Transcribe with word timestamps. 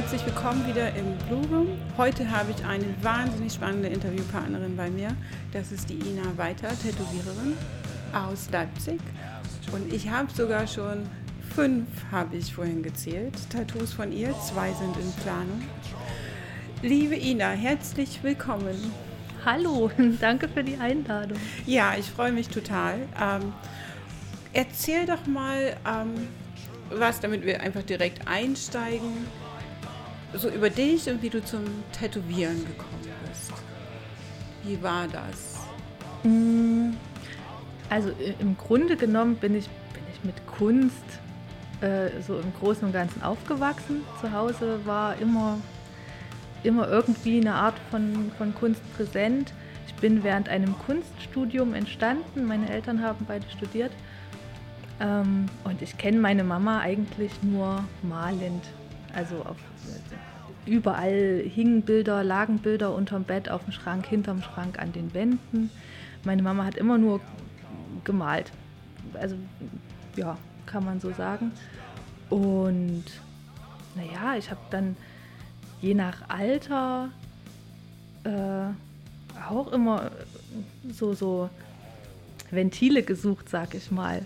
Herzlich 0.00 0.24
willkommen 0.24 0.66
wieder 0.66 0.94
im 0.94 1.14
Blue 1.28 1.46
Room. 1.54 1.68
Heute 1.98 2.30
habe 2.30 2.52
ich 2.52 2.64
eine 2.64 2.86
wahnsinnig 3.02 3.52
spannende 3.52 3.88
Interviewpartnerin 3.88 4.74
bei 4.74 4.88
mir. 4.88 5.14
Das 5.52 5.72
ist 5.72 5.90
die 5.90 5.96
Ina 5.96 6.38
Weiter, 6.38 6.68
Tätowiererin 6.68 7.54
aus 8.14 8.48
Leipzig. 8.50 8.98
Und 9.72 9.92
ich 9.92 10.08
habe 10.08 10.32
sogar 10.32 10.66
schon 10.66 11.06
fünf, 11.54 11.86
habe 12.10 12.38
ich 12.38 12.54
vorhin 12.54 12.82
gezählt, 12.82 13.34
Tattoos 13.50 13.92
von 13.92 14.10
ihr. 14.10 14.34
Zwei 14.40 14.72
sind 14.72 14.96
in 14.96 15.12
Planung. 15.22 15.60
Liebe 16.80 17.16
Ina, 17.16 17.50
herzlich 17.50 18.20
willkommen. 18.22 18.94
Hallo, 19.44 19.90
danke 20.20 20.48
für 20.48 20.64
die 20.64 20.78
Einladung. 20.78 21.36
Ja, 21.66 21.92
ich 21.98 22.06
freue 22.06 22.32
mich 22.32 22.48
total. 22.48 23.00
Ähm, 23.20 23.52
erzähl 24.54 25.04
doch 25.04 25.26
mal 25.26 25.76
ähm, 25.86 26.26
was, 26.88 27.20
damit 27.20 27.44
wir 27.44 27.60
einfach 27.60 27.82
direkt 27.82 28.26
einsteigen, 28.26 29.26
so 30.34 30.48
über 30.48 30.70
dich 30.70 31.08
und 31.08 31.22
wie 31.22 31.30
du 31.30 31.44
zum 31.44 31.64
Tätowieren 31.92 32.64
gekommen 32.66 33.00
bist. 33.28 33.52
Wie 34.64 34.82
war 34.82 35.06
das? 35.08 35.58
Mm, 36.22 36.90
also 37.88 38.10
im 38.38 38.56
Grunde 38.56 38.96
genommen 38.96 39.36
bin 39.36 39.54
ich, 39.54 39.68
bin 39.92 40.02
ich 40.12 40.24
mit 40.24 40.46
Kunst 40.46 41.04
äh, 41.80 42.10
so 42.26 42.38
im 42.38 42.52
Großen 42.60 42.84
und 42.84 42.92
Ganzen 42.92 43.22
aufgewachsen. 43.22 44.04
Zu 44.20 44.32
Hause 44.32 44.80
war 44.84 45.16
immer 45.18 45.58
immer 46.62 46.88
irgendwie 46.88 47.40
eine 47.40 47.54
Art 47.54 47.78
von, 47.90 48.30
von 48.36 48.54
Kunst 48.54 48.82
präsent. 48.96 49.52
Ich 49.86 49.94
bin 49.94 50.22
während 50.24 50.48
einem 50.48 50.76
Kunststudium 50.78 51.74
entstanden. 51.74 52.44
Meine 52.44 52.70
Eltern 52.70 53.02
haben 53.02 53.24
beide 53.26 53.48
studiert. 53.50 53.92
Ähm, 55.00 55.46
und 55.64 55.82
ich 55.82 55.96
kenne 55.98 56.18
meine 56.18 56.44
Mama 56.44 56.80
eigentlich 56.80 57.32
nur 57.42 57.84
malend. 58.02 58.64
Also 59.14 59.36
auf, 59.40 59.56
überall 60.66 61.42
hingen 61.44 61.82
Bilder, 61.82 62.22
lagen 62.22 62.58
Bilder 62.58 62.94
unterm 62.94 63.24
Bett, 63.24 63.48
auf 63.48 63.64
dem 63.64 63.72
Schrank, 63.72 64.06
hinterm 64.06 64.42
Schrank, 64.42 64.78
an 64.78 64.92
den 64.92 65.14
Wänden. 65.14 65.70
Meine 66.24 66.42
Mama 66.42 66.64
hat 66.64 66.76
immer 66.76 66.98
nur 66.98 67.20
gemalt. 68.04 68.52
Also 69.14 69.36
ja, 70.16 70.36
kann 70.66 70.84
man 70.84 71.00
so 71.00 71.12
sagen. 71.12 71.52
Und 72.28 73.04
naja, 73.94 74.36
ich 74.36 74.50
habe 74.50 74.60
dann 74.70 74.96
je 75.80 75.94
nach 75.94 76.28
Alter 76.28 77.10
äh, 78.24 79.48
auch 79.48 79.72
immer 79.72 80.10
so, 80.92 81.14
so 81.14 81.50
Ventile 82.50 83.02
gesucht, 83.02 83.48
sag 83.48 83.74
ich 83.74 83.90
mal. 83.90 84.24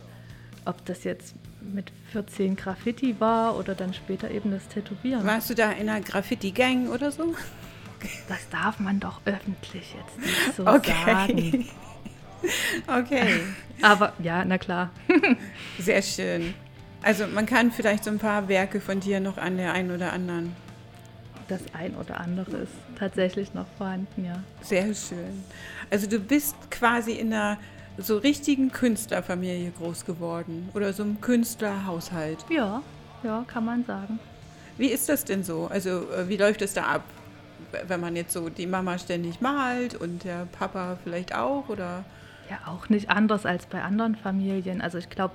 Ob 0.64 0.84
das 0.86 1.05
jetzt 1.05 1.34
mit 1.60 1.92
14 2.14 2.54
Graffiti 2.54 3.18
war 3.18 3.58
oder 3.58 3.74
dann 3.74 3.92
später 3.92 4.30
eben 4.30 4.52
das 4.52 4.68
Tätowieren. 4.68 5.26
Warst 5.26 5.50
du 5.50 5.54
da 5.54 5.72
in 5.72 5.88
einer 5.88 6.00
Graffiti-Gang 6.00 6.88
oder 6.88 7.10
so? 7.10 7.34
Das 8.28 8.48
darf 8.50 8.78
man 8.78 9.00
doch 9.00 9.20
öffentlich 9.24 9.94
jetzt 9.94 10.18
nicht 10.20 10.56
so 10.56 10.64
okay. 10.64 10.92
sagen. 11.05 11.68
okay. 13.00 13.40
Aber 13.83 14.12
ja, 14.20 14.44
na 14.44 14.58
klar. 14.58 14.90
Sehr 15.80 16.02
schön. 16.02 16.55
Also 17.02 17.27
man 17.27 17.46
kann 17.46 17.72
vielleicht 17.72 18.05
so 18.05 18.11
ein 18.11 18.20
paar 18.20 18.46
Werke 18.48 18.80
von 18.80 19.00
dir 19.00 19.18
noch 19.18 19.36
an 19.36 19.56
der 19.56 19.72
einen 19.72 19.90
oder 19.90 20.12
anderen 20.12 20.55
das 21.48 21.60
ein 21.74 21.94
oder 21.96 22.20
andere 22.20 22.56
ist 22.58 22.72
tatsächlich 22.98 23.55
noch 23.55 23.66
vorhanden, 23.77 24.24
ja. 24.24 24.42
Sehr 24.62 24.94
schön. 24.94 25.44
Also 25.90 26.08
du 26.08 26.18
bist 26.18 26.56
quasi 26.70 27.12
in 27.12 27.33
einer 27.33 27.58
so 27.98 28.18
richtigen 28.18 28.72
Künstlerfamilie 28.72 29.70
groß 29.70 30.05
geworden 30.05 30.68
oder 30.74 30.92
so 30.92 31.02
einem 31.02 31.20
Künstlerhaushalt. 31.20 32.44
Ja, 32.50 32.82
ja, 33.22 33.44
kann 33.46 33.64
man 33.64 33.84
sagen. 33.84 34.18
Wie 34.77 34.88
ist 34.88 35.08
das 35.08 35.24
denn 35.24 35.44
so? 35.44 35.68
Also 35.70 36.10
äh, 36.10 36.28
wie 36.28 36.36
läuft 36.36 36.62
es 36.62 36.74
da 36.74 36.84
ab? 36.84 37.04
Wenn 37.86 38.00
man 38.00 38.16
jetzt 38.16 38.33
so 38.33 38.48
die 38.48 38.66
Mama 38.66 38.98
ständig 38.98 39.40
malt 39.40 39.94
und 39.94 40.24
der 40.24 40.46
Papa 40.46 40.98
vielleicht 41.02 41.34
auch 41.34 41.68
oder? 41.68 42.04
Ja, 42.50 42.58
auch 42.66 42.88
nicht 42.88 43.10
anders 43.10 43.46
als 43.46 43.66
bei 43.66 43.83
anderen 43.83 44.16
Familien. 44.16 44.80
Also 44.80 44.98
ich 44.98 45.10
glaube, 45.10 45.34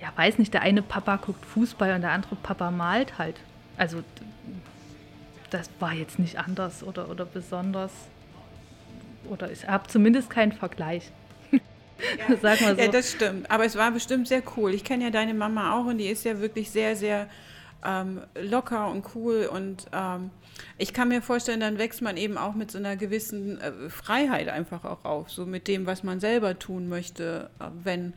ja, 0.00 0.12
weiß 0.16 0.38
nicht, 0.38 0.52
der 0.52 0.62
eine 0.62 0.82
Papa 0.82 1.16
guckt 1.16 1.44
Fußball 1.46 1.94
und 1.94 2.02
der 2.02 2.10
andere 2.10 2.36
Papa 2.36 2.70
malt 2.70 3.18
halt. 3.18 3.36
Also 3.76 4.02
das 5.50 5.70
war 5.78 5.92
jetzt 5.92 6.18
nicht 6.18 6.38
anders 6.38 6.82
oder, 6.82 7.08
oder 7.08 7.24
besonders. 7.24 7.92
Oder 9.28 9.50
ich 9.50 9.68
habe 9.68 9.86
zumindest 9.86 10.30
keinen 10.30 10.52
Vergleich. 10.52 11.12
Ja. 12.18 12.36
Sag 12.42 12.60
mal 12.60 12.76
so. 12.76 12.82
Ja, 12.82 12.88
das 12.88 13.12
stimmt. 13.12 13.50
Aber 13.50 13.64
es 13.64 13.76
war 13.76 13.90
bestimmt 13.90 14.28
sehr 14.28 14.42
cool. 14.56 14.74
Ich 14.74 14.84
kenne 14.84 15.04
ja 15.04 15.10
deine 15.10 15.34
Mama 15.34 15.78
auch 15.78 15.86
und 15.86 15.98
die 15.98 16.08
ist 16.08 16.24
ja 16.24 16.40
wirklich 16.40 16.70
sehr, 16.70 16.96
sehr 16.96 17.28
ähm, 17.84 18.20
locker 18.40 18.90
und 18.90 19.04
cool. 19.14 19.48
Und 19.52 19.86
ähm, 19.92 20.30
ich 20.78 20.92
kann 20.92 21.08
mir 21.08 21.22
vorstellen, 21.22 21.60
dann 21.60 21.78
wächst 21.78 22.02
man 22.02 22.16
eben 22.16 22.38
auch 22.38 22.54
mit 22.54 22.70
so 22.70 22.78
einer 22.78 22.96
gewissen 22.96 23.60
äh, 23.60 23.90
Freiheit 23.90 24.48
einfach 24.48 24.84
auch 24.84 25.04
auf. 25.04 25.30
So 25.30 25.46
mit 25.46 25.68
dem, 25.68 25.86
was 25.86 26.02
man 26.02 26.20
selber 26.20 26.58
tun 26.58 26.88
möchte, 26.88 27.50
äh, 27.58 27.64
wenn 27.82 28.14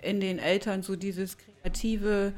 in 0.00 0.20
den 0.20 0.38
Eltern 0.38 0.82
so 0.82 0.96
dieses 0.96 1.36
kreative 1.38 2.32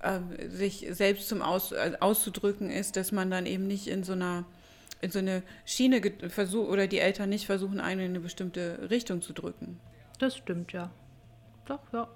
äh, 0.00 0.48
sich 0.48 0.86
selbst 0.90 1.28
zum 1.28 1.42
Aus, 1.42 1.72
äh, 1.72 1.92
auszudrücken 2.00 2.70
ist, 2.70 2.96
dass 2.96 3.12
man 3.12 3.30
dann 3.30 3.46
eben 3.46 3.66
nicht 3.66 3.86
in 3.86 4.04
so 4.04 4.12
einer 4.12 4.44
in 5.00 5.10
so 5.10 5.18
eine 5.18 5.42
Schiene 5.66 6.00
versucht 6.28 6.70
oder 6.70 6.86
die 6.86 6.98
Eltern 6.98 7.28
nicht 7.28 7.44
versuchen, 7.44 7.78
einen 7.78 8.00
in 8.00 8.10
eine 8.10 8.20
bestimmte 8.20 8.88
Richtung 8.88 9.20
zu 9.20 9.34
drücken. 9.34 9.78
Das 10.18 10.36
stimmt, 10.36 10.72
ja. 10.72 10.90
Doch, 11.66 11.80
ja. 11.92 12.08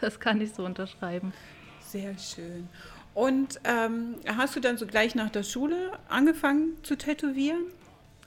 Das 0.00 0.20
kann 0.20 0.40
ich 0.40 0.52
so 0.52 0.64
unterschreiben. 0.64 1.32
Sehr 1.80 2.16
schön. 2.18 2.68
Und 3.14 3.60
ähm, 3.64 4.16
hast 4.26 4.56
du 4.56 4.60
dann 4.60 4.76
so 4.76 4.86
gleich 4.86 5.14
nach 5.14 5.30
der 5.30 5.44
Schule 5.44 5.92
angefangen 6.08 6.76
zu 6.82 6.96
tätowieren? 6.96 7.62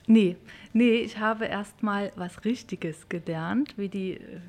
Nee, 0.06 0.36
nee, 0.72 0.96
ich 1.00 1.18
habe 1.18 1.44
erst 1.44 1.82
mal 1.82 2.10
was 2.16 2.46
Richtiges 2.46 3.10
gelernt, 3.10 3.74
wie 3.76 3.90
die 3.90 4.14
äh, 4.14 4.40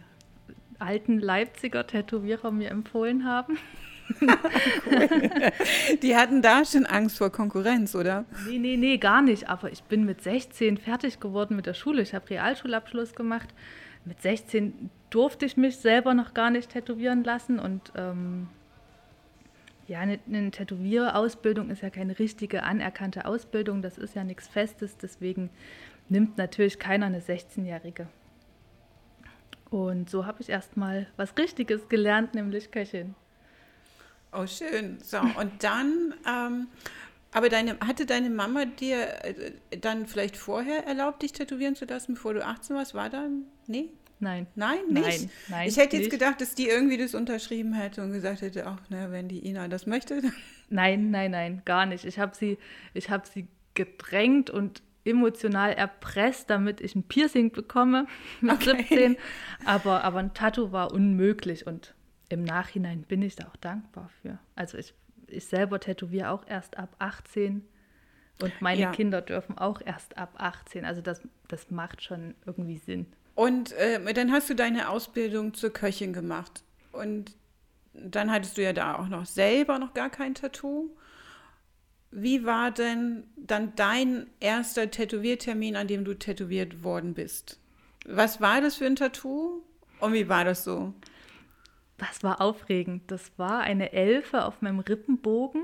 alten 0.80 1.20
Leipziger 1.20 1.86
Tätowierer 1.86 2.52
mir 2.52 2.70
empfohlen 2.70 3.26
haben. 3.26 3.58
Die 6.02 6.16
hatten 6.16 6.42
da 6.42 6.66
schon 6.66 6.86
Angst 6.86 7.18
vor 7.18 7.30
Konkurrenz, 7.32 7.94
oder? 7.94 8.26
Nee, 8.48 8.58
nee, 8.58 8.78
nee, 8.78 8.98
gar 8.98 9.22
nicht. 9.22 9.50
Aber 9.50 9.72
ich 9.72 9.84
bin 9.84 10.06
mit 10.06 10.24
16 10.24 10.78
fertig 10.78 11.20
geworden 11.20 11.56
mit 11.56 11.66
der 11.66 11.74
Schule. 11.74 12.02
Ich 12.02 12.14
habe 12.16 12.30
Realschulabschluss 12.30 13.14
gemacht. 13.14 13.50
Mit 14.06 14.22
16 14.22 14.90
durfte 15.10 15.46
ich 15.46 15.58
mich 15.58 15.78
selber 15.78 16.14
noch 16.14 16.34
gar 16.34 16.50
nicht 16.50 16.72
tätowieren 16.72 17.24
lassen. 17.24 17.60
Und 17.60 17.92
ähm, 17.96 18.48
ja, 19.88 20.00
eine, 20.00 20.20
eine 20.28 20.52
Tätowierausbildung 20.52 21.70
ist 21.70 21.82
ja 21.82 21.90
keine 21.90 22.18
richtige 22.18 22.64
anerkannte 22.64 23.26
Ausbildung. 23.26 23.82
Das 23.82 23.98
ist 23.98 24.16
ja 24.16 24.24
nichts 24.24 24.48
Festes. 24.48 24.98
Deswegen 24.98 25.50
nimmt 26.10 26.38
natürlich 26.38 26.80
keiner 26.80 27.08
eine 27.08 27.22
16-Jährige. 27.22 28.08
Und 29.70 30.10
so 30.10 30.26
habe 30.26 30.42
ich 30.42 30.50
erstmal 30.50 31.08
was 31.16 31.38
Richtiges 31.38 31.90
gelernt, 31.90 32.34
nämlich 32.34 32.72
Köchin. 32.72 33.16
Oh, 34.32 34.46
schön. 34.46 35.00
So, 35.04 35.20
und 35.20 35.64
dann, 35.64 36.14
ähm, 36.28 36.68
aber 37.32 37.50
deine, 37.50 37.80
hatte 37.80 38.06
deine 38.06 38.30
Mama 38.30 38.66
dir 38.66 39.24
äh, 39.24 39.52
dann 39.80 40.08
vielleicht 40.08 40.38
vorher 40.38 40.86
erlaubt, 40.86 41.22
dich 41.22 41.34
tätowieren 41.34 41.76
zu 41.76 41.86
lassen, 41.86 42.16
bevor 42.16 42.34
du 42.34 42.46
18 42.46 42.76
warst? 42.76 42.94
War 42.94 43.10
dann? 43.10 43.46
Nee? 43.68 43.90
Nein. 44.20 44.48
Nein, 44.56 44.80
nicht? 44.90 45.06
Nein, 45.06 45.30
nein 45.50 45.68
Ich 45.68 45.78
hätte 45.78 45.96
jetzt 45.96 46.06
nicht. 46.06 46.12
gedacht, 46.12 46.42
dass 46.42 46.54
die 46.54 46.68
irgendwie 46.68 46.98
das 46.98 47.16
unterschrieben 47.16 47.74
hätte 47.74 48.04
und 48.04 48.12
gesagt 48.12 48.42
hätte, 48.42 48.66
ach, 48.68 48.82
na, 48.90 49.12
wenn 49.12 49.28
die 49.30 49.48
Ina 49.48 49.68
das 49.68 49.86
möchte. 49.86 50.22
Nein, 50.72 51.10
nein, 51.10 51.32
nein, 51.32 51.64
gar 51.66 51.88
nicht. 51.88 52.06
Ich 52.06 52.20
habe 52.20 52.36
sie, 52.36 52.60
hab 52.96 53.26
sie 53.26 53.48
gedrängt 53.74 54.52
und 54.52 54.84
emotional 55.04 55.74
erpresst, 55.74 56.48
damit 56.52 56.80
ich 56.80 56.94
ein 56.94 57.02
Piercing 57.02 57.52
bekomme 57.52 58.06
mit 58.42 58.68
okay. 58.68 58.86
17. 58.88 59.18
Aber, 59.66 60.04
aber 60.04 60.20
ein 60.20 60.36
Tattoo 60.36 60.72
war 60.72 60.92
unmöglich 60.92 61.66
und 61.66 61.96
im 62.30 62.44
Nachhinein 62.44 63.02
bin 63.02 63.24
ich 63.24 63.36
da 63.36 63.48
auch 63.48 63.56
dankbar 63.56 64.12
für. 64.22 64.38
Also 64.56 64.78
ich, 64.78 64.94
ich 65.26 65.46
selber 65.46 65.80
tätowiere 65.80 66.30
auch 66.30 66.46
erst 66.46 66.78
ab 66.78 66.96
18 67.00 67.64
und 68.42 68.62
meine 68.62 68.82
ja. 68.82 68.92
Kinder 68.92 69.22
dürfen 69.22 69.58
auch 69.58 69.82
erst 69.84 70.18
ab 70.18 70.36
18. 70.38 70.86
Also 70.86 71.02
das, 71.02 71.22
das 71.48 71.72
macht 71.72 72.04
schon 72.04 72.36
irgendwie 72.46 72.78
Sinn. 72.78 73.08
Und 73.40 73.72
äh, 73.72 74.14
dann 74.14 74.34
hast 74.34 74.50
du 74.50 74.54
deine 74.54 74.90
Ausbildung 74.90 75.54
zur 75.54 75.70
Köchin 75.70 76.12
gemacht. 76.12 76.62
Und 76.92 77.38
dann 77.94 78.30
hattest 78.30 78.58
du 78.58 78.64
ja 78.64 78.74
da 78.74 78.98
auch 78.98 79.08
noch 79.08 79.26
selber 79.26 79.80
noch 79.80 79.94
gar 79.94 80.10
kein 80.10 80.36
Tattoo. 80.36 80.90
Wie 82.12 82.44
war 82.44 82.72
denn 82.72 83.24
dann 83.38 83.72
dein 83.78 84.28
erster 84.42 84.92
Tätowiertermin, 84.92 85.78
an 85.78 85.88
dem 85.88 86.04
du 86.04 86.16
tätowiert 86.16 86.84
worden 86.84 87.14
bist? 87.14 87.62
Was 88.06 88.42
war 88.42 88.60
das 88.60 88.76
für 88.76 88.88
ein 88.88 88.98
Tattoo 88.98 89.62
und 90.02 90.12
wie 90.12 90.28
war 90.28 90.44
das 90.44 90.66
so? 90.66 90.94
Das 91.98 92.22
war 92.24 92.42
aufregend. 92.42 93.10
Das 93.10 93.32
war 93.38 93.62
eine 93.62 93.94
Elfe 93.94 94.44
auf 94.44 94.62
meinem 94.62 94.80
Rippenbogen. 94.80 95.64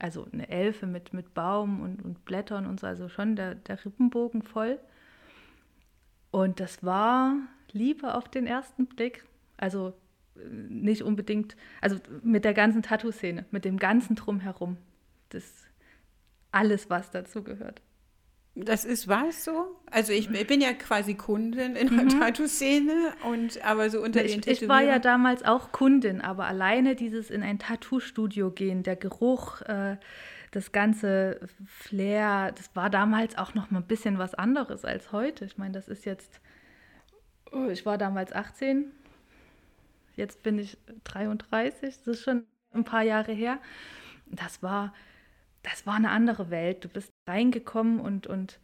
Also 0.00 0.26
eine 0.32 0.48
Elfe 0.48 0.88
mit, 0.88 1.12
mit 1.12 1.32
Baum 1.32 1.80
und, 1.80 2.04
und 2.04 2.24
Blättern 2.24 2.66
und 2.66 2.80
so, 2.80 2.88
also 2.88 3.08
schon 3.08 3.36
der, 3.36 3.54
der 3.54 3.84
Rippenbogen 3.84 4.42
voll. 4.42 4.80
Und 6.34 6.58
das 6.58 6.82
war 6.82 7.36
Liebe 7.70 8.14
auf 8.14 8.28
den 8.28 8.48
ersten 8.48 8.86
Blick. 8.86 9.24
Also 9.56 9.94
äh, 10.34 10.40
nicht 10.68 11.02
unbedingt, 11.02 11.54
also 11.80 11.98
mit 12.24 12.44
der 12.44 12.54
ganzen 12.54 12.82
Tattoo-Szene, 12.82 13.44
mit 13.52 13.64
dem 13.64 13.78
ganzen 13.78 14.16
Drumherum. 14.16 14.76
das 15.28 15.44
alles, 16.50 16.90
was 16.90 17.12
dazu 17.12 17.44
gehört. 17.44 17.82
Das 18.56 18.84
ist 18.84 19.06
was 19.06 19.44
so? 19.44 19.76
Also 19.92 20.12
ich, 20.12 20.28
ich 20.28 20.46
bin 20.48 20.60
ja 20.60 20.72
quasi 20.72 21.14
Kundin 21.14 21.76
in 21.76 21.94
der 21.94 22.04
mhm. 22.04 22.08
Tattoo-Szene 22.08 23.12
und 23.30 23.64
aber 23.64 23.88
so 23.88 24.02
unter 24.02 24.24
ich, 24.24 24.40
den 24.40 24.52
Ich 24.52 24.68
war 24.68 24.82
ja 24.82 24.98
damals 24.98 25.44
auch 25.44 25.70
Kundin, 25.70 26.20
aber 26.20 26.46
alleine 26.46 26.96
dieses 26.96 27.30
in 27.30 27.44
ein 27.44 27.60
Tattoo-Studio 27.60 28.50
gehen, 28.50 28.82
der 28.82 28.96
Geruch, 28.96 29.60
äh, 29.62 29.98
das 30.54 30.72
ganze 30.72 31.40
Flair, 31.66 32.52
das 32.52 32.74
war 32.76 32.90
damals 32.90 33.36
auch 33.36 33.54
noch 33.54 33.70
mal 33.70 33.80
ein 33.80 33.86
bisschen 33.86 34.18
was 34.18 34.34
anderes 34.34 34.84
als 34.84 35.12
heute. 35.12 35.44
Ich 35.44 35.58
meine, 35.58 35.72
das 35.72 35.88
ist 35.88 36.04
jetzt, 36.04 36.40
oh, 37.52 37.68
ich 37.68 37.84
war 37.86 37.98
damals 37.98 38.32
18, 38.32 38.90
jetzt 40.16 40.42
bin 40.42 40.58
ich 40.58 40.78
33, 41.04 41.98
das 41.98 42.06
ist 42.06 42.22
schon 42.22 42.44
ein 42.72 42.84
paar 42.84 43.02
Jahre 43.02 43.32
her. 43.32 43.58
Das 44.26 44.62
war 44.62 44.92
das 45.64 45.86
war 45.86 45.94
eine 45.94 46.10
andere 46.10 46.50
Welt. 46.50 46.84
Du 46.84 46.88
bist 46.88 47.12
reingekommen 47.26 47.98
und, 47.98 48.26
und 48.26 48.60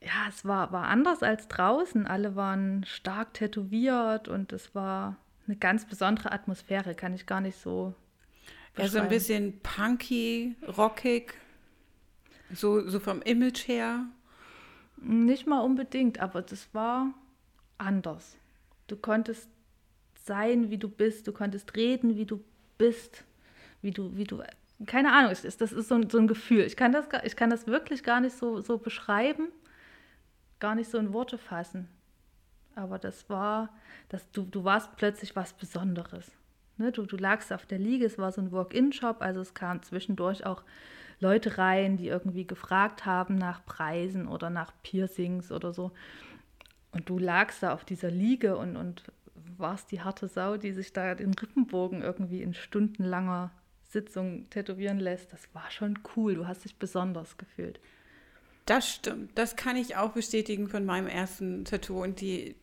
ja, 0.00 0.28
es 0.28 0.44
war, 0.44 0.72
war 0.72 0.84
anders 0.86 1.22
als 1.22 1.48
draußen. 1.48 2.06
Alle 2.06 2.36
waren 2.36 2.84
stark 2.84 3.34
tätowiert 3.34 4.28
und 4.28 4.52
es 4.52 4.74
war 4.74 5.16
eine 5.46 5.56
ganz 5.56 5.84
besondere 5.84 6.32
Atmosphäre, 6.32 6.94
kann 6.94 7.14
ich 7.14 7.26
gar 7.26 7.40
nicht 7.40 7.58
so. 7.58 7.94
Ja, 8.76 8.88
so 8.88 8.98
ein 8.98 9.08
bisschen 9.08 9.60
punky, 9.60 10.56
rockig, 10.76 11.34
so, 12.52 12.88
so 12.88 13.00
vom 13.00 13.22
Image 13.22 13.66
her. 13.68 14.06
Nicht 14.98 15.46
mal 15.46 15.60
unbedingt, 15.60 16.20
aber 16.20 16.42
das 16.42 16.68
war 16.72 17.14
anders. 17.78 18.36
Du 18.86 18.96
konntest 18.96 19.48
sein, 20.24 20.70
wie 20.70 20.78
du 20.78 20.88
bist, 20.88 21.26
du 21.26 21.32
konntest 21.32 21.76
reden, 21.76 22.16
wie 22.16 22.26
du 22.26 22.42
bist, 22.78 23.24
wie 23.82 23.90
du, 23.90 24.16
wie 24.16 24.24
du 24.24 24.42
keine 24.84 25.12
Ahnung, 25.12 25.30
das 25.30 25.44
ist, 25.44 25.60
das 25.60 25.72
ist 25.72 25.88
so, 25.88 25.94
ein, 25.94 26.10
so 26.10 26.18
ein 26.18 26.26
Gefühl. 26.26 26.60
Ich 26.60 26.76
kann, 26.76 26.92
das, 26.92 27.06
ich 27.24 27.34
kann 27.34 27.48
das 27.48 27.66
wirklich 27.66 28.02
gar 28.02 28.20
nicht 28.20 28.36
so, 28.36 28.60
so 28.60 28.76
beschreiben, 28.76 29.48
gar 30.60 30.74
nicht 30.74 30.90
so 30.90 30.98
in 30.98 31.14
Worte 31.14 31.38
fassen. 31.38 31.88
Aber 32.74 32.98
das 32.98 33.30
war, 33.30 33.70
das, 34.10 34.30
du, 34.32 34.42
du 34.42 34.64
warst 34.64 34.96
plötzlich 34.96 35.34
was 35.34 35.54
Besonderes. 35.54 36.30
Ne? 36.78 36.92
Du, 36.92 37.06
du 37.06 37.16
lagst 37.16 37.52
auf 37.52 37.66
der 37.66 37.78
Liege, 37.78 38.06
es 38.06 38.18
war 38.18 38.32
so 38.32 38.40
ein 38.40 38.52
Walk-in-Shop, 38.52 39.20
also 39.20 39.40
es 39.40 39.54
kamen 39.54 39.82
zwischendurch 39.82 40.44
auch 40.46 40.62
Leute 41.20 41.58
rein, 41.58 41.96
die 41.96 42.08
irgendwie 42.08 42.46
gefragt 42.46 43.06
haben 43.06 43.36
nach 43.36 43.64
Preisen 43.64 44.28
oder 44.28 44.50
nach 44.50 44.72
Piercings 44.82 45.50
oder 45.50 45.72
so. 45.72 45.92
Und 46.92 47.08
du 47.08 47.18
lagst 47.18 47.62
da 47.62 47.72
auf 47.72 47.84
dieser 47.84 48.10
Liege 48.10 48.56
und, 48.56 48.76
und 48.76 49.04
warst 49.58 49.90
die 49.92 50.02
harte 50.02 50.28
Sau, 50.28 50.56
die 50.56 50.72
sich 50.72 50.92
da 50.92 51.14
den 51.14 51.34
Rippenbogen 51.34 52.02
irgendwie 52.02 52.42
in 52.42 52.54
stundenlanger 52.54 53.50
Sitzung 53.84 54.50
tätowieren 54.50 54.98
lässt, 54.98 55.32
das 55.32 55.48
war 55.54 55.70
schon 55.70 55.98
cool. 56.16 56.34
Du 56.34 56.46
hast 56.46 56.64
dich 56.64 56.76
besonders 56.76 57.38
gefühlt. 57.38 57.80
Das 58.66 58.90
stimmt. 58.90 59.30
Das 59.36 59.54
kann 59.54 59.76
ich 59.76 59.96
auch 59.96 60.10
bestätigen 60.10 60.68
von 60.68 60.84
meinem 60.84 61.06
ersten 61.06 61.64
Tattoo. 61.64 62.02
Und 62.02 62.20
die, 62.20 62.56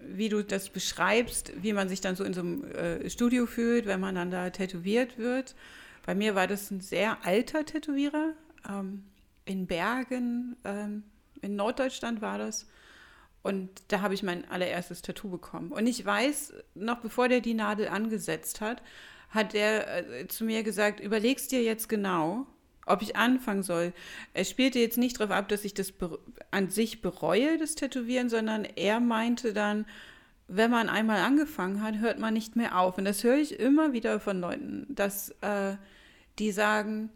wie 0.00 0.28
du 0.28 0.42
das 0.42 0.68
beschreibst, 0.68 1.52
wie 1.62 1.72
man 1.72 1.88
sich 1.88 2.00
dann 2.00 2.16
so 2.16 2.24
in 2.24 2.34
so 2.34 2.40
einem 2.40 2.64
äh, 2.64 3.10
Studio 3.10 3.46
fühlt, 3.46 3.86
wenn 3.86 4.00
man 4.00 4.14
dann 4.14 4.30
da 4.30 4.50
tätowiert 4.50 5.18
wird. 5.18 5.54
Bei 6.04 6.14
mir 6.14 6.34
war 6.34 6.46
das 6.46 6.70
ein 6.70 6.80
sehr 6.80 7.24
alter 7.24 7.64
Tätowierer. 7.64 8.34
Ähm, 8.68 9.04
in 9.44 9.66
Bergen, 9.66 10.56
ähm, 10.64 11.04
in 11.40 11.56
Norddeutschland 11.56 12.20
war 12.20 12.38
das. 12.38 12.66
Und 13.42 13.70
da 13.88 14.02
habe 14.02 14.14
ich 14.14 14.22
mein 14.22 14.48
allererstes 14.50 15.02
Tattoo 15.02 15.30
bekommen. 15.30 15.72
Und 15.72 15.86
ich 15.86 16.04
weiß, 16.04 16.52
noch 16.74 17.00
bevor 17.00 17.28
der 17.28 17.40
die 17.40 17.54
Nadel 17.54 17.88
angesetzt 17.88 18.60
hat, 18.60 18.82
hat 19.30 19.54
er 19.54 20.10
äh, 20.10 20.28
zu 20.28 20.44
mir 20.44 20.62
gesagt, 20.62 21.00
überlegst 21.00 21.52
dir 21.52 21.62
jetzt 21.62 21.88
genau, 21.88 22.46
ob 22.90 23.02
ich 23.02 23.16
anfangen 23.16 23.62
soll. 23.62 23.92
Er 24.34 24.44
spielte 24.44 24.78
jetzt 24.78 24.98
nicht 24.98 25.18
darauf 25.18 25.34
ab, 25.34 25.48
dass 25.48 25.64
ich 25.64 25.74
das 25.74 25.92
an 26.50 26.70
sich 26.70 27.02
bereue, 27.02 27.58
das 27.58 27.74
Tätowieren, 27.74 28.28
sondern 28.28 28.64
er 28.64 29.00
meinte 29.00 29.52
dann, 29.52 29.86
wenn 30.48 30.70
man 30.70 30.88
einmal 30.88 31.20
angefangen 31.20 31.82
hat, 31.82 31.98
hört 31.98 32.18
man 32.18 32.34
nicht 32.34 32.56
mehr 32.56 32.78
auf. 32.78 32.98
Und 32.98 33.04
das 33.04 33.22
höre 33.22 33.36
ich 33.36 33.58
immer 33.58 33.92
wieder 33.92 34.18
von 34.18 34.40
Leuten, 34.40 34.86
dass 34.88 35.30
äh, 35.42 35.76
die 36.38 36.50
sagen, 36.50 37.10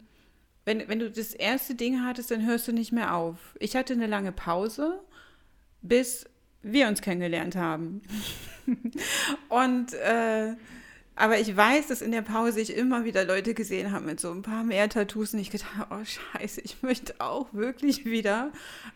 wenn, 0.63 0.87
wenn 0.87 0.99
du 0.99 1.11
das 1.11 1.33
erste 1.33 1.75
Ding 1.75 2.03
hattest, 2.03 2.31
dann 2.31 2.45
hörst 2.45 2.67
du 2.67 2.71
nicht 2.71 2.91
mehr 2.91 3.13
auf. 3.13 3.55
Ich 3.59 3.75
hatte 3.75 3.93
eine 3.93 4.07
lange 4.07 4.31
Pause, 4.31 4.99
bis 5.81 6.25
wir 6.63 6.87
uns 6.87 7.01
kennengelernt 7.01 7.55
haben. 7.55 8.01
Und 9.49 9.93
äh, 9.93 10.55
aber 11.15 11.39
ich 11.39 11.55
weiß, 11.55 11.87
dass 11.87 12.01
in 12.01 12.11
der 12.11 12.21
Pause 12.21 12.59
ich 12.59 12.75
immer 12.75 13.05
wieder 13.05 13.23
Leute 13.23 13.53
gesehen 13.53 13.91
habe 13.91 14.05
mit 14.05 14.19
so 14.19 14.31
ein 14.31 14.41
paar 14.41 14.63
mehr 14.63 14.89
Tattoos 14.89 15.33
und 15.33 15.39
ich 15.39 15.49
gedacht 15.49 15.75
habe, 15.77 15.95
oh 16.01 16.05
scheiße, 16.05 16.61
ich 16.61 16.81
möchte 16.83 17.15
auch 17.19 17.53
wirklich 17.53 18.05
wieder 18.05 18.51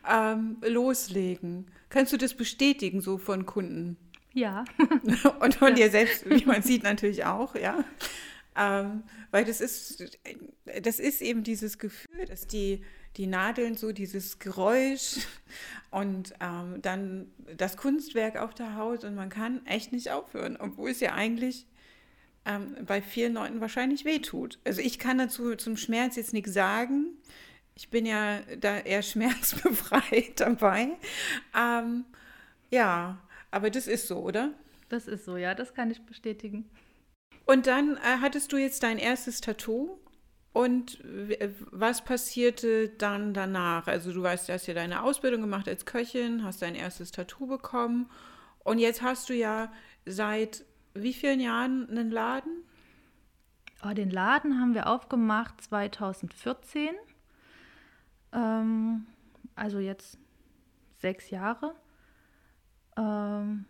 ähm, 0.09 0.57
loslegen. 0.61 1.67
Kannst 1.89 2.11
du 2.11 2.17
das 2.17 2.33
bestätigen, 2.33 3.01
so 3.01 3.17
von 3.17 3.45
Kunden? 3.45 3.97
Ja. 4.33 4.65
und 5.39 5.55
von 5.55 5.69
ja. 5.69 5.75
dir 5.75 5.91
selbst, 5.91 6.29
wie 6.29 6.45
man 6.45 6.61
sieht, 6.61 6.83
natürlich 6.83 7.25
auch, 7.25 7.55
ja. 7.55 7.83
Ähm, 8.55 9.03
weil 9.31 9.45
das 9.45 9.61
ist, 9.61 10.19
das 10.81 10.99
ist 10.99 11.21
eben 11.21 11.43
dieses 11.43 11.77
Gefühl, 11.77 12.25
dass 12.25 12.47
die, 12.47 12.83
die 13.15 13.27
Nadeln 13.27 13.75
so 13.75 13.93
dieses 13.93 14.39
Geräusch 14.39 15.19
und 15.91 16.33
ähm, 16.41 16.81
dann 16.81 17.31
das 17.55 17.77
Kunstwerk 17.77 18.37
auf 18.37 18.53
der 18.53 18.75
Haut 18.75 19.05
und 19.05 19.15
man 19.15 19.29
kann 19.29 19.65
echt 19.65 19.93
nicht 19.93 20.11
aufhören, 20.11 20.57
obwohl 20.59 20.89
es 20.89 20.99
ja 20.99 21.13
eigentlich 21.13 21.65
ähm, 22.49 22.75
bei 22.85 23.01
vielen 23.01 23.33
Leuten 23.33 23.61
wahrscheinlich 23.61 24.05
wehtut. 24.05 24.59
Also 24.65 24.81
ich 24.81 24.97
kann 24.97 25.19
dazu 25.19 25.55
zum 25.55 25.77
Schmerz 25.77 26.15
jetzt 26.15 26.33
nichts 26.33 26.53
sagen. 26.53 27.17
Ich 27.75 27.89
bin 27.89 28.05
ja 28.05 28.39
da 28.59 28.79
eher 28.79 29.01
schmerzbefreit 29.03 30.39
dabei. 30.39 30.89
Ähm, 31.55 32.05
ja, 32.71 33.19
aber 33.51 33.69
das 33.69 33.87
ist 33.87 34.07
so, 34.07 34.19
oder? 34.19 34.53
Das 34.89 35.07
ist 35.07 35.25
so, 35.25 35.37
ja, 35.37 35.53
das 35.53 35.73
kann 35.73 35.91
ich 35.91 36.01
bestätigen. 36.01 36.69
Und 37.45 37.67
dann 37.67 37.97
äh, 37.97 38.17
hattest 38.21 38.51
du 38.51 38.57
jetzt 38.57 38.83
dein 38.83 38.97
erstes 38.97 39.41
Tattoo. 39.41 39.99
Und 40.51 40.99
was 41.71 42.03
passierte 42.03 42.89
dann 42.89 43.35
danach? 43.35 43.87
Also 43.87 44.11
du 44.11 44.23
weißt, 44.23 44.49
du 44.49 44.53
hast 44.53 44.65
ja 44.65 44.73
deine 44.73 45.03
Ausbildung 45.03 45.41
gemacht 45.41 45.67
als 45.69 45.85
Köchin, 45.85 46.43
hast 46.43 46.63
dein 46.63 46.73
erstes 46.73 47.11
Tattoo 47.11 47.45
bekommen. 47.45 48.09
Und 48.63 48.79
jetzt 48.79 49.03
hast 49.03 49.29
du 49.29 49.35
ja 49.35 49.71
seit 50.05 50.65
wie 50.93 51.13
vielen 51.13 51.39
Jahren 51.39 51.89
einen 51.89 52.11
Laden? 52.11 52.63
Oh, 53.83 53.93
den 53.93 54.09
Laden 54.09 54.59
haben 54.59 54.73
wir 54.73 54.87
aufgemacht 54.87 55.61
2014. 55.61 56.89
Ähm, 58.33 59.05
also 59.55 59.79
jetzt 59.79 60.17
sechs 60.97 61.29
Jahre. 61.29 61.75
Ähm, 62.97 63.65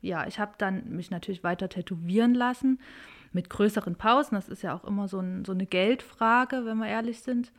ja, 0.00 0.26
ich 0.26 0.38
habe 0.38 0.52
dann 0.58 0.90
mich 0.90 1.10
natürlich 1.10 1.44
weiter 1.44 1.68
tätowieren 1.68 2.34
lassen 2.34 2.80
mit 3.32 3.50
größeren 3.50 3.96
Pausen. 3.96 4.34
Das 4.34 4.48
ist 4.48 4.62
ja 4.62 4.74
auch 4.74 4.84
immer 4.84 5.08
so, 5.08 5.20
ein, 5.20 5.44
so 5.44 5.52
eine 5.52 5.66
Geldfrage, 5.66 6.64
wenn 6.64 6.78
wir 6.78 6.88
ehrlich 6.88 7.20
sind. 7.20 7.52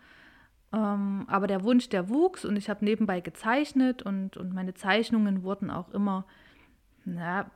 Ähm, 0.72 1.26
aber 1.28 1.48
der 1.48 1.64
Wunsch, 1.64 1.90
der 1.90 2.10
wuchs 2.10 2.46
und 2.46 2.56
ich 2.56 2.70
habe 2.70 2.86
nebenbei 2.86 3.22
gezeichnet 3.22 4.02
und, 4.02 4.38
und 4.38 4.54
meine 4.54 4.74
Zeichnungen 4.74 5.44
wurden 5.44 5.72
auch 5.72 5.90
immer, 5.90 6.26
na, 7.06 7.50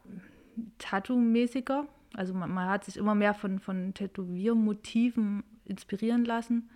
Tattoo-mäßiger. 0.79 1.87
Also 2.13 2.33
man, 2.33 2.51
man, 2.51 2.69
hat 2.69 2.85
sich 2.85 2.97
immer 2.97 3.15
mehr 3.15 3.33
von, 3.33 3.59
von 3.59 3.93
Tätowiermotiven 3.93 5.43
inspirieren 5.65 6.25
lassen. 6.25 6.69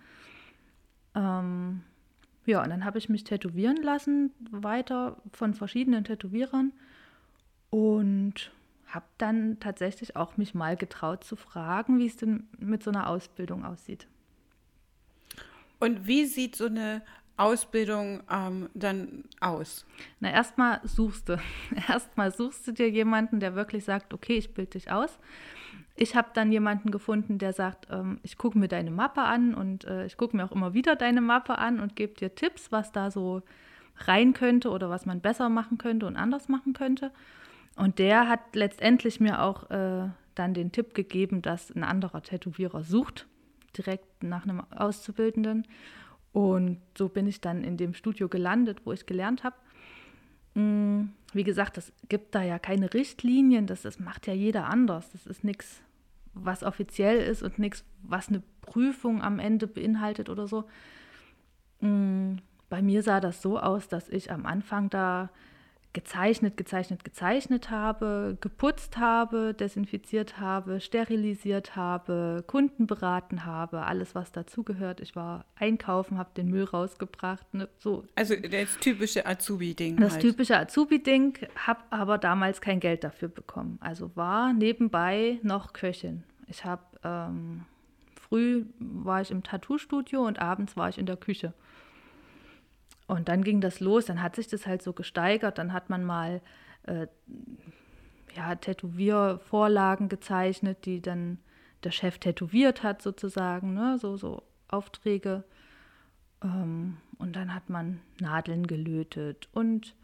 Ähm, 1.14 1.82
ja, 2.46 2.62
und 2.62 2.70
dann 2.70 2.84
habe 2.84 2.98
ich 2.98 3.08
mich 3.08 3.24
tätowieren 3.24 3.82
lassen, 3.82 4.32
weiter 4.50 5.16
von 5.32 5.54
verschiedenen 5.54 6.04
Tätowierern. 6.04 6.72
Und 7.70 8.50
habe 8.86 9.04
dann 9.18 9.60
tatsächlich 9.60 10.16
auch 10.16 10.36
mich 10.38 10.54
mal 10.54 10.76
getraut 10.76 11.22
zu 11.22 11.36
fragen, 11.36 11.98
wie 11.98 12.06
es 12.06 12.16
denn 12.16 12.48
mit 12.58 12.82
so 12.82 12.90
einer 12.90 13.08
Ausbildung 13.08 13.64
aussieht. 13.64 14.06
Und 15.78 16.06
wie 16.06 16.24
sieht 16.24 16.56
so 16.56 16.66
eine 16.66 17.02
Ausbildung 17.38 18.22
ähm, 18.30 18.68
dann 18.74 19.24
aus? 19.40 19.86
Na, 20.20 20.30
erstmal 20.30 20.80
suchst 20.84 21.28
du. 21.28 21.38
Erstmal 21.88 22.32
suchst 22.32 22.66
du 22.66 22.72
dir 22.72 22.90
jemanden, 22.90 23.40
der 23.40 23.54
wirklich 23.54 23.84
sagt, 23.84 24.12
okay, 24.12 24.36
ich 24.36 24.54
bilde 24.54 24.72
dich 24.72 24.90
aus. 24.90 25.18
Ich 25.96 26.14
habe 26.14 26.28
dann 26.34 26.52
jemanden 26.52 26.90
gefunden, 26.90 27.38
der 27.38 27.52
sagt, 27.52 27.88
ähm, 27.90 28.20
ich 28.22 28.38
gucke 28.38 28.58
mir 28.58 28.68
deine 28.68 28.90
Mappe 28.90 29.22
an 29.22 29.54
und 29.54 29.84
äh, 29.84 30.06
ich 30.06 30.16
gucke 30.16 30.36
mir 30.36 30.44
auch 30.44 30.52
immer 30.52 30.74
wieder 30.74 30.96
deine 30.96 31.20
Mappe 31.20 31.58
an 31.58 31.80
und 31.80 31.96
gebe 31.96 32.14
dir 32.14 32.34
Tipps, 32.34 32.70
was 32.70 32.92
da 32.92 33.10
so 33.10 33.42
rein 34.06 34.32
könnte 34.32 34.70
oder 34.70 34.90
was 34.90 35.06
man 35.06 35.20
besser 35.20 35.48
machen 35.48 35.78
könnte 35.78 36.06
und 36.06 36.16
anders 36.16 36.48
machen 36.48 36.72
könnte. 36.72 37.10
Und 37.76 37.98
der 37.98 38.28
hat 38.28 38.40
letztendlich 38.54 39.20
mir 39.20 39.42
auch 39.42 39.70
äh, 39.70 40.08
dann 40.34 40.54
den 40.54 40.72
Tipp 40.72 40.94
gegeben, 40.94 41.42
dass 41.42 41.70
ein 41.74 41.84
anderer 41.84 42.22
Tätowierer 42.22 42.82
sucht, 42.82 43.26
direkt 43.76 44.22
nach 44.22 44.44
einem 44.44 44.62
Auszubildenden. 44.70 45.66
Und 46.32 46.78
so 46.96 47.08
bin 47.08 47.26
ich 47.26 47.40
dann 47.40 47.64
in 47.64 47.76
dem 47.76 47.94
Studio 47.94 48.28
gelandet, 48.28 48.82
wo 48.84 48.92
ich 48.92 49.06
gelernt 49.06 49.44
habe. 49.44 49.56
Mm, 50.54 51.10
wie 51.32 51.44
gesagt, 51.44 51.78
es 51.78 51.92
gibt 52.08 52.34
da 52.34 52.42
ja 52.42 52.58
keine 52.58 52.92
Richtlinien, 52.94 53.66
das, 53.66 53.82
das 53.82 53.98
macht 53.98 54.26
ja 54.26 54.34
jeder 54.34 54.66
anders. 54.66 55.10
Das 55.12 55.26
ist 55.26 55.44
nichts, 55.44 55.82
was 56.34 56.62
offiziell 56.62 57.18
ist 57.18 57.42
und 57.42 57.58
nichts, 57.58 57.84
was 58.02 58.28
eine 58.28 58.42
Prüfung 58.62 59.22
am 59.22 59.38
Ende 59.38 59.66
beinhaltet 59.66 60.28
oder 60.28 60.46
so. 60.46 60.64
Mm, 61.80 62.36
bei 62.68 62.82
mir 62.82 63.02
sah 63.02 63.20
das 63.20 63.40
so 63.40 63.58
aus, 63.58 63.88
dass 63.88 64.08
ich 64.08 64.30
am 64.30 64.44
Anfang 64.44 64.90
da 64.90 65.30
gezeichnet, 65.98 66.56
gezeichnet, 66.56 67.02
gezeichnet 67.02 67.70
habe, 67.70 68.38
geputzt 68.40 68.98
habe, 68.98 69.52
desinfiziert 69.52 70.38
habe, 70.38 70.80
sterilisiert 70.80 71.74
habe, 71.74 72.44
Kunden 72.46 72.86
beraten 72.86 73.44
habe, 73.44 73.82
alles 73.82 74.14
was 74.14 74.30
dazugehört. 74.30 75.00
Ich 75.00 75.16
war 75.16 75.44
einkaufen, 75.56 76.16
habe 76.16 76.30
den 76.36 76.50
Müll 76.50 76.62
rausgebracht. 76.62 77.52
Ne, 77.52 77.68
so. 77.78 78.04
Also 78.14 78.36
das 78.36 78.78
typische 78.78 79.26
Azubi-Ding. 79.26 79.96
Das 79.96 80.12
halt. 80.12 80.22
typische 80.22 80.56
Azubi-Ding, 80.56 81.36
habe 81.66 81.80
aber 81.90 82.16
damals 82.16 82.60
kein 82.60 82.78
Geld 82.78 83.02
dafür 83.02 83.26
bekommen. 83.26 83.78
Also 83.80 84.14
war 84.14 84.52
nebenbei 84.52 85.40
noch 85.42 85.72
Köchin. 85.72 86.22
Ich 86.46 86.64
habe 86.64 86.82
ähm, 87.02 87.64
früh 88.14 88.66
war 88.78 89.20
ich 89.20 89.32
im 89.32 89.42
Tattoo-Studio 89.42 90.24
und 90.24 90.38
abends 90.38 90.76
war 90.76 90.90
ich 90.90 90.98
in 90.98 91.06
der 91.06 91.16
Küche. 91.16 91.54
Und 93.08 93.28
dann 93.28 93.42
ging 93.42 93.60
das 93.60 93.80
los, 93.80 94.04
dann 94.04 94.22
hat 94.22 94.36
sich 94.36 94.46
das 94.46 94.66
halt 94.66 94.82
so 94.82 94.92
gesteigert, 94.92 95.58
dann 95.58 95.72
hat 95.72 95.88
man 95.88 96.04
mal 96.04 96.42
äh, 96.84 97.06
ja, 98.36 98.54
Tätowiervorlagen 98.54 100.08
gezeichnet, 100.08 100.84
die 100.84 101.00
dann 101.00 101.38
der 101.84 101.90
Chef 101.90 102.18
tätowiert 102.18 102.82
hat 102.82 103.00
sozusagen, 103.00 103.72
ne? 103.72 103.96
so, 103.98 104.16
so 104.16 104.42
Aufträge. 104.68 105.44
Ähm, 106.44 106.98
und 107.18 107.34
dann 107.34 107.54
hat 107.54 107.70
man 107.70 108.00
Nadeln 108.20 108.66
gelötet 108.66 109.48
und 109.52 109.94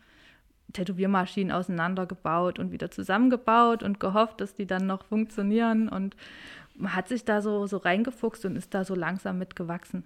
Tätowiermaschinen 0.72 1.52
auseinandergebaut 1.52 2.58
und 2.58 2.72
wieder 2.72 2.90
zusammengebaut 2.90 3.82
und 3.82 4.00
gehofft, 4.00 4.40
dass 4.40 4.54
die 4.54 4.66
dann 4.66 4.86
noch 4.86 5.04
funktionieren. 5.04 5.90
Und 5.90 6.16
man 6.74 6.94
hat 6.94 7.08
sich 7.08 7.24
da 7.24 7.42
so, 7.42 7.66
so 7.66 7.76
reingefuchst 7.76 8.46
und 8.46 8.56
ist 8.56 8.72
da 8.72 8.84
so 8.84 8.94
langsam 8.94 9.38
mitgewachsen. 9.38 10.04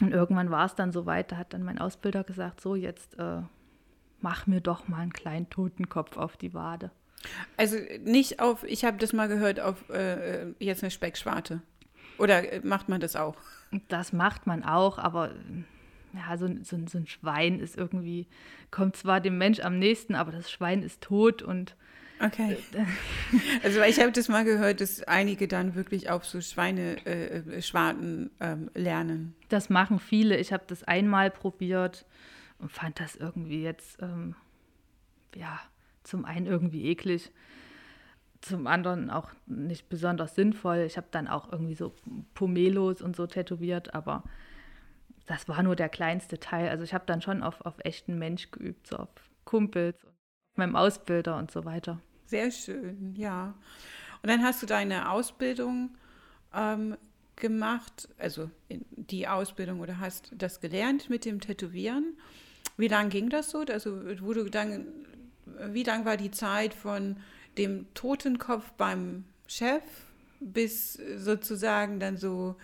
Und 0.00 0.12
irgendwann 0.12 0.50
war 0.50 0.66
es 0.66 0.74
dann 0.74 0.92
so 0.92 1.06
weit, 1.06 1.32
da 1.32 1.36
hat 1.36 1.52
dann 1.52 1.64
mein 1.64 1.78
Ausbilder 1.78 2.24
gesagt, 2.24 2.60
so 2.60 2.74
jetzt 2.76 3.18
äh, 3.18 3.42
mach 4.20 4.46
mir 4.46 4.60
doch 4.60 4.88
mal 4.88 5.00
einen 5.00 5.12
kleinen 5.12 5.50
Totenkopf 5.50 6.16
auf 6.16 6.36
die 6.36 6.54
Wade. 6.54 6.90
Also 7.56 7.76
nicht 8.04 8.40
auf, 8.40 8.62
ich 8.64 8.84
habe 8.84 8.98
das 8.98 9.12
mal 9.12 9.28
gehört, 9.28 9.58
auf 9.58 9.90
äh, 9.90 10.50
jetzt 10.60 10.82
eine 10.82 10.90
Speckschwarte. 10.90 11.62
Oder 12.18 12.52
äh, 12.52 12.60
macht 12.62 12.88
man 12.88 13.00
das 13.00 13.16
auch? 13.16 13.36
Das 13.88 14.12
macht 14.12 14.46
man 14.46 14.64
auch, 14.64 14.98
aber 14.98 15.32
ja, 16.14 16.36
so, 16.36 16.48
so, 16.62 16.78
so 16.86 16.98
ein 16.98 17.06
Schwein 17.06 17.60
ist 17.60 17.76
irgendwie, 17.76 18.26
kommt 18.70 18.96
zwar 18.96 19.20
dem 19.20 19.36
Mensch 19.36 19.60
am 19.60 19.78
nächsten, 19.78 20.14
aber 20.14 20.32
das 20.32 20.50
Schwein 20.50 20.82
ist 20.82 21.02
tot 21.02 21.42
und 21.42 21.76
Okay. 22.20 22.56
Also 23.62 23.82
ich 23.82 24.00
habe 24.00 24.12
das 24.12 24.28
mal 24.28 24.44
gehört, 24.44 24.80
dass 24.80 25.02
einige 25.02 25.48
dann 25.48 25.74
wirklich 25.74 26.10
auf 26.10 26.24
so 26.24 26.40
Schweineschwarten 26.40 28.30
äh, 28.40 28.52
ähm, 28.52 28.70
lernen. 28.74 29.34
Das 29.48 29.68
machen 29.68 29.98
viele. 29.98 30.36
Ich 30.38 30.52
habe 30.52 30.64
das 30.66 30.84
einmal 30.84 31.30
probiert 31.30 32.06
und 32.58 32.72
fand 32.72 33.00
das 33.00 33.16
irgendwie 33.16 33.62
jetzt, 33.62 34.00
ähm, 34.02 34.34
ja, 35.34 35.60
zum 36.04 36.24
einen 36.24 36.46
irgendwie 36.46 36.86
eklig, 36.86 37.30
zum 38.40 38.66
anderen 38.66 39.10
auch 39.10 39.30
nicht 39.46 39.88
besonders 39.88 40.34
sinnvoll. 40.34 40.78
Ich 40.78 40.96
habe 40.96 41.08
dann 41.10 41.28
auch 41.28 41.52
irgendwie 41.52 41.74
so 41.74 41.94
Pomelos 42.34 43.02
und 43.02 43.16
so 43.16 43.26
tätowiert, 43.26 43.94
aber 43.94 44.24
das 45.26 45.48
war 45.48 45.62
nur 45.62 45.76
der 45.76 45.88
kleinste 45.88 46.40
Teil. 46.40 46.70
Also 46.70 46.84
ich 46.84 46.94
habe 46.94 47.04
dann 47.06 47.20
schon 47.20 47.42
auf, 47.42 47.60
auf 47.60 47.74
echten 47.80 48.18
Mensch 48.18 48.50
geübt, 48.50 48.86
so 48.86 48.96
auf 48.96 49.08
Kumpels, 49.44 50.02
auf 50.04 50.12
meinem 50.56 50.76
Ausbilder 50.76 51.36
und 51.36 51.50
so 51.50 51.64
weiter. 51.64 52.00
Sehr 52.28 52.50
schön, 52.50 53.14
ja. 53.16 53.54
Und 54.22 54.28
dann 54.28 54.42
hast 54.42 54.62
du 54.62 54.66
deine 54.66 55.10
Ausbildung 55.10 55.96
ähm, 56.54 56.96
gemacht, 57.36 58.08
also 58.18 58.50
die 58.68 59.26
Ausbildung 59.26 59.80
oder 59.80 59.98
hast 59.98 60.32
das 60.36 60.60
gelernt 60.60 61.08
mit 61.08 61.24
dem 61.24 61.40
Tätowieren. 61.40 62.18
Wie 62.76 62.88
lange 62.88 63.08
ging 63.08 63.30
das 63.30 63.50
so? 63.50 63.60
Also, 63.60 63.96
wo 64.20 64.34
du 64.34 64.50
dann, 64.50 64.86
wie 65.70 65.84
lang 65.84 66.04
war 66.04 66.18
die 66.18 66.30
Zeit 66.30 66.74
von 66.74 67.16
dem 67.56 67.86
Totenkopf 67.94 68.72
beim 68.72 69.24
Chef 69.46 69.82
bis 70.40 71.00
sozusagen 71.16 71.98
dann 71.98 72.18
so 72.18 72.56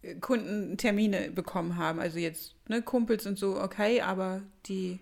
äh, 0.00 0.14
Kundentermine 0.14 1.30
bekommen 1.30 1.76
haben? 1.76 2.00
Also 2.00 2.18
jetzt 2.18 2.54
ne, 2.68 2.80
Kumpels 2.80 3.26
und 3.26 3.38
so, 3.38 3.60
okay, 3.60 4.00
aber 4.00 4.40
die 4.64 4.98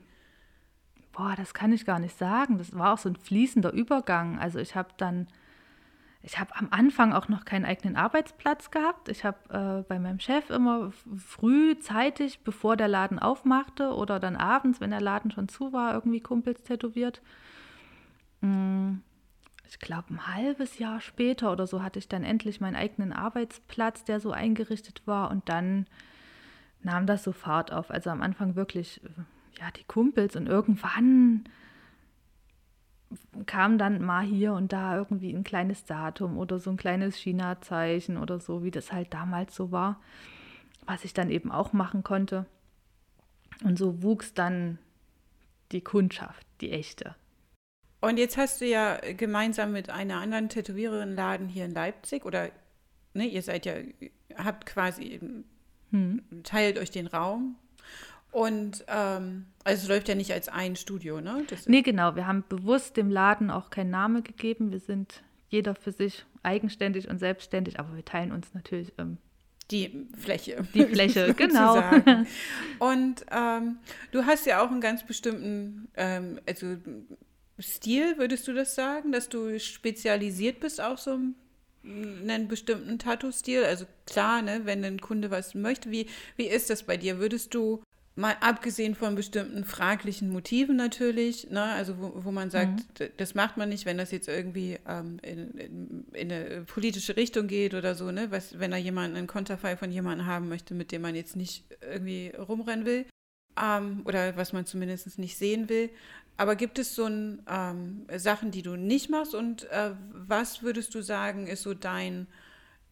boah, 1.13 1.35
das 1.37 1.55
kann 1.55 1.73
ich 1.73 1.85
gar 1.85 1.99
nicht 1.99 2.17
sagen. 2.17 2.59
Das 2.59 2.77
war 2.77 2.95
auch 2.95 2.99
so 2.99 3.09
ein 3.09 3.17
fließender 3.17 3.73
Übergang. 3.73 4.39
Also 4.39 4.59
ich 4.59 4.75
habe 4.75 4.89
dann, 4.97 5.29
ich 6.23 6.39
habe 6.39 6.55
am 6.57 6.69
Anfang 6.71 7.13
auch 7.13 7.29
noch 7.29 7.45
keinen 7.45 7.65
eigenen 7.65 7.97
Arbeitsplatz 7.97 8.71
gehabt. 8.71 9.09
Ich 9.09 9.25
habe 9.25 9.39
äh, 9.51 9.89
bei 9.89 9.99
meinem 9.99 10.21
Chef 10.21 10.51
immer 10.51 10.93
frühzeitig, 11.17 12.41
bevor 12.41 12.77
der 12.77 12.89
Laden 12.89 13.19
aufmachte 13.19 13.95
oder 13.95 14.19
dann 14.19 14.37
abends, 14.37 14.81
wenn 14.81 14.91
der 14.91 15.01
Laden 15.01 15.31
schon 15.31 15.49
zu 15.49 15.73
war, 15.73 15.95
irgendwie 15.95 16.21
Kumpels 16.21 16.63
tätowiert. 16.63 17.23
Mm, 18.41 18.97
ich 19.69 19.79
glaube, 19.79 20.15
ein 20.15 20.27
halbes 20.27 20.79
Jahr 20.79 21.01
später 21.01 21.53
oder 21.53 21.67
so 21.67 21.83
hatte 21.83 21.99
ich 21.99 22.09
dann 22.09 22.25
endlich 22.25 22.61
meinen 22.61 22.77
eigenen 22.77 23.13
Arbeitsplatz, 23.13 24.05
der 24.05 24.21
so 24.21 24.33
eingerichtet 24.33 25.03
war. 25.07 25.31
Und 25.31 25.49
dann 25.49 25.87
nahm 26.83 27.07
das 27.07 27.23
so 27.23 27.33
Fahrt 27.33 27.73
auf. 27.73 27.91
Also 27.91 28.11
am 28.11 28.23
Anfang 28.23 28.57
wirklich 28.57 29.01
ja, 29.63 29.71
die 29.71 29.85
Kumpels 29.85 30.35
und 30.35 30.49
irgendwann 30.49 31.45
kam 33.47 33.79
dann 33.79 34.03
mal 34.03 34.25
hier 34.25 34.55
und 34.55 34.73
da 34.73 34.97
irgendwie 34.97 35.33
ein 35.33 35.45
kleines 35.45 35.85
Datum 35.85 36.37
oder 36.37 36.59
so 36.59 36.71
ein 36.71 36.77
kleines 36.77 37.17
China-Zeichen 37.17 38.17
oder 38.17 38.41
so, 38.41 38.65
wie 38.65 38.73
das 38.73 38.93
halt 38.93 39.15
damals 39.15 39.55
so 39.55 39.71
war, 39.71 40.01
was 40.85 41.05
ich 41.05 41.15
dann 41.15 41.31
eben 41.31 41.53
auch 41.53 41.73
machen 41.73 42.03
konnte. 42.03 42.47
Und 43.63 43.79
so 43.79 44.03
wuchs 44.03 44.35
dann 44.35 44.79
die 45.71 45.83
Kundschaft, 45.83 46.45
die 46.61 46.73
echte. 46.73 47.15
Und 48.01 48.19
jetzt 48.19 48.37
hast 48.37 48.61
du 48.61 48.67
ja 48.67 48.99
gemeinsam 49.13 49.71
mit 49.71 49.91
einer 49.91 50.17
anderen 50.17 50.49
Tätowiererin 50.49 51.15
Laden 51.15 51.49
hier 51.49 51.67
in 51.67 51.75
Leipzig 51.75 52.25
oder 52.25 52.51
ne, 53.15 53.27
ihr 53.27 53.43
seid 53.43 53.65
ja, 53.65 53.75
habt 54.37 54.67
quasi, 54.67 55.21
hm. 55.91 56.23
teilt 56.43 56.79
euch 56.79 56.91
den 56.91 57.07
Raum 57.07 57.55
und 58.33 58.85
ähm, 58.89 59.47
also 59.63 59.83
es 59.83 59.89
läuft 59.89 60.09
ja 60.09 60.15
nicht 60.15 60.33
als 60.33 60.49
ein 60.49 60.75
Studio, 60.75 61.21
ne? 61.21 61.45
Das 61.49 61.69
nee, 61.69 61.83
genau. 61.83 62.17
Wir 62.17 62.27
haben 62.27 62.45
bewusst 62.49 62.97
dem 62.97 63.11
Laden 63.11 63.51
auch 63.51 63.71
keinen 63.71 63.91
Namen 63.91 64.25
gegeben. 64.25 64.73
Wir 64.73 64.81
sind 64.81 65.23
jeder 65.51 65.75
für 65.75 65.93
sich 65.93 66.25
eigenständig 66.43 67.09
und 67.09 67.19
selbstständig, 67.19 67.79
aber 67.79 67.95
wir 67.95 68.05
teilen 68.05 68.33
uns 68.33 68.55
natürlich 68.55 68.93
ähm, 68.99 69.19
die 69.71 70.09
Fläche. 70.17 70.67
Die 70.75 70.85
Fläche, 70.85 71.35
genau. 71.37 71.77
und 72.79 73.25
ähm, 73.31 73.77
du 74.11 74.25
hast 74.25 74.47
ja 74.47 74.63
auch 74.63 74.71
einen 74.71 74.81
ganz 74.81 75.07
bestimmten, 75.07 75.89
ähm, 75.95 76.41
also 76.47 76.77
Stil, 77.61 78.19
würdest 78.19 78.49
du 78.49 78.55
das 78.55 78.75
sagen, 78.75 79.13
dass 79.13 79.29
du 79.29 79.61
spezialisiert 79.61 80.59
bist 80.59 80.81
auf 80.81 80.99
so 80.99 81.19
einen 81.85 82.49
bestimmten 82.49 82.99
Tattoo-Stil? 82.99 83.65
Also 83.65 83.85
klar, 84.07 84.43
ne, 84.43 84.63
wenn 84.65 84.85
ein 84.85 85.01
Kunde 85.01 85.31
was 85.31 85.55
möchte, 85.55 85.91
wie, 85.91 86.07
wie 86.37 86.47
ist 86.47 86.71
das 86.71 86.83
bei 86.83 86.97
dir? 86.97 87.19
Würdest 87.19 87.55
du 87.55 87.83
mal 88.15 88.37
abgesehen 88.41 88.95
von 88.95 89.15
bestimmten 89.15 89.65
fraglichen 89.65 90.31
Motiven 90.31 90.77
natürlich, 90.77 91.51
ne, 91.51 91.63
also 91.63 91.99
wo, 91.99 92.25
wo 92.25 92.31
man 92.31 92.51
sagt, 92.51 93.01
mhm. 93.01 93.09
das 93.17 93.35
macht 93.35 93.57
man 93.57 93.71
nicht, 93.71 93.87
wenn 93.87 93.97
das 93.97 94.11
jetzt 94.11 94.29
irgendwie 94.29 94.79
ähm, 94.87 95.19
in, 95.23 95.51
in, 95.53 96.05
in, 96.13 96.33
eine 96.33 96.63
politische 96.63 97.17
Richtung 97.17 97.47
geht 97.47 97.73
oder 97.73 97.95
so, 97.95 98.11
ne, 98.11 98.31
was, 98.31 98.59
wenn 98.59 98.71
da 98.71 98.77
jemand 98.77 99.17
einen 99.17 99.27
Konterfei 99.27 99.77
von 99.77 99.91
jemandem 99.91 100.27
haben 100.27 100.49
möchte, 100.49 100.75
mit 100.75 100.93
dem 100.93 101.03
man 101.03 101.15
jetzt 101.15 101.37
nicht 101.37 101.65
irgendwie 101.81 102.33
rumrennen 102.37 102.85
will 102.85 103.07
ähm, 103.61 104.03
oder 104.05 104.37
was 104.37 104.53
man 104.53 104.67
zumindest 104.67 105.19
nicht 105.19 105.39
sehen 105.39 105.69
will. 105.69 105.91
Aber 106.37 106.57
gibt 106.57 106.79
es 106.79 106.95
so 106.95 107.07
ein, 107.07 107.43
ähm, 107.49 108.07
Sachen, 108.17 108.51
die 108.51 108.63
du 108.63 108.77
nicht 108.77 109.11
machst 109.11 109.35
und 109.35 109.71
äh, 109.71 109.93
was 110.13 110.63
würdest 110.63 110.95
du 110.95 111.03
sagen, 111.03 111.47
ist 111.47 111.63
so 111.63 111.73
dein, 111.73 112.27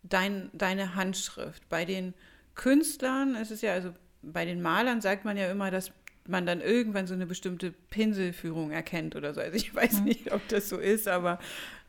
dein, 0.02 0.50
deine 0.54 0.94
Handschrift? 0.94 1.68
Bei 1.68 1.84
den 1.84 2.14
Künstlern 2.54 3.34
ist 3.34 3.50
es 3.50 3.60
ja, 3.62 3.72
also 3.72 3.92
bei 4.22 4.44
den 4.44 4.62
Malern 4.62 5.00
sagt 5.00 5.24
man 5.24 5.36
ja 5.36 5.50
immer, 5.50 5.70
dass 5.70 5.92
man 6.26 6.46
dann 6.46 6.60
irgendwann 6.60 7.06
so 7.06 7.14
eine 7.14 7.26
bestimmte 7.26 7.72
Pinselführung 7.72 8.70
erkennt 8.70 9.16
oder 9.16 9.34
so. 9.34 9.40
Also 9.40 9.56
ich 9.56 9.74
weiß 9.74 10.00
mhm. 10.00 10.04
nicht, 10.04 10.32
ob 10.32 10.46
das 10.48 10.68
so 10.68 10.78
ist, 10.78 11.08
aber. 11.08 11.38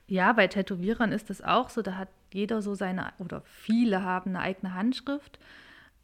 Ja, 0.08 0.34
bei 0.34 0.48
Tätowierern 0.48 1.12
ist 1.12 1.30
das 1.30 1.42
auch 1.42 1.70
so. 1.70 1.82
Da 1.82 1.98
hat 1.98 2.10
jeder 2.34 2.62
so 2.62 2.76
seine, 2.76 3.14
oder 3.20 3.42
viele 3.42 4.04
haben 4.04 4.32
eine 4.32 4.40
eigene 4.40 4.74
Handschrift. 4.74 5.40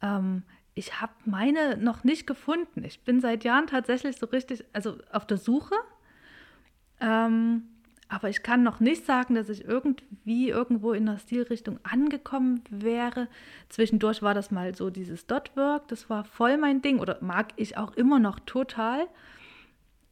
Ähm, 0.02 0.42
ich 0.74 1.00
habe 1.00 1.12
meine 1.24 1.76
noch 1.76 2.04
nicht 2.04 2.26
gefunden. 2.26 2.84
Ich 2.84 3.00
bin 3.00 3.20
seit 3.20 3.44
Jahren 3.44 3.66
tatsächlich 3.66 4.16
so 4.16 4.26
richtig, 4.26 4.64
also 4.72 4.98
auf 5.12 5.26
der 5.26 5.36
Suche. 5.36 5.74
Ähm, 7.00 7.64
aber 8.08 8.30
ich 8.30 8.42
kann 8.42 8.62
noch 8.62 8.80
nicht 8.80 9.04
sagen, 9.04 9.34
dass 9.34 9.50
ich 9.50 9.64
irgendwie 9.64 10.48
irgendwo 10.48 10.92
in 10.92 11.06
der 11.06 11.18
Stilrichtung 11.18 11.78
angekommen 11.82 12.62
wäre. 12.70 13.28
Zwischendurch 13.68 14.22
war 14.22 14.32
das 14.34 14.50
mal 14.50 14.74
so 14.74 14.88
dieses 14.88 15.26
Dotwork, 15.26 15.88
das 15.88 16.08
war 16.08 16.24
voll 16.24 16.56
mein 16.56 16.80
Ding 16.80 17.00
oder 17.00 17.18
mag 17.20 17.52
ich 17.56 17.76
auch 17.76 17.92
immer 17.92 18.18
noch 18.18 18.40
total. 18.40 19.06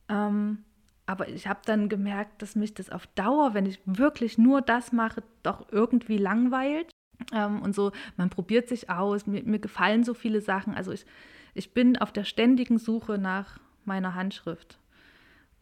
Ähm, 0.08 0.58
aber 1.06 1.28
ich 1.28 1.46
habe 1.46 1.60
dann 1.64 1.88
gemerkt, 1.88 2.42
dass 2.42 2.54
mich 2.54 2.74
das 2.74 2.90
auf 2.90 3.06
Dauer, 3.08 3.54
wenn 3.54 3.64
ich 3.64 3.80
wirklich 3.86 4.36
nur 4.36 4.60
das 4.60 4.92
mache, 4.92 5.22
doch 5.42 5.66
irgendwie 5.70 6.18
langweilt. 6.18 6.90
Ähm, 7.32 7.62
und 7.62 7.74
so, 7.74 7.92
man 8.16 8.28
probiert 8.28 8.68
sich 8.68 8.90
aus, 8.90 9.26
mir, 9.26 9.42
mir 9.44 9.58
gefallen 9.58 10.04
so 10.04 10.12
viele 10.12 10.42
Sachen. 10.42 10.74
Also 10.74 10.92
ich, 10.92 11.06
ich 11.54 11.72
bin 11.72 11.96
auf 11.96 12.12
der 12.12 12.24
ständigen 12.24 12.78
Suche 12.78 13.16
nach 13.16 13.58
meiner 13.84 14.14
Handschrift 14.14 14.78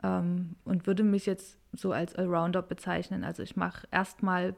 ähm, 0.05 0.57
und 0.65 0.87
würde 0.87 1.03
mich 1.03 1.27
jetzt 1.27 1.59
so 1.73 1.93
als 1.93 2.15
Allrounder 2.15 2.63
bezeichnen. 2.63 3.25
Also 3.25 3.43
ich 3.43 3.57
mache 3.57 3.89
erstmal 3.91 4.55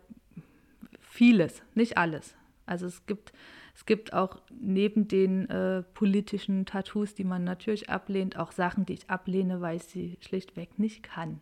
vieles, 1.01 1.63
nicht 1.75 1.97
alles. 1.97 2.35
Also 2.67 2.87
es 2.87 3.07
gibt, 3.07 3.33
es 3.75 3.87
gibt 3.87 4.13
auch 4.13 4.43
neben 4.51 5.07
den 5.07 5.49
äh, 5.49 5.83
politischen 5.95 6.67
Tattoos, 6.67 7.15
die 7.15 7.25
man 7.25 7.45
natürlich 7.45 7.89
ablehnt, 7.89 8.37
auch 8.37 8.51
Sachen, 8.51 8.85
die 8.85 8.95
ich 8.95 9.09
ablehne, 9.09 9.61
weil 9.61 9.77
ich 9.77 9.85
sie 9.85 10.19
schlichtweg 10.21 10.79
nicht 10.79 11.05
kann. 11.05 11.41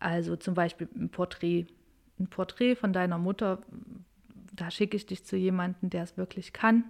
Also 0.00 0.36
zum 0.36 0.54
Beispiel 0.54 0.88
ein 0.96 1.08
Porträt. 1.08 1.66
Ein 2.18 2.26
Porträt 2.26 2.74
von 2.74 2.92
deiner 2.92 3.16
Mutter, 3.16 3.62
da 4.52 4.72
schicke 4.72 4.96
ich 4.96 5.06
dich 5.06 5.24
zu 5.24 5.36
jemandem, 5.36 5.88
der 5.90 6.02
es 6.02 6.16
wirklich 6.16 6.52
kann. 6.52 6.82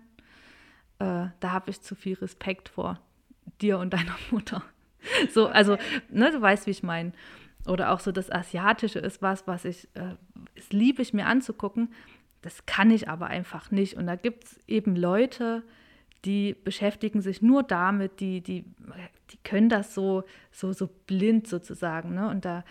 Äh, 1.00 1.26
da 1.38 1.52
habe 1.52 1.70
ich 1.70 1.82
zu 1.82 1.94
viel 1.94 2.14
Respekt 2.14 2.70
vor 2.70 2.98
dir 3.60 3.78
und 3.78 3.92
deiner 3.92 4.16
Mutter. 4.30 4.62
So, 5.32 5.46
also, 5.46 5.76
ne, 6.10 6.30
du 6.30 6.40
weißt, 6.40 6.66
wie 6.66 6.72
ich 6.72 6.82
meine. 6.82 7.12
Oder 7.66 7.92
auch 7.92 8.00
so 8.00 8.12
das 8.12 8.30
Asiatische 8.30 8.98
ist 8.98 9.20
was, 9.20 9.46
was 9.46 9.64
ich, 9.64 9.88
äh, 9.94 10.14
es 10.54 10.72
liebe 10.72 11.02
ich 11.02 11.12
mir 11.12 11.26
anzugucken. 11.26 11.92
Das 12.42 12.66
kann 12.66 12.90
ich 12.90 13.08
aber 13.08 13.26
einfach 13.26 13.70
nicht. 13.70 13.94
Und 13.96 14.06
da 14.06 14.16
gibt 14.16 14.44
es 14.44 14.60
eben 14.66 14.96
Leute, 14.96 15.62
die 16.24 16.54
beschäftigen 16.54 17.20
sich 17.20 17.42
nur 17.42 17.62
damit, 17.62 18.20
die, 18.20 18.40
die, 18.40 18.64
die 19.30 19.36
können 19.44 19.68
das 19.68 19.94
so, 19.94 20.24
so, 20.50 20.72
so 20.72 20.88
blind 21.06 21.46
sozusagen. 21.46 22.14
Ne? 22.14 22.28
Und 22.28 22.44
da, 22.44 22.64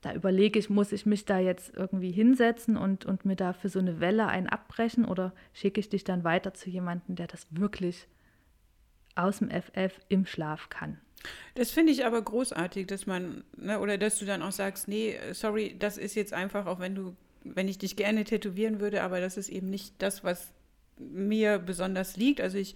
da 0.00 0.12
überlege 0.14 0.58
ich, 0.58 0.70
muss 0.70 0.92
ich 0.92 1.06
mich 1.06 1.24
da 1.24 1.38
jetzt 1.38 1.76
irgendwie 1.76 2.10
hinsetzen 2.10 2.76
und, 2.76 3.04
und 3.04 3.24
mir 3.24 3.36
da 3.36 3.52
für 3.52 3.68
so 3.68 3.78
eine 3.78 4.00
Welle 4.00 4.26
ein 4.26 4.48
abbrechen 4.48 5.04
oder 5.04 5.32
schicke 5.52 5.80
ich 5.80 5.88
dich 5.88 6.04
dann 6.04 6.24
weiter 6.24 6.54
zu 6.54 6.70
jemandem, 6.70 7.16
der 7.16 7.26
das 7.26 7.46
wirklich 7.50 8.08
aus 9.14 9.38
dem 9.38 9.50
FF 9.50 10.00
im 10.08 10.26
Schlaf 10.26 10.68
kann? 10.68 10.98
Das 11.54 11.70
finde 11.70 11.92
ich 11.92 12.04
aber 12.04 12.22
großartig, 12.22 12.86
dass 12.86 13.06
man, 13.06 13.44
ne, 13.56 13.78
oder 13.80 13.98
dass 13.98 14.18
du 14.18 14.24
dann 14.24 14.42
auch 14.42 14.52
sagst, 14.52 14.88
nee, 14.88 15.16
sorry, 15.32 15.76
das 15.78 15.98
ist 15.98 16.14
jetzt 16.14 16.32
einfach, 16.32 16.66
auch 16.66 16.80
wenn 16.80 16.94
du 16.94 17.16
wenn 17.44 17.68
ich 17.68 17.78
dich 17.78 17.96
gerne 17.96 18.24
tätowieren 18.24 18.80
würde, 18.80 19.02
aber 19.02 19.20
das 19.20 19.36
ist 19.36 19.48
eben 19.48 19.70
nicht 19.70 19.94
das, 19.98 20.24
was 20.24 20.52
mir 20.98 21.58
besonders 21.58 22.16
liegt. 22.16 22.40
Also 22.40 22.58
ich 22.58 22.74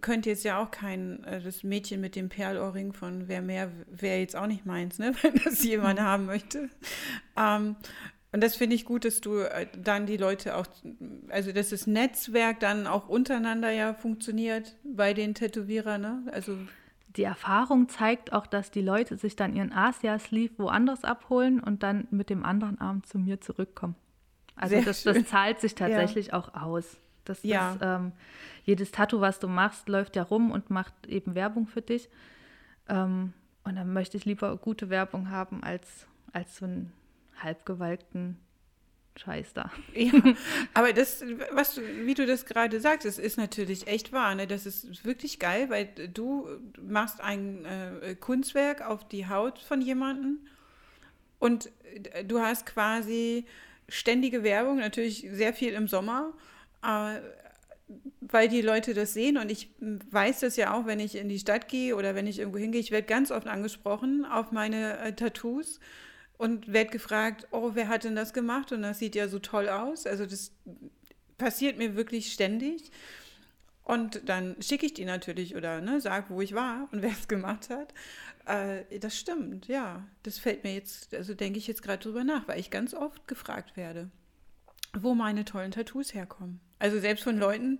könnte 0.00 0.30
jetzt 0.30 0.44
ja 0.44 0.62
auch 0.62 0.70
kein, 0.70 1.24
äh, 1.24 1.40
das 1.40 1.64
Mädchen 1.64 2.00
mit 2.00 2.14
dem 2.14 2.28
Perlohrring 2.28 2.92
von 2.92 3.26
Wer 3.26 3.42
mehr, 3.42 3.70
wäre 3.88 4.20
jetzt 4.20 4.36
auch 4.36 4.46
nicht 4.46 4.64
meins, 4.64 4.98
ne? 4.98 5.12
wenn 5.22 5.34
das 5.44 5.64
jemand 5.64 5.98
mhm. 5.98 6.04
haben 6.04 6.26
möchte. 6.26 6.68
Ähm, 7.36 7.76
und 8.32 8.42
das 8.42 8.54
finde 8.54 8.76
ich 8.76 8.84
gut, 8.84 9.04
dass 9.04 9.20
du 9.20 9.38
äh, 9.38 9.66
dann 9.76 10.06
die 10.06 10.18
Leute 10.18 10.56
auch, 10.56 10.66
also 11.30 11.52
dass 11.52 11.70
das 11.70 11.86
Netzwerk 11.86 12.60
dann 12.60 12.86
auch 12.86 13.08
untereinander 13.08 13.70
ja 13.70 13.94
funktioniert 13.94 14.76
bei 14.84 15.14
den 15.14 15.34
Tätowierern, 15.34 16.00
ne? 16.00 16.22
Also 16.30 16.56
die 17.16 17.24
Erfahrung 17.24 17.88
zeigt 17.88 18.32
auch, 18.32 18.46
dass 18.46 18.70
die 18.70 18.82
Leute 18.82 19.16
sich 19.16 19.36
dann 19.36 19.54
ihren 19.54 19.72
Asia-Sleeve 19.72 20.54
woanders 20.58 21.04
abholen 21.04 21.60
und 21.60 21.82
dann 21.82 22.06
mit 22.10 22.30
dem 22.30 22.44
anderen 22.44 22.80
Arm 22.80 23.02
zu 23.04 23.18
mir 23.18 23.40
zurückkommen. 23.40 23.96
Also 24.54 24.80
das, 24.80 25.02
das, 25.02 25.24
zahlt 25.26 25.60
sich 25.60 25.74
tatsächlich 25.74 26.28
ja. 26.28 26.34
auch 26.34 26.54
aus. 26.54 26.96
Das, 27.24 27.42
ja. 27.42 27.74
Das, 27.78 28.00
ähm, 28.00 28.12
jedes 28.64 28.90
Tattoo, 28.90 29.20
was 29.20 29.38
du 29.38 29.48
machst, 29.48 29.88
läuft 29.88 30.16
ja 30.16 30.22
rum 30.22 30.50
und 30.50 30.70
macht 30.70 31.06
eben 31.06 31.34
Werbung 31.34 31.66
für 31.66 31.82
dich. 31.82 32.08
Ähm, 32.88 33.32
und 33.64 33.76
dann 33.76 33.92
möchte 33.92 34.16
ich 34.16 34.24
lieber 34.24 34.56
gute 34.56 34.90
Werbung 34.90 35.30
haben 35.30 35.62
als, 35.62 36.06
als 36.32 36.56
so 36.56 36.64
einen 36.64 36.92
halbgewalkten 37.42 38.38
Scheiß 39.16 39.54
da. 39.54 39.70
Ja, 39.94 40.12
aber 40.74 40.92
das, 40.92 41.24
was 41.52 41.80
wie 41.80 42.14
du 42.14 42.26
das 42.26 42.46
gerade 42.46 42.80
sagst, 42.80 43.06
das 43.06 43.18
ist 43.18 43.38
natürlich 43.38 43.86
echt 43.86 44.12
wahr. 44.12 44.34
Ne? 44.34 44.46
Das 44.46 44.66
ist 44.66 45.04
wirklich 45.04 45.38
geil, 45.38 45.70
weil 45.70 45.88
du 46.12 46.48
machst 46.80 47.20
ein 47.20 47.64
äh, 47.64 48.14
Kunstwerk 48.14 48.82
auf 48.82 49.08
die 49.08 49.28
Haut 49.28 49.58
von 49.58 49.80
jemandem 49.80 50.38
und 51.38 51.70
du 52.26 52.40
hast 52.40 52.66
quasi 52.66 53.46
ständige 53.88 54.42
Werbung, 54.42 54.78
natürlich 54.78 55.26
sehr 55.30 55.52
viel 55.52 55.72
im 55.72 55.88
Sommer, 55.88 56.32
äh, 56.82 57.20
weil 58.20 58.48
die 58.48 58.62
Leute 58.62 58.94
das 58.94 59.14
sehen 59.14 59.36
und 59.36 59.50
ich 59.50 59.70
weiß 59.78 60.40
das 60.40 60.56
ja 60.56 60.74
auch, 60.74 60.86
wenn 60.86 60.98
ich 60.98 61.14
in 61.14 61.28
die 61.28 61.38
Stadt 61.38 61.68
gehe 61.68 61.94
oder 61.94 62.14
wenn 62.14 62.26
ich 62.26 62.40
irgendwo 62.40 62.58
hingehe, 62.58 62.80
ich 62.80 62.90
werde 62.90 63.06
ganz 63.06 63.30
oft 63.30 63.46
angesprochen 63.46 64.24
auf 64.24 64.50
meine 64.50 64.98
äh, 64.98 65.12
Tattoos 65.12 65.78
und 66.38 66.72
werde 66.72 66.90
gefragt, 66.90 67.46
oh, 67.50 67.70
wer 67.74 67.88
hat 67.88 68.04
denn 68.04 68.16
das 68.16 68.32
gemacht? 68.32 68.72
Und 68.72 68.82
das 68.82 68.98
sieht 68.98 69.14
ja 69.14 69.28
so 69.28 69.38
toll 69.38 69.68
aus. 69.68 70.06
Also 70.06 70.26
das 70.26 70.52
passiert 71.38 71.78
mir 71.78 71.96
wirklich 71.96 72.32
ständig. 72.32 72.90
Und 73.84 74.28
dann 74.28 74.60
schicke 74.60 74.84
ich 74.84 74.94
die 74.94 75.04
natürlich 75.04 75.54
oder 75.54 75.80
ne, 75.80 76.00
sage, 76.00 76.26
wo 76.28 76.40
ich 76.40 76.54
war 76.54 76.88
und 76.92 77.02
wer 77.02 77.10
es 77.10 77.28
gemacht 77.28 77.70
hat. 77.70 77.94
Äh, 78.46 78.98
das 78.98 79.18
stimmt, 79.18 79.68
ja. 79.68 80.06
Das 80.22 80.38
fällt 80.38 80.64
mir 80.64 80.74
jetzt, 80.74 81.14
also 81.14 81.34
denke 81.34 81.58
ich 81.58 81.66
jetzt 81.66 81.82
gerade 81.82 82.02
drüber 82.02 82.24
nach, 82.24 82.48
weil 82.48 82.60
ich 82.60 82.70
ganz 82.70 82.94
oft 82.94 83.26
gefragt 83.28 83.76
werde, 83.76 84.10
wo 84.92 85.14
meine 85.14 85.44
tollen 85.44 85.70
Tattoos 85.70 86.14
herkommen. 86.14 86.60
Also 86.78 86.98
selbst 87.00 87.24
von 87.24 87.38
Leuten, 87.38 87.78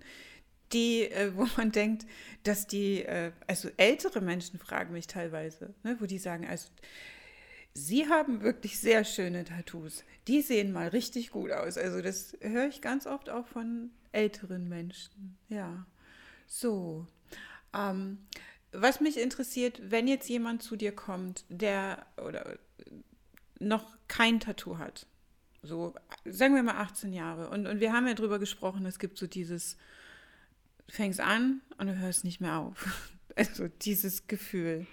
die, 0.73 1.09
äh, 1.11 1.35
wo 1.35 1.47
man 1.57 1.71
denkt, 1.71 2.05
dass 2.43 2.67
die, 2.67 3.03
äh, 3.03 3.31
also 3.45 3.69
ältere 3.77 4.21
Menschen 4.21 4.59
fragen 4.59 4.93
mich 4.93 5.07
teilweise, 5.07 5.73
ne, 5.83 5.97
wo 5.99 6.05
die 6.05 6.19
sagen, 6.19 6.47
also 6.47 6.69
Sie 7.77 8.09
haben 8.09 8.41
wirklich 8.41 8.79
sehr 8.79 9.03
schöne 9.03 9.43
Tattoos. 9.43 10.03
Die 10.27 10.41
sehen 10.41 10.71
mal 10.71 10.87
richtig 10.87 11.29
gut 11.29 11.51
aus. 11.51 11.77
Also 11.77 12.01
das 12.01 12.35
höre 12.41 12.67
ich 12.67 12.81
ganz 12.81 13.05
oft 13.05 13.29
auch 13.29 13.45
von 13.45 13.91
älteren 14.11 14.67
Menschen. 14.67 15.37
Ja. 15.47 15.85
So. 16.47 17.05
Ähm, 17.75 18.17
was 18.71 18.99
mich 18.99 19.19
interessiert, 19.19 19.79
wenn 19.91 20.07
jetzt 20.07 20.27
jemand 20.27 20.63
zu 20.63 20.75
dir 20.75 20.91
kommt, 20.91 21.45
der 21.49 22.03
oder 22.17 22.57
noch 23.59 23.95
kein 24.07 24.39
Tattoo 24.39 24.79
hat, 24.79 25.05
so 25.61 25.93
sagen 26.25 26.55
wir 26.55 26.63
mal 26.63 26.77
18 26.81 27.13
Jahre, 27.13 27.51
und, 27.51 27.67
und 27.67 27.79
wir 27.79 27.93
haben 27.93 28.07
ja 28.07 28.15
drüber 28.15 28.39
gesprochen, 28.39 28.87
es 28.87 28.97
gibt 28.97 29.19
so 29.19 29.27
dieses, 29.27 29.77
fängst 30.89 31.19
an 31.19 31.61
und 31.77 31.85
du 31.85 31.95
hörst 31.95 32.23
nicht 32.23 32.41
mehr 32.41 32.57
auf. 32.57 33.11
Also 33.35 33.67
dieses 33.67 34.25
Gefühl. 34.25 34.87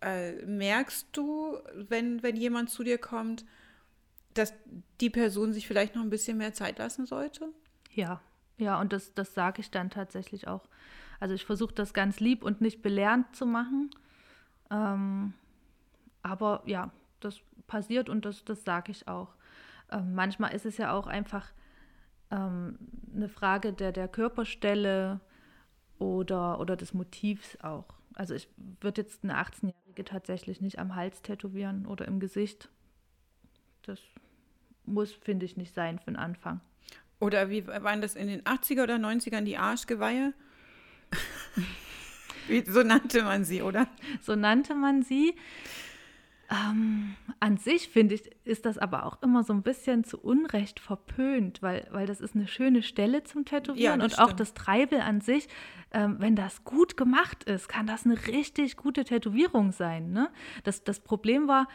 Äh, 0.00 0.44
merkst 0.46 1.08
du, 1.12 1.58
wenn, 1.74 2.22
wenn 2.22 2.36
jemand 2.36 2.70
zu 2.70 2.84
dir 2.84 2.98
kommt, 2.98 3.44
dass 4.34 4.54
die 5.00 5.10
Person 5.10 5.52
sich 5.52 5.66
vielleicht 5.66 5.94
noch 5.94 6.02
ein 6.02 6.10
bisschen 6.10 6.38
mehr 6.38 6.54
Zeit 6.54 6.78
lassen 6.78 7.06
sollte? 7.06 7.48
Ja, 7.92 8.20
ja, 8.58 8.80
und 8.80 8.92
das, 8.92 9.14
das 9.14 9.34
sage 9.34 9.60
ich 9.60 9.70
dann 9.70 9.90
tatsächlich 9.90 10.48
auch. 10.48 10.68
Also 11.20 11.34
ich 11.34 11.44
versuche 11.44 11.74
das 11.74 11.94
ganz 11.94 12.20
lieb 12.20 12.42
und 12.42 12.60
nicht 12.60 12.82
belehrend 12.82 13.34
zu 13.34 13.46
machen. 13.46 13.90
Ähm, 14.70 15.34
aber 16.22 16.62
ja, 16.66 16.90
das 17.20 17.40
passiert 17.66 18.08
und 18.08 18.24
das, 18.24 18.44
das 18.44 18.64
sage 18.64 18.92
ich 18.92 19.08
auch. 19.08 19.34
Ähm, 19.90 20.14
manchmal 20.14 20.54
ist 20.54 20.66
es 20.66 20.76
ja 20.76 20.92
auch 20.92 21.06
einfach 21.06 21.52
ähm, 22.30 22.78
eine 23.14 23.28
Frage 23.28 23.72
der, 23.72 23.92
der 23.92 24.08
Körperstelle 24.08 25.20
oder, 25.98 26.60
oder 26.60 26.76
des 26.76 26.94
Motivs 26.94 27.58
auch. 27.62 27.86
Also 28.14 28.34
ich 28.34 28.48
würde 28.80 29.02
jetzt 29.02 29.22
eine 29.22 29.38
18-Jährige 29.38 29.87
tatsächlich 30.04 30.60
nicht 30.60 30.78
am 30.78 30.94
Hals 30.94 31.22
tätowieren 31.22 31.86
oder 31.86 32.06
im 32.06 32.20
Gesicht. 32.20 32.68
Das 33.82 34.00
muss, 34.84 35.12
finde 35.12 35.46
ich, 35.46 35.56
nicht 35.56 35.74
sein 35.74 35.98
für 35.98 36.10
den 36.10 36.16
Anfang. 36.16 36.60
Oder 37.20 37.50
wie 37.50 37.66
waren 37.66 38.00
das 38.00 38.14
in 38.14 38.28
den 38.28 38.42
80er 38.42 38.84
oder 38.84 38.96
90ern 38.96 39.42
die 39.42 39.56
Arschgeweihe? 39.56 40.34
so 42.66 42.82
nannte 42.82 43.22
man 43.22 43.44
sie, 43.44 43.62
oder? 43.62 43.88
So 44.22 44.36
nannte 44.36 44.74
man 44.74 45.02
sie. 45.02 45.34
Ähm, 46.50 47.14
an 47.40 47.58
sich 47.58 47.88
finde 47.88 48.14
ich, 48.14 48.30
ist 48.44 48.64
das 48.64 48.78
aber 48.78 49.04
auch 49.04 49.20
immer 49.22 49.44
so 49.44 49.52
ein 49.52 49.62
bisschen 49.62 50.04
zu 50.04 50.18
Unrecht 50.18 50.80
verpönt, 50.80 51.62
weil, 51.62 51.86
weil 51.90 52.06
das 52.06 52.20
ist 52.22 52.34
eine 52.34 52.48
schöne 52.48 52.82
Stelle 52.82 53.22
zum 53.22 53.44
Tätowieren 53.44 54.00
ja, 54.00 54.04
und 54.04 54.12
stimmt. 54.12 54.28
auch 54.28 54.32
das 54.32 54.54
Treibel 54.54 55.00
an 55.00 55.20
sich, 55.20 55.48
ähm, 55.92 56.16
wenn 56.20 56.36
das 56.36 56.64
gut 56.64 56.96
gemacht 56.96 57.44
ist, 57.44 57.68
kann 57.68 57.86
das 57.86 58.06
eine 58.06 58.26
richtig 58.28 58.76
gute 58.76 59.04
Tätowierung 59.04 59.72
sein. 59.72 60.10
Ne? 60.10 60.30
Das, 60.64 60.84
das 60.84 61.00
Problem 61.00 61.48
war, 61.48 61.68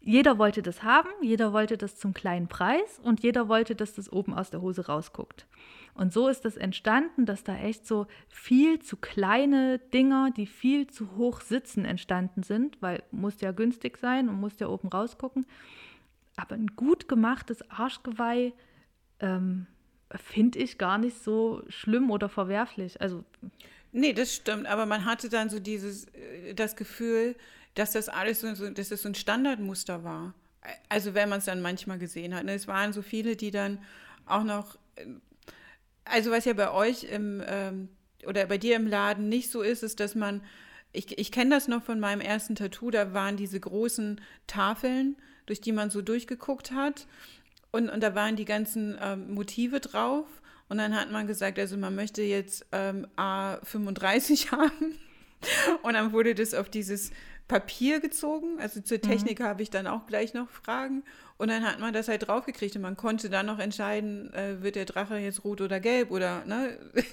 jeder 0.00 0.38
wollte 0.38 0.62
das 0.62 0.84
haben, 0.84 1.08
jeder 1.20 1.52
wollte 1.52 1.76
das 1.76 1.96
zum 1.96 2.14
kleinen 2.14 2.46
Preis 2.46 3.00
und 3.02 3.22
jeder 3.22 3.48
wollte, 3.48 3.74
dass 3.74 3.94
das 3.94 4.12
oben 4.12 4.34
aus 4.34 4.50
der 4.50 4.60
Hose 4.60 4.86
rausguckt. 4.86 5.46
Und 5.94 6.12
so 6.12 6.28
ist 6.28 6.44
das 6.44 6.56
entstanden, 6.56 7.26
dass 7.26 7.44
da 7.44 7.56
echt 7.56 7.86
so 7.86 8.06
viel 8.28 8.78
zu 8.78 8.96
kleine 8.96 9.78
Dinger, 9.78 10.30
die 10.30 10.46
viel 10.46 10.86
zu 10.86 11.16
hoch 11.16 11.40
sitzen, 11.42 11.84
entstanden 11.84 12.42
sind, 12.42 12.80
weil 12.80 13.02
muss 13.10 13.40
ja 13.40 13.52
günstig 13.52 13.98
sein 13.98 14.28
und 14.28 14.40
muss 14.40 14.58
ja 14.58 14.68
oben 14.68 14.88
rausgucken. 14.88 15.46
Aber 16.36 16.54
ein 16.54 16.68
gut 16.76 17.08
gemachtes 17.08 17.68
Arschgeweih 17.70 18.52
ähm, 19.20 19.66
finde 20.16 20.60
ich 20.60 20.78
gar 20.78 20.96
nicht 20.96 21.22
so 21.22 21.62
schlimm 21.68 22.10
oder 22.10 22.30
verwerflich. 22.30 23.00
Also 23.00 23.24
Nee, 23.92 24.14
das 24.14 24.34
stimmt, 24.34 24.66
aber 24.66 24.86
man 24.86 25.04
hatte 25.04 25.28
dann 25.28 25.50
so 25.50 25.60
dieses, 25.60 26.06
äh, 26.14 26.54
das 26.54 26.76
Gefühl, 26.76 27.36
dass 27.74 27.92
das 27.92 28.08
alles 28.08 28.40
so, 28.40 28.70
dass 28.70 28.88
das 28.88 29.02
so 29.02 29.08
ein 29.08 29.14
Standardmuster 29.14 30.02
war. 30.02 30.34
Also 30.88 31.14
wenn 31.14 31.28
man 31.28 31.38
es 31.38 31.44
dann 31.44 31.60
manchmal 31.60 31.98
gesehen 31.98 32.34
hat. 32.34 32.44
Ne? 32.44 32.54
Es 32.54 32.68
waren 32.68 32.92
so 32.92 33.02
viele, 33.02 33.36
die 33.36 33.50
dann 33.50 33.78
auch 34.24 34.44
noch, 34.44 34.78
also 36.04 36.30
was 36.30 36.44
ja 36.44 36.52
bei 36.52 36.70
euch 36.70 37.04
im, 37.04 37.42
ähm, 37.46 37.88
oder 38.26 38.46
bei 38.46 38.58
dir 38.58 38.76
im 38.76 38.86
Laden 38.86 39.28
nicht 39.28 39.50
so 39.50 39.62
ist, 39.62 39.82
ist, 39.82 40.00
dass 40.00 40.14
man, 40.14 40.42
ich, 40.92 41.18
ich 41.18 41.32
kenne 41.32 41.50
das 41.50 41.68
noch 41.68 41.82
von 41.82 42.00
meinem 42.00 42.20
ersten 42.20 42.54
Tattoo, 42.54 42.90
da 42.90 43.12
waren 43.12 43.36
diese 43.36 43.58
großen 43.58 44.20
Tafeln, 44.46 45.16
durch 45.46 45.60
die 45.60 45.72
man 45.72 45.90
so 45.90 46.02
durchgeguckt 46.02 46.72
hat. 46.72 47.06
Und, 47.70 47.88
und 47.88 48.02
da 48.02 48.14
waren 48.14 48.36
die 48.36 48.44
ganzen 48.44 48.98
ähm, 49.00 49.34
Motive 49.34 49.80
drauf. 49.80 50.26
Und 50.68 50.78
dann 50.78 50.94
hat 50.94 51.10
man 51.10 51.26
gesagt, 51.26 51.58
also 51.58 51.76
man 51.76 51.94
möchte 51.94 52.22
jetzt 52.22 52.66
ähm, 52.72 53.06
A35 53.16 54.50
haben. 54.52 54.98
Und 55.82 55.94
dann 55.94 56.12
wurde 56.12 56.34
das 56.34 56.54
auf 56.54 56.68
dieses 56.68 57.10
Papier 57.52 58.00
gezogen. 58.00 58.58
Also 58.60 58.80
zur 58.80 58.96
mhm. 58.96 59.02
Technik 59.02 59.40
mhm. 59.40 59.44
habe 59.44 59.62
ich 59.62 59.68
dann 59.68 59.86
auch 59.86 60.06
gleich 60.06 60.32
noch 60.32 60.48
Fragen. 60.48 61.02
Und 61.36 61.48
dann 61.48 61.64
hat 61.66 61.80
man 61.80 61.92
das 61.92 62.08
halt 62.08 62.26
draufgekriegt 62.26 62.76
und 62.76 62.82
man 62.82 62.96
konnte 62.96 63.28
dann 63.28 63.46
noch 63.46 63.58
entscheiden, 63.58 64.32
äh, 64.32 64.62
wird 64.62 64.76
der 64.76 64.86
Drache 64.86 65.18
jetzt 65.18 65.44
rot 65.44 65.60
oder 65.60 65.80
gelb 65.80 66.10
oder, 66.10 66.44
ne? 66.46 66.78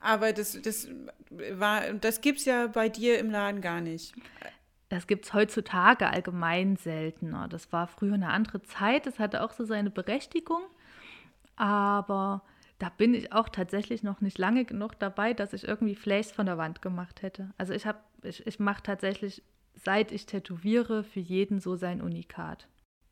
Aber 0.00 0.32
das, 0.32 0.60
das 0.60 0.88
war, 1.54 1.82
das 1.94 2.20
gibt 2.20 2.40
es 2.40 2.44
ja 2.44 2.66
bei 2.66 2.88
dir 2.88 3.18
im 3.18 3.30
Laden 3.30 3.60
gar 3.60 3.80
nicht. 3.80 4.14
Das 4.90 5.06
gibt 5.06 5.24
es 5.26 5.32
heutzutage 5.32 6.08
allgemein 6.08 6.76
seltener. 6.76 7.48
Das 7.48 7.72
war 7.72 7.86
früher 7.86 8.14
eine 8.14 8.28
andere 8.28 8.62
Zeit, 8.62 9.06
das 9.06 9.18
hatte 9.18 9.42
auch 9.42 9.52
so 9.52 9.64
seine 9.64 9.90
Berechtigung. 9.90 10.62
Aber 11.56 12.42
da 12.78 12.90
bin 12.90 13.14
ich 13.14 13.32
auch 13.32 13.48
tatsächlich 13.48 14.02
noch 14.02 14.20
nicht 14.20 14.38
lange 14.38 14.64
genug 14.64 14.98
dabei, 14.98 15.34
dass 15.34 15.52
ich 15.52 15.66
irgendwie 15.66 15.94
Flays 15.94 16.30
von 16.30 16.46
der 16.46 16.58
Wand 16.58 16.82
gemacht 16.82 17.22
hätte. 17.22 17.50
Also 17.58 17.72
ich 17.72 17.86
habe, 17.86 17.98
ich, 18.22 18.46
ich 18.46 18.58
mache 18.60 18.82
tatsächlich, 18.82 19.42
seit 19.84 20.12
ich 20.12 20.26
tätowiere, 20.26 21.04
für 21.04 21.20
jeden 21.20 21.60
so 21.60 21.76
sein 21.76 22.00
Unikat. 22.00 22.68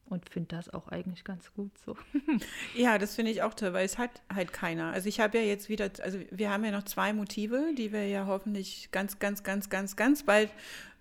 Und 0.09 0.29
finde 0.29 0.55
das 0.55 0.73
auch 0.73 0.87
eigentlich 0.87 1.25
ganz 1.25 1.53
gut 1.53 1.77
so. 1.79 1.97
ja, 2.77 2.97
das 2.97 3.17
finde 3.17 3.33
ich 3.33 3.43
auch 3.43 3.55
toll, 3.55 3.73
weil 3.73 3.85
es 3.85 3.99
hat 3.99 4.23
halt 4.33 4.53
keiner. 4.53 4.93
Also 4.93 5.09
ich 5.09 5.19
habe 5.19 5.39
ja 5.39 5.45
jetzt 5.45 5.69
wieder, 5.69 5.91
also 6.01 6.21
wir 6.31 6.51
haben 6.51 6.65
ja 6.65 6.71
noch 6.71 6.85
zwei 6.85 7.13
Motive, 7.13 7.75
die 7.77 7.93
wir 7.93 8.07
ja 8.07 8.27
hoffentlich 8.27 8.91
ganz, 8.93 9.19
ganz, 9.19 9.43
ganz, 9.43 9.69
ganz, 9.69 9.97
ganz 9.97 10.23
bald 10.23 10.51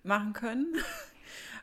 machen 0.02 0.32
können. 0.32 0.74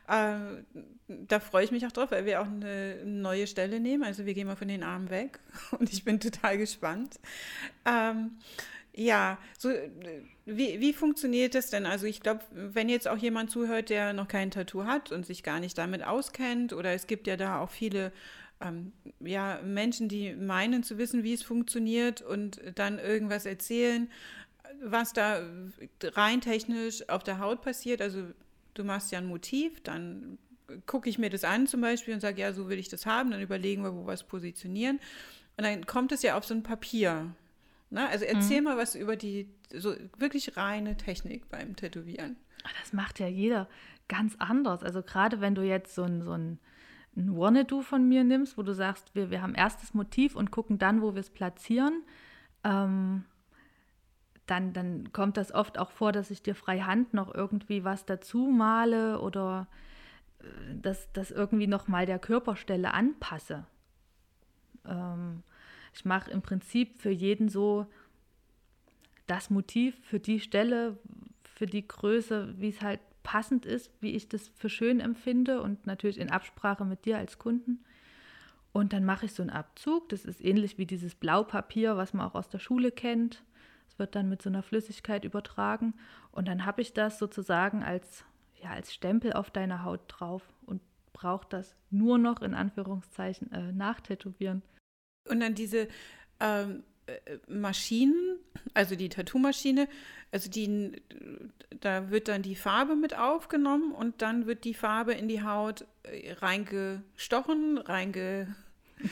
Ähm, 0.06 0.66
da 1.06 1.40
freue 1.40 1.64
ich 1.64 1.70
mich 1.70 1.86
auch 1.86 1.92
drauf, 1.92 2.10
weil 2.10 2.26
wir 2.26 2.42
auch 2.42 2.46
eine 2.46 3.02
neue 3.06 3.46
Stelle 3.46 3.80
nehmen. 3.80 4.04
Also 4.04 4.26
wir 4.26 4.34
gehen 4.34 4.46
mal 4.46 4.56
von 4.56 4.68
den 4.68 4.82
Armen 4.82 5.08
weg 5.08 5.40
und 5.78 5.90
ich 5.90 6.04
bin 6.04 6.20
total 6.20 6.58
gespannt. 6.58 7.18
Ähm, 7.86 8.32
ja, 8.96 9.38
so 9.58 9.70
wie, 10.46 10.80
wie 10.80 10.92
funktioniert 10.92 11.54
das 11.54 11.70
denn? 11.70 11.86
Also 11.86 12.06
ich 12.06 12.20
glaube, 12.20 12.40
wenn 12.52 12.88
jetzt 12.88 13.08
auch 13.08 13.16
jemand 13.16 13.50
zuhört, 13.50 13.90
der 13.90 14.12
noch 14.12 14.28
kein 14.28 14.50
Tattoo 14.50 14.84
hat 14.84 15.10
und 15.10 15.26
sich 15.26 15.42
gar 15.42 15.60
nicht 15.60 15.76
damit 15.78 16.04
auskennt, 16.04 16.72
oder 16.72 16.92
es 16.92 17.06
gibt 17.06 17.26
ja 17.26 17.36
da 17.36 17.60
auch 17.60 17.70
viele 17.70 18.12
ähm, 18.60 18.92
ja, 19.20 19.60
Menschen, 19.64 20.08
die 20.08 20.34
meinen 20.34 20.82
zu 20.82 20.98
wissen, 20.98 21.24
wie 21.24 21.34
es 21.34 21.42
funktioniert 21.42 22.22
und 22.22 22.60
dann 22.76 22.98
irgendwas 22.98 23.46
erzählen, 23.46 24.08
was 24.82 25.12
da 25.12 25.42
rein 26.02 26.40
technisch 26.40 27.08
auf 27.08 27.22
der 27.24 27.38
Haut 27.38 27.62
passiert. 27.62 28.00
Also 28.00 28.22
du 28.74 28.84
machst 28.84 29.10
ja 29.12 29.18
ein 29.18 29.26
Motiv, 29.26 29.80
dann 29.82 30.38
gucke 30.86 31.08
ich 31.08 31.18
mir 31.18 31.30
das 31.30 31.44
an 31.44 31.66
zum 31.66 31.80
Beispiel 31.80 32.14
und 32.14 32.20
sage, 32.20 32.40
ja, 32.40 32.52
so 32.52 32.68
will 32.68 32.78
ich 32.78 32.88
das 32.88 33.06
haben, 33.06 33.30
dann 33.30 33.40
überlegen 33.40 33.82
wir, 33.82 33.94
wo 33.94 34.06
wir 34.06 34.12
es 34.12 34.22
positionieren. 34.22 35.00
Und 35.56 35.64
dann 35.64 35.86
kommt 35.86 36.12
es 36.12 36.22
ja 36.22 36.36
auf 36.36 36.44
so 36.44 36.54
ein 36.54 36.62
Papier. 36.62 37.34
Ne? 37.94 38.08
Also 38.08 38.24
erzähl 38.24 38.58
mhm. 38.58 38.64
mal 38.64 38.76
was 38.76 38.96
über 38.96 39.14
die 39.14 39.48
so 39.72 39.94
wirklich 40.18 40.56
reine 40.56 40.96
Technik 40.96 41.48
beim 41.48 41.76
Tätowieren. 41.76 42.36
Das 42.80 42.92
macht 42.92 43.20
ja 43.20 43.28
jeder 43.28 43.68
ganz 44.08 44.34
anders. 44.38 44.82
Also 44.82 45.02
gerade 45.02 45.40
wenn 45.40 45.54
du 45.54 45.62
jetzt 45.62 45.94
so 45.94 46.02
ein, 46.02 46.20
so 46.22 46.32
ein, 46.32 46.58
ein 47.16 47.36
Wanna-Do 47.36 47.82
von 47.82 48.06
mir 48.08 48.24
nimmst, 48.24 48.58
wo 48.58 48.62
du 48.62 48.74
sagst, 48.74 49.14
wir, 49.14 49.30
wir 49.30 49.42
haben 49.42 49.54
erst 49.54 49.80
das 49.80 49.94
Motiv 49.94 50.34
und 50.34 50.50
gucken 50.50 50.78
dann, 50.78 51.02
wo 51.02 51.14
wir 51.14 51.20
es 51.20 51.30
platzieren. 51.30 52.02
Ähm, 52.64 53.24
dann, 54.46 54.72
dann 54.72 55.12
kommt 55.12 55.36
das 55.36 55.54
oft 55.54 55.78
auch 55.78 55.92
vor, 55.92 56.10
dass 56.10 56.32
ich 56.32 56.42
dir 56.42 56.56
frei 56.56 56.80
Hand 56.80 57.14
noch 57.14 57.32
irgendwie 57.32 57.84
was 57.84 58.06
dazu 58.06 58.48
male 58.48 59.20
oder 59.20 59.68
äh, 60.40 60.44
dass 60.82 61.12
das 61.12 61.30
irgendwie 61.30 61.68
nochmal 61.68 62.06
der 62.06 62.18
Körperstelle 62.18 62.92
anpasse. 62.92 63.66
Ähm, 64.84 65.44
ich 65.94 66.04
mache 66.04 66.30
im 66.30 66.42
Prinzip 66.42 67.00
für 67.00 67.10
jeden 67.10 67.48
so 67.48 67.86
das 69.26 69.48
Motiv 69.48 69.96
für 70.02 70.18
die 70.18 70.40
Stelle, 70.40 70.98
für 71.44 71.66
die 71.66 71.86
Größe, 71.86 72.54
wie 72.58 72.68
es 72.68 72.82
halt 72.82 73.00
passend 73.22 73.64
ist, 73.64 73.90
wie 74.00 74.10
ich 74.10 74.28
das 74.28 74.48
für 74.48 74.68
schön 74.68 75.00
empfinde 75.00 75.62
und 75.62 75.86
natürlich 75.86 76.18
in 76.18 76.30
Absprache 76.30 76.84
mit 76.84 77.04
dir 77.04 77.16
als 77.16 77.38
Kunden. 77.38 77.84
Und 78.72 78.92
dann 78.92 79.04
mache 79.04 79.26
ich 79.26 79.32
so 79.32 79.42
einen 79.42 79.50
Abzug. 79.50 80.08
Das 80.08 80.24
ist 80.24 80.44
ähnlich 80.44 80.78
wie 80.78 80.84
dieses 80.84 81.14
Blaupapier, 81.14 81.96
was 81.96 82.12
man 82.12 82.26
auch 82.26 82.34
aus 82.34 82.48
der 82.48 82.58
Schule 82.58 82.90
kennt. 82.90 83.44
Es 83.88 83.98
wird 83.98 84.16
dann 84.16 84.28
mit 84.28 84.42
so 84.42 84.50
einer 84.50 84.64
Flüssigkeit 84.64 85.24
übertragen 85.24 85.94
und 86.32 86.48
dann 86.48 86.66
habe 86.66 86.82
ich 86.82 86.92
das 86.92 87.20
sozusagen 87.20 87.84
als, 87.84 88.24
ja, 88.60 88.70
als 88.70 88.92
Stempel 88.92 89.32
auf 89.32 89.52
deiner 89.52 89.84
Haut 89.84 90.00
drauf 90.08 90.42
und 90.66 90.82
brauche 91.12 91.46
das 91.48 91.76
nur 91.90 92.18
noch 92.18 92.42
in 92.42 92.54
Anführungszeichen 92.54 93.52
äh, 93.52 93.72
nachtätowieren. 93.72 94.62
Und 95.28 95.40
dann 95.40 95.54
diese 95.54 95.88
ähm, 96.40 96.82
äh, 97.06 97.38
Maschinen, 97.48 98.38
also 98.74 98.96
die 98.96 99.08
Tattoo-Maschine, 99.08 99.88
also 100.32 100.50
die, 100.50 100.92
da 101.80 102.10
wird 102.10 102.28
dann 102.28 102.42
die 102.42 102.56
Farbe 102.56 102.96
mit 102.96 103.16
aufgenommen 103.16 103.92
und 103.92 104.22
dann 104.22 104.46
wird 104.46 104.64
die 104.64 104.74
Farbe 104.74 105.12
in 105.12 105.28
die 105.28 105.42
Haut 105.42 105.86
äh, 106.02 106.32
reingestochen, 106.32 107.78
reinge 107.78 108.54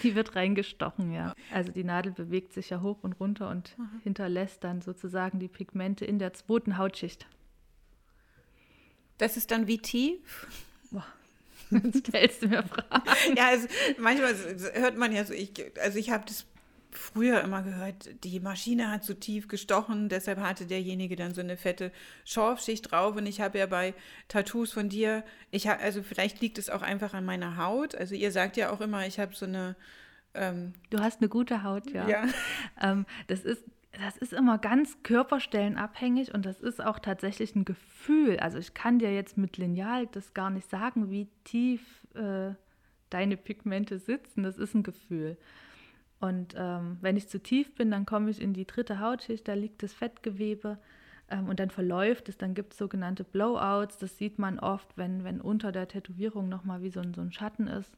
Die 0.02 0.14
wird 0.14 0.36
reingestochen, 0.36 1.12
ja. 1.12 1.34
Also 1.52 1.72
die 1.72 1.84
Nadel 1.84 2.12
bewegt 2.12 2.52
sich 2.52 2.70
ja 2.70 2.80
hoch 2.82 2.98
und 3.02 3.14
runter 3.14 3.50
und 3.50 3.76
mhm. 3.78 4.00
hinterlässt 4.02 4.64
dann 4.64 4.80
sozusagen 4.80 5.38
die 5.38 5.48
Pigmente 5.48 6.04
in 6.04 6.18
der 6.18 6.32
zweiten 6.32 6.78
Hautschicht. 6.78 7.26
Das 9.18 9.36
ist 9.36 9.50
dann 9.50 9.66
wie 9.66 9.78
tief? 9.78 10.46
Boah. 10.90 11.06
Jetzt 11.72 12.06
stellst 12.06 12.42
du 12.42 12.48
mir 12.48 12.62
Fragen. 12.62 13.36
ja, 13.36 13.48
also 13.48 13.66
manchmal 13.98 14.34
hört 14.74 14.96
man 14.96 15.12
ja 15.12 15.24
so, 15.24 15.32
ich, 15.32 15.52
also 15.80 15.98
ich 15.98 16.10
habe 16.10 16.24
das 16.26 16.46
früher 16.92 17.40
immer 17.40 17.62
gehört, 17.62 18.10
die 18.22 18.38
Maschine 18.38 18.90
hat 18.90 19.02
zu 19.02 19.18
tief 19.18 19.48
gestochen, 19.48 20.08
deshalb 20.08 20.38
hatte 20.38 20.66
derjenige 20.66 21.16
dann 21.16 21.32
so 21.32 21.40
eine 21.40 21.56
fette 21.56 21.90
Schorfschicht 22.24 22.90
drauf. 22.90 23.16
Und 23.16 23.26
ich 23.26 23.40
habe 23.40 23.58
ja 23.58 23.66
bei 23.66 23.94
Tattoos 24.28 24.72
von 24.72 24.88
dir, 24.88 25.24
ich 25.50 25.66
habe, 25.66 25.80
also 25.82 26.02
vielleicht 26.02 26.40
liegt 26.40 26.58
es 26.58 26.70
auch 26.70 26.82
einfach 26.82 27.14
an 27.14 27.24
meiner 27.24 27.56
Haut. 27.56 27.94
Also 27.94 28.14
ihr 28.14 28.30
sagt 28.30 28.56
ja 28.56 28.70
auch 28.70 28.80
immer, 28.80 29.06
ich 29.06 29.18
habe 29.18 29.34
so 29.34 29.46
eine. 29.46 29.74
Ähm, 30.34 30.72
du 30.90 30.98
hast 31.00 31.20
eine 31.20 31.28
gute 31.28 31.62
Haut, 31.62 31.90
ja. 31.90 32.08
ja. 32.08 32.24
Ähm, 32.80 33.06
das 33.26 33.40
ist 33.40 33.62
das 33.92 34.16
ist 34.16 34.32
immer 34.32 34.58
ganz 34.58 35.02
körperstellenabhängig 35.02 36.32
und 36.32 36.46
das 36.46 36.60
ist 36.60 36.82
auch 36.82 36.98
tatsächlich 36.98 37.54
ein 37.54 37.64
Gefühl. 37.64 38.38
Also 38.38 38.58
ich 38.58 38.72
kann 38.72 38.98
dir 38.98 39.14
jetzt 39.14 39.36
mit 39.36 39.58
Lineal 39.58 40.06
das 40.06 40.32
gar 40.32 40.50
nicht 40.50 40.68
sagen, 40.70 41.10
wie 41.10 41.28
tief 41.44 42.06
äh, 42.14 42.54
deine 43.10 43.36
Pigmente 43.36 43.98
sitzen. 43.98 44.42
Das 44.42 44.56
ist 44.56 44.74
ein 44.74 44.82
Gefühl. 44.82 45.36
Und 46.20 46.54
ähm, 46.56 46.98
wenn 47.00 47.16
ich 47.16 47.28
zu 47.28 47.42
tief 47.42 47.74
bin, 47.74 47.90
dann 47.90 48.06
komme 48.06 48.30
ich 48.30 48.40
in 48.40 48.54
die 48.54 48.66
dritte 48.66 49.00
Hautschicht, 49.00 49.46
da 49.46 49.54
liegt 49.54 49.82
das 49.82 49.92
Fettgewebe 49.92 50.78
ähm, 51.28 51.48
und 51.48 51.60
dann 51.60 51.70
verläuft 51.70 52.28
es, 52.28 52.38
dann 52.38 52.54
gibt 52.54 52.72
es 52.72 52.78
sogenannte 52.78 53.24
Blowouts. 53.24 53.98
Das 53.98 54.16
sieht 54.16 54.38
man 54.38 54.58
oft, 54.58 54.96
wenn, 54.96 55.24
wenn 55.24 55.40
unter 55.40 55.72
der 55.72 55.88
Tätowierung 55.88 56.48
nochmal 56.48 56.80
wie 56.82 56.90
so 56.90 57.00
ein, 57.00 57.12
so 57.12 57.20
ein 57.20 57.32
Schatten 57.32 57.66
ist. 57.66 57.92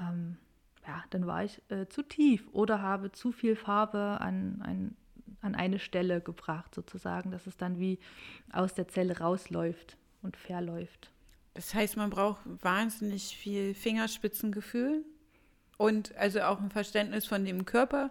Ähm, 0.00 0.38
ja, 0.86 1.04
dann 1.10 1.26
war 1.26 1.44
ich 1.44 1.62
äh, 1.68 1.86
zu 1.88 2.02
tief 2.02 2.48
oder 2.52 2.82
habe 2.82 3.12
zu 3.12 3.30
viel 3.30 3.54
Farbe 3.54 4.18
an, 4.20 4.62
an, 4.64 4.96
an 5.40 5.54
eine 5.54 5.78
Stelle 5.78 6.20
gebracht, 6.20 6.74
sozusagen, 6.74 7.30
dass 7.30 7.46
es 7.46 7.56
dann 7.56 7.78
wie 7.78 7.98
aus 8.52 8.74
der 8.74 8.88
Zelle 8.88 9.18
rausläuft 9.18 9.96
und 10.22 10.36
verläuft. 10.36 11.10
Das 11.54 11.74
heißt, 11.74 11.96
man 11.96 12.10
braucht 12.10 12.40
wahnsinnig 12.62 13.36
viel 13.36 13.74
Fingerspitzengefühl 13.74 15.04
und 15.76 16.14
also 16.16 16.42
auch 16.42 16.60
ein 16.60 16.70
Verständnis 16.70 17.26
von 17.26 17.44
dem 17.44 17.64
Körper 17.64 18.10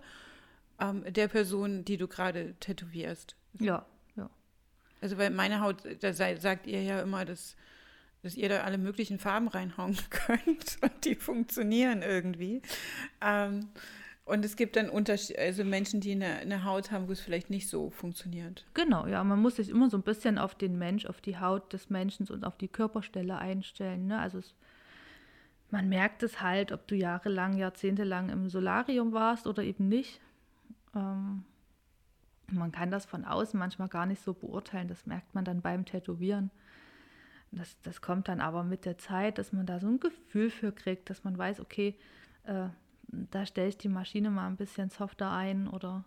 ähm, 0.80 1.04
der 1.08 1.28
Person, 1.28 1.86
die 1.86 1.98
du 1.98 2.08
gerade 2.08 2.54
tätowierst. 2.60 3.36
Ja, 3.60 3.86
ja. 4.16 4.30
Also 5.02 5.18
weil 5.18 5.32
meine 5.32 5.62
Haut, 5.62 5.84
da 6.02 6.14
sagt 6.14 6.68
ihr 6.68 6.84
ja 6.84 7.02
immer, 7.02 7.26
dass, 7.26 7.56
dass 8.22 8.36
ihr 8.36 8.50
da 8.50 8.62
alle 8.62 8.78
möglichen 8.78 9.20
Farben 9.20 9.48
reinhauen 9.48 9.98
könnt 10.10 10.78
und 10.82 11.06
die 11.06 11.16
funktionieren 11.16 12.02
irgendwie. 12.04 12.62
Ähm, 13.22 13.70
und 14.26 14.46
es 14.46 14.56
gibt 14.56 14.76
dann 14.76 14.90
Unterschied, 14.90 15.38
also 15.38 15.64
Menschen, 15.64 16.00
die 16.00 16.12
eine, 16.12 16.38
eine, 16.38 16.64
Haut 16.64 16.92
haben, 16.92 17.08
wo 17.08 17.12
es 17.12 17.22
vielleicht 17.22 17.50
nicht 17.50 17.68
so 17.70 17.90
funktioniert. 17.90 18.66
Genau, 18.74 19.08
ja, 19.08 19.24
man 19.24 19.42
muss 19.42 19.56
sich 19.58 19.70
immer 19.70 19.90
so 19.90 19.98
ein 19.98 20.04
bisschen 20.04 20.38
auf 20.38 20.56
den 20.56 20.78
Mensch, 20.78 21.06
auf 21.06 21.22
die 21.22 21.40
Haut 21.40 21.74
des 21.74 21.90
Menschen 21.90 22.28
und 22.28 22.46
auf 22.46 22.58
die 22.58 22.68
Körperstelle 22.68 23.38
einstellen. 23.38 24.08
Ne? 24.08 24.20
Also 24.20 24.38
es 24.38 24.54
man 25.72 25.88
merkt 25.88 26.22
es 26.22 26.42
halt, 26.42 26.74
ob 26.74 26.86
du 26.88 26.96
jahrelang, 26.96 27.58
jahrzehntelang 27.58 28.30
im 28.30 28.50
Solarium 28.50 29.14
warst 29.14 29.48
oder 29.48 29.64
eben 29.64 29.88
nicht. 29.88 30.20
Ähm, 30.94 31.46
man 32.52 32.74
kann 32.74 32.92
das 32.92 33.06
von 33.06 33.24
außen 33.24 33.58
manchmal 33.58 33.88
gar 33.88 34.06
nicht 34.06 34.22
so 34.22 34.34
beurteilen. 34.34 34.90
Das 34.90 35.06
merkt 35.06 35.34
man 35.34 35.46
dann 35.46 35.62
beim 35.62 35.86
Tätowieren. 35.86 36.52
Das, 37.52 37.80
das 37.84 38.02
kommt 38.02 38.28
dann 38.28 38.42
aber 38.42 38.64
mit 38.64 38.84
der 38.84 38.98
Zeit, 38.98 39.38
dass 39.38 39.54
man 39.54 39.66
da 39.66 39.80
so 39.80 39.88
ein 39.88 40.02
Gefühl 40.02 40.50
für 40.50 40.74
kriegt, 40.74 41.10
dass 41.10 41.24
man 41.24 41.38
weiß, 41.38 41.62
okay, 41.62 41.96
äh, 42.44 42.68
da 43.12 43.45
stelle 43.45 43.69
ich 43.69 43.78
die 43.78 43.89
Maschine 43.89 44.30
mal 44.30 44.47
ein 44.47 44.58
bisschen 44.58 44.89
softer 44.89 45.32
ein 45.32 45.67
oder. 45.67 46.04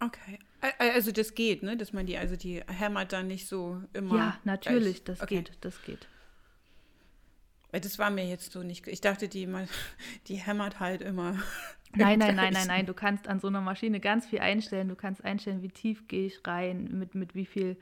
Okay. 0.00 0.38
Also 0.78 1.12
das 1.12 1.34
geht, 1.34 1.62
ne? 1.62 1.76
Dass 1.76 1.92
man 1.92 2.06
die, 2.06 2.18
also 2.18 2.36
die 2.36 2.62
hämmert 2.66 3.12
dann 3.12 3.28
nicht 3.28 3.46
so 3.46 3.82
immer. 3.92 4.16
Ja, 4.16 4.38
natürlich, 4.44 5.04
gleich. 5.04 5.18
das 5.18 5.20
okay. 5.22 5.36
geht, 5.36 5.52
das 5.60 5.82
geht. 5.82 6.08
Das 7.70 7.98
war 7.98 8.10
mir 8.10 8.26
jetzt 8.26 8.52
so 8.52 8.62
nicht. 8.62 8.86
Ich 8.86 9.00
dachte, 9.00 9.28
die, 9.28 9.48
die 10.28 10.36
hämmert 10.36 10.80
halt 10.80 11.02
immer. 11.02 11.38
Nein, 11.94 12.20
nein, 12.20 12.34
nein, 12.34 12.54
nein, 12.54 12.66
nein. 12.68 12.86
Du 12.86 12.94
kannst 12.94 13.28
an 13.28 13.38
so 13.38 13.48
einer 13.48 13.60
Maschine 13.60 14.00
ganz 14.00 14.24
viel 14.24 14.38
einstellen. 14.38 14.88
Du 14.88 14.96
kannst 14.96 15.22
einstellen, 15.22 15.60
wie 15.60 15.68
tief 15.68 16.08
gehe 16.08 16.24
ich 16.24 16.40
rein, 16.46 16.88
mit, 16.98 17.14
mit 17.14 17.34
wie 17.34 17.44
viel 17.44 17.76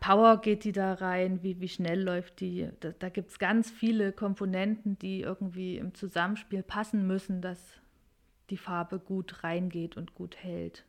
Power 0.00 0.40
geht 0.40 0.64
die 0.64 0.72
da 0.72 0.92
rein, 0.94 1.42
wie, 1.42 1.60
wie 1.60 1.68
schnell 1.68 2.02
läuft 2.02 2.40
die. 2.40 2.68
Da, 2.80 2.90
da 2.98 3.08
gibt 3.08 3.30
es 3.30 3.38
ganz 3.38 3.70
viele 3.70 4.12
Komponenten, 4.12 4.98
die 4.98 5.22
irgendwie 5.22 5.78
im 5.78 5.94
Zusammenspiel 5.94 6.62
passen 6.62 7.06
müssen, 7.06 7.40
dass 7.40 7.58
die 8.50 8.58
Farbe 8.58 8.98
gut 8.98 9.42
reingeht 9.42 9.96
und 9.96 10.14
gut 10.14 10.36
hält. 10.36 10.84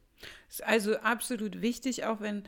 Ist 0.49 0.63
also 0.63 0.97
absolut 0.97 1.61
wichtig, 1.61 2.05
auch 2.05 2.19
wenn 2.19 2.43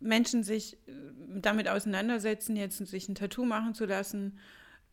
Menschen 0.00 0.44
sich 0.44 0.74
äh, 0.86 0.92
damit 1.36 1.68
auseinandersetzen, 1.68 2.56
jetzt 2.56 2.78
sich 2.78 3.08
ein 3.08 3.14
Tattoo 3.14 3.44
machen 3.44 3.74
zu 3.74 3.84
lassen, 3.84 4.38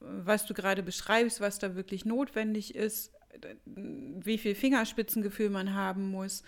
was 0.01 0.45
du 0.45 0.53
gerade 0.53 0.83
beschreibst, 0.83 1.41
was 1.41 1.59
da 1.59 1.75
wirklich 1.75 2.05
notwendig 2.05 2.75
ist, 2.75 3.13
wie 3.65 4.37
viel 4.37 4.55
Fingerspitzengefühl 4.55 5.49
man 5.49 5.73
haben 5.73 6.09
muss, 6.09 6.43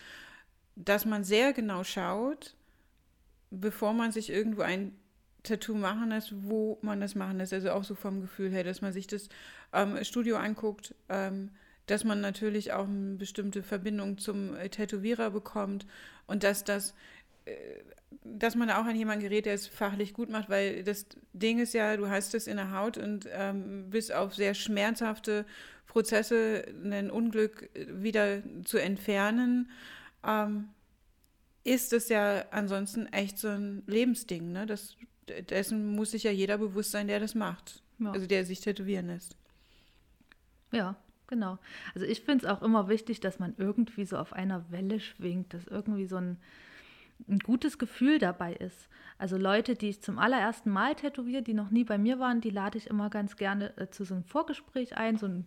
dass 0.76 1.06
man 1.06 1.24
sehr 1.24 1.54
genau 1.54 1.84
schaut, 1.84 2.56
bevor 3.52 3.94
man 3.94 4.12
sich 4.12 4.30
irgendwo 4.30 4.62
ein 4.62 4.96
Tattoo 5.44 5.76
machen 5.76 6.10
lässt, 6.10 6.34
wo 6.44 6.78
man 6.82 7.00
das 7.00 7.16
machen 7.16 7.38
lässt. 7.38 7.54
Also 7.54 7.72
auch 7.72 7.84
so 7.84 7.96
vom 7.96 8.22
Gefühl 8.22 8.52
her, 8.52 8.64
dass 8.64 8.82
man 8.82 8.94
sich 8.94 9.08
das 9.08 9.30
ähm, 9.74 10.04
Studio 10.04 10.38
anguckt, 10.38 10.96
ähm, 11.10 11.50
dass 11.88 12.04
man 12.04 12.22
natürlich 12.22 12.74
auch 12.74 12.88
eine 12.88 13.16
bestimmte 13.16 13.64
Verbindung 13.64 14.18
zum 14.18 14.56
äh, 14.56 14.70
Tätowierer 14.70 15.32
bekommt 15.32 15.86
und 16.28 16.44
dass 16.44 16.64
das 16.64 16.94
äh, 17.46 17.54
dass 18.24 18.56
man 18.56 18.70
auch 18.70 18.86
an 18.86 18.96
jemanden 18.96 19.24
gerät, 19.24 19.46
der 19.46 19.54
es 19.54 19.68
fachlich 19.68 20.14
gut 20.14 20.30
macht, 20.30 20.50
weil 20.50 20.84
das 20.84 21.06
Ding 21.34 21.60
ist 21.60 21.74
ja, 21.74 21.96
du 21.98 22.10
hast 22.10 22.36
es 22.36 22.46
in 22.46 22.58
der 22.58 22.72
Haut 22.72 22.98
und 22.98 23.28
ähm, 23.32 23.90
bis 23.90 24.12
auf 24.12 24.36
sehr 24.36 24.54
schmerzhafte 24.54 25.46
Prozesse 25.88 26.66
ein 26.84 27.10
Unglück 27.10 27.70
wieder 27.74 28.42
zu 28.64 28.78
entfernen, 28.78 29.70
ähm, 30.28 30.70
ist 31.64 31.94
es 31.94 32.10
ja 32.10 32.46
ansonsten 32.52 33.08
echt 33.08 33.38
so 33.38 33.50
ein 33.50 33.84
Lebensding. 33.88 34.52
Ne? 34.52 34.66
Das, 34.66 34.96
dessen 35.50 35.96
muss 35.96 36.12
sich 36.12 36.24
ja 36.24 36.32
jeder 36.32 36.58
bewusst 36.58 36.92
sein, 36.92 37.08
der 37.08 37.20
das 37.20 37.36
macht. 37.36 37.84
Ja. 38.00 38.12
Also 38.12 38.28
der 38.28 38.46
sich 38.46 38.62
tätowieren 38.62 39.08
lässt. 39.08 39.36
Ja, 40.72 40.96
genau. 41.28 41.60
Also 41.94 42.08
ich 42.08 42.22
finde 42.22 42.46
es 42.46 42.52
auch 42.52 42.62
immer 42.62 42.90
wichtig, 42.90 43.20
dass 43.20 43.40
man 43.40 43.54
irgendwie 43.58 44.06
so 44.06 44.18
auf 44.18 44.34
einer 44.34 44.72
Welle 44.72 45.00
schwingt, 45.00 45.54
dass 45.54 45.68
irgendwie 45.68 46.06
so 46.06 46.18
ein 46.18 46.38
ein 47.28 47.40
gutes 47.40 47.78
Gefühl 47.78 48.20
dabei 48.20 48.54
ist. 48.54 48.88
Also 49.18 49.38
Leute, 49.38 49.76
die 49.76 49.90
ich 49.90 50.02
zum 50.02 50.18
allerersten 50.18 50.70
Mal 50.70 50.96
tätowiere, 50.96 51.42
die 51.42 51.54
noch 51.54 51.70
nie 51.70 51.84
bei 51.84 51.98
mir 51.98 52.20
waren, 52.20 52.42
die 52.42 52.50
lade 52.50 52.78
ich 52.78 52.88
immer 52.88 53.10
ganz 53.10 53.36
gerne 53.36 53.76
äh, 53.78 53.90
zu 53.90 54.04
so 54.04 54.16
einem 54.16 54.24
Vorgespräch 54.24 54.98
ein, 54.98 55.18
so 55.18 55.28
ein 55.28 55.46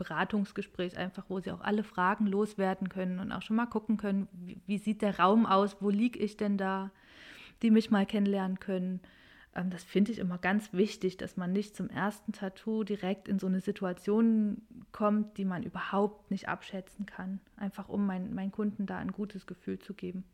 Beratungsgespräch 0.00 0.96
einfach, 0.96 1.24
wo 1.28 1.40
sie 1.40 1.52
auch 1.52 1.60
alle 1.60 1.84
Fragen 1.84 2.26
loswerden 2.26 2.88
können 2.88 3.20
und 3.20 3.32
auch 3.32 3.42
schon 3.42 3.56
mal 3.56 3.66
gucken 3.66 3.98
können, 3.98 4.28
wie, 4.32 4.58
wie 4.66 4.78
sieht 4.78 5.02
der 5.02 5.18
Raum 5.18 5.44
aus, 5.44 5.76
wo 5.80 5.90
liege 5.90 6.18
ich 6.18 6.38
denn 6.38 6.56
da, 6.56 6.90
die 7.60 7.70
mich 7.70 7.90
mal 7.90 8.06
kennenlernen 8.06 8.58
können. 8.58 9.00
Ähm, 9.54 9.68
das 9.68 9.84
finde 9.84 10.12
ich 10.12 10.18
immer 10.18 10.38
ganz 10.38 10.72
wichtig, 10.72 11.18
dass 11.18 11.36
man 11.36 11.52
nicht 11.52 11.76
zum 11.76 11.90
ersten 11.90 12.32
Tattoo 12.32 12.82
direkt 12.82 13.28
in 13.28 13.38
so 13.38 13.46
eine 13.46 13.60
Situation 13.60 14.62
kommt, 14.90 15.36
die 15.36 15.44
man 15.44 15.62
überhaupt 15.62 16.30
nicht 16.30 16.48
abschätzen 16.48 17.04
kann, 17.04 17.40
einfach 17.56 17.90
um 17.90 18.06
mein, 18.06 18.34
meinen 18.34 18.52
Kunden 18.52 18.86
da 18.86 18.96
ein 18.96 19.12
gutes 19.12 19.46
Gefühl 19.46 19.78
zu 19.78 19.92
geben. 19.92 20.24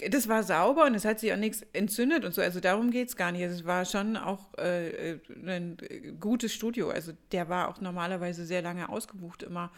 das 0.10 0.28
war 0.28 0.44
sauber 0.44 0.86
und 0.86 0.96
es 0.96 1.06
hat 1.06 1.20
sich 1.20 1.32
auch 1.32 1.38
nichts 1.38 1.66
entzündet 1.74 2.26
und 2.26 2.34
so. 2.34 2.42
Also 2.42 2.60
darum 2.60 2.92
geht 2.92 3.10
es 3.10 3.16
gar 3.16 3.32
nicht. 3.32 3.44
Also 3.44 3.56
es 3.56 3.66
war 3.66 3.86
schon 3.86 4.18
auch 4.18 4.54
äh, 4.58 5.20
ein 5.46 5.78
gutes 6.20 6.54
Studio. 6.54 6.90
Also 6.90 7.14
der 7.32 7.48
war 7.50 7.70
auch 7.70 7.80
normalerweise 7.80 8.46
sehr 8.46 8.62
lange 8.62 8.90
ausgebucht 8.90 9.44
immer. 9.44 9.72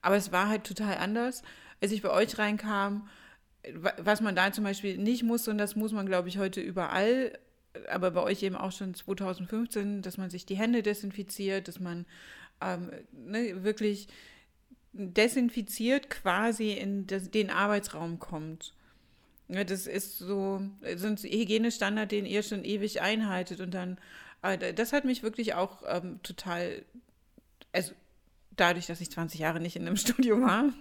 Aber 0.00 0.16
es 0.16 0.32
war 0.32 0.48
halt 0.48 0.64
total 0.64 0.96
anders. 0.98 1.42
Als 1.80 1.92
ich 1.92 2.02
bei 2.02 2.10
euch 2.10 2.38
reinkam, 2.38 3.08
was 3.98 4.20
man 4.20 4.34
da 4.34 4.52
zum 4.52 4.64
Beispiel 4.64 4.98
nicht 4.98 5.22
muss, 5.22 5.46
und 5.48 5.58
das 5.58 5.76
muss 5.76 5.92
man, 5.92 6.06
glaube 6.06 6.28
ich, 6.28 6.38
heute 6.38 6.60
überall, 6.60 7.38
aber 7.90 8.10
bei 8.12 8.22
euch 8.22 8.42
eben 8.42 8.56
auch 8.56 8.72
schon 8.72 8.94
2015, 8.94 10.02
dass 10.02 10.16
man 10.16 10.30
sich 10.30 10.46
die 10.46 10.56
Hände 10.56 10.82
desinfiziert, 10.82 11.68
dass 11.68 11.78
man 11.78 12.06
ähm, 12.60 12.90
ne, 13.12 13.62
wirklich 13.62 14.08
desinfiziert 14.92 16.10
quasi 16.10 16.72
in 16.72 17.06
das, 17.06 17.30
den 17.30 17.50
Arbeitsraum 17.50 18.18
kommt. 18.18 18.74
Ja, 19.48 19.64
das 19.64 19.86
ist 19.86 20.18
so, 20.18 20.60
so 20.96 21.06
ein 21.06 21.16
Hygienestandard, 21.16 22.12
den 22.12 22.26
ihr 22.26 22.42
schon 22.42 22.64
ewig 22.64 23.00
einhaltet. 23.00 23.60
Und 23.60 23.72
dann, 23.72 23.98
äh, 24.42 24.74
das 24.74 24.92
hat 24.92 25.04
mich 25.04 25.22
wirklich 25.22 25.54
auch 25.54 25.82
ähm, 25.86 26.20
total, 26.22 26.82
also 27.72 27.92
dadurch, 28.56 28.86
dass 28.86 29.00
ich 29.00 29.10
20 29.10 29.40
Jahre 29.40 29.60
nicht 29.60 29.76
in 29.76 29.86
einem 29.86 29.96
Studio 29.98 30.40
war, 30.40 30.72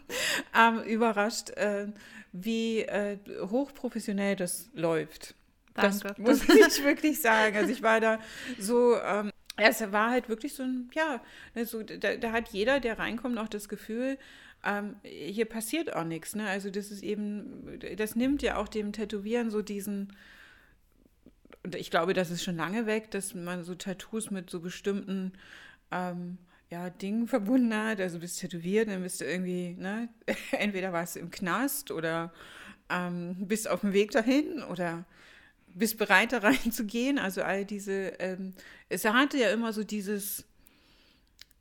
ähm, 0.56 0.82
überrascht, 0.82 1.52
äh, 1.52 1.88
wie 2.34 2.80
äh, 2.82 3.18
hochprofessionell 3.50 4.36
das 4.36 4.70
läuft. 4.74 5.36
Danke. 5.74 6.00
Das 6.00 6.18
muss 6.18 6.42
ich 6.50 6.84
wirklich 6.84 7.22
sagen. 7.22 7.56
Also 7.56 7.72
ich 7.72 7.82
war 7.82 8.02
da 8.02 8.20
so 8.60 8.98
ähm, 9.00 9.32
es 9.58 9.92
war 9.92 10.12
halt 10.12 10.30
wirklich 10.30 10.54
so 10.54 10.64
ein, 10.64 10.90
ja, 10.94 11.22
ne, 11.56 11.66
so, 11.66 11.84
da, 11.84 12.16
da 12.16 12.32
hat 12.32 12.50
jeder, 12.50 12.80
der 12.80 13.00
reinkommt, 13.00 13.38
auch 13.38 13.48
das 13.48 13.68
Gefühl, 13.68 14.18
ähm, 14.64 14.96
hier 15.04 15.46
passiert 15.46 15.96
auch 15.96 16.04
nichts. 16.04 16.36
Ne? 16.36 16.48
Also 16.48 16.70
das 16.70 16.92
ist 16.92 17.04
eben, 17.04 17.80
das 17.98 18.16
nimmt 18.16 18.42
ja 18.42 18.58
auch 18.58 18.68
dem 18.68 18.94
Tätowieren 18.94 19.50
so 19.50 19.62
diesen, 19.62 20.14
ich 21.76 21.92
glaube, 21.92 22.14
das 22.14 22.32
ist 22.32 22.44
schon 22.44 22.58
lange 22.58 22.86
weg, 22.86 23.12
dass 23.12 23.34
man 23.34 23.64
so 23.64 23.76
Tattoos 23.76 24.32
mit 24.32 24.50
so 24.50 24.60
bestimmten 24.60 25.34
ähm, 25.92 26.38
ja, 26.70 26.90
Dingen 26.90 27.28
verbunden 27.28 27.74
hat. 27.74 28.00
Also 28.00 28.20
bist 28.20 28.40
tätowiert, 28.40 28.90
dann 28.90 29.04
bist 29.04 29.22
du 29.22 29.26
irgendwie, 29.26 29.76
ne, 29.80 30.10
entweder 30.52 30.94
warst 30.94 31.16
du 31.16 31.20
im 31.20 31.32
Knast 31.32 31.92
oder 31.92 32.34
ähm, 32.90 33.36
bist 33.40 33.70
auf 33.70 33.82
dem 33.82 33.94
Weg 33.94 34.12
dahin 34.12 34.64
oder 34.64 35.06
bist 35.78 35.98
bereit, 35.98 36.34
da 36.34 36.38
reinzugehen. 36.40 37.20
Also 37.20 37.42
all 37.42 37.66
diese, 37.66 38.14
ähm, 38.20 38.54
es 38.90 39.06
hatte 39.06 39.38
ja 39.38 39.52
immer 39.52 39.74
so 39.74 39.84
dieses, 39.84 40.46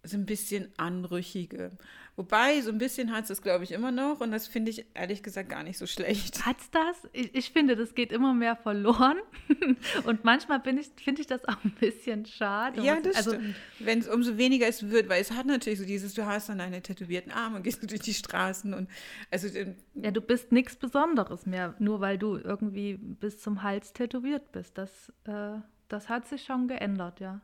so 0.03 0.17
ein 0.17 0.27
bisschen 0.27 0.73
Anrüchige. 0.77 1.71
Wobei, 2.17 2.63
so 2.63 2.71
ein 2.71 2.79
bisschen 2.79 3.13
hat 3.13 3.25
es 3.25 3.29
das, 3.29 3.43
glaube 3.43 3.65
ich, 3.65 3.73
immer 3.73 3.93
noch 3.93 4.21
und 4.23 4.31
das 4.31 4.47
finde 4.47 4.71
ich 4.71 4.87
ehrlich 4.95 5.23
gesagt 5.23 5.51
gar 5.51 5.63
nicht 5.63 5.77
so 5.77 5.87
schlecht. 5.87 6.47
Hat 6.47 6.59
es 6.59 6.71
das? 6.71 7.11
Ich, 7.13 7.35
ich, 7.35 7.51
finde, 7.51 7.77
das 7.77 7.95
geht 7.95 8.11
immer 8.11 8.33
mehr 8.33 8.57
verloren 8.57 9.19
und 10.05 10.25
manchmal 10.25 10.63
ich, 10.79 10.91
finde 10.97 11.21
ich 11.21 11.27
das 11.27 11.45
auch 11.45 11.63
ein 11.63 11.75
bisschen 11.79 12.25
schade. 12.25 12.81
Ja, 12.81 12.99
das 13.03 13.17
also, 13.17 13.35
stimmt. 13.35 13.55
Wenn 13.81 13.99
es 13.99 14.09
umso 14.09 14.39
weniger 14.39 14.67
es 14.67 14.89
wird, 14.89 15.11
weil 15.11 15.21
es 15.21 15.31
hat 15.31 15.45
natürlich 15.45 15.79
so 15.79 15.85
dieses, 15.85 16.15
du 16.15 16.25
hast 16.25 16.49
dann 16.49 16.57
deine 16.57 16.81
tätowierten 16.81 17.33
Arme 17.33 17.57
und 17.57 17.63
gehst 17.63 17.83
du 17.83 17.87
durch 17.87 18.01
die 18.01 18.15
Straßen 18.15 18.73
und 18.73 18.89
also. 19.31 19.49
Ähm, 19.49 19.75
ja, 19.95 20.11
du 20.11 20.23
bist 20.23 20.53
nichts 20.53 20.75
Besonderes 20.77 21.45
mehr, 21.45 21.75
nur 21.79 22.01
weil 22.01 22.17
du 22.17 22.39
irgendwie 22.39 22.97
bis 22.97 23.41
zum 23.41 23.63
Hals 23.63 23.93
tätowiert 23.93 24.53
bist. 24.53 24.79
Das, 24.79 25.13
äh, 25.25 25.59
das 25.89 26.09
hat 26.09 26.27
sich 26.27 26.45
schon 26.45 26.67
geändert, 26.67 27.21
ja. 27.21 27.43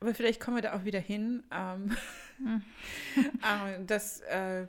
Aber 0.00 0.14
vielleicht 0.14 0.40
kommen 0.40 0.56
wir 0.56 0.62
da 0.62 0.74
auch 0.74 0.84
wieder 0.84 1.00
hin, 1.00 1.42
ähm, 1.50 1.96
hm. 2.38 2.62
äh, 3.42 3.84
dass 3.84 4.20
äh, 4.22 4.66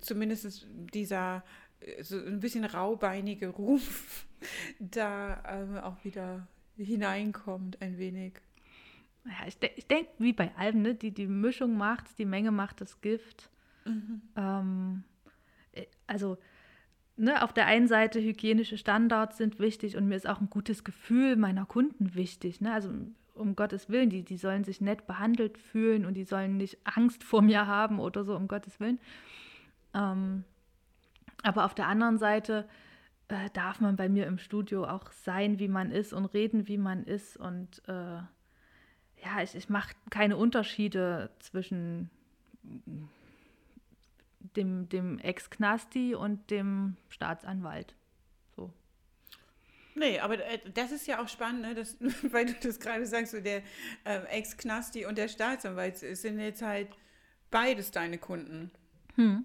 zumindest 0.00 0.66
dieser 0.70 1.44
äh, 1.80 2.02
so 2.02 2.16
ein 2.16 2.40
bisschen 2.40 2.64
raubeinige 2.64 3.48
Ruf 3.48 4.26
da 4.78 5.42
äh, 5.44 5.80
auch 5.80 6.04
wieder 6.04 6.46
hineinkommt, 6.76 7.80
ein 7.80 7.98
wenig. 7.98 8.34
Ja, 9.24 9.46
ich, 9.46 9.58
de 9.58 9.70
ich 9.76 9.86
denke, 9.86 10.10
wie 10.18 10.32
bei 10.32 10.54
allem, 10.56 10.82
ne? 10.82 10.94
die, 10.94 11.10
die 11.10 11.26
Mischung 11.26 11.76
macht, 11.76 12.18
die 12.18 12.24
Menge 12.24 12.52
macht 12.52 12.80
das 12.80 13.00
Gift. 13.00 13.50
Mhm. 13.84 14.22
Ähm, 14.36 15.04
äh, 15.72 15.86
also, 16.06 16.38
ne, 17.16 17.42
auf 17.42 17.52
der 17.52 17.66
einen 17.66 17.88
Seite 17.88 18.20
hygienische 18.20 18.78
Standards 18.78 19.38
sind 19.38 19.58
wichtig 19.58 19.96
und 19.96 20.06
mir 20.06 20.16
ist 20.16 20.28
auch 20.28 20.40
ein 20.40 20.50
gutes 20.50 20.84
Gefühl 20.84 21.36
meiner 21.36 21.66
Kunden 21.66 22.14
wichtig. 22.14 22.60
Ne? 22.60 22.72
Also 22.72 22.90
um 23.36 23.56
Gottes 23.56 23.88
Willen, 23.88 24.10
die, 24.10 24.22
die 24.22 24.36
sollen 24.36 24.64
sich 24.64 24.80
nett 24.80 25.06
behandelt 25.06 25.58
fühlen 25.58 26.04
und 26.06 26.14
die 26.14 26.24
sollen 26.24 26.56
nicht 26.56 26.78
Angst 26.84 27.24
vor 27.24 27.42
mir 27.42 27.66
haben 27.66 28.00
oder 28.00 28.24
so, 28.24 28.34
um 28.36 28.48
Gottes 28.48 28.80
Willen. 28.80 28.98
Ähm, 29.94 30.44
aber 31.42 31.64
auf 31.64 31.74
der 31.74 31.86
anderen 31.88 32.18
Seite 32.18 32.68
äh, 33.28 33.50
darf 33.52 33.80
man 33.80 33.96
bei 33.96 34.08
mir 34.08 34.26
im 34.26 34.38
Studio 34.38 34.84
auch 34.84 35.10
sein, 35.12 35.58
wie 35.58 35.68
man 35.68 35.90
ist 35.90 36.12
und 36.12 36.26
reden, 36.26 36.68
wie 36.68 36.78
man 36.78 37.04
ist. 37.04 37.36
Und 37.36 37.82
äh, 37.88 37.92
ja, 37.92 39.42
ich, 39.42 39.54
ich 39.54 39.68
mache 39.68 39.94
keine 40.10 40.36
Unterschiede 40.36 41.30
zwischen 41.40 42.10
dem, 44.56 44.88
dem 44.88 45.18
Ex-Knasti 45.18 46.14
und 46.14 46.50
dem 46.50 46.96
Staatsanwalt. 47.08 47.94
Nee, 49.96 50.18
aber 50.20 50.34
äh, 50.44 50.58
das 50.74 50.92
ist 50.92 51.06
ja 51.06 51.22
auch 51.22 51.28
spannend, 51.28 51.62
ne? 51.62 51.74
das, 51.74 51.96
weil 52.30 52.46
du 52.46 52.54
das 52.62 52.78
gerade 52.78 53.06
sagst, 53.06 53.32
so 53.32 53.40
der 53.40 53.62
äh, 54.04 54.20
Ex-Knasti 54.28 55.06
und 55.06 55.16
der 55.16 55.28
Staatsanwalt 55.28 55.96
sind 55.96 56.38
jetzt 56.38 56.62
halt 56.62 56.88
beides 57.50 57.90
deine 57.90 58.18
Kunden. 58.18 58.70
Hm. 59.14 59.44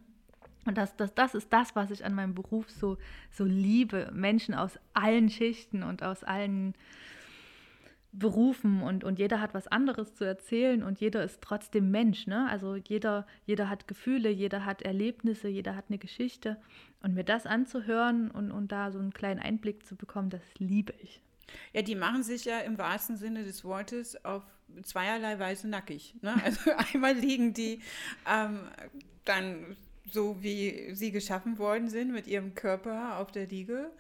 Und 0.66 0.78
das, 0.78 0.96
das, 0.98 1.14
das 1.16 1.34
ist 1.34 1.52
das, 1.52 1.76
was 1.76 1.90
ich 1.90 2.04
an 2.06 2.14
meinem 2.14 2.36
Beruf 2.36 2.70
so, 2.70 2.98
so 3.32 3.46
liebe. 3.46 4.12
Menschen 4.14 4.54
aus 4.54 4.78
allen 4.94 5.30
Schichten 5.30 5.84
und 5.84 6.04
aus 6.04 6.24
allen 6.24 6.76
Berufen 8.14 8.82
und, 8.82 9.06
und 9.06 9.20
jeder 9.20 9.40
hat 9.40 9.54
was 9.54 9.68
anderes 9.68 10.16
zu 10.16 10.26
erzählen 10.26 10.84
und 10.84 11.00
jeder 11.00 11.24
ist 11.24 11.42
trotzdem 11.42 11.92
Mensch. 11.92 12.28
Ne? 12.28 12.48
Also 12.50 12.76
jeder, 12.76 13.26
jeder 13.46 13.70
hat 13.70 13.88
Gefühle, 13.88 14.30
jeder 14.30 14.66
hat 14.66 14.82
Erlebnisse, 14.82 15.48
jeder 15.48 15.76
hat 15.76 15.86
eine 15.88 15.98
Geschichte. 15.98 16.58
Und 17.02 17.14
mir 17.14 17.24
das 17.24 17.46
anzuhören 17.46 18.30
und, 18.30 18.52
und 18.52 18.72
da 18.72 18.92
so 18.92 19.00
einen 19.00 19.14
kleinen 19.14 19.40
Einblick 19.40 19.86
zu 19.86 19.96
bekommen, 19.96 20.30
das 20.30 20.42
liebe 20.58 20.94
ich. 21.02 21.22
Ja, 21.74 21.82
die 21.82 21.96
machen 21.96 22.24
sich 22.24 22.46
ja 22.46 22.60
im 22.60 22.78
wahrsten 22.78 23.18
Sinne 23.18 23.44
des 23.44 23.64
Wortes 23.64 24.24
auf 24.26 24.44
zweierlei 24.84 25.40
Weise 25.40 25.68
nackig. 25.68 26.16
Ne? 26.22 26.36
Also 26.44 26.72
einmal 26.94 27.14
liegen 27.14 27.54
die 27.54 27.82
ähm, 28.30 28.60
dann 29.26 29.78
so, 30.12 30.42
wie 30.42 30.94
sie 30.94 31.12
geschaffen 31.12 31.58
worden 31.58 31.90
sind, 31.90 32.12
mit 32.12 32.28
ihrem 32.28 32.56
Körper 32.56 33.18
auf 33.18 33.32
der 33.32 33.48
Liege. 33.48 33.92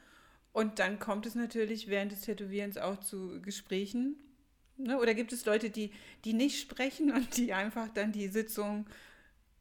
Und 0.53 0.79
dann 0.79 0.99
kommt 0.99 1.25
es 1.25 1.35
natürlich 1.35 1.87
während 1.87 2.11
des 2.11 2.21
Tätowierens 2.21 2.77
auch 2.77 2.99
zu 2.99 3.41
Gesprächen. 3.41 4.15
Ne? 4.77 4.99
Oder 4.99 5.13
gibt 5.13 5.31
es 5.31 5.45
Leute, 5.45 5.69
die, 5.69 5.91
die 6.25 6.33
nicht 6.33 6.59
sprechen 6.59 7.11
und 7.11 7.37
die 7.37 7.53
einfach 7.53 7.87
dann 7.89 8.11
die 8.11 8.27
Sitzung 8.27 8.85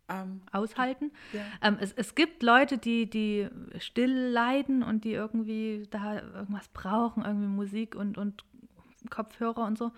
ähm, 0.08 0.42
aushalten? 0.50 1.12
Ja. 1.32 1.44
Ähm, 1.62 1.78
es, 1.80 1.92
es 1.92 2.14
gibt 2.14 2.42
Leute, 2.42 2.78
die, 2.78 3.08
die 3.08 3.48
still 3.78 4.12
leiden 4.12 4.82
und 4.82 5.04
die 5.04 5.12
irgendwie 5.12 5.86
da 5.90 6.20
irgendwas 6.20 6.68
brauchen, 6.68 7.24
irgendwie 7.24 7.48
Musik 7.48 7.94
und, 7.94 8.18
und 8.18 8.44
Kopfhörer 9.08 9.64
und 9.64 9.78
so. 9.78 9.92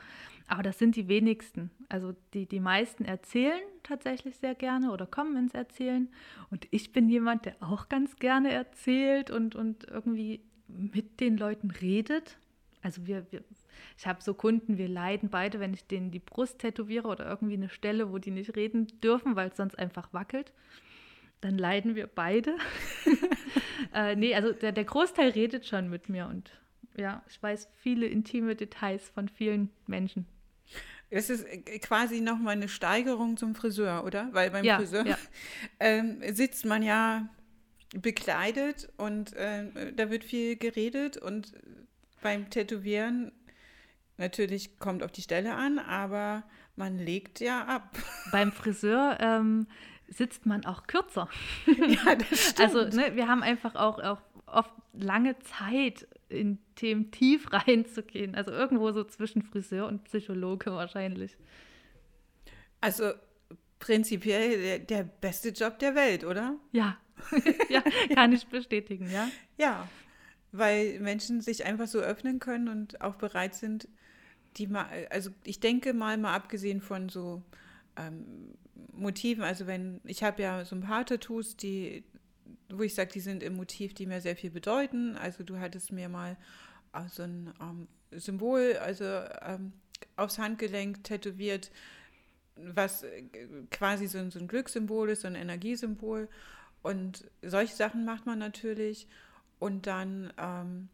Aber 0.47 0.63
das 0.63 0.79
sind 0.79 0.97
die 0.97 1.09
wenigsten. 1.09 1.71
Also 1.89 2.15
die, 2.35 2.47
die 2.47 2.61
meisten 2.61 3.05
erzählen 3.05 3.61
tatsächlich 3.83 4.37
sehr 4.37 4.55
gerne 4.55 4.93
oder 4.93 5.07
kommen 5.07 5.37
ins 5.37 5.55
Erzählen. 5.55 6.09
Und 6.51 6.67
ich 6.71 6.93
bin 6.93 7.09
jemand, 7.09 7.47
der 7.47 7.57
auch 7.61 7.89
ganz 7.89 8.17
gerne 8.17 8.53
erzählt 8.53 9.31
und, 9.31 9.55
und 9.55 9.85
irgendwie 9.85 10.43
mit 10.77 11.21
den 11.21 11.37
Leuten 11.37 11.71
redet. 11.71 12.37
Also 12.83 13.07
wir, 13.07 13.27
wir 13.31 13.45
ich 13.97 14.07
habe 14.07 14.23
so 14.23 14.35
Kunden, 14.35 14.79
wir 14.79 14.89
leiden 14.89 15.29
beide, 15.29 15.61
wenn 15.61 15.75
ich 15.75 15.87
denen 15.87 16.11
die 16.11 16.19
Brust 16.19 16.59
tätowiere 16.59 17.09
oder 17.09 17.27
irgendwie 17.27 17.55
eine 17.55 17.69
Stelle, 17.69 18.11
wo 18.11 18.19
die 18.19 18.31
nicht 18.31 18.57
reden 18.57 18.87
dürfen, 19.01 19.37
weil 19.37 19.49
es 19.49 19.57
sonst 19.57 19.79
einfach 19.79 20.13
wackelt. 20.13 20.53
Dann 21.41 21.59
leiden 21.59 21.95
wir 21.95 22.07
beide. 22.07 22.57
äh, 23.95 24.17
nee, 24.17 24.35
also 24.35 24.53
der, 24.53 24.73
der 24.73 24.85
Großteil 24.85 25.31
redet 25.31 25.67
schon 25.67 25.91
mit 25.91 26.09
mir 26.09 26.27
und 26.27 26.51
ja, 26.97 27.23
ich 27.29 27.43
weiß 27.43 27.69
viele 27.77 28.07
intime 28.07 28.55
Details 28.55 29.09
von 29.09 29.29
vielen 29.29 29.71
Menschen. 29.87 30.27
Es 31.11 31.29
ist 31.29 31.47
quasi 31.83 32.21
nochmal 32.21 32.55
eine 32.55 32.69
Steigerung 32.69 33.37
zum 33.37 33.55
Friseur, 33.55 34.05
oder? 34.05 34.29
Weil 34.33 34.51
beim 34.51 34.65
ja, 34.65 34.79
Friseur 34.79 35.07
ja. 35.07 35.19
Ähm, 35.81 36.23
sitzt 36.33 36.65
man 36.65 36.83
ja 36.83 37.29
bekleidet 37.95 38.89
und 38.97 39.35
äh, 39.35 39.93
da 39.95 40.11
wird 40.11 40.25
viel 40.25 40.57
geredet 40.57 41.17
und 41.17 41.53
beim 42.23 42.51
Tätowieren 42.51 43.33
natürlich 44.17 44.79
kommt 44.79 45.03
auf 45.03 45.13
die 45.13 45.23
Stelle 45.23 45.55
an, 45.55 45.79
aber 45.79 46.45
man 46.77 46.99
legt 46.99 47.41
ja 47.41 47.65
ab. 47.65 47.99
Beim 48.33 48.53
Friseur 48.53 49.19
ähm, 49.21 49.67
sitzt 50.09 50.47
man 50.47 50.65
auch 50.65 50.87
kürzer. 50.87 51.29
Ja, 51.67 52.15
das 52.15 52.41
stimmt. 52.51 52.61
Also 52.61 52.97
ne, 52.97 53.15
wir 53.15 53.29
haben 53.29 53.43
einfach 53.43 53.75
auch, 53.75 53.99
auch 53.99 54.21
oft 54.47 54.73
lange 54.93 55.39
Zeit, 55.41 56.07
in 56.29 56.59
Themen 56.77 57.11
tief 57.11 57.53
reinzugehen. 57.53 58.35
Also 58.35 58.51
irgendwo 58.51 58.91
so 58.93 59.05
zwischen 59.05 59.43
Friseur 59.43 59.87
und 59.87 60.05
Psychologe 60.05 60.73
wahrscheinlich. 60.73 61.37
Also 62.81 63.13
prinzipiell 63.79 64.63
der, 64.63 64.79
der 64.79 65.03
beste 65.05 65.51
Job 65.51 65.79
der 65.79 65.95
Welt, 65.95 66.25
oder? 66.25 66.57
Ja, 66.71 66.97
ja, 67.69 67.83
kann 68.15 68.33
ich 68.33 68.47
bestätigen, 68.47 69.11
ja. 69.11 69.29
Ja, 69.57 69.89
weil 70.53 71.01
Menschen 71.01 71.41
sich 71.41 71.65
einfach 71.65 71.87
so 71.87 71.99
öffnen 72.01 72.39
können 72.39 72.69
und 72.69 73.01
auch 73.01 73.17
bereit 73.17 73.55
sind, 73.55 73.89
die 74.57 74.67
mal, 74.67 74.87
also 75.11 75.31
ich 75.45 75.61
denke 75.61 75.95
mal, 75.95 76.19
mal 76.19 76.35
abgesehen 76.35 76.81
von 76.81 77.09
so 77.09 77.43
ähm, 77.97 78.55
Motiven, 78.93 79.45
also 79.45 79.67
wenn, 79.67 80.01
ich 80.05 80.23
habe 80.23 80.43
ja 80.43 80.65
so 80.65 80.77
ein 80.77 80.83
paar 80.83 81.07
Tattoos, 81.07 81.57
die, 81.57 82.05
wo 82.69 82.83
ich 82.83 82.95
sage, 82.95 83.11
die 83.13 83.21
sind 83.21 83.43
im 83.43 83.57
Motiv, 83.57 83.95
die 83.95 84.07
mir 84.07 84.21
sehr 84.21 84.37
viel 84.37 84.51
bedeuten. 84.51 85.17
Also 85.17 85.43
du 85.43 85.59
hattest 85.59 85.93
mir 85.93 86.09
mal 86.09 86.37
so 87.09 87.23
ein 87.23 87.53
ähm, 87.61 87.89
Symbol, 88.13 88.77
also 88.83 89.05
ähm, 89.05 89.73
aufs 90.17 90.39
Handgelenk 90.39 91.05
tätowiert, 91.05 91.71
was 92.57 93.03
äh, 93.03 93.23
quasi 93.71 94.07
so 94.07 94.19
ein, 94.19 94.31
so 94.31 94.39
ein 94.39 94.49
Glückssymbol 94.49 95.11
ist, 95.11 95.23
so 95.23 95.29
ein 95.29 95.35
Energiesymbol. 95.35 96.29
Und 96.83 97.25
solche 97.43 97.75
Sachen 97.75 98.05
macht 98.05 98.27
man 98.27 98.39
natürlich. 98.39 99.07
Und 99.59 99.87
dann, 99.87 100.33
ähm, 100.37 100.89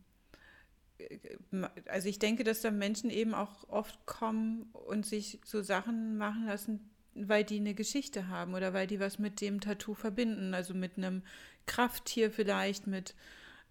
also 1.87 2.09
ich 2.09 2.19
denke, 2.19 2.45
dass 2.45 2.61
da 2.61 2.71
Menschen 2.71 3.11
eben 3.11 3.35
auch 3.35 3.69
oft 3.69 4.05
kommen 4.07 4.69
und 4.73 5.07
sich 5.07 5.41
so 5.45 5.63
Sachen 5.63 6.19
machen 6.19 6.47
lassen, 6.47 6.91
weil 7.15 7.45
die 7.45 7.59
eine 7.59 7.75
Geschichte 7.75 8.29
haben 8.29 8.55
oder 8.55 8.75
weil 8.75 8.87
die 8.87 9.01
was 9.01 9.19
mit 9.19 9.41
dem 9.41 9.61
Tattoo 9.61 9.95
verbinden. 9.95 10.55
Also 10.55 10.75
mit 10.75 10.99
einem 10.99 11.23
Krafttier 11.67 12.31
vielleicht, 12.31 12.87
mit, 12.87 13.15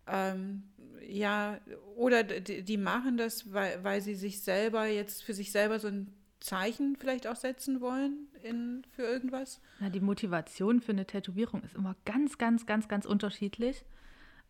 ähm, 0.08 0.64
ja, 1.08 1.60
oder 1.96 2.24
die, 2.24 2.64
die, 2.64 2.78
machen 2.78 3.18
das, 3.18 3.54
weil, 3.54 3.84
weil 3.84 4.02
sie 4.02 4.16
sich 4.16 4.42
selber 4.42 4.88
jetzt 4.88 5.24
für 5.24 5.34
sich 5.34 5.52
selber 5.52 5.80
so 5.80 5.88
ein 5.88 6.14
Zeichen 6.40 6.96
vielleicht 6.96 7.28
auch 7.28 7.36
setzen 7.36 7.82
wollen 7.82 8.28
in, 8.44 8.84
für 8.92 9.04
irgendwas? 9.04 9.62
Na, 9.80 9.90
die 9.90 10.00
Motivation 10.00 10.82
für 10.82 10.92
eine 10.92 11.06
Tätowierung 11.06 11.64
ist 11.64 11.76
immer 11.76 11.96
ganz, 12.06 12.38
ganz, 12.38 12.66
ganz, 12.66 12.88
ganz 12.88 13.06
unterschiedlich. 13.06 13.84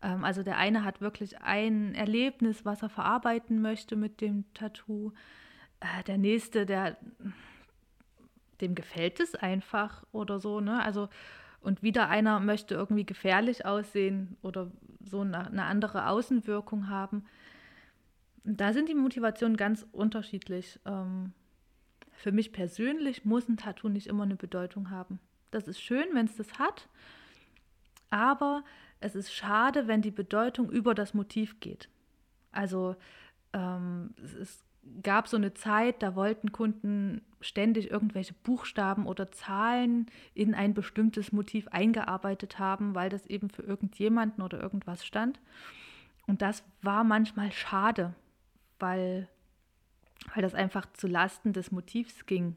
Ähm, 0.02 0.24
also 0.24 0.42
der 0.42 0.58
eine 0.58 0.84
hat 0.84 1.00
wirklich 1.00 1.40
ein 1.40 1.94
Erlebnis, 1.94 2.64
was 2.64 2.82
er 2.82 2.88
verarbeiten 2.88 3.60
möchte 3.60 3.96
mit 3.96 4.20
dem 4.20 4.44
Tattoo. 4.54 5.12
Äh, 5.80 6.04
der 6.04 6.18
nächste, 6.18 6.66
der 6.66 6.96
dem 8.60 8.74
gefällt 8.74 9.20
es 9.20 9.34
einfach 9.34 10.04
oder 10.12 10.40
so, 10.40 10.60
ne? 10.60 10.82
Also 10.82 11.08
und 11.60 11.82
wieder 11.82 12.08
einer 12.08 12.40
möchte 12.40 12.74
irgendwie 12.74 13.04
gefährlich 13.04 13.66
aussehen 13.66 14.36
oder 14.42 14.70
so 15.04 15.22
eine, 15.22 15.46
eine 15.46 15.64
andere 15.64 16.08
Außenwirkung 16.08 16.88
haben. 16.88 17.24
Da 18.44 18.72
sind 18.72 18.88
die 18.88 18.94
Motivationen 18.94 19.56
ganz 19.56 19.84
unterschiedlich. 19.92 20.78
Ähm, 20.86 21.32
für 22.18 22.32
mich 22.32 22.52
persönlich 22.52 23.24
muss 23.24 23.48
ein 23.48 23.56
Tattoo 23.56 23.88
nicht 23.88 24.08
immer 24.08 24.24
eine 24.24 24.34
Bedeutung 24.34 24.90
haben. 24.90 25.20
Das 25.52 25.68
ist 25.68 25.80
schön, 25.80 26.06
wenn 26.14 26.26
es 26.26 26.36
das 26.36 26.58
hat, 26.58 26.88
aber 28.10 28.64
es 29.00 29.14
ist 29.14 29.32
schade, 29.32 29.86
wenn 29.86 30.02
die 30.02 30.10
Bedeutung 30.10 30.68
über 30.68 30.94
das 30.96 31.14
Motiv 31.14 31.60
geht. 31.60 31.88
Also 32.50 32.96
ähm, 33.52 34.14
es 34.22 34.34
ist, 34.34 34.64
gab 35.04 35.28
so 35.28 35.36
eine 35.36 35.54
Zeit, 35.54 36.02
da 36.02 36.16
wollten 36.16 36.50
Kunden 36.50 37.22
ständig 37.40 37.88
irgendwelche 37.88 38.34
Buchstaben 38.34 39.06
oder 39.06 39.30
Zahlen 39.30 40.06
in 40.34 40.56
ein 40.56 40.74
bestimmtes 40.74 41.30
Motiv 41.30 41.68
eingearbeitet 41.68 42.58
haben, 42.58 42.96
weil 42.96 43.10
das 43.10 43.26
eben 43.26 43.48
für 43.48 43.62
irgendjemanden 43.62 44.42
oder 44.42 44.60
irgendwas 44.60 45.06
stand. 45.06 45.38
Und 46.26 46.42
das 46.42 46.64
war 46.82 47.04
manchmal 47.04 47.52
schade, 47.52 48.12
weil 48.80 49.28
weil 50.34 50.42
das 50.42 50.54
einfach 50.54 50.92
zu 50.92 51.06
Lasten 51.06 51.52
des 51.52 51.70
Motivs 51.70 52.26
ging. 52.26 52.56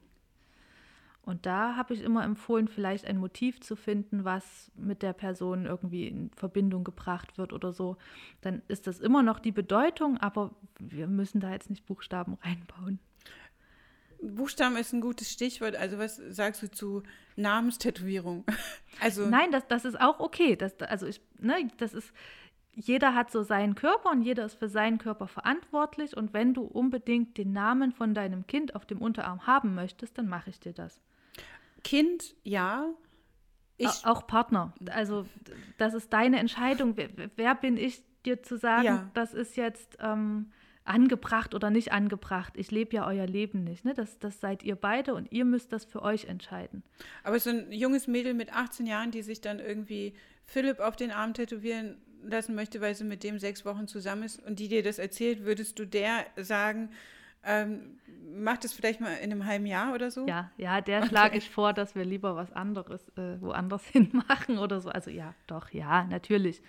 Und 1.24 1.46
da 1.46 1.76
habe 1.76 1.94
ich 1.94 2.02
immer 2.02 2.24
empfohlen, 2.24 2.68
vielleicht 2.68 3.06
ein 3.06 3.18
Motiv 3.18 3.62
zu 3.62 3.76
finden, 3.76 4.26
was 4.26 4.72
mit 4.76 5.04
der 5.04 5.14
Person 5.14 5.66
irgendwie 5.66 6.08
in 6.08 6.32
Verbindung 6.32 6.84
gebracht 6.84 7.38
wird 7.38 7.54
oder 7.54 7.72
so. 7.72 7.98
Dann 8.42 8.64
ist 8.68 8.88
das 8.88 9.00
immer 9.00 9.22
noch 9.22 9.40
die 9.40 9.52
Bedeutung, 9.52 10.18
aber 10.18 10.52
wir 10.80 11.08
müssen 11.08 11.40
da 11.40 11.52
jetzt 11.52 11.70
nicht 11.70 11.86
Buchstaben 11.86 12.38
reinbauen. 12.42 13.00
Buchstaben 14.22 14.78
ist 14.78 14.94
ein 14.94 15.02
gutes 15.02 15.32
Stichwort. 15.32 15.76
Also 15.76 15.98
was 15.98 16.18
sagst 16.18 16.64
du 16.64 16.72
zu 16.72 17.04
Namenstätowierung? 17.36 18.46
Also 19.00 19.26
Nein, 19.26 19.52
das, 19.52 19.66
das 19.68 19.86
ist 19.86 20.00
auch 20.00 20.20
okay. 20.20 20.56
Das, 20.56 20.80
also 20.82 21.08
ich, 21.08 21.22
ne, 21.40 21.72
das 21.78 21.94
ist, 21.94 22.14
jeder 22.74 23.16
hat 23.16 23.32
so 23.32 23.44
seinen 23.44 23.76
Körper 23.76 24.12
und 24.12 24.22
jeder 24.22 24.46
ist 24.46 24.56
für 24.56 24.70
seinen 24.70 24.98
Körper 24.98 25.28
verantwortlich. 25.28 26.16
Und 26.16 26.34
wenn 26.34 26.54
du 26.54 26.64
unbedingt 26.64 27.38
den 27.38 27.52
Namen 27.52 27.92
von 27.92 28.14
deinem 28.14 28.48
Kind 28.48 28.76
auf 28.76 28.86
dem 28.86 29.02
Unterarm 29.02 29.46
haben 29.46 29.76
möchtest, 29.76 30.18
dann 30.18 30.28
mache 30.28 30.50
ich 30.50 30.60
dir 30.60 30.74
das. 30.74 31.02
Kind, 31.84 32.36
ja. 32.44 32.90
Ich 33.78 34.06
auch 34.06 34.28
Partner. 34.28 34.74
Also 34.92 35.26
das 35.80 35.96
ist 35.96 36.14
deine 36.14 36.40
Entscheidung. 36.40 36.98
Wer, 36.98 37.10
wer 37.36 37.56
bin 37.56 37.78
ich, 37.78 38.04
dir 38.26 38.44
zu 38.44 38.58
sagen, 38.58 38.86
ja. 38.86 39.10
das 39.16 39.34
ist 39.34 39.58
jetzt 39.58 39.98
ähm, 40.00 40.52
angebracht 40.84 41.56
oder 41.56 41.72
nicht 41.72 41.92
angebracht. 41.92 42.54
Ich 42.56 42.70
lebe 42.70 42.96
ja 42.96 43.08
euer 43.08 43.26
Leben 43.26 43.64
nicht. 43.64 43.84
Ne? 43.84 43.96
Das, 43.96 44.20
das 44.20 44.40
seid 44.40 44.62
ihr 44.62 44.76
beide 44.76 45.16
und 45.16 45.32
ihr 45.32 45.44
müsst 45.44 45.74
das 45.74 45.86
für 45.86 46.04
euch 46.04 46.26
entscheiden. 46.26 46.84
Aber 47.24 47.40
so 47.40 47.50
ein 47.50 47.72
junges 47.72 48.08
Mädel 48.08 48.36
mit 48.36 48.54
18 48.54 48.86
Jahren, 48.86 49.10
die 49.10 49.24
sich 49.24 49.42
dann 49.42 49.60
irgendwie 49.60 50.14
Philipp 50.46 50.80
auf 50.80 50.96
den 50.96 51.12
Arm 51.12 51.34
tätowieren 51.34 51.98
lassen 52.24 52.56
möchte, 52.56 52.82
weil 52.82 52.96
sie 52.96 53.04
mit 53.04 53.24
dem 53.24 53.40
sechs 53.40 53.66
Wochen 53.66 53.88
zusammen 53.88 54.24
ist 54.24 54.44
und 54.46 54.60
die 54.60 54.68
dir 54.68 54.84
das 54.84 55.00
erzählt, 55.00 55.44
würdest 55.44 55.80
du 55.80 55.86
der 55.86 56.26
sagen, 56.38 56.90
ähm, 57.44 58.00
mach 58.36 58.58
das 58.58 58.74
vielleicht 58.74 59.02
mal 59.02 59.14
in 59.16 59.32
einem 59.32 59.46
halben 59.46 59.66
Jahr 59.66 59.94
oder 59.94 60.12
so? 60.12 60.28
Ja, 60.28 60.52
ja, 60.58 60.82
der 60.82 61.06
schlage 61.08 61.38
ich 61.38 61.50
vor, 61.50 61.74
dass 61.74 61.96
wir 61.96 62.06
lieber 62.06 62.36
was 62.36 62.52
anderes 62.52 63.10
äh, 63.18 63.42
woanders 63.42 63.86
hin 63.88 64.10
machen 64.28 64.58
oder 64.58 64.80
so. 64.80 64.90
Also 64.90 65.10
ja, 65.10 65.34
doch, 65.48 65.72
ja, 65.72 66.06
natürlich. 66.06 66.62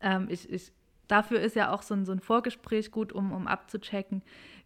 Ähm, 0.00 0.28
ich, 0.30 0.48
ich, 0.50 0.72
dafür 1.08 1.40
ist 1.40 1.56
ja 1.56 1.72
auch 1.72 1.82
so 1.82 1.94
ein, 1.94 2.04
so 2.04 2.12
ein 2.12 2.20
Vorgespräch 2.20 2.90
gut, 2.90 3.12
um, 3.12 3.32
um 3.32 3.46
abzuchecken, 3.46 4.22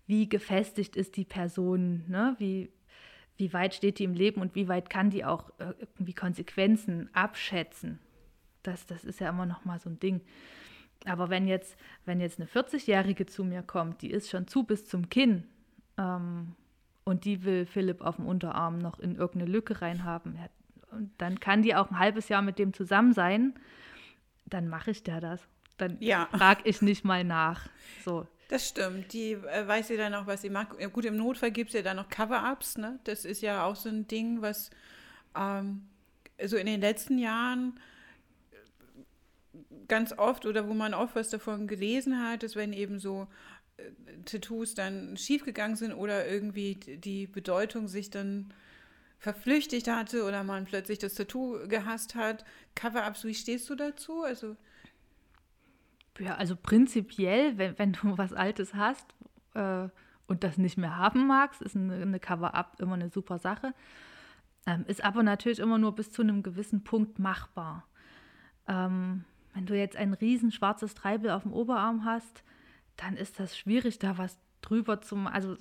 wie 0.07 0.29
gefestigt 0.29 0.97
ist 0.97 1.17
die 1.17 1.25
Person, 1.25 2.05
ne? 2.09 2.35
wie, 2.39 2.71
wie 3.37 3.53
weit 3.53 3.75
steht 3.75 3.99
die 3.99 4.05
im 4.05 4.15
Leben 4.15 4.41
und 4.41 4.55
wie 4.55 4.69
weit 4.69 4.91
kann 4.91 5.09
die 5.09 5.25
auch 5.25 5.51
äh, 5.59 5.73
irgendwie 5.95 6.13
Konsequenzen 6.13 7.09
abschätzen. 7.15 7.99
Das, 8.63 8.87
das 8.87 9.05
ist 9.05 9.21
ja 9.21 9.29
immer 9.29 9.47
noch 9.47 9.65
mal 9.65 9.79
so 9.79 9.91
ein 9.91 9.99
Ding. 9.99 10.21
Aber 11.05 11.31
wenn 11.31 11.49
jetzt, 11.49 11.77
wenn 12.05 12.21
jetzt 12.21 12.39
eine 12.39 12.49
40-Jährige 12.49 13.27
zu 13.27 13.45
mir 13.45 13.63
kommt, 13.63 14.03
die 14.03 14.11
ist 14.11 14.31
schon 14.31 14.47
zu 14.47 14.63
bis 14.65 14.87
zum 14.87 15.09
Kinn 15.09 15.45
ähm, 15.99 16.55
und 17.05 17.25
die 17.25 17.45
will 17.45 17.67
Philipp 17.67 18.01
auf 18.03 18.17
dem 18.17 18.27
Unterarm 18.27 18.79
noch 18.79 19.01
in 19.01 19.17
irgendeine 19.17 19.51
Lücke 19.51 19.83
reinhaben, 19.83 20.37
ja, 20.37 20.49
dann 21.19 21.41
kann 21.41 21.63
die 21.63 21.75
auch 21.75 21.91
ein 21.91 21.99
halbes 21.99 22.29
Jahr 22.29 22.43
mit 22.43 22.59
dem 22.59 22.73
zusammen 22.73 23.13
sein, 23.13 23.55
dann 24.47 24.69
mache 24.69 24.91
ich 24.91 25.03
der 25.03 25.21
das. 25.21 25.41
Dann 25.79 25.97
ja. 26.01 26.29
frage 26.31 26.63
ich 26.65 26.83
nicht 26.83 27.05
mal 27.05 27.25
nach. 27.25 27.69
So. 28.05 28.27
Das 28.49 28.69
stimmt. 28.69 29.15
Die 29.15 29.33
äh, 29.33 29.67
weiß 29.67 29.89
sie 29.89 29.97
dann 29.97 30.15
auch, 30.15 30.27
was 30.27 30.43
sie 30.43 30.51
mag. 30.51 30.77
Gut, 30.93 31.07
im 31.07 31.17
Notfall 31.17 31.51
gibt 31.51 31.71
es 31.71 31.75
ja 31.75 31.83
dann 31.83 31.97
noch 31.97 32.11
Cover-Ups. 32.11 32.77
Ne? 32.77 33.01
Das 33.05 33.25
ist 33.25 33.41
ja 33.41 33.65
auch 33.65 33.77
so 33.77 33.89
ein 33.89 34.07
Ding, 34.07 34.43
was 34.43 34.71
ähm, 35.35 35.89
so 36.45 36.59
in 36.59 36.67
den 36.67 36.81
letzten 36.83 37.17
Jahren 37.19 37.81
ganz 39.89 40.13
oft 40.13 40.47
oder 40.47 40.69
wo 40.69 40.75
man 40.75 40.95
oft 40.95 41.15
was 41.15 41.31
davon 41.31 41.67
gelesen 41.67 42.23
hat, 42.23 42.43
ist, 42.43 42.57
wenn 42.57 42.73
eben 42.73 42.99
so 42.99 43.29
äh, 43.77 43.85
Tattoos 44.25 44.75
dann 44.75 45.17
schiefgegangen 45.17 45.77
sind 45.77 45.93
oder 45.93 46.27
irgendwie 46.27 46.77
die 46.77 47.27
Bedeutung 47.27 47.89
sich 47.89 48.11
dann 48.11 48.53
verflüchtigt 49.19 49.89
hatte 49.89 50.25
oder 50.25 50.43
man 50.43 50.65
plötzlich 50.65 50.99
das 50.99 51.15
Tattoo 51.15 51.69
gehasst 51.69 52.15
hat. 52.15 52.45
Cover-ups, 52.75 53.25
wie 53.25 53.35
stehst 53.35 53.71
du 53.71 53.75
dazu? 53.75 54.23
Also 54.23 54.57
ja, 56.19 56.35
also 56.37 56.57
prinzipiell, 56.57 57.57
wenn, 57.59 57.79
wenn 57.79 57.93
du 57.93 57.99
was 58.19 58.33
Altes 58.33 58.75
hast 58.75 59.07
äh, 59.55 59.89
und 60.27 60.45
das 60.45 60.59
nicht 60.59 60.79
mehr 60.79 60.97
haben 60.97 61.27
magst, 61.27 61.63
ist 61.63 61.77
eine, 61.77 62.03
eine 62.03 62.21
Cover-up 62.21 62.81
immer 62.81 62.95
eine 62.95 63.11
super 63.11 63.39
Sache. 63.39 63.75
Ähm, 64.67 64.85
ist 64.87 65.05
aber 65.05 65.23
natürlich 65.23 65.59
immer 65.59 65.79
nur 65.79 65.95
bis 65.95 66.13
zu 66.13 66.23
einem 66.23 66.43
gewissen 66.43 66.85
Punkt 66.85 67.19
machbar. 67.19 67.87
Ähm, 68.69 69.25
wenn 69.55 69.67
du 69.67 69.77
jetzt 69.77 69.97
ein 69.97 70.15
riesen 70.15 70.51
schwarzes 70.51 70.95
Treibel 70.95 71.31
auf 71.31 71.43
dem 71.43 71.53
Oberarm 71.53 72.05
hast, 72.05 72.43
dann 72.97 73.17
ist 73.17 73.39
das 73.39 73.57
schwierig, 73.57 73.99
da 73.99 74.19
was 74.19 74.39
drüber 74.61 75.01
zu 75.01 75.17
machen. 75.17 75.35
Also 75.35 75.57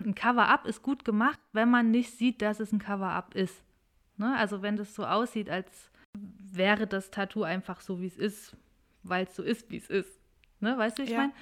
ein 0.00 0.14
Cover-up 0.14 0.66
ist 0.66 0.82
gut 0.82 1.04
gemacht, 1.04 1.38
wenn 1.52 1.70
man 1.70 1.90
nicht 1.90 2.16
sieht, 2.16 2.42
dass 2.42 2.60
es 2.60 2.72
ein 2.72 2.78
Cover-up 2.78 3.34
ist. 3.34 3.62
Ne? 4.16 4.34
Also 4.36 4.62
wenn 4.62 4.76
das 4.76 4.94
so 4.94 5.04
aussieht, 5.04 5.50
als 5.50 5.90
wäre 6.14 6.86
das 6.86 7.10
Tattoo 7.10 7.42
einfach 7.42 7.80
so, 7.80 8.00
wie 8.00 8.06
es 8.06 8.16
ist, 8.16 8.56
weil 9.02 9.26
es 9.26 9.36
so 9.36 9.42
ist, 9.42 9.70
wie 9.70 9.76
es 9.76 9.90
ist. 9.90 10.20
Ne? 10.60 10.76
Weißt 10.76 10.98
du, 10.98 11.02
wie 11.02 11.06
ich 11.06 11.12
ja. 11.12 11.18
meine? 11.18 11.32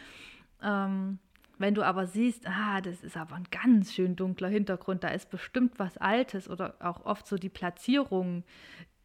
Ähm, 0.62 1.18
wenn 1.58 1.74
du 1.74 1.82
aber 1.82 2.06
siehst, 2.06 2.48
ah, 2.48 2.80
das 2.80 3.04
ist 3.04 3.16
aber 3.16 3.36
ein 3.36 3.46
ganz 3.50 3.94
schön 3.94 4.16
dunkler 4.16 4.48
Hintergrund, 4.48 5.04
da 5.04 5.08
ist 5.08 5.30
bestimmt 5.30 5.78
was 5.78 5.96
Altes 5.98 6.50
oder 6.50 6.74
auch 6.80 7.04
oft 7.04 7.26
so 7.26 7.36
die 7.36 7.48
Platzierung 7.48 8.42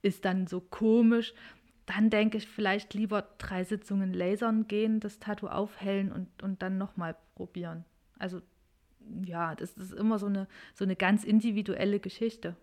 ist 0.02 0.26
dann 0.26 0.48
so 0.48 0.62
komisch, 0.62 1.34
dann 1.90 2.10
denke 2.12 2.38
ich 2.38 2.48
vielleicht 2.48 2.94
lieber 2.94 3.24
drei 3.40 3.64
Sitzungen 3.64 4.14
lasern 4.14 4.68
gehen, 4.68 5.00
das 5.00 5.20
Tattoo 5.20 5.48
aufhellen 5.48 6.12
und, 6.12 6.44
und 6.44 6.62
dann 6.62 6.78
nochmal 6.78 7.16
probieren. 7.36 7.84
Also 8.20 8.42
ja, 9.26 9.56
das 9.56 9.74
ist 9.74 9.94
immer 9.94 10.20
so 10.20 10.28
eine, 10.28 10.48
so 10.76 10.84
eine 10.84 10.96
ganz 10.96 11.24
individuelle 11.24 12.00
Geschichte. 12.00 12.56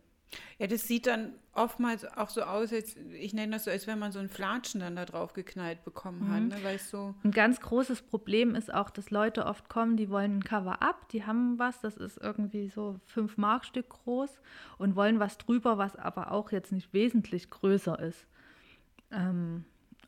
Ja, 0.59 0.67
das 0.67 0.83
sieht 0.83 1.07
dann 1.07 1.33
oftmals 1.53 2.05
auch 2.05 2.29
so 2.29 2.43
aus, 2.43 2.73
als, 2.73 2.97
ich 2.97 3.33
nenne 3.33 3.53
das 3.53 3.65
so, 3.65 3.71
als 3.71 3.87
wenn 3.87 3.99
man 3.99 4.13
so 4.13 4.19
ein 4.19 4.29
Flatschen 4.29 4.81
dann 4.81 4.97
da 4.97 5.05
drauf 5.05 5.33
geknallt 5.33 5.85
bekommen 5.85 6.31
hat. 6.33 6.43
Mhm. 6.43 6.49
Ne, 6.49 6.57
weil 6.63 6.79
so 6.79 7.15
ein 7.25 7.31
ganz 7.31 7.61
großes 7.61 8.03
Problem 8.03 8.55
ist 8.55 8.73
auch, 8.73 8.91
dass 8.91 9.11
Leute 9.11 9.47
oft 9.47 9.69
kommen, 9.69 9.97
die 9.97 10.11
wollen 10.11 10.39
ein 10.39 10.45
Cover-up, 10.45 11.09
die 11.09 11.25
haben 11.25 11.59
was, 11.59 11.81
das 11.81 11.97
ist 11.97 12.19
irgendwie 12.19 12.69
so 12.69 13.01
fünf 13.07 13.37
Markstück 13.37 13.89
groß 13.89 14.31
und 14.79 14.95
wollen 14.95 15.19
was 15.19 15.39
drüber, 15.39 15.79
was 15.79 15.97
aber 15.97 16.33
auch 16.33 16.53
jetzt 16.53 16.73
nicht 16.73 16.93
wesentlich 16.93 17.51
größer 17.51 17.99
ist. 17.99 18.27
Ähm, 19.11 19.65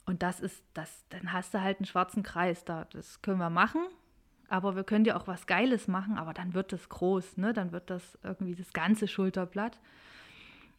und 0.07 0.23
das 0.23 0.41
ist, 0.41 0.65
das, 0.75 1.05
dann 1.11 1.33
hast 1.33 1.53
du 1.55 1.61
halt 1.61 1.79
einen 1.79 1.87
schwarzen 1.87 2.23
Kreis 2.23 2.65
da. 2.65 2.87
Das 2.87 3.21
können 3.23 3.39
wir 3.39 3.51
machen, 3.51 3.83
aber 4.49 4.75
wir 4.75 4.85
können 4.85 5.05
dir 5.05 5.17
auch 5.17 5.27
was 5.27 5.47
Geiles 5.47 5.89
machen, 5.89 6.17
aber 6.17 6.33
dann 6.33 6.55
wird 6.55 6.73
das 6.73 6.89
groß, 6.89 7.37
ne? 7.37 7.53
Dann 7.53 7.73
wird 7.73 7.91
das 7.91 8.19
irgendwie 8.23 8.55
das 8.55 8.73
ganze 8.73 9.07
Schulterblatt. 9.07 9.81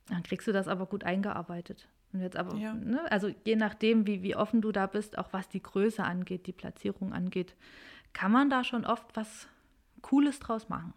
Dann 0.07 0.23
kriegst 0.23 0.47
du 0.47 0.51
das 0.51 0.67
aber 0.67 0.87
gut 0.87 1.03
eingearbeitet. 1.03 1.87
Und 2.11 2.21
jetzt 2.21 2.37
aber, 2.37 2.55
ja. 2.55 2.73
ne? 2.73 2.99
also 3.11 3.29
je 3.45 3.55
nachdem, 3.55 4.07
wie, 4.07 4.23
wie 4.23 4.35
offen 4.35 4.61
du 4.61 4.71
da 4.71 4.87
bist, 4.87 5.17
auch 5.17 5.31
was 5.31 5.47
die 5.47 5.61
Größe 5.61 6.03
angeht, 6.03 6.47
die 6.47 6.53
Platzierung 6.53 7.13
angeht, 7.13 7.55
kann 8.13 8.31
man 8.31 8.49
da 8.49 8.63
schon 8.63 8.85
oft 8.85 9.15
was 9.15 9.47
Cooles 10.01 10.39
draus 10.39 10.69
machen. 10.69 10.93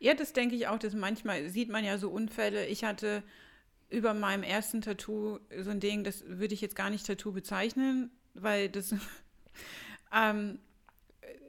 Ja, 0.00 0.14
das 0.14 0.32
denke 0.32 0.56
ich 0.56 0.66
auch, 0.66 0.78
dass 0.78 0.94
manchmal 0.94 1.48
sieht 1.48 1.70
man 1.70 1.84
ja 1.84 1.96
so 1.96 2.10
Unfälle. 2.10 2.66
Ich 2.66 2.84
hatte 2.84 3.22
über 3.92 4.14
meinem 4.14 4.42
ersten 4.42 4.80
Tattoo 4.80 5.38
so 5.60 5.70
ein 5.70 5.80
Ding, 5.80 6.02
das 6.02 6.24
würde 6.26 6.54
ich 6.54 6.60
jetzt 6.60 6.76
gar 6.76 6.90
nicht 6.90 7.06
Tattoo 7.06 7.32
bezeichnen, 7.32 8.10
weil 8.34 8.68
das, 8.68 8.94
ähm, 10.12 10.58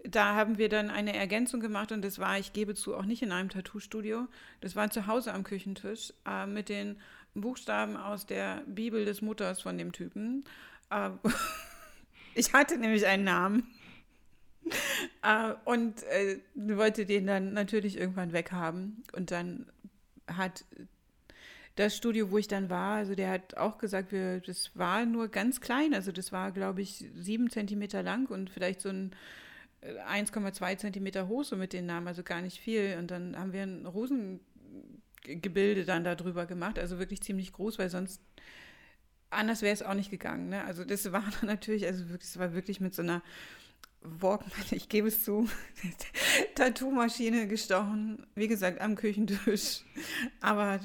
da 0.06 0.36
haben 0.36 0.58
wir 0.58 0.70
dann 0.70 0.90
eine 0.90 1.16
Ergänzung 1.16 1.62
gemacht 1.62 1.92
und 1.92 2.04
das 2.04 2.20
war, 2.20 2.38
ich 2.38 2.54
gebe 2.54 2.76
zu, 2.76 2.96
auch 2.96 3.06
nicht 3.06 3.22
in 3.22 3.32
einem 3.32 3.50
Tattoo-Studio. 3.50 4.28
Das 4.60 4.76
war 4.76 4.92
zu 4.92 5.08
Hause 5.08 5.34
am 5.34 5.44
Küchentisch 5.44 6.14
äh, 6.28 6.46
mit 6.46 6.70
den 6.70 6.98
Buchstaben 7.34 7.96
aus 7.96 8.26
der 8.26 8.64
Bibel 8.68 9.06
des 9.06 9.22
Mutters 9.22 9.62
von 9.62 9.78
dem 9.78 9.94
Typen. 9.94 10.44
Äh, 10.90 11.12
ich 12.36 12.54
hatte 12.54 12.78
nämlich 12.78 13.06
einen 13.06 13.24
Namen. 13.24 13.68
äh, 15.24 15.54
und 15.66 16.04
äh, 16.04 16.40
wollte 16.56 17.06
den 17.06 17.28
dann 17.28 17.54
natürlich 17.54 17.98
irgendwann 17.98 18.34
weghaben. 18.34 19.04
Und 19.14 19.32
dann 19.32 19.68
hat 20.28 20.66
das 21.76 21.96
Studio, 21.96 22.30
wo 22.30 22.38
ich 22.38 22.48
dann 22.48 22.70
war, 22.70 22.98
also 22.98 23.16
der 23.16 23.32
hat 23.32 23.58
auch 23.58 23.80
gesagt, 23.80 24.12
wir, 24.12 24.42
das 24.42 24.72
war 24.76 25.06
nur 25.06 25.30
ganz 25.30 25.60
klein. 25.60 25.94
Also 25.94 26.12
das 26.12 26.32
war, 26.32 26.52
glaube 26.52 26.82
ich, 26.82 27.06
sieben 27.16 27.50
Zentimeter 27.50 28.04
lang 28.04 28.30
und 28.30 28.50
vielleicht 28.50 28.82
so 28.82 28.90
ein 28.90 29.16
1,2 29.82 30.72
äh, 30.72 30.78
Zentimeter 30.78 31.28
hoch, 31.28 31.44
so 31.44 31.56
mit 31.56 31.74
den 31.74 31.86
Namen, 31.86 32.08
also 32.08 32.24
gar 32.24 32.42
nicht 32.42 32.60
viel. 32.60 32.98
Und 33.00 33.12
dann 33.12 33.38
haben 33.38 33.54
wir 33.54 33.64
ein 33.64 33.86
Rosengebilde 33.86 35.86
dann 35.86 36.04
darüber 36.04 36.46
gemacht, 36.46 36.78
also 36.78 37.00
wirklich 37.00 37.22
ziemlich 37.22 37.54
groß, 37.54 37.80
weil 37.80 37.90
sonst 37.90 38.22
anders 39.30 39.62
wäre 39.62 39.74
es 39.74 39.82
auch 39.82 39.96
nicht 39.96 40.12
gegangen. 40.12 40.50
Ne? 40.50 40.64
Also 40.64 40.86
das 40.86 41.12
war 41.12 41.24
dann 41.40 41.50
natürlich, 41.50 41.86
also 41.86 42.10
wirklich, 42.10 42.32
das 42.32 42.40
war 42.40 42.54
wirklich 42.54 42.80
mit 42.80 42.94
so 42.94 43.02
einer 43.02 43.24
Walkman, 44.02 44.52
ich 44.72 44.90
gebe 44.90 45.08
es 45.08 45.24
zu, 45.24 45.50
Tattoo-Maschine 46.56 47.48
gestochen, 47.48 48.28
wie 48.36 48.48
gesagt, 48.48 48.80
am 48.80 48.96
Küchentisch. 48.96 49.82
Aber 50.40 50.80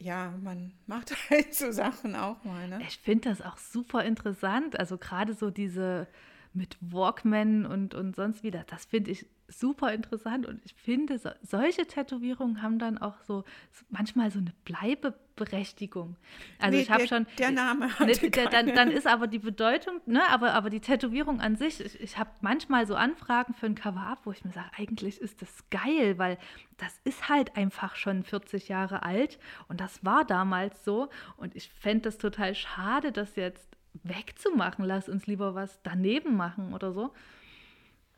ja, 0.00 0.34
man 0.42 0.72
macht 0.86 1.12
halt 1.30 1.54
so 1.54 1.70
Sachen 1.70 2.16
auch 2.16 2.42
mal. 2.44 2.66
Ne? 2.68 2.80
Ich 2.82 2.98
finde 2.98 3.28
das 3.28 3.42
auch 3.42 3.58
super 3.58 4.04
interessant. 4.04 4.78
Also 4.78 4.98
gerade 4.98 5.34
so 5.34 5.50
diese 5.50 6.08
mit 6.52 6.76
Walkman 6.80 7.64
und, 7.64 7.94
und 7.94 8.16
sonst 8.16 8.42
wieder. 8.42 8.64
Das 8.66 8.86
finde 8.86 9.12
ich 9.12 9.26
super 9.50 9.92
interessant 9.92 10.46
und 10.46 10.60
ich 10.64 10.74
finde, 10.74 11.18
so, 11.18 11.30
solche 11.42 11.86
Tätowierungen 11.86 12.62
haben 12.62 12.78
dann 12.78 12.98
auch 12.98 13.20
so, 13.22 13.44
so 13.72 13.84
manchmal 13.88 14.30
so 14.30 14.38
eine 14.38 14.52
Bleibeberechtigung. 14.64 16.16
Also 16.58 16.76
nee, 16.76 16.82
ich 16.82 16.90
habe 16.90 17.06
schon. 17.06 17.26
Der 17.38 17.50
Name 17.50 17.88
ne, 18.00 18.48
dann, 18.50 18.74
dann 18.74 18.90
ist 18.90 19.06
aber 19.06 19.26
die 19.26 19.38
Bedeutung, 19.38 20.00
ne, 20.06 20.22
aber, 20.30 20.54
aber 20.54 20.70
die 20.70 20.80
Tätowierung 20.80 21.40
an 21.40 21.56
sich, 21.56 21.80
ich, 21.80 22.00
ich 22.00 22.18
habe 22.18 22.30
manchmal 22.40 22.86
so 22.86 22.94
Anfragen 22.94 23.54
für 23.54 23.66
ein 23.66 23.74
Cover-Up, 23.74 24.20
wo 24.24 24.32
ich 24.32 24.44
mir 24.44 24.52
sage, 24.52 24.70
eigentlich 24.76 25.20
ist 25.20 25.42
das 25.42 25.68
geil, 25.70 26.18
weil 26.18 26.38
das 26.76 26.98
ist 27.04 27.28
halt 27.28 27.56
einfach 27.56 27.96
schon 27.96 28.22
40 28.22 28.68
Jahre 28.68 29.02
alt 29.02 29.38
und 29.68 29.80
das 29.80 30.04
war 30.04 30.24
damals 30.24 30.84
so 30.84 31.10
und 31.36 31.56
ich 31.56 31.68
fände 31.68 32.02
das 32.02 32.18
total 32.18 32.54
schade, 32.54 33.12
dass 33.12 33.36
jetzt 33.36 33.68
wegzumachen. 34.02 34.84
Lass 34.84 35.08
uns 35.08 35.26
lieber 35.26 35.54
was 35.54 35.80
daneben 35.82 36.36
machen 36.36 36.72
oder 36.72 36.92
so. 36.92 37.12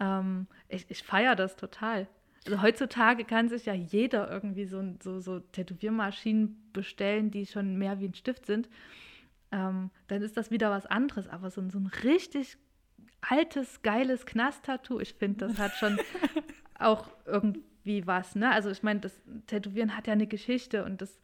Ähm, 0.03 0.47
ich 0.69 0.87
ich 0.91 1.03
feiere 1.03 1.37
das 1.37 1.57
total. 1.57 2.09
Also 2.45 2.61
heutzutage 2.61 3.25
kann 3.25 3.49
sich 3.49 3.67
ja 3.67 3.73
jeder 3.75 4.29
irgendwie 4.29 4.65
so, 4.65 4.83
so, 5.01 5.21
so 5.21 5.39
Tätowiermaschinen 5.39 6.71
bestellen, 6.73 7.31
die 7.31 7.47
schon 7.47 7.77
mehr 7.77 8.01
wie 8.01 8.09
ein 8.09 8.15
Stift 8.15 8.47
sind. 8.47 8.69
Ähm, 9.53 9.91
dann 10.09 10.23
ist 10.23 10.37
das 10.37 10.51
wieder 10.51 10.71
was 10.71 10.87
anderes. 10.87 11.29
Aber 11.29 11.51
so, 11.51 11.63
so 11.71 11.79
ein 11.79 11.87
richtig 12.03 12.57
altes, 13.21 13.83
geiles 13.83 14.27
Knast-Tattoo, 14.27 14.99
ich 14.99 15.15
finde, 15.15 15.47
das 15.47 15.59
hat 15.59 15.73
schon 15.75 16.01
auch 16.81 17.09
irgendwie 17.27 18.05
was. 18.09 18.35
Ne? 18.35 18.51
Also 18.51 18.71
ich 18.71 18.83
meine, 18.83 18.99
das 18.99 19.21
Tätowieren 19.47 19.97
hat 19.97 20.09
ja 20.09 20.15
eine 20.15 20.27
Geschichte 20.27 20.85
und 20.85 21.01
das 21.01 21.21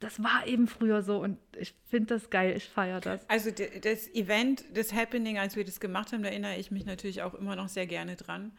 das 0.00 0.22
war 0.22 0.46
eben 0.46 0.68
früher 0.68 1.02
so 1.02 1.22
und 1.22 1.38
ich 1.56 1.74
finde 1.86 2.14
das 2.14 2.30
geil, 2.30 2.56
ich 2.56 2.68
feiere 2.68 3.00
das. 3.00 3.28
Also 3.28 3.50
das 3.50 4.08
Event, 4.14 4.64
das 4.74 4.92
Happening, 4.92 5.38
als 5.38 5.56
wir 5.56 5.64
das 5.64 5.80
gemacht 5.80 6.12
haben, 6.12 6.22
da 6.22 6.28
erinnere 6.28 6.56
ich 6.56 6.70
mich 6.70 6.86
natürlich 6.86 7.22
auch 7.22 7.34
immer 7.34 7.56
noch 7.56 7.68
sehr 7.68 7.86
gerne 7.86 8.16
dran, 8.16 8.52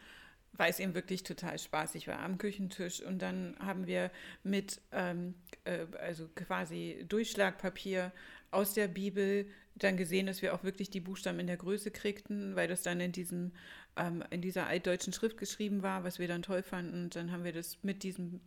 weil 0.54 0.70
es 0.70 0.80
eben 0.80 0.96
wirklich 0.96 1.24
total 1.24 1.58
spaßig 1.58 2.08
war 2.08 2.20
am 2.20 2.38
Küchentisch 2.38 3.02
und 3.02 3.22
dann 3.22 3.56
haben 3.60 3.88
wir 3.88 4.12
mit, 4.44 4.82
ähm, 4.92 5.36
äh, 5.64 5.86
also 6.00 6.28
quasi 6.36 7.06
Durchschlagpapier 7.08 8.12
aus 8.52 8.74
der 8.74 8.88
Bibel 8.88 9.46
dann 9.76 9.96
gesehen, 9.96 10.26
dass 10.26 10.42
wir 10.42 10.54
auch 10.54 10.64
wirklich 10.64 10.90
die 10.90 11.00
Buchstaben 11.00 11.40
in 11.40 11.48
der 11.48 11.56
Größe 11.56 11.92
kriegten, 11.92 12.56
weil 12.56 12.68
das 12.68 12.82
dann 12.82 13.00
in 13.00 13.14
diesem 13.14 13.54
ähm, 13.96 14.24
in 14.30 14.42
dieser 14.42 14.68
altdeutschen 14.68 15.14
Schrift 15.14 15.38
geschrieben 15.38 15.84
war, 15.84 16.04
was 16.04 16.20
wir 16.20 16.28
dann 16.28 16.42
toll 16.42 16.64
fanden. 16.64 17.06
Und 17.06 17.16
dann 17.16 17.32
haben 17.32 17.44
wir 17.44 17.54
das 17.54 17.84
mit 17.84 18.04
diesem 18.04 18.42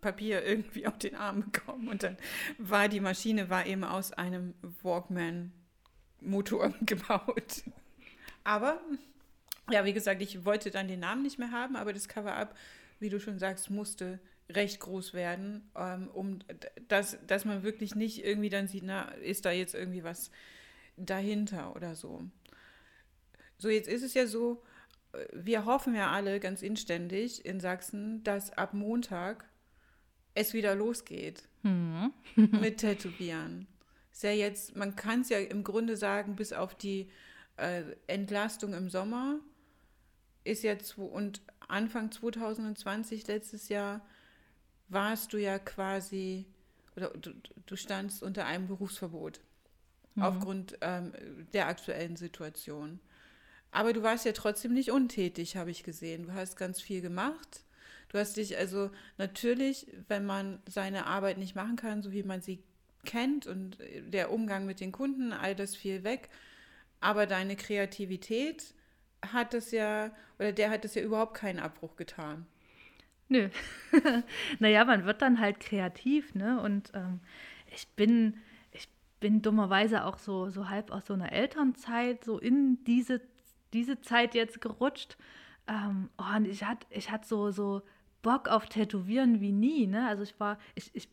Papier 0.00 0.44
irgendwie 0.44 0.86
auf 0.86 0.98
den 0.98 1.14
Arm 1.14 1.50
bekommen 1.50 1.88
und 1.88 2.02
dann 2.02 2.16
war 2.58 2.88
die 2.88 3.00
Maschine 3.00 3.50
war 3.50 3.66
eben 3.66 3.84
aus 3.84 4.12
einem 4.12 4.54
Walkman 4.82 5.52
Motor 6.20 6.74
gebaut. 6.82 7.62
Aber 8.44 8.80
ja, 9.70 9.84
wie 9.84 9.92
gesagt, 9.92 10.22
ich 10.22 10.44
wollte 10.44 10.70
dann 10.70 10.88
den 10.88 11.00
Namen 11.00 11.22
nicht 11.22 11.38
mehr 11.38 11.50
haben, 11.50 11.76
aber 11.76 11.92
das 11.92 12.08
Cover-up, 12.08 12.56
wie 13.00 13.10
du 13.10 13.20
schon 13.20 13.38
sagst, 13.38 13.70
musste 13.70 14.18
recht 14.50 14.80
groß 14.80 15.12
werden, 15.12 15.70
ähm, 15.76 16.08
um 16.08 16.38
dass, 16.88 17.18
dass 17.26 17.44
man 17.44 17.62
wirklich 17.62 17.94
nicht 17.94 18.24
irgendwie 18.24 18.48
dann 18.48 18.66
sieht, 18.66 18.84
na, 18.84 19.08
ist 19.08 19.44
da 19.44 19.50
jetzt 19.50 19.74
irgendwie 19.74 20.04
was 20.04 20.30
dahinter 20.96 21.76
oder 21.76 21.94
so. 21.94 22.24
So, 23.58 23.68
jetzt 23.68 23.88
ist 23.88 24.02
es 24.02 24.14
ja 24.14 24.26
so, 24.26 24.62
äh, 25.12 25.26
wir 25.32 25.66
hoffen 25.66 25.94
ja 25.94 26.10
alle 26.10 26.40
ganz 26.40 26.62
inständig 26.62 27.44
in 27.44 27.60
Sachsen, 27.60 28.22
dass 28.24 28.52
ab 28.56 28.72
Montag 28.72 29.47
es 30.38 30.54
wieder 30.54 30.74
losgeht 30.74 31.48
mhm. 31.62 32.12
mit 32.36 32.78
Tätowieren. 32.78 33.66
Ist 34.12 34.22
ja 34.22 34.30
jetzt, 34.30 34.76
man 34.76 34.96
kann 34.96 35.20
es 35.20 35.28
ja 35.28 35.38
im 35.38 35.64
Grunde 35.64 35.96
sagen, 35.96 36.36
bis 36.36 36.52
auf 36.52 36.74
die 36.74 37.08
äh, 37.56 37.82
Entlastung 38.06 38.72
im 38.72 38.88
Sommer 38.88 39.40
ist 40.44 40.62
jetzt 40.62 40.96
und 40.96 41.42
Anfang 41.68 42.10
2020 42.10 43.26
letztes 43.26 43.68
Jahr 43.68 44.00
warst 44.88 45.32
du 45.32 45.38
ja 45.38 45.58
quasi 45.58 46.46
oder 46.96 47.10
du, 47.10 47.32
du 47.66 47.76
standst 47.76 48.22
unter 48.22 48.46
einem 48.46 48.66
Berufsverbot 48.66 49.40
mhm. 50.14 50.22
aufgrund 50.22 50.78
ähm, 50.80 51.12
der 51.52 51.68
aktuellen 51.68 52.16
Situation. 52.16 53.00
Aber 53.70 53.92
du 53.92 54.02
warst 54.02 54.24
ja 54.24 54.32
trotzdem 54.32 54.72
nicht 54.72 54.90
untätig, 54.90 55.56
habe 55.56 55.70
ich 55.70 55.84
gesehen. 55.84 56.26
Du 56.26 56.32
hast 56.32 56.56
ganz 56.56 56.80
viel 56.80 57.02
gemacht. 57.02 57.64
Du 58.08 58.18
hast 58.18 58.36
dich 58.36 58.56
also 58.56 58.90
natürlich, 59.18 59.86
wenn 60.08 60.24
man 60.24 60.60
seine 60.68 61.06
Arbeit 61.06 61.38
nicht 61.38 61.54
machen 61.54 61.76
kann, 61.76 62.02
so 62.02 62.12
wie 62.12 62.22
man 62.22 62.40
sie 62.40 62.62
kennt 63.04 63.46
und 63.46 63.78
der 64.00 64.32
Umgang 64.32 64.66
mit 64.66 64.80
den 64.80 64.92
Kunden, 64.92 65.32
all 65.32 65.54
das 65.54 65.76
fiel 65.76 66.04
weg. 66.04 66.28
Aber 67.00 67.26
deine 67.26 67.56
Kreativität 67.56 68.74
hat 69.22 69.54
es 69.54 69.70
ja, 69.70 70.10
oder 70.38 70.52
der 70.52 70.70
hat 70.70 70.84
es 70.84 70.94
ja 70.94 71.02
überhaupt 71.02 71.34
keinen 71.34 71.58
Abbruch 71.58 71.96
getan. 71.96 72.46
Nö. 73.28 73.50
naja, 74.58 74.84
man 74.84 75.04
wird 75.04 75.22
dann 75.22 75.38
halt 75.38 75.60
kreativ, 75.60 76.34
ne? 76.34 76.60
Und 76.62 76.92
ähm, 76.94 77.20
ich 77.74 77.88
bin, 77.88 78.38
ich 78.72 78.88
bin 79.20 79.42
dummerweise 79.42 80.04
auch 80.04 80.18
so, 80.18 80.48
so 80.48 80.68
halb 80.70 80.90
aus 80.90 81.06
so 81.06 81.14
einer 81.14 81.32
Elternzeit, 81.32 82.24
so 82.24 82.38
in 82.38 82.82
diese, 82.84 83.20
diese 83.74 84.00
Zeit 84.00 84.34
jetzt 84.34 84.60
gerutscht. 84.60 85.18
Ähm, 85.66 86.08
oh, 86.16 86.36
und 86.36 86.46
ich 86.46 86.64
hatte 86.64 86.86
ich 86.90 87.10
hat 87.10 87.26
so, 87.26 87.50
so 87.50 87.82
Bock 88.22 88.48
auf 88.48 88.66
Tätowieren 88.66 89.40
wie 89.40 89.52
nie. 89.52 89.86
Ne? 89.86 90.06
Also 90.06 90.22
ich 90.22 90.38
war, 90.40 90.58
ich, 90.74 90.90
ich 90.94 91.08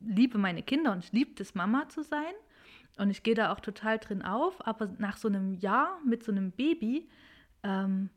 liebe 0.00 0.38
meine 0.38 0.62
Kinder 0.62 0.92
und 0.92 1.04
ich 1.04 1.12
liebe 1.12 1.40
es, 1.42 1.54
Mama 1.54 1.88
zu 1.88 2.02
sein. 2.02 2.34
Und 2.98 3.10
ich 3.10 3.22
gehe 3.22 3.34
da 3.34 3.52
auch 3.52 3.60
total 3.60 3.98
drin 3.98 4.22
auf. 4.22 4.66
Aber 4.66 4.88
nach 4.98 5.16
so 5.16 5.28
einem 5.28 5.54
Jahr 5.54 5.98
mit 6.04 6.22
so 6.22 6.32
einem 6.32 6.50
Baby 6.52 7.08
ähm, 7.62 8.10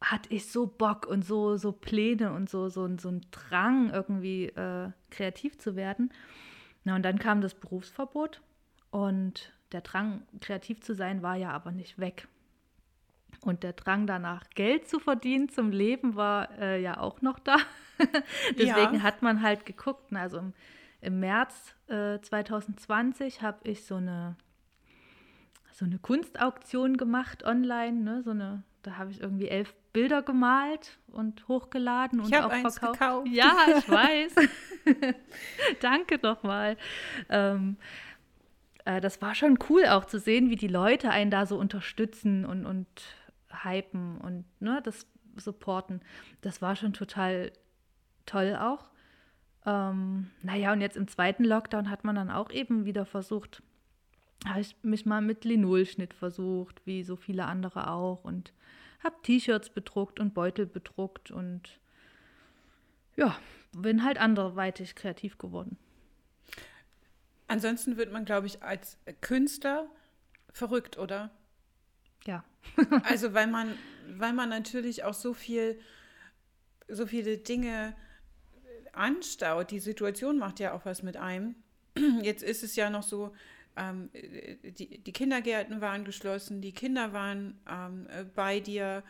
hatte 0.00 0.32
ich 0.34 0.50
so 0.50 0.66
Bock 0.66 1.06
und 1.06 1.24
so, 1.24 1.56
so 1.56 1.72
Pläne 1.72 2.32
und 2.32 2.48
so, 2.48 2.68
so, 2.68 2.88
so 2.98 3.08
einen 3.08 3.26
Drang, 3.30 3.90
irgendwie 3.90 4.46
äh, 4.46 4.90
kreativ 5.10 5.58
zu 5.58 5.76
werden. 5.76 6.12
Na, 6.84 6.96
und 6.96 7.02
dann 7.02 7.18
kam 7.18 7.40
das 7.40 7.54
Berufsverbot 7.54 8.40
und 8.90 9.52
der 9.72 9.82
Drang, 9.82 10.22
kreativ 10.40 10.80
zu 10.80 10.94
sein, 10.94 11.22
war 11.22 11.36
ja 11.36 11.50
aber 11.50 11.72
nicht 11.72 11.98
weg. 11.98 12.26
Und 13.42 13.62
der 13.62 13.72
Drang 13.72 14.06
danach, 14.06 14.44
Geld 14.50 14.88
zu 14.88 14.98
verdienen 14.98 15.48
zum 15.48 15.70
Leben, 15.70 16.14
war 16.14 16.50
äh, 16.58 16.80
ja 16.80 16.98
auch 16.98 17.22
noch 17.22 17.38
da. 17.38 17.56
Deswegen 18.58 18.96
ja. 18.96 19.02
hat 19.02 19.22
man 19.22 19.42
halt 19.42 19.64
geguckt. 19.64 20.12
Ne? 20.12 20.20
Also 20.20 20.38
im, 20.38 20.52
im 21.00 21.20
März 21.20 21.74
äh, 21.88 22.20
2020 22.20 23.40
habe 23.40 23.58
ich 23.64 23.84
so 23.84 23.96
eine, 23.96 24.36
so 25.72 25.86
eine 25.86 25.98
Kunstauktion 25.98 26.98
gemacht 26.98 27.42
online. 27.44 28.00
Ne? 28.00 28.22
So 28.22 28.32
eine, 28.32 28.62
da 28.82 28.98
habe 28.98 29.10
ich 29.10 29.20
irgendwie 29.20 29.48
elf 29.48 29.74
Bilder 29.92 30.22
gemalt 30.22 30.98
und 31.08 31.48
hochgeladen 31.48 32.20
und 32.20 32.34
auch 32.36 32.50
verkauft. 32.50 32.98
Gekauft. 33.00 33.28
Ja, 33.28 33.56
ich 33.76 33.88
weiß. 33.88 34.34
Danke 35.80 36.18
nochmal. 36.22 36.76
Ähm, 37.28 37.76
äh, 38.84 39.00
das 39.00 39.20
war 39.20 39.34
schon 39.34 39.58
cool 39.68 39.86
auch 39.86 40.04
zu 40.04 40.18
sehen, 40.18 40.50
wie 40.50 40.56
die 40.56 40.68
Leute 40.68 41.10
einen 41.10 41.30
da 41.30 41.46
so 41.46 41.56
unterstützen 41.58 42.44
und, 42.44 42.66
und 42.66 42.86
hypen 43.50 44.18
und 44.18 44.44
ne, 44.60 44.80
das 44.82 45.06
supporten. 45.36 46.00
Das 46.40 46.60
war 46.62 46.76
schon 46.76 46.92
total 46.92 47.52
toll 48.26 48.56
auch. 48.56 48.90
Ähm, 49.66 50.30
naja, 50.42 50.72
und 50.72 50.80
jetzt 50.80 50.96
im 50.96 51.08
zweiten 51.08 51.44
Lockdown 51.44 51.90
hat 51.90 52.04
man 52.04 52.16
dann 52.16 52.30
auch 52.30 52.50
eben 52.50 52.84
wieder 52.84 53.04
versucht, 53.04 53.62
habe 54.46 54.60
ich 54.60 54.74
mich 54.82 55.04
mal 55.04 55.20
mit 55.20 55.44
Linolschnitt 55.44 56.14
versucht, 56.14 56.80
wie 56.86 57.02
so 57.02 57.16
viele 57.16 57.44
andere 57.44 57.90
auch. 57.90 58.24
Und 58.24 58.52
habe 59.02 59.16
T-Shirts 59.22 59.70
bedruckt 59.70 60.20
und 60.20 60.34
Beutel 60.34 60.66
bedruckt 60.66 61.30
und 61.30 61.80
ja, 63.16 63.36
bin 63.72 64.04
halt 64.04 64.18
anderweitig 64.18 64.94
kreativ 64.94 65.38
geworden. 65.38 65.78
Ansonsten 67.48 67.96
wird 67.96 68.12
man, 68.12 68.24
glaube 68.24 68.46
ich, 68.46 68.62
als 68.62 68.98
Künstler 69.20 69.86
verrückt, 70.52 70.98
oder? 70.98 71.30
Ja. 72.26 72.44
also 73.04 73.34
weil 73.34 73.46
man, 73.46 73.74
weil 74.08 74.32
man 74.32 74.48
natürlich 74.48 75.04
auch 75.04 75.14
so 75.14 75.34
viel, 75.34 75.80
so 76.88 77.06
viele 77.06 77.38
Dinge 77.38 77.94
anstaut. 78.92 79.70
Die 79.70 79.80
Situation 79.80 80.38
macht 80.38 80.60
ja 80.60 80.72
auch 80.72 80.84
was 80.84 81.02
mit 81.02 81.16
einem. 81.16 81.54
Jetzt 82.22 82.42
ist 82.42 82.62
es 82.62 82.76
ja 82.76 82.90
noch 82.90 83.02
so, 83.02 83.32
ähm, 83.76 84.10
die, 84.12 84.98
die, 84.98 85.12
Kindergärten 85.12 85.80
waren 85.80 86.04
geschlossen, 86.04 86.60
die 86.60 86.72
Kinder 86.72 87.12
waren 87.12 87.60
ähm, 87.68 88.08
bei 88.34 88.60
dir, 88.60 89.02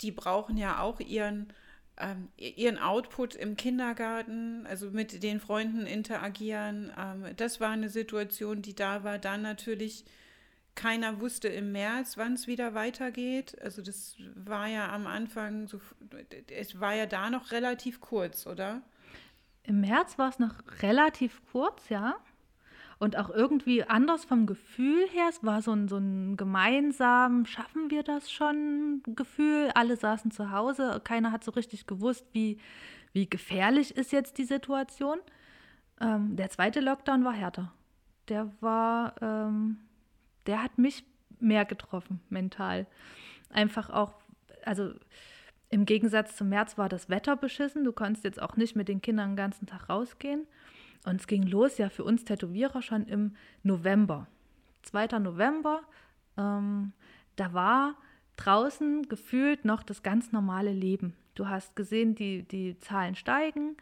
die 0.00 0.10
brauchen 0.10 0.56
ja 0.56 0.80
auch 0.80 1.00
ihren 1.00 1.52
ähm, 2.00 2.28
ihren 2.36 2.78
Output 2.78 3.34
im 3.34 3.56
Kindergarten, 3.56 4.66
also 4.66 4.90
mit 4.90 5.22
den 5.22 5.40
Freunden 5.40 5.86
interagieren. 5.86 6.92
Ähm, 6.96 7.24
das 7.36 7.60
war 7.60 7.70
eine 7.70 7.88
Situation, 7.88 8.62
die 8.62 8.74
da 8.74 9.02
war. 9.04 9.18
Dann 9.18 9.42
natürlich, 9.42 10.04
keiner 10.78 11.20
wusste 11.20 11.48
im 11.48 11.72
März, 11.72 12.16
wann 12.16 12.34
es 12.34 12.46
wieder 12.46 12.72
weitergeht. 12.72 13.60
Also 13.60 13.82
das 13.82 14.16
war 14.34 14.68
ja 14.68 14.90
am 14.92 15.06
Anfang, 15.06 15.66
so, 15.66 15.80
es 16.50 16.80
war 16.80 16.94
ja 16.94 17.06
da 17.06 17.28
noch 17.30 17.50
relativ 17.50 18.00
kurz, 18.00 18.46
oder? 18.46 18.82
Im 19.64 19.80
März 19.80 20.18
war 20.18 20.30
es 20.30 20.38
noch 20.38 20.54
relativ 20.80 21.42
kurz, 21.52 21.88
ja 21.88 22.16
und 22.98 23.16
auch 23.16 23.30
irgendwie 23.30 23.84
anders 23.84 24.24
vom 24.24 24.46
Gefühl 24.46 25.06
her. 25.10 25.26
Es 25.28 25.44
war 25.44 25.62
so 25.62 25.72
ein, 25.72 25.88
so 25.88 25.98
ein 25.98 26.36
gemeinsam, 26.36 27.46
schaffen 27.46 27.90
wir 27.90 28.02
das 28.02 28.30
schon 28.30 29.02
Gefühl. 29.06 29.70
Alle 29.74 29.96
saßen 29.96 30.30
zu 30.30 30.50
Hause, 30.50 31.00
keiner 31.04 31.32
hat 31.32 31.44
so 31.44 31.52
richtig 31.52 31.86
gewusst, 31.86 32.26
wie, 32.32 32.58
wie 33.12 33.28
gefährlich 33.28 33.96
ist 33.96 34.12
jetzt 34.12 34.38
die 34.38 34.44
Situation. 34.44 35.18
Ähm, 36.00 36.36
der 36.36 36.50
zweite 36.50 36.80
Lockdown 36.80 37.24
war 37.24 37.32
härter. 37.32 37.72
Der 38.28 38.50
war, 38.60 39.14
ähm, 39.22 39.78
der 40.48 40.62
hat 40.62 40.78
mich 40.78 41.04
mehr 41.38 41.64
getroffen, 41.64 42.20
mental. 42.30 42.86
Einfach 43.50 43.90
auch, 43.90 44.14
also 44.64 44.92
im 45.68 45.84
Gegensatz 45.84 46.36
zum 46.36 46.48
März 46.48 46.78
war 46.78 46.88
das 46.88 47.08
Wetter 47.08 47.36
beschissen. 47.36 47.84
Du 47.84 47.92
konntest 47.92 48.24
jetzt 48.24 48.40
auch 48.42 48.56
nicht 48.56 48.74
mit 48.74 48.88
den 48.88 49.02
Kindern 49.02 49.30
den 49.30 49.36
ganzen 49.36 49.66
Tag 49.66 49.88
rausgehen. 49.88 50.46
Und 51.04 51.20
es 51.20 51.26
ging 51.26 51.42
los 51.42 51.78
ja 51.78 51.90
für 51.90 52.02
uns 52.02 52.24
Tätowierer 52.24 52.82
schon 52.82 53.06
im 53.06 53.36
November. 53.62 54.26
2. 54.82 55.18
November, 55.18 55.82
ähm, 56.36 56.92
da 57.36 57.52
war 57.52 57.94
draußen 58.36 59.08
gefühlt 59.08 59.64
noch 59.64 59.82
das 59.82 60.02
ganz 60.02 60.32
normale 60.32 60.72
Leben. 60.72 61.14
Du 61.34 61.48
hast 61.48 61.76
gesehen, 61.76 62.14
die, 62.14 62.42
die 62.42 62.78
Zahlen 62.78 63.14
steigen, 63.14 63.76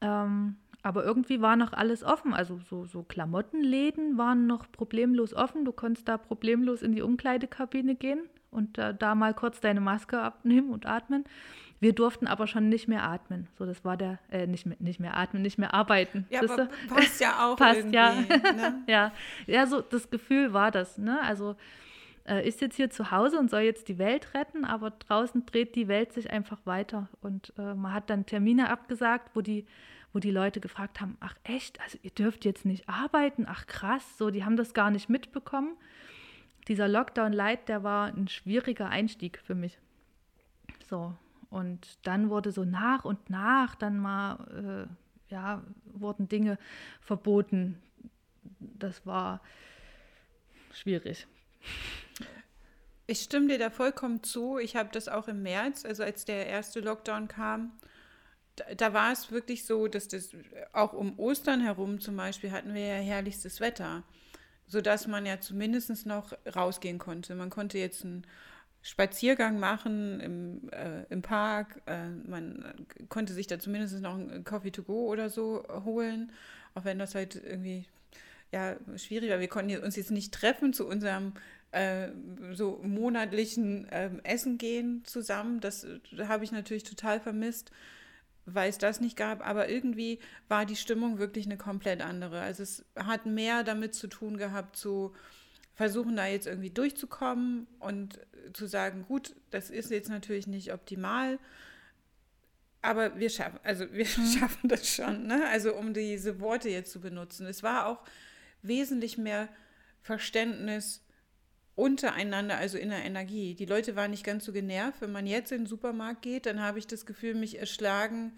ähm, 0.00 0.56
aber 0.84 1.02
irgendwie 1.02 1.40
war 1.40 1.56
noch 1.56 1.72
alles 1.72 2.04
offen. 2.04 2.34
Also 2.34 2.60
so, 2.68 2.84
so 2.84 3.02
Klamottenläden 3.02 4.18
waren 4.18 4.46
noch 4.46 4.70
problemlos 4.70 5.32
offen. 5.32 5.64
Du 5.64 5.72
konntest 5.72 6.06
da 6.06 6.18
problemlos 6.18 6.82
in 6.82 6.92
die 6.92 7.00
Umkleidekabine 7.00 7.94
gehen 7.94 8.20
und 8.50 8.76
äh, 8.76 8.94
da 8.94 9.14
mal 9.14 9.32
kurz 9.32 9.60
deine 9.60 9.80
Maske 9.80 10.20
abnehmen 10.20 10.70
und 10.70 10.84
atmen. 10.84 11.24
Wir 11.80 11.94
durften 11.94 12.26
aber 12.26 12.46
schon 12.46 12.68
nicht 12.68 12.86
mehr 12.86 13.02
atmen. 13.02 13.48
So, 13.58 13.64
das 13.64 13.82
war 13.82 13.96
der, 13.96 14.18
äh, 14.30 14.46
nicht, 14.46 14.66
mehr, 14.66 14.76
nicht 14.78 15.00
mehr 15.00 15.16
atmen, 15.16 15.40
nicht 15.40 15.56
mehr 15.56 15.72
arbeiten. 15.72 16.26
Ja, 16.28 16.42
aber 16.42 16.68
passt 16.88 17.18
ja 17.18 17.30
auch 17.46 17.56
passt, 17.56 17.78
irgendwie. 17.78 17.96
Ja. 17.96 18.14
Ne? 18.14 18.82
ja. 18.86 19.12
ja, 19.46 19.66
so 19.66 19.80
das 19.80 20.10
Gefühl 20.10 20.52
war 20.52 20.70
das. 20.70 20.98
Ne? 20.98 21.18
Also 21.22 21.56
äh, 22.28 22.46
ist 22.46 22.60
jetzt 22.60 22.76
hier 22.76 22.90
zu 22.90 23.10
Hause 23.10 23.38
und 23.38 23.50
soll 23.50 23.62
jetzt 23.62 23.88
die 23.88 23.96
Welt 23.96 24.34
retten, 24.34 24.66
aber 24.66 24.90
draußen 24.90 25.46
dreht 25.46 25.76
die 25.76 25.88
Welt 25.88 26.12
sich 26.12 26.30
einfach 26.30 26.58
weiter. 26.66 27.08
Und 27.22 27.54
äh, 27.56 27.72
man 27.72 27.94
hat 27.94 28.10
dann 28.10 28.26
Termine 28.26 28.68
abgesagt, 28.68 29.30
wo 29.34 29.40
die, 29.40 29.64
wo 30.14 30.20
die 30.20 30.30
Leute 30.30 30.60
gefragt 30.60 31.00
haben, 31.00 31.16
ach 31.18 31.34
echt, 31.42 31.80
also 31.80 31.98
ihr 32.02 32.10
dürft 32.10 32.44
jetzt 32.44 32.64
nicht 32.64 32.88
arbeiten, 32.88 33.46
ach 33.48 33.66
krass, 33.66 34.16
so, 34.16 34.30
die 34.30 34.44
haben 34.44 34.56
das 34.56 34.72
gar 34.72 34.92
nicht 34.92 35.10
mitbekommen. 35.10 35.76
Dieser 36.68 36.86
Lockdown 36.86 37.32
Light, 37.32 37.68
der 37.68 37.82
war 37.82 38.06
ein 38.06 38.28
schwieriger 38.28 38.88
Einstieg 38.88 39.38
für 39.44 39.56
mich. 39.56 39.76
So, 40.88 41.14
und 41.50 41.98
dann 42.04 42.30
wurde 42.30 42.52
so 42.52 42.64
nach 42.64 43.04
und 43.04 43.28
nach 43.28 43.74
dann 43.74 43.98
mal, 43.98 44.86
äh, 45.28 45.32
ja, 45.34 45.62
wurden 45.86 46.28
Dinge 46.28 46.58
verboten. 47.00 47.82
Das 48.60 49.04
war 49.04 49.40
schwierig. 50.72 51.26
Ich 53.08 53.20
stimme 53.20 53.48
dir 53.48 53.58
da 53.58 53.70
vollkommen 53.70 54.22
zu. 54.22 54.58
Ich 54.58 54.76
habe 54.76 54.90
das 54.92 55.08
auch 55.08 55.26
im 55.26 55.42
März, 55.42 55.84
also 55.84 56.04
als 56.04 56.24
der 56.24 56.46
erste 56.46 56.80
Lockdown 56.80 57.26
kam, 57.26 57.72
da, 58.76 58.92
war 58.92 59.12
es 59.12 59.30
wirklich 59.30 59.64
so, 59.64 59.88
dass 59.88 60.08
das 60.08 60.30
auch 60.72 60.92
um 60.92 61.18
Ostern 61.18 61.60
herum 61.60 62.00
zum 62.00 62.16
Beispiel 62.16 62.52
hatten 62.52 62.74
wir 62.74 62.86
ja 62.86 62.94
herrlichstes 62.94 63.60
Wetter, 63.60 64.02
sodass 64.66 65.06
man 65.06 65.26
ja 65.26 65.40
zumindest 65.40 66.06
noch 66.06 66.32
rausgehen 66.54 66.98
konnte. 66.98 67.34
Man 67.34 67.50
konnte 67.50 67.78
jetzt 67.78 68.04
ein 68.04 68.26
Spaziergang 68.82 69.58
machen 69.58 70.20
im, 70.20 70.68
äh, 70.70 71.04
im 71.08 71.22
Park. 71.22 71.80
Äh, 71.86 72.10
man 72.26 72.86
konnte 73.08 73.32
sich 73.32 73.46
da 73.46 73.58
zumindest 73.58 73.98
noch 74.00 74.14
ein 74.14 74.44
Coffee 74.44 74.70
to 74.70 74.82
go 74.82 75.06
oder 75.06 75.30
so 75.30 75.64
holen, 75.84 76.30
auch 76.74 76.84
wenn 76.84 76.98
das 76.98 77.14
halt 77.14 77.34
irgendwie 77.34 77.86
ja, 78.52 78.76
schwierig 78.96 79.30
war. 79.30 79.40
Wir 79.40 79.48
konnten 79.48 79.76
uns 79.78 79.96
jetzt 79.96 80.10
nicht 80.10 80.32
treffen 80.32 80.72
zu 80.72 80.86
unserem 80.86 81.32
äh, 81.72 82.08
so 82.52 82.78
monatlichen 82.82 83.88
ähm, 83.90 84.20
Essen 84.22 84.58
gehen 84.58 85.02
zusammen. 85.04 85.60
Das, 85.60 85.86
das 86.12 86.28
habe 86.28 86.44
ich 86.44 86.52
natürlich 86.52 86.84
total 86.84 87.20
vermisst, 87.20 87.72
weil 88.46 88.68
es 88.70 88.78
das 88.78 89.00
nicht 89.00 89.16
gab. 89.16 89.46
Aber 89.46 89.68
irgendwie 89.68 90.18
war 90.48 90.66
die 90.66 90.76
Stimmung 90.76 91.18
wirklich 91.18 91.46
eine 91.46 91.56
komplett 91.56 92.02
andere. 92.02 92.40
Also 92.40 92.62
es 92.62 92.84
hat 92.96 93.26
mehr 93.26 93.64
damit 93.64 93.94
zu 93.94 94.06
tun 94.06 94.36
gehabt, 94.36 94.76
so 94.76 95.14
versuchen 95.74 96.16
da 96.16 96.26
jetzt 96.26 96.46
irgendwie 96.46 96.70
durchzukommen 96.70 97.66
und 97.80 98.20
zu 98.52 98.66
sagen, 98.66 99.04
gut, 99.06 99.34
das 99.50 99.70
ist 99.70 99.90
jetzt 99.90 100.08
natürlich 100.08 100.46
nicht 100.46 100.72
optimal, 100.72 101.38
aber 102.80 103.18
wir 103.18 103.30
schaffen, 103.30 103.58
also 103.64 103.90
wir 103.92 104.06
mhm. 104.16 104.26
schaffen 104.26 104.68
das 104.68 104.88
schon, 104.88 105.26
ne? 105.26 105.48
Also 105.48 105.74
um 105.74 105.94
diese 105.94 106.40
Worte 106.40 106.68
jetzt 106.68 106.92
zu 106.92 107.00
benutzen. 107.00 107.46
Es 107.46 107.62
war 107.62 107.86
auch 107.86 108.02
wesentlich 108.62 109.18
mehr 109.18 109.48
Verständnis 110.02 111.03
untereinander, 111.74 112.56
also 112.56 112.78
in 112.78 112.90
der 112.90 113.04
Energie. 113.04 113.54
Die 113.54 113.66
Leute 113.66 113.96
waren 113.96 114.10
nicht 114.10 114.24
ganz 114.24 114.44
so 114.44 114.52
genervt. 114.52 115.00
Wenn 115.00 115.12
man 115.12 115.26
jetzt 115.26 115.52
in 115.52 115.62
den 115.62 115.66
Supermarkt 115.66 116.22
geht, 116.22 116.46
dann 116.46 116.60
habe 116.60 116.78
ich 116.78 116.86
das 116.86 117.06
Gefühl, 117.06 117.34
mich 117.34 117.58
erschlagen 117.58 118.32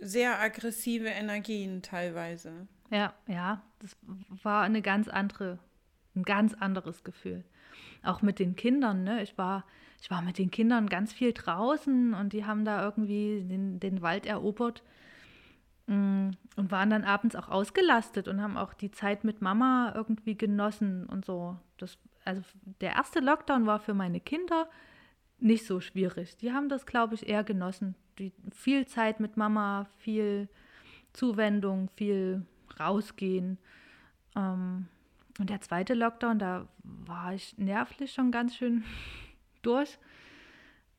sehr 0.00 0.40
aggressive 0.40 1.08
Energien 1.08 1.82
teilweise. 1.82 2.66
Ja, 2.90 3.14
ja, 3.26 3.62
das 3.80 3.96
war 4.42 4.62
eine 4.62 4.82
ganz 4.82 5.08
andere 5.08 5.58
ein 6.14 6.22
ganz 6.22 6.54
anderes 6.54 7.04
Gefühl. 7.04 7.44
Auch 8.02 8.22
mit 8.22 8.38
den 8.38 8.56
Kindern, 8.56 9.04
ne? 9.04 9.22
Ich 9.22 9.36
war, 9.38 9.64
ich 10.00 10.10
war 10.10 10.22
mit 10.22 10.38
den 10.38 10.50
Kindern 10.50 10.88
ganz 10.88 11.12
viel 11.12 11.32
draußen 11.32 12.14
und 12.14 12.32
die 12.32 12.44
haben 12.44 12.64
da 12.64 12.84
irgendwie 12.84 13.44
den, 13.48 13.80
den 13.80 14.02
Wald 14.02 14.26
erobert 14.26 14.82
mm, 15.86 16.30
und 16.56 16.70
waren 16.70 16.90
dann 16.90 17.04
abends 17.04 17.36
auch 17.36 17.48
ausgelastet 17.48 18.28
und 18.28 18.40
haben 18.40 18.56
auch 18.56 18.74
die 18.74 18.90
Zeit 18.90 19.24
mit 19.24 19.42
Mama 19.42 19.92
irgendwie 19.94 20.36
genossen 20.36 21.06
und 21.06 21.24
so. 21.24 21.56
Das, 21.78 21.98
also 22.24 22.42
der 22.80 22.92
erste 22.92 23.20
Lockdown 23.20 23.66
war 23.66 23.78
für 23.78 23.94
meine 23.94 24.20
Kinder 24.20 24.68
nicht 25.38 25.66
so 25.66 25.80
schwierig. 25.80 26.36
Die 26.38 26.52
haben 26.52 26.68
das, 26.68 26.86
glaube 26.86 27.14
ich, 27.14 27.28
eher 27.28 27.44
genossen. 27.44 27.94
Die, 28.18 28.32
viel 28.52 28.86
Zeit 28.86 29.20
mit 29.20 29.36
Mama, 29.36 29.86
viel 29.98 30.48
Zuwendung, 31.12 31.90
viel 31.96 32.46
rausgehen. 32.78 33.58
Ähm, 34.36 34.88
und 35.38 35.50
der 35.50 35.60
zweite 35.60 35.94
Lockdown, 35.94 36.38
da 36.38 36.68
war 36.82 37.34
ich 37.34 37.58
nervlich 37.58 38.12
schon 38.12 38.30
ganz 38.30 38.56
schön 38.56 38.84
durch. 39.62 39.98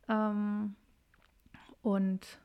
Ähm, 0.08 0.76
und 1.82 2.40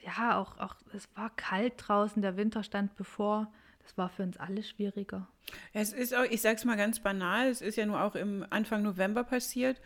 ja, 0.00 0.38
auch, 0.38 0.58
auch 0.58 0.76
es 0.94 1.08
war 1.16 1.30
kalt 1.30 1.74
draußen, 1.76 2.22
der 2.22 2.36
Winter 2.36 2.62
stand 2.62 2.96
bevor. 2.96 3.52
Das 3.88 3.96
war 3.96 4.10
für 4.10 4.22
uns 4.22 4.36
alle 4.36 4.62
schwieriger. 4.62 5.26
Es 5.72 5.94
ist 5.94 6.14
auch, 6.14 6.24
ich 6.24 6.42
sage 6.42 6.56
es 6.56 6.64
mal 6.66 6.76
ganz 6.76 7.00
banal, 7.00 7.48
es 7.48 7.62
ist 7.62 7.76
ja 7.76 7.86
nur 7.86 8.02
auch 8.02 8.14
im 8.14 8.44
Anfang 8.50 8.82
November 8.82 9.24
passiert 9.24 9.80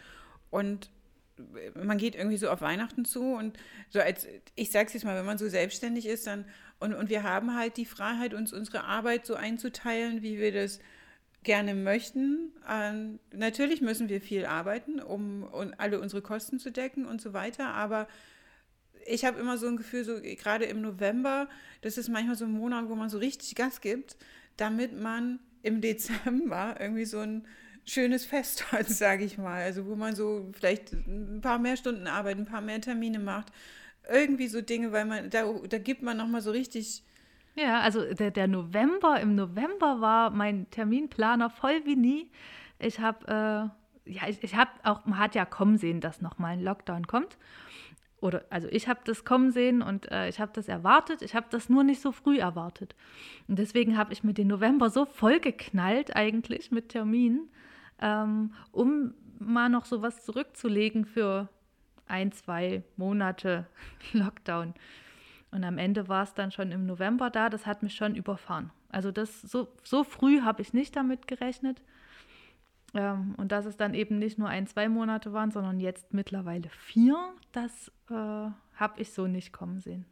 und 0.50 0.90
man 1.74 1.98
geht 1.98 2.16
irgendwie 2.16 2.36
so 2.36 2.50
auf 2.50 2.60
Weihnachten 2.60 3.04
zu 3.04 3.34
und 3.34 3.56
so 3.88 4.00
als, 4.00 4.26
ich 4.56 4.72
sage 4.72 4.88
es 4.88 4.92
jetzt 4.94 5.04
mal, 5.04 5.16
wenn 5.16 5.24
man 5.24 5.38
so 5.38 5.48
selbstständig 5.48 6.06
ist, 6.06 6.26
dann 6.26 6.44
und, 6.80 6.94
und 6.94 7.10
wir 7.10 7.22
haben 7.22 7.56
halt 7.56 7.76
die 7.76 7.86
Freiheit, 7.86 8.34
uns 8.34 8.52
unsere 8.52 8.82
Arbeit 8.82 9.24
so 9.24 9.34
einzuteilen, 9.34 10.22
wie 10.22 10.40
wir 10.40 10.52
das 10.52 10.80
gerne 11.44 11.74
möchten. 11.76 12.50
Ähm, 12.68 13.20
natürlich 13.32 13.80
müssen 13.80 14.08
wir 14.08 14.20
viel 14.20 14.46
arbeiten, 14.46 15.00
um, 15.00 15.44
um 15.44 15.72
alle 15.78 16.00
unsere 16.00 16.22
Kosten 16.22 16.58
zu 16.58 16.72
decken 16.72 17.06
und 17.06 17.20
so 17.20 17.32
weiter, 17.32 17.68
aber 17.68 18.08
ich 19.06 19.24
habe 19.24 19.40
immer 19.40 19.58
so 19.58 19.66
ein 19.66 19.76
Gefühl, 19.76 20.04
so 20.04 20.20
gerade 20.20 20.64
im 20.64 20.80
November, 20.80 21.48
das 21.80 21.98
ist 21.98 22.08
manchmal 22.08 22.36
so 22.36 22.44
ein 22.44 22.52
Monat, 22.52 22.88
wo 22.88 22.94
man 22.94 23.08
so 23.08 23.18
richtig 23.18 23.54
Gas 23.54 23.80
gibt, 23.80 24.16
damit 24.56 24.98
man 24.98 25.40
im 25.62 25.80
Dezember 25.80 26.76
irgendwie 26.78 27.04
so 27.04 27.18
ein 27.18 27.46
schönes 27.84 28.24
Fest 28.24 28.72
hat, 28.72 28.88
sage 28.88 29.24
ich 29.24 29.38
mal. 29.38 29.62
Also 29.62 29.86
wo 29.86 29.96
man 29.96 30.14
so 30.14 30.50
vielleicht 30.52 30.92
ein 30.92 31.40
paar 31.42 31.58
mehr 31.58 31.76
Stunden 31.76 32.06
arbeitet, 32.06 32.40
ein 32.40 32.50
paar 32.50 32.60
mehr 32.60 32.80
Termine 32.80 33.18
macht. 33.18 33.52
Irgendwie 34.10 34.48
so 34.48 34.60
Dinge, 34.60 34.92
weil 34.92 35.04
man, 35.04 35.30
da, 35.30 35.44
da 35.68 35.78
gibt 35.78 36.02
man 36.02 36.16
nochmal 36.16 36.40
so 36.40 36.50
richtig. 36.50 37.04
Ja, 37.54 37.80
also 37.80 38.14
der, 38.14 38.30
der 38.30 38.48
November, 38.48 39.20
im 39.20 39.34
November 39.34 40.00
war 40.00 40.30
mein 40.30 40.68
Terminplaner 40.70 41.50
voll 41.50 41.82
wie 41.84 41.96
nie. 41.96 42.30
Ich 42.78 42.98
habe, 42.98 43.72
äh, 44.06 44.10
ja, 44.10 44.28
ich, 44.28 44.42
ich 44.42 44.56
habe 44.56 44.70
auch, 44.82 45.04
man 45.06 45.18
hat 45.18 45.36
ja 45.36 45.44
kommen 45.44 45.78
sehen, 45.78 46.00
dass 46.00 46.20
nochmal 46.20 46.54
ein 46.54 46.64
Lockdown 46.64 47.06
kommt 47.06 47.36
oder 48.22 48.44
also 48.50 48.68
ich 48.70 48.88
habe 48.88 49.00
das 49.04 49.24
kommen 49.24 49.50
sehen 49.50 49.82
und 49.82 50.10
äh, 50.10 50.28
ich 50.28 50.40
habe 50.40 50.52
das 50.54 50.68
erwartet. 50.68 51.22
Ich 51.22 51.34
habe 51.34 51.46
das 51.50 51.68
nur 51.68 51.82
nicht 51.82 52.00
so 52.00 52.12
früh 52.12 52.38
erwartet. 52.38 52.94
Und 53.48 53.58
deswegen 53.58 53.98
habe 53.98 54.12
ich 54.12 54.22
mir 54.22 54.32
den 54.32 54.46
November 54.46 54.90
so 54.90 55.04
vollgeknallt 55.04 56.14
eigentlich 56.14 56.70
mit 56.70 56.90
Terminen, 56.90 57.50
ähm, 58.00 58.54
um 58.70 59.14
mal 59.40 59.68
noch 59.68 59.84
so 59.84 60.02
was 60.02 60.24
zurückzulegen 60.24 61.04
für 61.04 61.48
ein, 62.06 62.30
zwei 62.30 62.84
Monate 62.96 63.66
Lockdown. 64.12 64.74
Und 65.50 65.64
am 65.64 65.76
Ende 65.76 66.08
war 66.08 66.22
es 66.22 66.32
dann 66.32 66.52
schon 66.52 66.70
im 66.70 66.86
November 66.86 67.28
da. 67.28 67.50
Das 67.50 67.66
hat 67.66 67.82
mich 67.82 67.94
schon 67.94 68.14
überfahren. 68.14 68.70
Also 68.88 69.10
das 69.10 69.42
so, 69.42 69.66
so 69.82 70.04
früh 70.04 70.42
habe 70.42 70.62
ich 70.62 70.72
nicht 70.72 70.94
damit 70.94 71.26
gerechnet. 71.26 71.82
Ähm, 72.94 73.34
und 73.36 73.52
dass 73.52 73.64
es 73.64 73.76
dann 73.76 73.94
eben 73.94 74.18
nicht 74.18 74.38
nur 74.38 74.48
ein, 74.48 74.66
zwei 74.66 74.88
Monate 74.88 75.32
waren, 75.32 75.50
sondern 75.50 75.80
jetzt 75.80 76.12
mittlerweile 76.12 76.68
vier, 76.68 77.16
das 77.52 77.90
äh, 78.10 78.14
habe 78.14 78.94
ich 78.96 79.12
so 79.12 79.26
nicht 79.26 79.52
kommen 79.52 79.80
sehen. 79.80 80.04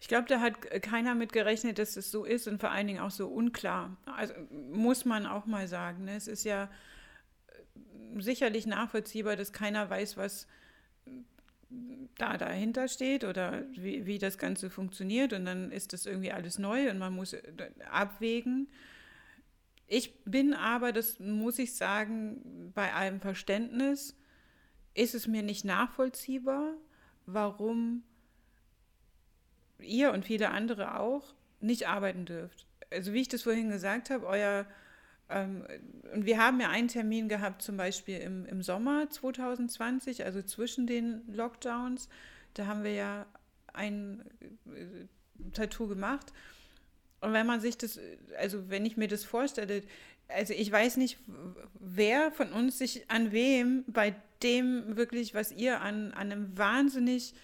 Ich 0.00 0.08
glaube, 0.08 0.28
da 0.28 0.40
hat 0.40 0.60
keiner 0.82 1.14
mit 1.14 1.32
gerechnet, 1.32 1.78
dass 1.78 1.96
es 1.96 2.10
so 2.10 2.24
ist 2.24 2.46
und 2.48 2.60
vor 2.60 2.70
allen 2.70 2.86
Dingen 2.86 3.00
auch 3.00 3.10
so 3.10 3.28
unklar. 3.28 3.96
Also 4.04 4.34
muss 4.72 5.04
man 5.04 5.26
auch 5.26 5.46
mal 5.46 5.68
sagen. 5.68 6.04
Ne? 6.04 6.16
Es 6.16 6.28
ist 6.28 6.44
ja 6.44 6.70
äh, 7.46 8.20
sicherlich 8.20 8.66
nachvollziehbar, 8.66 9.36
dass 9.36 9.52
keiner 9.52 9.90
weiß, 9.90 10.16
was 10.16 10.46
da 12.18 12.36
dahinter 12.36 12.88
steht 12.88 13.24
oder 13.24 13.64
wie, 13.72 14.06
wie 14.06 14.18
das 14.18 14.38
Ganze 14.38 14.70
funktioniert. 14.70 15.32
Und 15.32 15.44
dann 15.44 15.72
ist 15.72 15.92
das 15.92 16.06
irgendwie 16.06 16.32
alles 16.32 16.58
neu 16.58 16.90
und 16.90 16.98
man 16.98 17.12
muss 17.12 17.32
äh, 17.32 17.42
abwägen. 17.90 18.68
Ich 19.86 20.24
bin 20.24 20.54
aber, 20.54 20.92
das 20.92 21.20
muss 21.20 21.58
ich 21.58 21.74
sagen, 21.74 22.72
bei 22.74 22.92
allem 22.92 23.20
Verständnis, 23.20 24.16
ist 24.94 25.14
es 25.14 25.26
mir 25.26 25.42
nicht 25.42 25.64
nachvollziehbar, 25.64 26.72
warum 27.26 28.02
ihr 29.78 30.12
und 30.12 30.24
viele 30.24 30.50
andere 30.50 30.98
auch 30.98 31.34
nicht 31.60 31.86
arbeiten 31.86 32.24
dürft. 32.24 32.66
Also 32.90 33.12
wie 33.12 33.20
ich 33.20 33.28
das 33.28 33.42
vorhin 33.42 33.68
gesagt 33.68 34.10
habe, 34.10 34.26
euer 34.26 34.66
ähm, 35.28 35.66
und 36.14 36.24
wir 36.24 36.38
haben 36.38 36.60
ja 36.60 36.70
einen 36.70 36.88
Termin 36.88 37.28
gehabt, 37.28 37.62
zum 37.62 37.76
Beispiel 37.76 38.18
im, 38.18 38.46
im 38.46 38.62
Sommer 38.62 39.10
2020, 39.10 40.24
also 40.24 40.42
zwischen 40.42 40.86
den 40.86 41.22
Lockdowns. 41.32 42.08
Da 42.54 42.66
haben 42.66 42.84
wir 42.84 42.92
ja 42.92 43.26
ein 43.72 44.24
äh, 44.66 45.50
Tattoo 45.52 45.88
gemacht. 45.88 46.32
Und 47.20 47.32
wenn 47.32 47.46
man 47.46 47.60
sich 47.60 47.78
das, 47.78 47.98
also 48.38 48.68
wenn 48.68 48.84
ich 48.84 48.96
mir 48.96 49.08
das 49.08 49.24
vorstelle, 49.24 49.82
also 50.28 50.52
ich 50.52 50.70
weiß 50.70 50.96
nicht, 50.96 51.18
wer 51.78 52.30
von 52.32 52.52
uns 52.52 52.78
sich 52.78 53.10
an 53.10 53.32
wem 53.32 53.84
bei 53.86 54.14
dem 54.42 54.96
wirklich, 54.96 55.34
was 55.34 55.52
ihr 55.52 55.80
an, 55.80 56.12
an 56.12 56.32
einem 56.32 56.58
wahnsinnig 56.58 57.34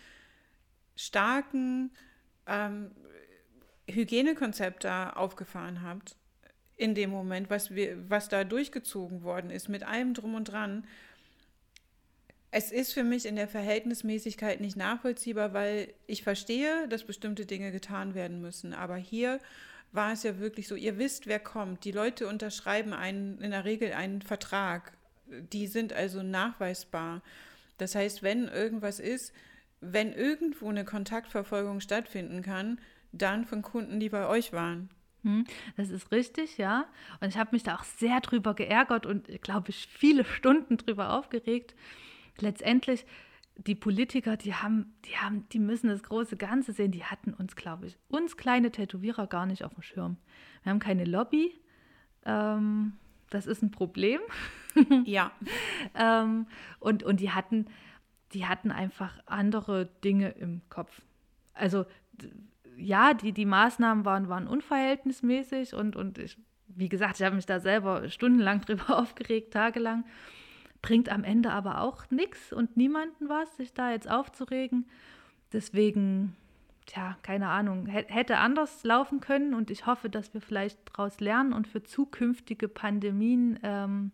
starken 0.96 1.90
ähm, 2.46 2.90
Hygienekonzept 3.88 4.84
da 4.84 5.10
aufgefahren 5.10 5.82
habt, 5.82 6.16
in 6.76 6.94
dem 6.94 7.10
Moment, 7.10 7.50
was, 7.50 7.74
wir, 7.74 8.10
was 8.10 8.28
da 8.28 8.44
durchgezogen 8.44 9.22
worden 9.22 9.50
ist, 9.50 9.68
mit 9.68 9.84
allem 9.84 10.14
drum 10.14 10.34
und 10.34 10.44
dran. 10.44 10.84
Es 12.54 12.70
ist 12.70 12.92
für 12.92 13.02
mich 13.02 13.24
in 13.24 13.34
der 13.34 13.48
Verhältnismäßigkeit 13.48 14.60
nicht 14.60 14.76
nachvollziehbar, 14.76 15.54
weil 15.54 15.94
ich 16.06 16.22
verstehe, 16.22 16.86
dass 16.88 17.04
bestimmte 17.04 17.46
Dinge 17.46 17.72
getan 17.72 18.14
werden 18.14 18.42
müssen. 18.42 18.74
Aber 18.74 18.96
hier 18.96 19.40
war 19.90 20.12
es 20.12 20.22
ja 20.22 20.38
wirklich 20.38 20.68
so, 20.68 20.74
ihr 20.74 20.98
wisst, 20.98 21.26
wer 21.26 21.38
kommt. 21.38 21.84
Die 21.84 21.92
Leute 21.92 22.28
unterschreiben 22.28 22.92
einen, 22.92 23.40
in 23.40 23.52
der 23.52 23.64
Regel 23.64 23.94
einen 23.94 24.20
Vertrag. 24.20 24.92
Die 25.26 25.66
sind 25.66 25.94
also 25.94 26.22
nachweisbar. 26.22 27.22
Das 27.78 27.94
heißt, 27.94 28.22
wenn 28.22 28.48
irgendwas 28.48 29.00
ist, 29.00 29.32
wenn 29.80 30.12
irgendwo 30.12 30.68
eine 30.68 30.84
Kontaktverfolgung 30.84 31.80
stattfinden 31.80 32.42
kann, 32.42 32.78
dann 33.12 33.46
von 33.46 33.62
Kunden, 33.62 33.98
die 33.98 34.10
bei 34.10 34.26
euch 34.26 34.52
waren. 34.52 34.90
Hm, 35.22 35.46
das 35.78 35.88
ist 35.88 36.12
richtig, 36.12 36.58
ja. 36.58 36.86
Und 37.20 37.28
ich 37.28 37.38
habe 37.38 37.50
mich 37.52 37.62
da 37.62 37.76
auch 37.76 37.84
sehr 37.84 38.20
drüber 38.20 38.52
geärgert 38.54 39.06
und, 39.06 39.26
glaube 39.40 39.70
ich, 39.70 39.86
viele 39.86 40.24
Stunden 40.26 40.76
drüber 40.76 41.14
aufgeregt. 41.14 41.74
Letztendlich 42.38 43.04
die 43.56 43.74
Politiker, 43.74 44.36
die 44.36 44.54
haben, 44.54 44.94
die 45.04 45.16
haben, 45.16 45.48
die 45.50 45.58
müssen 45.58 45.88
das 45.88 46.02
große 46.02 46.36
Ganze 46.36 46.72
sehen. 46.72 46.90
Die 46.90 47.04
hatten 47.04 47.34
uns, 47.34 47.56
glaube 47.56 47.86
ich, 47.86 47.98
uns 48.08 48.36
kleine 48.36 48.70
Tätowierer 48.70 49.26
gar 49.26 49.46
nicht 49.46 49.64
auf 49.64 49.74
dem 49.74 49.82
Schirm. 49.82 50.16
Wir 50.62 50.70
haben 50.70 50.78
keine 50.78 51.04
Lobby. 51.04 51.52
Ähm, 52.24 52.94
das 53.30 53.46
ist 53.46 53.62
ein 53.62 53.70
Problem. 53.70 54.20
ja. 55.04 55.32
ähm, 55.94 56.46
und, 56.80 57.02
und 57.02 57.20
die 57.20 57.30
hatten, 57.30 57.66
die 58.32 58.46
hatten 58.46 58.70
einfach 58.70 59.18
andere 59.26 59.86
Dinge 60.02 60.30
im 60.30 60.62
Kopf. 60.68 61.02
Also 61.54 61.84
ja, 62.76 63.14
die, 63.14 63.32
die 63.32 63.46
Maßnahmen 63.46 64.04
waren, 64.04 64.28
waren 64.28 64.48
unverhältnismäßig 64.48 65.74
und, 65.74 65.94
und 65.94 66.18
ich, 66.18 66.38
wie 66.68 66.88
gesagt, 66.88 67.20
ich 67.20 67.26
habe 67.26 67.36
mich 67.36 67.46
da 67.46 67.60
selber 67.60 68.08
stundenlang 68.08 68.60
drüber 68.66 68.98
aufgeregt, 68.98 69.52
tagelang 69.52 70.04
bringt 70.82 71.08
am 71.08 71.24
Ende 71.24 71.50
aber 71.52 71.80
auch 71.80 72.10
nichts 72.10 72.52
und 72.52 72.76
niemanden 72.76 73.28
was, 73.28 73.56
sich 73.56 73.72
da 73.72 73.92
jetzt 73.92 74.10
aufzuregen. 74.10 74.86
Deswegen, 75.52 76.36
tja, 76.86 77.16
keine 77.22 77.48
Ahnung, 77.48 77.86
hätte 77.86 78.38
anders 78.38 78.82
laufen 78.82 79.20
können 79.20 79.54
und 79.54 79.70
ich 79.70 79.86
hoffe, 79.86 80.10
dass 80.10 80.34
wir 80.34 80.40
vielleicht 80.40 80.78
daraus 80.90 81.20
lernen 81.20 81.52
und 81.52 81.68
für 81.68 81.82
zukünftige 81.82 82.68
Pandemien 82.68 83.58
ähm, 83.62 84.10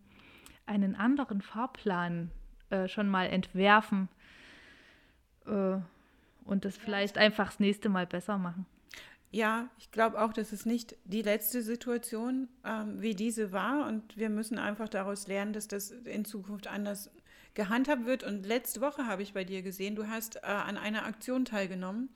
einen 0.67 0.95
anderen 0.95 1.41
Fahrplan 1.41 2.29
äh, 2.69 2.87
schon 2.87 3.09
mal 3.09 3.25
entwerfen 3.25 4.07
äh, 5.47 5.77
und 6.45 6.65
das 6.65 6.77
vielleicht 6.77 7.17
einfach 7.17 7.47
das 7.47 7.59
nächste 7.59 7.89
Mal 7.89 8.05
besser 8.05 8.37
machen. 8.37 8.67
Ja, 9.31 9.69
ich 9.77 9.91
glaube 9.91 10.19
auch, 10.21 10.33
dass 10.33 10.51
es 10.51 10.65
nicht 10.65 10.95
die 11.05 11.21
letzte 11.21 11.61
Situation 11.61 12.47
ähm, 12.65 13.01
wie 13.01 13.13
diese 13.13 13.51
war 13.51 13.87
und 13.87 14.17
wir 14.17 14.29
müssen 14.29 14.57
einfach 14.57 14.89
daraus 14.89 15.27
lernen, 15.27 15.53
dass 15.53 15.67
das 15.67 15.91
in 15.91 16.25
Zukunft 16.25 16.67
anders 16.67 17.11
gehandhabt 17.53 18.05
wird. 18.05 18.23
Und 18.23 18.45
letzte 18.45 18.81
Woche 18.81 19.05
habe 19.05 19.21
ich 19.21 19.33
bei 19.33 19.43
dir 19.43 19.61
gesehen, 19.61 19.95
du 19.95 20.07
hast 20.07 20.37
äh, 20.37 20.39
an 20.47 20.77
einer 20.77 21.05
Aktion 21.05 21.45
teilgenommen, 21.45 22.09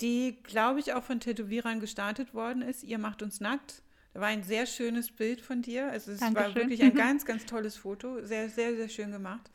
die, 0.00 0.38
glaube 0.42 0.80
ich, 0.80 0.92
auch 0.92 1.04
von 1.04 1.20
Tätowierern 1.20 1.78
gestartet 1.78 2.34
worden 2.34 2.62
ist. 2.62 2.82
Ihr 2.82 2.98
macht 2.98 3.22
uns 3.22 3.40
nackt. 3.40 3.82
Da 4.12 4.20
war 4.20 4.28
ein 4.28 4.42
sehr 4.42 4.66
schönes 4.66 5.12
Bild 5.12 5.40
von 5.40 5.62
dir. 5.62 5.88
Also 5.90 6.10
es 6.10 6.20
Dankeschön. 6.20 6.48
war 6.48 6.54
wirklich 6.56 6.82
ein 6.82 6.94
ganz, 6.96 7.24
ganz 7.24 7.46
tolles 7.46 7.76
Foto. 7.76 8.24
Sehr, 8.24 8.48
sehr, 8.48 8.74
sehr 8.74 8.88
schön 8.88 9.12
gemacht. 9.12 9.50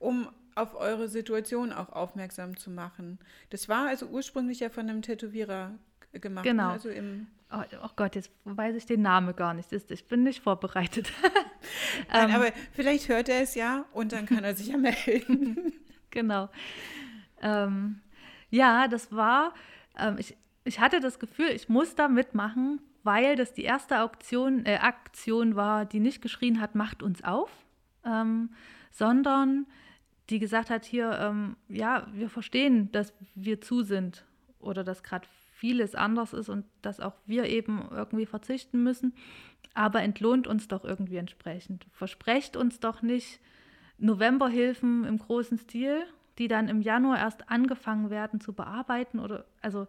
Um 0.00 0.28
auf 0.56 0.74
eure 0.74 1.08
Situation 1.08 1.72
auch 1.72 1.90
aufmerksam 1.90 2.56
zu 2.56 2.70
machen. 2.70 3.18
Das 3.50 3.68
war 3.68 3.88
also 3.88 4.06
ursprünglich 4.06 4.60
ja 4.60 4.70
von 4.70 4.88
einem 4.88 5.02
Tätowierer 5.02 5.78
gemacht. 6.20 6.44
Genau. 6.44 6.70
Also 6.70 6.88
im 6.88 7.26
oh, 7.52 7.62
oh, 7.82 7.88
Gott, 7.96 8.14
jetzt 8.14 8.30
weiß 8.44 8.76
ich 8.76 8.86
den 8.86 9.02
Namen 9.02 9.34
gar 9.34 9.54
nicht. 9.54 9.72
Ich 9.72 10.06
bin 10.06 10.22
nicht 10.22 10.42
vorbereitet. 10.42 11.12
Nein, 12.12 12.30
ähm, 12.30 12.34
aber 12.34 12.52
vielleicht 12.72 13.08
hört 13.08 13.28
er 13.28 13.42
es 13.42 13.54
ja 13.54 13.84
und 13.92 14.12
dann 14.12 14.26
kann 14.26 14.44
er 14.44 14.54
sich 14.54 14.68
ja 14.68 14.76
melden. 14.76 15.72
genau. 16.10 16.48
Ähm, 17.42 18.00
ja, 18.50 18.88
das 18.88 19.12
war, 19.12 19.54
ähm, 19.98 20.16
ich, 20.18 20.36
ich 20.64 20.80
hatte 20.80 21.00
das 21.00 21.18
Gefühl, 21.18 21.48
ich 21.48 21.68
muss 21.68 21.94
da 21.94 22.08
mitmachen, 22.08 22.80
weil 23.02 23.36
das 23.36 23.52
die 23.52 23.64
erste 23.64 24.00
Auktion, 24.00 24.66
äh, 24.66 24.76
Aktion 24.76 25.56
war, 25.56 25.84
die 25.84 26.00
nicht 26.00 26.22
geschrien 26.22 26.60
hat, 26.60 26.74
macht 26.74 27.02
uns 27.02 27.22
auf, 27.22 27.50
ähm, 28.04 28.50
sondern 28.90 29.66
die 30.30 30.40
gesagt 30.40 30.70
hat, 30.70 30.84
hier, 30.84 31.12
ähm, 31.20 31.56
ja, 31.68 32.06
wir 32.12 32.28
verstehen, 32.28 32.90
dass 32.90 33.12
wir 33.34 33.60
zu 33.60 33.82
sind 33.82 34.24
oder 34.58 34.82
dass 34.82 35.04
gerade 35.04 35.26
vieles 35.56 35.94
anders 35.94 36.34
ist 36.34 36.50
und 36.50 36.66
dass 36.82 37.00
auch 37.00 37.14
wir 37.24 37.46
eben 37.46 37.88
irgendwie 37.90 38.26
verzichten 38.26 38.82
müssen, 38.82 39.14
aber 39.72 40.02
entlohnt 40.02 40.46
uns 40.46 40.68
doch 40.68 40.84
irgendwie 40.84 41.16
entsprechend. 41.16 41.86
Versprecht 41.92 42.56
uns 42.56 42.78
doch 42.78 43.00
nicht 43.00 43.40
Novemberhilfen 43.98 45.04
im 45.04 45.18
großen 45.18 45.56
Stil, 45.56 46.02
die 46.38 46.48
dann 46.48 46.68
im 46.68 46.82
Januar 46.82 47.18
erst 47.18 47.48
angefangen 47.48 48.10
werden 48.10 48.38
zu 48.38 48.52
bearbeiten 48.52 49.18
oder 49.18 49.46
also 49.62 49.86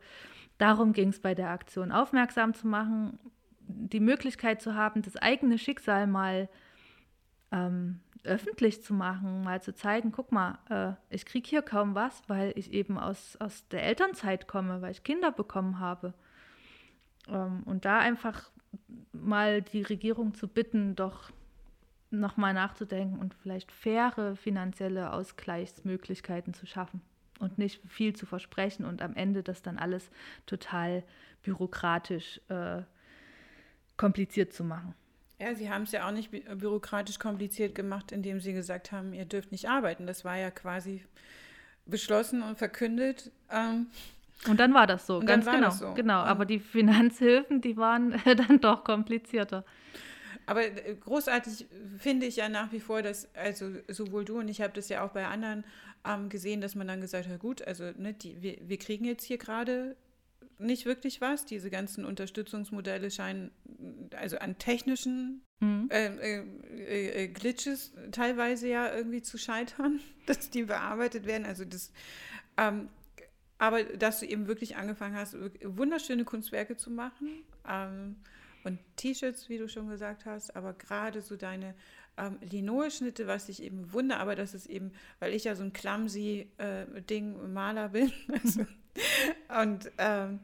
darum 0.57 0.93
ging 0.93 1.09
es 1.09 1.19
bei 1.19 1.35
der 1.35 1.49
Aktion 1.49 1.91
aufmerksam 1.91 2.53
zu 2.53 2.65
machen, 2.65 3.19
die 3.67 3.99
Möglichkeit 3.99 4.61
zu 4.61 4.73
haben, 4.73 5.01
das 5.01 5.17
eigene 5.17 5.57
Schicksal 5.57 6.07
mal 6.07 6.47
ähm, 7.51 7.99
öffentlich 8.23 8.83
zu 8.83 8.93
machen, 8.93 9.43
mal 9.43 9.61
zu 9.61 9.73
zeigen, 9.73 10.11
guck 10.11 10.31
mal, 10.31 10.59
äh, 10.69 10.93
ich 11.13 11.25
kriege 11.25 11.47
hier 11.47 11.61
kaum 11.61 11.95
was, 11.95 12.21
weil 12.27 12.51
ich 12.55 12.73
eben 12.73 12.97
aus, 12.97 13.37
aus 13.37 13.67
der 13.69 13.83
Elternzeit 13.83 14.47
komme, 14.47 14.81
weil 14.81 14.91
ich 14.91 15.03
Kinder 15.03 15.31
bekommen 15.31 15.79
habe. 15.79 16.13
Ähm, 17.27 17.63
und 17.65 17.85
da 17.85 17.99
einfach 17.99 18.49
mal 19.11 19.61
die 19.61 19.81
Regierung 19.81 20.33
zu 20.33 20.47
bitten, 20.47 20.95
doch 20.95 21.31
nochmal 22.09 22.53
nachzudenken 22.53 23.19
und 23.19 23.33
vielleicht 23.33 23.71
faire 23.71 24.35
finanzielle 24.35 25.11
Ausgleichsmöglichkeiten 25.11 26.53
zu 26.53 26.65
schaffen 26.65 27.01
und 27.39 27.57
nicht 27.57 27.81
viel 27.87 28.15
zu 28.15 28.25
versprechen 28.25 28.85
und 28.85 29.01
am 29.01 29.15
Ende 29.15 29.43
das 29.43 29.61
dann 29.61 29.77
alles 29.77 30.09
total 30.45 31.03
bürokratisch 31.43 32.41
äh, 32.49 32.81
kompliziert 33.97 34.53
zu 34.53 34.63
machen. 34.63 34.93
Ja, 35.39 35.53
sie 35.53 35.69
haben 35.69 35.83
es 35.83 35.91
ja 35.91 36.07
auch 36.07 36.11
nicht 36.11 36.31
bü 36.31 36.39
bürokratisch 36.55 37.19
kompliziert 37.19 37.75
gemacht, 37.75 38.11
indem 38.11 38.39
sie 38.39 38.53
gesagt 38.53 38.91
haben, 38.91 39.13
ihr 39.13 39.25
dürft 39.25 39.51
nicht 39.51 39.69
arbeiten. 39.69 40.07
Das 40.07 40.25
war 40.25 40.35
ja 40.35 40.49
quasi 40.49 41.03
beschlossen 41.85 42.41
und 42.41 42.57
verkündet. 42.57 43.31
Ähm, 43.51 43.87
und 44.47 44.59
dann 44.59 44.73
war 44.73 44.87
das 44.87 45.05
so, 45.05 45.19
ganz 45.19 45.45
genau. 45.45 45.69
So. 45.71 45.93
Genau, 45.93 46.19
aber 46.19 46.45
die 46.45 46.59
Finanzhilfen, 46.59 47.61
die 47.61 47.77
waren 47.77 48.19
dann 48.25 48.59
doch 48.59 48.83
komplizierter. 48.83 49.63
Aber 50.47 50.63
äh, 50.63 50.95
großartig 50.95 51.67
finde 51.97 52.25
ich 52.25 52.37
ja 52.37 52.49
nach 52.49 52.71
wie 52.71 52.79
vor, 52.79 53.01
dass, 53.01 53.33
also 53.35 53.71
sowohl 53.87 54.25
du 54.25 54.39
und 54.39 54.47
ich 54.47 54.61
habe 54.61 54.73
das 54.73 54.89
ja 54.89 55.05
auch 55.05 55.11
bei 55.11 55.27
anderen 55.27 55.65
ähm, 56.05 56.29
gesehen, 56.29 56.61
dass 56.61 56.73
man 56.73 56.87
dann 56.87 57.01
gesagt 57.01 57.27
hat, 57.27 57.39
gut, 57.39 57.61
also 57.61 57.91
ne, 57.97 58.13
die, 58.13 58.41
wir, 58.41 58.57
wir 58.61 58.77
kriegen 58.77 59.05
jetzt 59.05 59.23
hier 59.23 59.37
gerade 59.37 59.95
nicht 60.59 60.85
wirklich 60.85 61.21
was. 61.21 61.45
Diese 61.45 61.69
ganzen 61.69 62.05
Unterstützungsmodelle 62.05 63.11
scheinen 63.11 63.51
also 64.15 64.37
an 64.39 64.57
technischen 64.57 65.41
mhm. 65.59 65.89
äh, 65.91 66.07
äh, 66.07 67.23
äh, 67.23 67.27
Glitches 67.27 67.93
teilweise 68.11 68.67
ja 68.67 68.93
irgendwie 68.93 69.21
zu 69.21 69.37
scheitern, 69.37 69.99
dass 70.25 70.49
die 70.49 70.63
bearbeitet 70.63 71.25
werden. 71.25 71.45
Also 71.45 71.65
das, 71.65 71.91
ähm, 72.57 72.89
aber 73.57 73.83
dass 73.83 74.19
du 74.19 74.25
eben 74.25 74.47
wirklich 74.47 74.75
angefangen 74.75 75.15
hast, 75.15 75.35
wunderschöne 75.63 76.25
Kunstwerke 76.25 76.77
zu 76.77 76.91
machen 76.91 77.29
ähm, 77.67 78.17
und 78.63 78.79
T-Shirts, 78.97 79.49
wie 79.49 79.57
du 79.57 79.67
schon 79.67 79.89
gesagt 79.89 80.25
hast, 80.25 80.55
aber 80.55 80.73
gerade 80.73 81.21
so 81.21 81.35
deine 81.35 81.73
ähm, 82.17 82.37
Linoe-Schnitte, 82.41 83.27
was 83.27 83.49
ich 83.49 83.61
eben 83.61 83.93
wundere, 83.93 84.19
aber 84.19 84.35
das 84.35 84.53
ist 84.53 84.67
eben, 84.67 84.91
weil 85.19 85.33
ich 85.33 85.45
ja 85.45 85.55
so 85.55 85.63
ein 85.63 85.73
clumsy 85.73 86.47
äh, 86.57 87.01
Ding 87.03 87.53
Maler 87.53 87.89
bin, 87.89 88.11
also 88.43 88.65
und 89.61 89.91
ähm, 89.97 90.39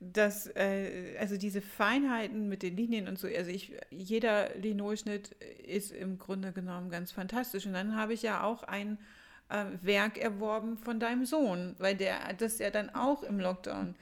das, 0.00 0.46
äh, 0.56 1.16
also 1.18 1.36
diese 1.36 1.60
Feinheiten 1.60 2.48
mit 2.48 2.62
den 2.62 2.76
Linien 2.76 3.08
und 3.08 3.18
so, 3.18 3.28
also 3.28 3.50
ich, 3.50 3.72
jeder 3.90 4.54
Linolschnitt 4.56 5.32
ist 5.66 5.92
im 5.92 6.18
Grunde 6.18 6.52
genommen 6.52 6.90
ganz 6.90 7.12
fantastisch. 7.12 7.66
Und 7.66 7.72
dann 7.72 7.96
habe 7.96 8.14
ich 8.14 8.22
ja 8.22 8.42
auch 8.42 8.62
ein 8.62 8.98
äh, 9.48 9.64
Werk 9.82 10.18
erworben 10.18 10.76
von 10.76 11.00
deinem 11.00 11.24
Sohn, 11.26 11.74
weil 11.78 11.96
der 11.96 12.32
das 12.34 12.58
ja 12.58 12.70
dann 12.70 12.90
auch 12.90 13.22
im 13.22 13.40
Lockdown 13.40 13.94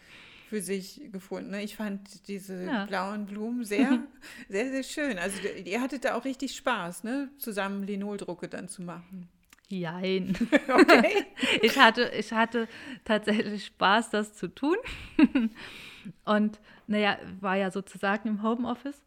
für 0.49 0.61
sich 0.61 1.01
gefunden. 1.13 1.51
Ne? 1.51 1.63
Ich 1.63 1.77
fand 1.77 2.29
diese 2.29 2.65
ja. 2.65 2.87
blauen 2.87 3.27
Blumen 3.27 3.65
sehr, 3.65 4.03
sehr, 4.49 4.71
sehr 4.71 4.83
schön. 4.83 5.19
Also 5.19 5.39
ihr 5.65 5.81
hattet 5.81 6.05
da 6.05 6.15
auch 6.15 6.25
richtig 6.25 6.57
Spaß, 6.57 7.05
ne? 7.05 7.31
zusammen 7.39 7.85
Linoldrucke 7.85 8.49
dann 8.49 8.69
zu 8.69 8.83
machen. 8.83 9.29
Jein. 9.69 10.37
Okay. 10.69 11.27
ich, 11.63 11.79
hatte, 11.79 12.11
ich 12.17 12.33
hatte 12.33 12.69
tatsächlich 13.05 13.67
Spaß, 13.67 14.11
das 14.11 14.33
zu 14.35 14.49
tun. 14.49 14.77
und 16.25 16.61
naja, 16.87 17.19
war 17.41 17.57
ja 17.57 17.71
sozusagen 17.71 18.29
im 18.29 18.43
Homeoffice 18.43 19.03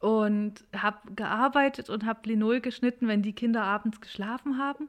und 0.00 0.64
habe 0.76 1.14
gearbeitet 1.14 1.90
und 1.90 2.04
habe 2.04 2.28
Linol 2.28 2.60
geschnitten, 2.60 3.08
wenn 3.08 3.22
die 3.22 3.32
Kinder 3.32 3.64
abends 3.64 4.00
geschlafen 4.00 4.58
haben. 4.58 4.88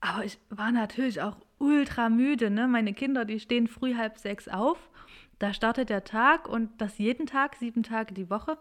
Aber 0.00 0.24
ich 0.24 0.38
war 0.48 0.72
natürlich 0.72 1.20
auch 1.20 1.36
ultra 1.58 2.08
müde. 2.08 2.50
Ne? 2.50 2.68
Meine 2.68 2.94
Kinder, 2.94 3.24
die 3.24 3.40
stehen 3.40 3.66
früh 3.66 3.96
halb 3.96 4.18
sechs 4.18 4.48
auf. 4.48 4.90
Da 5.38 5.52
startet 5.52 5.88
der 5.88 6.04
Tag 6.04 6.48
und 6.48 6.80
das 6.80 6.98
jeden 6.98 7.26
Tag, 7.26 7.56
sieben 7.56 7.82
Tage 7.82 8.14
die 8.14 8.30
Woche 8.30 8.58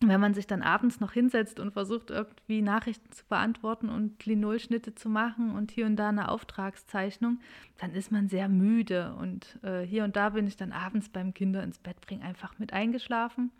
wenn 0.00 0.20
man 0.20 0.34
sich 0.34 0.46
dann 0.46 0.62
abends 0.62 1.00
noch 1.00 1.12
hinsetzt 1.12 1.58
und 1.58 1.72
versucht, 1.72 2.10
irgendwie 2.10 2.60
Nachrichten 2.60 3.10
zu 3.12 3.24
beantworten 3.26 3.88
und 3.88 4.26
Linolschnitte 4.26 4.94
zu 4.94 5.08
machen 5.08 5.54
und 5.54 5.70
hier 5.70 5.86
und 5.86 5.96
da 5.96 6.10
eine 6.10 6.30
Auftragszeichnung, 6.30 7.40
dann 7.78 7.92
ist 7.92 8.12
man 8.12 8.28
sehr 8.28 8.48
müde. 8.48 9.14
Und 9.14 9.58
äh, 9.62 9.82
hier 9.82 10.04
und 10.04 10.14
da 10.14 10.30
bin 10.30 10.46
ich 10.46 10.56
dann 10.56 10.72
abends 10.72 11.08
beim 11.08 11.32
Kinder 11.32 11.62
ins 11.62 11.78
Bett 11.78 12.00
bringen 12.02 12.22
einfach 12.22 12.58
mit 12.58 12.74
eingeschlafen. 12.74 13.52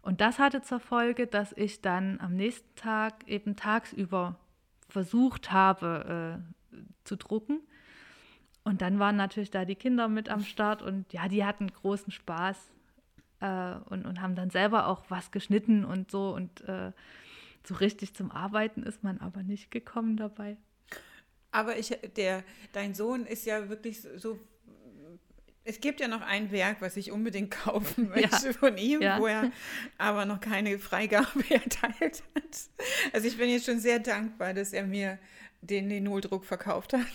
Und 0.00 0.22
das 0.22 0.38
hatte 0.38 0.62
zur 0.62 0.80
Folge, 0.80 1.26
dass 1.26 1.52
ich 1.52 1.82
dann 1.82 2.18
am 2.20 2.34
nächsten 2.34 2.74
Tag 2.76 3.26
eben 3.26 3.54
tagsüber 3.56 4.38
versucht 4.88 5.52
habe 5.52 6.40
äh, 6.72 6.76
zu 7.04 7.16
drucken. 7.16 7.60
Und 8.62 8.80
dann 8.80 8.98
waren 8.98 9.16
natürlich 9.16 9.50
da 9.50 9.66
die 9.66 9.74
Kinder 9.74 10.08
mit 10.08 10.30
am 10.30 10.40
Start 10.40 10.80
und 10.80 11.12
ja, 11.12 11.28
die 11.28 11.44
hatten 11.44 11.66
großen 11.68 12.10
Spaß 12.10 12.73
äh, 13.44 13.74
und, 13.90 14.06
und 14.06 14.20
haben 14.22 14.34
dann 14.34 14.50
selber 14.50 14.88
auch 14.88 15.04
was 15.08 15.30
geschnitten 15.30 15.84
und 15.84 16.10
so. 16.10 16.34
Und 16.34 16.62
äh, 16.62 16.92
so 17.62 17.74
richtig 17.74 18.14
zum 18.14 18.30
Arbeiten 18.30 18.82
ist 18.82 19.02
man 19.02 19.20
aber 19.20 19.42
nicht 19.42 19.70
gekommen 19.70 20.16
dabei. 20.16 20.56
Aber 21.50 21.76
ich, 21.76 21.96
der, 22.16 22.42
dein 22.72 22.94
Sohn 22.94 23.26
ist 23.26 23.44
ja 23.44 23.68
wirklich 23.68 24.00
so. 24.00 24.38
Es 25.66 25.80
gibt 25.80 26.00
ja 26.00 26.08
noch 26.08 26.20
ein 26.20 26.50
Werk, 26.50 26.82
was 26.82 26.96
ich 26.96 27.10
unbedingt 27.10 27.50
kaufen 27.64 28.08
möchte 28.08 28.46
ja. 28.46 28.52
von 28.52 28.76
ihm, 28.76 29.00
ja. 29.00 29.18
wo 29.18 29.26
er 29.26 29.50
aber 29.98 30.24
noch 30.24 30.40
keine 30.40 30.78
Freigabe 30.78 31.44
erteilt 31.50 32.22
hat. 32.34 32.58
Also 33.12 33.28
ich 33.28 33.36
bin 33.36 33.48
jetzt 33.48 33.66
schon 33.66 33.78
sehr 33.78 33.98
dankbar, 33.98 34.52
dass 34.54 34.72
er 34.72 34.84
mir 34.84 35.18
den 35.62 35.88
Linoldruck 35.88 36.44
verkauft 36.44 36.92
hat. 36.92 37.06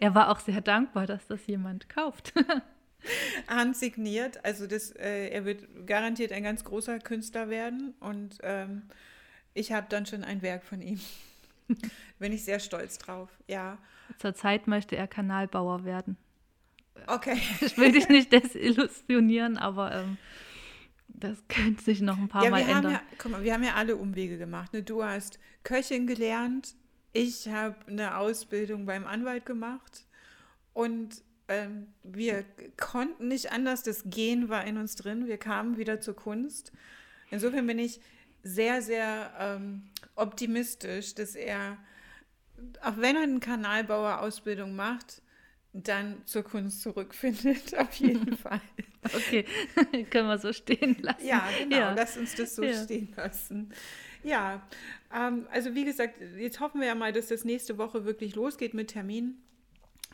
Er 0.00 0.14
war 0.14 0.30
auch 0.30 0.40
sehr 0.40 0.60
dankbar, 0.60 1.06
dass 1.06 1.26
das 1.26 1.46
jemand 1.46 1.88
kauft. 1.88 2.34
handsigniert. 3.48 4.44
Also 4.44 4.66
das, 4.66 4.90
äh, 4.92 5.28
er 5.28 5.44
wird 5.44 5.86
garantiert 5.86 6.32
ein 6.32 6.42
ganz 6.42 6.64
großer 6.64 6.98
Künstler 6.98 7.48
werden 7.48 7.94
und 8.00 8.38
ähm, 8.42 8.82
ich 9.54 9.72
habe 9.72 9.86
dann 9.88 10.06
schon 10.06 10.24
ein 10.24 10.42
Werk 10.42 10.64
von 10.64 10.80
ihm. 10.82 11.00
Bin 12.18 12.32
ich 12.32 12.44
sehr 12.44 12.60
stolz 12.60 12.98
drauf, 12.98 13.30
ja. 13.46 13.78
Zurzeit 14.18 14.66
möchte 14.66 14.96
er 14.96 15.06
Kanalbauer 15.06 15.84
werden. 15.84 16.16
Okay. 17.06 17.40
Ich 17.60 17.76
will 17.78 17.92
dich 17.92 18.08
nicht 18.08 18.32
desillusionieren, 18.32 19.58
aber 19.58 19.92
ähm, 19.92 20.18
das 21.08 21.38
könnte 21.48 21.82
sich 21.82 22.00
noch 22.00 22.18
ein 22.18 22.28
paar 22.28 22.44
ja, 22.44 22.50
Mal 22.50 22.62
ändern. 22.62 22.92
Ja, 22.92 23.02
guck 23.18 23.32
mal, 23.32 23.42
wir 23.42 23.54
haben 23.54 23.64
ja 23.64 23.74
alle 23.74 23.96
Umwege 23.96 24.38
gemacht. 24.38 24.72
Ne? 24.72 24.82
Du 24.82 25.02
hast 25.02 25.38
Köchin 25.62 26.06
gelernt, 26.06 26.74
ich 27.12 27.48
habe 27.48 27.76
eine 27.86 28.16
Ausbildung 28.18 28.86
beim 28.86 29.06
Anwalt 29.06 29.46
gemacht 29.46 30.04
und 30.72 31.22
ähm, 31.48 31.88
wir 32.02 32.44
konnten 32.76 33.28
nicht 33.28 33.52
anders, 33.52 33.82
das 33.82 34.04
Gehen 34.04 34.48
war 34.48 34.66
in 34.66 34.78
uns 34.78 34.96
drin, 34.96 35.26
wir 35.26 35.38
kamen 35.38 35.76
wieder 35.76 36.00
zur 36.00 36.16
Kunst. 36.16 36.72
Insofern 37.30 37.66
bin 37.66 37.78
ich 37.78 38.00
sehr, 38.42 38.82
sehr 38.82 39.32
ähm, 39.38 39.82
optimistisch, 40.14 41.14
dass 41.14 41.34
er, 41.34 41.76
auch 42.82 42.96
wenn 42.96 43.16
er 43.16 43.22
eine 43.22 43.40
Kanalbauer-Ausbildung 43.40 44.74
macht, 44.76 45.22
dann 45.72 46.22
zur 46.24 46.44
Kunst 46.44 46.82
zurückfindet, 46.82 47.74
auf 47.78 47.94
jeden 47.96 48.36
Fall. 48.36 48.60
Okay, 49.02 49.44
können 50.10 50.28
wir 50.28 50.38
so 50.38 50.52
stehen 50.52 50.96
lassen. 51.00 51.26
Ja, 51.26 51.46
genau, 51.58 51.76
ja. 51.76 51.94
lass 51.94 52.16
uns 52.16 52.34
das 52.34 52.54
so 52.54 52.62
ja. 52.62 52.82
stehen 52.84 53.12
lassen. 53.16 53.70
Ja, 54.22 54.66
ähm, 55.14 55.46
also 55.50 55.74
wie 55.74 55.84
gesagt, 55.84 56.14
jetzt 56.38 56.60
hoffen 56.60 56.80
wir 56.80 56.86
ja 56.86 56.94
mal, 56.94 57.12
dass 57.12 57.28
das 57.28 57.44
nächste 57.44 57.76
Woche 57.76 58.06
wirklich 58.06 58.34
losgeht 58.34 58.72
mit 58.72 58.88
Termin 58.88 59.36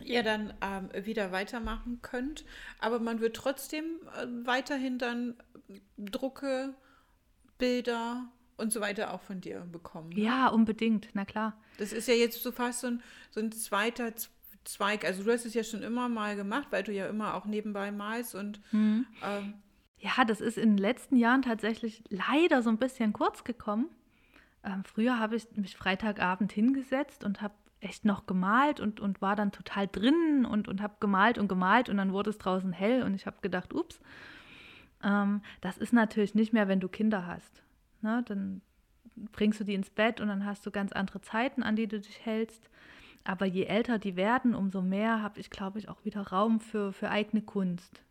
ihr 0.04 0.22
dann 0.22 0.54
ähm, 0.60 0.90
wieder 1.04 1.32
weitermachen 1.32 2.00
könnt. 2.02 2.44
Aber 2.78 2.98
man 2.98 3.20
wird 3.20 3.36
trotzdem 3.36 3.84
äh, 4.16 4.26
weiterhin 4.46 4.98
dann 4.98 5.34
Drucke, 5.96 6.74
Bilder 7.58 8.28
und 8.56 8.72
so 8.72 8.80
weiter 8.80 9.12
auch 9.12 9.22
von 9.22 9.40
dir 9.40 9.60
bekommen. 9.60 10.10
Ne? 10.10 10.22
Ja, 10.22 10.48
unbedingt, 10.48 11.08
na 11.14 11.24
klar. 11.24 11.56
Das 11.78 11.92
ist 11.92 12.08
ja 12.08 12.14
jetzt 12.14 12.42
so 12.42 12.52
fast 12.52 12.80
so 12.80 12.88
ein, 12.88 13.02
so 13.30 13.40
ein 13.40 13.52
zweiter 13.52 14.12
Zweig. 14.64 15.04
Also 15.04 15.24
du 15.24 15.32
hast 15.32 15.46
es 15.46 15.54
ja 15.54 15.64
schon 15.64 15.82
immer 15.82 16.08
mal 16.08 16.36
gemacht, 16.36 16.68
weil 16.70 16.82
du 16.82 16.92
ja 16.92 17.06
immer 17.06 17.34
auch 17.34 17.46
nebenbei 17.46 17.90
malst 17.90 18.34
und 18.34 18.60
mhm. 18.72 19.06
ähm, 19.24 19.54
ja, 19.98 20.24
das 20.24 20.40
ist 20.40 20.56
in 20.56 20.70
den 20.70 20.78
letzten 20.78 21.16
Jahren 21.16 21.42
tatsächlich 21.42 22.02
leider 22.08 22.62
so 22.62 22.70
ein 22.70 22.78
bisschen 22.78 23.12
kurz 23.12 23.44
gekommen. 23.44 23.88
Ähm, 24.64 24.82
früher 24.84 25.18
habe 25.18 25.36
ich 25.36 25.46
mich 25.56 25.76
Freitagabend 25.76 26.52
hingesetzt 26.52 27.24
und 27.24 27.40
habe 27.42 27.54
echt 27.80 28.04
noch 28.04 28.26
gemalt 28.26 28.80
und, 28.80 29.00
und 29.00 29.22
war 29.22 29.36
dann 29.36 29.52
total 29.52 29.88
drin 29.88 30.44
und, 30.44 30.68
und 30.68 30.82
habe 30.82 30.96
gemalt 31.00 31.38
und 31.38 31.48
gemalt 31.48 31.88
und 31.88 31.96
dann 31.96 32.12
wurde 32.12 32.30
es 32.30 32.38
draußen 32.38 32.72
hell 32.72 33.02
und 33.02 33.14
ich 33.14 33.26
habe 33.26 33.38
gedacht, 33.40 33.72
ups, 33.72 34.00
ähm, 35.02 35.42
das 35.60 35.78
ist 35.78 35.92
natürlich 35.92 36.34
nicht 36.34 36.52
mehr, 36.52 36.68
wenn 36.68 36.80
du 36.80 36.88
Kinder 36.88 37.26
hast. 37.26 37.62
Ne? 38.02 38.22
Dann 38.26 38.60
bringst 39.32 39.60
du 39.60 39.64
die 39.64 39.74
ins 39.74 39.90
Bett 39.90 40.20
und 40.20 40.28
dann 40.28 40.44
hast 40.44 40.64
du 40.66 40.70
ganz 40.70 40.92
andere 40.92 41.20
Zeiten, 41.20 41.62
an 41.62 41.76
die 41.76 41.88
du 41.88 42.00
dich 42.00 42.24
hältst. 42.24 42.68
Aber 43.24 43.44
je 43.44 43.64
älter 43.64 43.98
die 43.98 44.16
werden, 44.16 44.54
umso 44.54 44.80
mehr 44.80 45.22
habe 45.22 45.40
ich, 45.40 45.50
glaube 45.50 45.78
ich, 45.78 45.88
auch 45.88 46.04
wieder 46.04 46.28
Raum 46.28 46.60
für, 46.60 46.92
für 46.92 47.10
eigene 47.10 47.42
Kunst. 47.42 48.02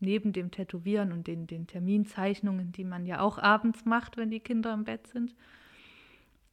Neben 0.00 0.32
dem 0.32 0.50
Tätowieren 0.50 1.12
und 1.12 1.26
den, 1.26 1.46
den 1.46 1.66
Terminzeichnungen, 1.66 2.72
die 2.72 2.84
man 2.84 3.06
ja 3.06 3.20
auch 3.20 3.38
abends 3.38 3.84
macht, 3.84 4.16
wenn 4.16 4.30
die 4.30 4.40
Kinder 4.40 4.72
im 4.72 4.84
Bett 4.84 5.06
sind. 5.08 5.34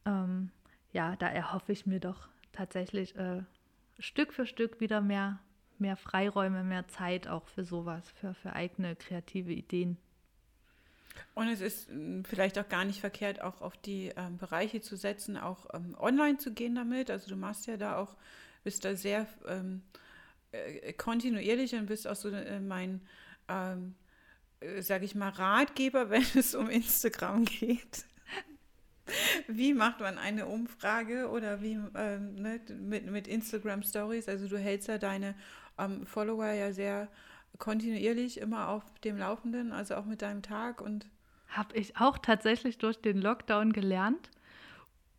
Ähm, 0.05 0.51
ja, 0.91 1.15
da 1.15 1.27
erhoffe 1.27 1.71
ich 1.71 1.85
mir 1.85 1.99
doch 1.99 2.27
tatsächlich 2.57 3.15
äh, 3.15 3.43
Stück 3.99 4.33
für 4.33 4.45
Stück 4.45 4.79
wieder 4.79 5.01
mehr, 5.01 5.39
mehr 5.77 5.95
Freiräume, 5.95 6.63
mehr 6.63 6.87
Zeit 6.87 7.27
auch 7.27 7.47
für 7.47 7.63
sowas, 7.63 8.03
für, 8.19 8.33
für 8.33 8.53
eigene 8.53 8.95
kreative 8.95 9.53
Ideen. 9.53 9.97
Und 11.33 11.47
es 11.49 11.61
ist 11.61 11.89
hm, 11.89 12.25
vielleicht 12.25 12.57
auch 12.59 12.67
gar 12.67 12.85
nicht 12.85 12.99
verkehrt, 12.99 13.41
auch 13.41 13.61
auf 13.61 13.77
die 13.77 14.11
ähm, 14.15 14.37
Bereiche 14.37 14.81
zu 14.81 14.95
setzen, 14.95 15.37
auch 15.37 15.67
ähm, 15.73 15.95
online 15.99 16.37
zu 16.37 16.53
gehen 16.53 16.75
damit. 16.75 17.09
Also 17.09 17.29
du 17.29 17.35
machst 17.35 17.67
ja 17.67 17.77
da 17.77 17.97
auch, 17.97 18.15
bist 18.63 18.85
da 18.85 18.95
sehr 18.95 19.27
ähm, 19.47 19.81
äh, 20.51 20.93
kontinuierlich 20.93 21.75
und 21.75 21.87
bist 21.87 22.07
auch 22.07 22.15
so 22.15 22.29
äh, 22.29 22.59
mein, 22.59 23.01
ähm, 23.47 23.95
äh, 24.59 24.81
sage 24.81 25.05
ich 25.05 25.15
mal, 25.15 25.29
Ratgeber, 25.29 26.09
wenn 26.09 26.25
es 26.35 26.55
um 26.55 26.69
Instagram 26.69 27.45
geht. 27.45 28.05
Wie 29.47 29.73
macht 29.73 29.99
man 29.99 30.17
eine 30.17 30.45
Umfrage 30.45 31.29
oder 31.29 31.61
wie 31.61 31.79
ähm, 31.95 32.35
ne, 32.35 32.59
mit, 32.79 33.05
mit 33.09 33.27
Instagram 33.27 33.83
Stories? 33.83 34.27
Also 34.27 34.47
du 34.47 34.57
hältst 34.57 34.87
ja 34.87 34.97
deine 34.97 35.35
ähm, 35.77 36.05
Follower 36.05 36.51
ja 36.51 36.73
sehr 36.73 37.07
kontinuierlich 37.57 38.39
immer 38.39 38.69
auf 38.69 38.83
dem 39.03 39.17
Laufenden, 39.17 39.71
also 39.71 39.95
auch 39.95 40.05
mit 40.05 40.21
deinem 40.21 40.41
Tag 40.41 40.81
und 40.81 41.07
habe 41.47 41.75
ich 41.77 41.97
auch 41.97 42.17
tatsächlich 42.17 42.77
durch 42.77 43.01
den 43.01 43.21
Lockdown 43.21 43.73
gelernt, 43.73 44.29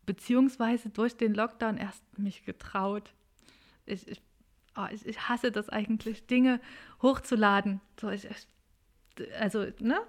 beziehungsweise 0.07 0.91
durch 0.91 1.17
den 1.17 1.35
Lockdown 1.35 1.79
erst 1.79 2.03
mich 2.19 2.45
getraut. 2.45 3.13
Ich, 3.87 4.07
ich, 4.09 4.21
oh, 4.77 4.87
ich, 4.93 5.07
ich 5.07 5.29
hasse 5.29 5.51
das 5.51 5.69
eigentlich, 5.69 6.27
Dinge 6.27 6.61
hochzuladen. 7.03 7.81
So, 7.99 8.11
ich, 8.11 8.29
also, 9.39 9.67
ne? 9.81 10.01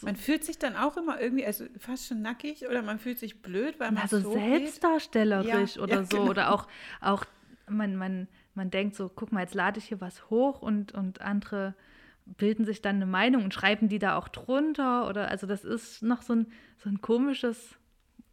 So. 0.00 0.06
Man 0.06 0.16
fühlt 0.16 0.44
sich 0.44 0.58
dann 0.58 0.76
auch 0.76 0.96
immer 0.96 1.20
irgendwie 1.20 1.46
also 1.46 1.64
fast 1.78 2.06
schon 2.06 2.22
nackig 2.22 2.66
oder 2.68 2.82
man 2.82 2.98
fühlt 2.98 3.18
sich 3.18 3.42
blöd, 3.42 3.78
weil 3.78 3.92
man 3.92 4.02
also 4.02 4.20
so 4.20 4.32
selbstdarstellerisch 4.32 5.76
ja, 5.76 5.82
oder 5.82 5.96
ja, 5.96 6.04
so 6.04 6.18
genau. 6.18 6.30
oder 6.30 6.52
auch 6.52 6.66
auch 7.00 7.24
man 7.68 7.96
man 7.96 8.28
man 8.54 8.70
denkt 8.70 8.96
so, 8.96 9.08
guck 9.08 9.30
mal, 9.30 9.42
jetzt 9.42 9.54
lade 9.54 9.78
ich 9.78 9.84
hier 9.84 10.00
was 10.00 10.30
hoch 10.30 10.62
und 10.62 10.92
und 10.92 11.20
andere 11.20 11.74
bilden 12.36 12.64
sich 12.64 12.82
dann 12.82 12.96
eine 12.96 13.06
Meinung 13.06 13.44
und 13.44 13.54
schreiben 13.54 13.88
die 13.88 13.98
da 13.98 14.16
auch 14.16 14.28
drunter 14.28 15.08
oder 15.08 15.28
also 15.28 15.46
das 15.46 15.64
ist 15.64 16.02
noch 16.02 16.22
so 16.22 16.34
ein, 16.34 16.46
so 16.76 16.88
ein 16.88 17.00
komisches 17.00 17.76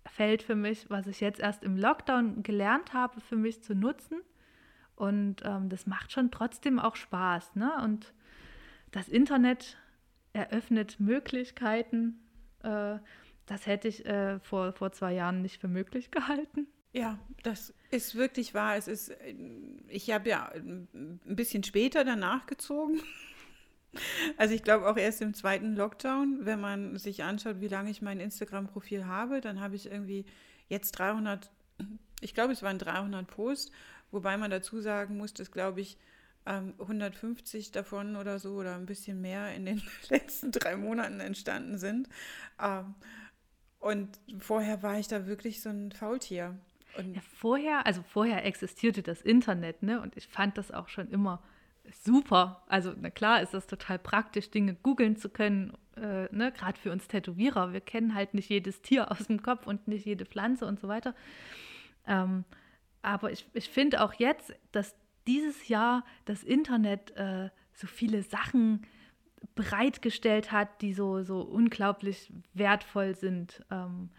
Feld 0.06 0.44
für 0.44 0.56
mich, 0.56 0.90
was 0.90 1.08
ich 1.08 1.22
jetzt 1.22 1.40
erst 1.40 1.64
im 1.64 1.78
Lockdown 1.78 2.44
gelernt 2.44 2.94
habe, 2.94 3.22
für 3.22 3.36
mich 3.36 3.64
zu 3.64 3.74
nutzen. 3.74 4.22
Und 4.96 5.42
ähm, 5.44 5.70
das 5.70 5.88
macht 5.88 6.12
schon 6.12 6.32
trotzdem 6.32 6.80
auch 6.80 6.96
Spaß. 6.96 7.56
Ne? 7.56 7.72
Und 7.84 8.14
das 8.92 9.10
Internet 9.10 9.78
eröffnet 10.36 11.00
Möglichkeiten. 11.00 12.20
Äh, 12.62 12.98
das 13.46 13.66
hätte 13.66 13.88
ich 13.88 14.06
äh, 14.06 14.40
vor, 14.40 14.74
vor 14.74 14.92
zwei 14.92 15.14
Jahren 15.14 15.42
nicht 15.42 15.62
für 15.62 15.68
möglich 15.68 16.12
gehalten. 16.12 16.68
Ja, 16.94 17.20
das 17.44 17.74
ist 17.92 18.16
wirklich 18.16 18.54
wahr. 18.54 18.78
Es 18.78 18.88
ist, 18.88 19.14
ich 19.90 20.12
habe 20.12 20.30
ja 20.30 20.50
ein 20.54 21.20
bisschen 21.26 21.64
später 21.64 22.04
danach 22.04 22.46
gezogen. 22.46 23.02
Also 24.36 24.54
ich 24.54 24.62
glaube 24.62 24.90
auch 24.90 24.98
erst 24.98 25.22
im 25.22 25.34
zweiten 25.34 25.74
Lockdown, 25.74 26.40
wenn 26.42 26.60
man 26.60 26.98
sich 26.98 27.24
anschaut, 27.24 27.62
wie 27.62 27.70
lange 27.70 27.90
ich 27.90 28.02
mein 28.02 28.20
Instagram-Profil 28.20 29.06
habe, 29.06 29.40
dann 29.40 29.62
habe 29.62 29.78
ich 29.78 29.90
irgendwie 29.90 30.26
jetzt 30.68 30.92
300, 31.00 31.50
ich 32.20 32.34
glaube 32.34 32.52
es 32.52 32.62
waren 32.62 32.78
300 32.78 33.26
Posts, 33.26 33.72
wobei 34.12 34.36
man 34.36 34.52
dazu 34.52 34.82
sagen 34.82 35.16
muss, 35.16 35.34
dass 35.34 35.50
glaube 35.50 35.80
ich 35.80 35.98
150 36.46 37.68
ähm, 37.68 37.72
davon 37.74 38.16
oder 38.16 38.40
so 38.40 38.54
oder 38.56 38.76
ein 38.76 38.86
bisschen 38.86 39.22
mehr 39.22 39.54
in 39.56 39.66
den 39.66 39.82
letzten 40.10 40.52
drei 40.52 40.76
Monaten 40.76 41.20
entstanden 41.20 41.78
sind. 41.78 42.08
Ähm, 42.62 42.96
und 43.80 44.20
vorher 44.40 44.82
war 44.84 45.00
ich 45.00 45.08
da 45.08 45.28
wirklich 45.28 45.62
so 45.62 45.70
ein 45.70 45.92
Faultier. 45.92 46.58
Ja, 46.98 47.22
vorher, 47.22 47.86
also 47.86 48.04
vorher 48.04 48.46
existierte 48.46 49.04
das 49.04 49.22
Internet, 49.22 49.84
ne? 49.84 50.02
Und 50.02 50.16
ich 50.16 50.28
fand 50.28 50.58
das 50.58 50.72
auch 50.72 50.88
schon 50.88 51.10
immer 51.10 51.44
super. 52.04 52.64
Also, 52.68 52.94
na 53.00 53.10
klar 53.10 53.42
ist 53.42 53.54
das 53.54 53.68
total 53.68 54.00
praktisch, 54.00 54.50
Dinge 54.50 54.76
googeln 54.76 55.18
zu 55.18 55.30
können, 55.30 55.74
äh, 55.98 56.34
ne? 56.34 56.52
gerade 56.52 56.80
für 56.80 56.92
uns 56.92 57.08
Tätowierer. 57.08 57.74
Wir 57.74 57.82
kennen 57.82 58.16
halt 58.16 58.34
nicht 58.34 58.50
jedes 58.50 58.82
Tier 58.82 59.12
aus 59.12 59.28
dem 59.28 59.42
Kopf 59.42 59.68
und 59.68 59.88
nicht 59.88 60.06
jede 60.06 60.26
Pflanze 60.26 60.66
und 60.66 60.80
so 60.80 60.88
weiter. 60.88 61.14
Ähm, 62.08 62.46
aber 63.02 63.32
ich, 63.32 63.48
ich 63.54 63.70
finde 63.70 64.02
auch 64.02 64.14
jetzt, 64.14 64.54
dass 64.72 64.96
dieses 65.28 65.68
Jahr 65.68 66.04
das 66.26 66.44
Internet 66.44 67.12
äh, 67.18 67.50
so 67.74 67.88
viele 67.88 68.24
Sachen 68.24 68.86
bereitgestellt 69.54 70.52
hat, 70.52 70.82
die 70.82 70.94
so, 70.94 71.24
so 71.24 71.42
unglaublich 71.42 72.32
wertvoll 72.54 73.16
sind. 73.16 73.64
Ähm, 73.72 74.10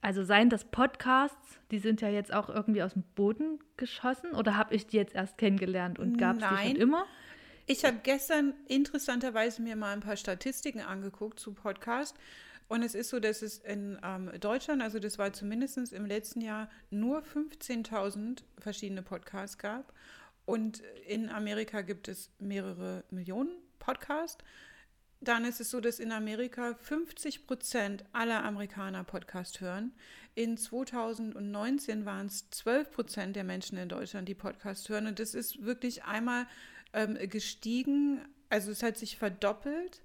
also 0.00 0.24
seien 0.24 0.50
das 0.50 0.64
Podcasts, 0.64 1.58
die 1.70 1.78
sind 1.78 2.00
ja 2.00 2.08
jetzt 2.08 2.32
auch 2.32 2.48
irgendwie 2.48 2.82
aus 2.82 2.92
dem 2.92 3.02
Boden 3.14 3.58
geschossen 3.76 4.32
oder 4.32 4.56
habe 4.56 4.74
ich 4.74 4.86
die 4.86 4.96
jetzt 4.96 5.14
erst 5.14 5.38
kennengelernt 5.38 5.98
und 5.98 6.18
gab 6.18 6.36
es 6.36 6.48
die 6.48 6.68
schon 6.68 6.76
immer? 6.76 7.06
Ich 7.66 7.84
habe 7.84 7.98
gestern 8.02 8.54
interessanterweise 8.66 9.60
mir 9.60 9.76
mal 9.76 9.92
ein 9.92 10.00
paar 10.00 10.16
Statistiken 10.16 10.80
angeguckt 10.80 11.38
zu 11.38 11.52
Podcasts 11.52 12.18
und 12.68 12.82
es 12.82 12.94
ist 12.94 13.10
so, 13.10 13.20
dass 13.20 13.42
es 13.42 13.58
in 13.58 13.98
ähm, 14.02 14.30
Deutschland, 14.40 14.82
also 14.82 14.98
das 14.98 15.18
war 15.18 15.32
zumindest 15.32 15.92
im 15.92 16.06
letzten 16.06 16.40
Jahr, 16.40 16.68
nur 16.90 17.22
15.000 17.22 18.42
verschiedene 18.58 19.02
Podcasts 19.02 19.58
gab 19.58 19.92
und 20.44 20.82
in 21.06 21.28
Amerika 21.28 21.82
gibt 21.82 22.08
es 22.08 22.30
mehrere 22.38 23.04
Millionen 23.10 23.50
Podcasts 23.78 24.44
dann 25.20 25.44
ist 25.44 25.60
es 25.60 25.70
so, 25.70 25.80
dass 25.80 25.98
in 25.98 26.12
Amerika 26.12 26.74
50 26.74 27.46
Prozent 27.46 28.04
aller 28.12 28.44
Amerikaner 28.44 29.02
Podcast 29.02 29.60
hören. 29.60 29.92
In 30.34 30.56
2019 30.56 32.04
waren 32.04 32.26
es 32.26 32.48
12 32.50 32.92
Prozent 32.92 33.36
der 33.36 33.42
Menschen 33.42 33.78
in 33.78 33.88
Deutschland, 33.88 34.28
die 34.28 34.36
Podcast 34.36 34.88
hören. 34.88 35.08
Und 35.08 35.18
das 35.18 35.34
ist 35.34 35.64
wirklich 35.64 36.04
einmal 36.04 36.46
ähm, 36.92 37.18
gestiegen. 37.28 38.20
Also 38.48 38.70
es 38.70 38.82
hat 38.82 38.96
sich 38.96 39.16
verdoppelt 39.16 40.02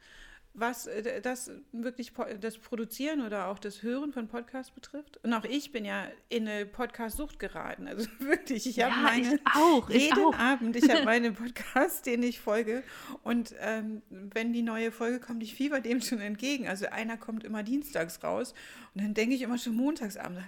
was 0.54 0.88
äh, 0.88 1.22
das 1.22 1.52
wirklich 1.72 2.14
das 2.40 2.58
Produzieren 2.58 3.22
oder 3.22 3.48
auch 3.48 3.60
das 3.60 3.82
Hören 3.82 4.14
von 4.14 4.28
Podcasts 4.28 4.72
betrifft. 4.72 5.20
Und 5.24 5.34
auch 5.34 5.46
ich 5.46 5.72
bin 5.72 5.86
ja 5.86 6.08
in 6.30 6.48
eine 6.48 6.66
Podcast-Sucht 6.66 7.40
geraten. 7.40 7.88
Also 7.88 8.08
wirklich, 8.20 8.68
ich 8.68 8.82
habe 8.82 8.96
meine 8.96 9.36
ich 9.36 9.42
auch, 9.56 9.90
ich 9.90 10.04
jeden 10.04 10.24
auch. 10.26 10.38
Abend, 10.38 10.76
ich 10.76 10.90
habe 10.90 11.04
meine 11.06 11.32
Podcasts, 11.32 12.02
denen 12.04 12.24
ich 12.24 12.40
folge. 12.40 12.84
Und 13.24 13.56
ähm, 13.60 14.02
wenn 14.10 14.54
die 14.54 14.62
neue 14.62 14.92
Folge 14.92 15.20
kommt, 15.20 15.42
ich 15.44 15.56
fieber 15.56 15.82
dem 15.82 16.02
schon 16.02 16.20
entgegen. 16.20 16.68
Also 16.68 16.88
einer 16.88 17.18
kommt 17.18 17.44
immer 17.44 17.64
dienstags 17.64 18.24
raus 18.24 18.54
und 18.94 19.04
dann 19.04 19.14
denke 19.14 19.36
ich 19.36 19.42
immer 19.42 19.58
schon 19.58 19.76
montagsabend 19.76 20.44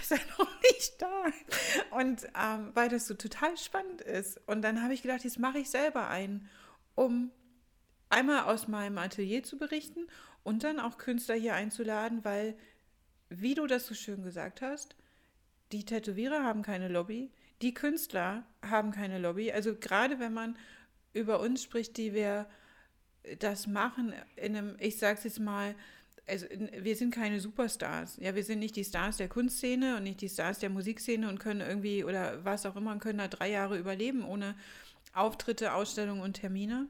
ist 0.00 0.12
er 0.12 0.18
noch 0.38 0.60
nicht 0.62 1.00
da. 1.00 1.24
Und 1.90 2.26
ähm, 2.38 2.70
weil 2.74 2.88
das 2.88 3.06
so 3.06 3.14
total 3.14 3.56
spannend 3.56 4.00
ist. 4.00 4.40
Und 4.46 4.62
dann 4.62 4.82
habe 4.82 4.94
ich 4.94 5.02
gedacht, 5.02 5.24
jetzt 5.24 5.38
mache 5.38 5.58
ich 5.58 5.70
selber 5.70 6.08
einen, 6.08 6.48
um 6.94 7.30
einmal 8.14 8.44
aus 8.44 8.68
meinem 8.68 8.98
Atelier 8.98 9.42
zu 9.42 9.58
berichten 9.58 10.06
und 10.42 10.64
dann 10.64 10.80
auch 10.80 10.98
Künstler 10.98 11.34
hier 11.34 11.54
einzuladen, 11.54 12.24
weil, 12.24 12.56
wie 13.28 13.54
du 13.54 13.66
das 13.66 13.86
so 13.86 13.94
schön 13.94 14.22
gesagt 14.22 14.62
hast, 14.62 14.96
die 15.72 15.84
Tätowierer 15.84 16.44
haben 16.44 16.62
keine 16.62 16.88
Lobby, 16.88 17.30
die 17.62 17.74
Künstler 17.74 18.44
haben 18.62 18.90
keine 18.90 19.18
Lobby. 19.18 19.52
Also 19.52 19.74
gerade 19.74 20.20
wenn 20.20 20.32
man 20.32 20.56
über 21.12 21.40
uns 21.40 21.62
spricht, 21.62 21.96
die 21.96 22.14
wir 22.14 22.46
das 23.38 23.66
machen 23.66 24.12
in 24.36 24.56
einem, 24.56 24.76
ich 24.78 24.98
sag's 24.98 25.24
jetzt 25.24 25.40
mal, 25.40 25.74
also 26.26 26.46
wir 26.78 26.96
sind 26.96 27.14
keine 27.14 27.40
Superstars. 27.40 28.18
Ja, 28.20 28.34
wir 28.34 28.44
sind 28.44 28.58
nicht 28.58 28.76
die 28.76 28.84
Stars 28.84 29.18
der 29.18 29.28
Kunstszene 29.28 29.96
und 29.96 30.04
nicht 30.04 30.20
die 30.20 30.28
Stars 30.28 30.58
der 30.58 30.70
Musikszene 30.70 31.28
und 31.28 31.38
können 31.38 31.60
irgendwie 31.60 32.04
oder 32.04 32.44
was 32.44 32.66
auch 32.66 32.76
immer 32.76 32.92
und 32.92 33.00
können 33.00 33.18
da 33.18 33.28
drei 33.28 33.50
Jahre 33.50 33.78
überleben 33.78 34.24
ohne 34.24 34.54
Auftritte, 35.12 35.74
Ausstellungen 35.74 36.22
und 36.22 36.34
Termine. 36.34 36.88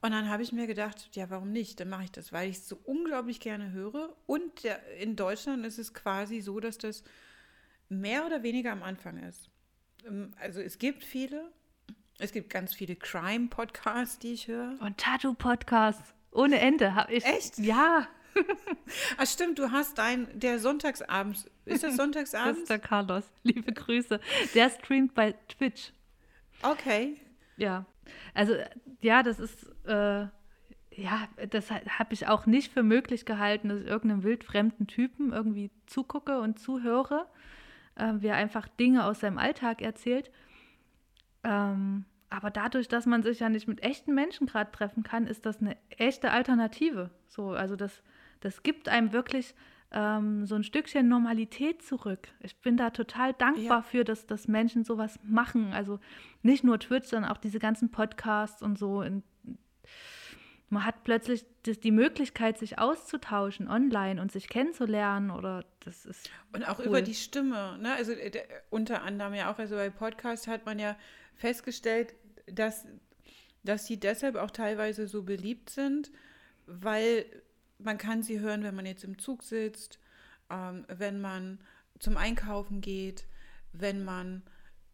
Und 0.00 0.12
dann 0.12 0.28
habe 0.28 0.42
ich 0.42 0.52
mir 0.52 0.66
gedacht, 0.66 1.08
ja, 1.12 1.28
warum 1.28 1.50
nicht? 1.50 1.80
Dann 1.80 1.88
mache 1.88 2.04
ich 2.04 2.12
das, 2.12 2.32
weil 2.32 2.48
ich 2.48 2.58
es 2.58 2.68
so 2.68 2.78
unglaublich 2.84 3.40
gerne 3.40 3.72
höre. 3.72 4.14
Und 4.26 4.62
der, 4.62 4.80
in 4.98 5.16
Deutschland 5.16 5.66
ist 5.66 5.78
es 5.78 5.92
quasi 5.92 6.40
so, 6.40 6.60
dass 6.60 6.78
das 6.78 7.02
mehr 7.88 8.24
oder 8.24 8.42
weniger 8.42 8.70
am 8.70 8.82
Anfang 8.82 9.18
ist. 9.18 9.50
Ähm, 10.06 10.32
also 10.40 10.60
es 10.60 10.78
gibt 10.78 11.04
viele. 11.04 11.50
Es 12.20 12.32
gibt 12.32 12.50
ganz 12.50 12.74
viele 12.74 12.96
Crime-Podcasts, 12.96 14.18
die 14.18 14.32
ich 14.32 14.48
höre. 14.48 14.76
Und 14.80 14.98
Tattoo-Podcasts. 14.98 16.14
Ohne 16.32 16.58
Ende 16.60 16.94
habe 16.94 17.12
ich. 17.14 17.24
Echt? 17.24 17.58
Ja. 17.58 18.06
Ach 19.16 19.26
stimmt, 19.26 19.58
du 19.58 19.70
hast 19.70 19.98
dein, 19.98 20.28
der 20.38 20.58
Sonntagsabend, 20.58 21.44
ist 21.64 21.82
das 21.82 21.96
Sonntagsabend? 21.96 22.68
Mr. 22.68 22.78
Carlos, 22.78 23.24
liebe 23.42 23.72
Grüße. 23.72 24.20
Der 24.54 24.70
streamt 24.70 25.14
bei 25.14 25.32
Twitch. 25.48 25.92
Okay. 26.62 27.20
Ja, 27.56 27.86
also 28.34 28.54
ja, 29.00 29.22
das 29.22 29.38
ist, 29.38 29.64
äh, 29.86 30.26
ja, 30.90 31.28
das 31.50 31.70
habe 31.70 32.12
ich 32.12 32.26
auch 32.26 32.46
nicht 32.46 32.72
für 32.72 32.82
möglich 32.82 33.24
gehalten, 33.24 33.68
dass 33.68 33.80
ich 33.80 33.86
irgendeinem 33.86 34.24
wildfremden 34.24 34.86
Typen 34.86 35.32
irgendwie 35.32 35.70
zugucke 35.86 36.40
und 36.40 36.58
zuhöre, 36.58 37.26
äh, 37.94 38.14
wie 38.18 38.28
er 38.28 38.36
einfach 38.36 38.68
Dinge 38.68 39.04
aus 39.04 39.20
seinem 39.20 39.38
Alltag 39.38 39.80
erzählt. 39.82 40.30
Ähm, 41.44 42.04
aber 42.30 42.50
dadurch, 42.50 42.88
dass 42.88 43.06
man 43.06 43.22
sich 43.22 43.40
ja 43.40 43.48
nicht 43.48 43.68
mit 43.68 43.82
echten 43.82 44.14
Menschen 44.14 44.46
gerade 44.46 44.70
treffen 44.70 45.02
kann, 45.02 45.26
ist 45.26 45.46
das 45.46 45.60
eine 45.60 45.76
echte 45.88 46.30
Alternative. 46.30 47.10
So, 47.26 47.50
also 47.50 47.74
das, 47.76 48.02
das 48.40 48.62
gibt 48.62 48.88
einem 48.88 49.12
wirklich 49.12 49.54
ähm, 49.90 50.44
so 50.46 50.54
ein 50.54 50.64
Stückchen 50.64 51.08
Normalität 51.08 51.82
zurück. 51.82 52.28
Ich 52.40 52.56
bin 52.60 52.76
da 52.76 52.90
total 52.90 53.32
dankbar 53.32 53.78
ja. 53.78 53.82
für, 53.82 54.04
dass, 54.04 54.26
dass 54.26 54.48
Menschen 54.48 54.84
sowas 54.84 55.18
machen. 55.22 55.72
Also 55.72 55.98
nicht 56.42 56.64
nur 56.64 56.78
Twitch, 56.78 57.08
sondern 57.08 57.30
auch 57.30 57.38
diese 57.38 57.58
ganzen 57.58 57.90
Podcasts 57.90 58.62
und 58.62 58.78
so. 58.78 59.04
man 60.68 60.84
hat 60.84 61.04
plötzlich 61.04 61.46
die 61.64 61.90
Möglichkeit, 61.90 62.58
sich 62.58 62.78
auszutauschen 62.78 63.68
online 63.68 64.20
und 64.20 64.30
sich 64.30 64.48
kennenzulernen 64.48 65.30
oder 65.30 65.64
das 65.80 66.04
ist. 66.04 66.30
Und 66.52 66.68
auch 66.68 66.78
cool. 66.78 66.86
über 66.86 67.02
die 67.02 67.14
Stimme, 67.14 67.78
ne? 67.78 67.94
Also 67.94 68.12
äh, 68.12 68.42
unter 68.68 69.02
anderem 69.02 69.34
ja 69.34 69.50
auch, 69.50 69.58
also 69.58 69.76
bei 69.76 69.88
Podcasts 69.88 70.46
hat 70.46 70.66
man 70.66 70.78
ja 70.78 70.96
festgestellt, 71.34 72.14
dass, 72.46 72.84
dass 73.64 73.86
sie 73.86 73.98
deshalb 73.98 74.36
auch 74.36 74.50
teilweise 74.50 75.08
so 75.08 75.22
beliebt 75.22 75.70
sind, 75.70 76.10
weil 76.66 77.24
man 77.78 77.98
kann 77.98 78.22
sie 78.22 78.40
hören, 78.40 78.62
wenn 78.64 78.74
man 78.74 78.86
jetzt 78.86 79.04
im 79.04 79.18
Zug 79.18 79.42
sitzt, 79.42 79.98
ähm, 80.50 80.84
wenn 80.88 81.20
man 81.20 81.60
zum 81.98 82.16
Einkaufen 82.16 82.80
geht, 82.80 83.26
wenn 83.72 84.04
man 84.04 84.42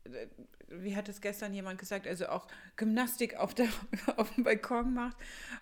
äh, 0.04 0.26
wie 0.68 0.96
hat 0.96 1.08
es 1.08 1.20
gestern 1.20 1.54
jemand 1.54 1.78
gesagt, 1.78 2.06
also 2.06 2.26
auch 2.26 2.46
Gymnastik 2.76 3.36
auf, 3.36 3.54
der, 3.54 3.68
auf 4.16 4.34
dem 4.34 4.44
Balkon 4.44 4.94
macht. 4.94 5.16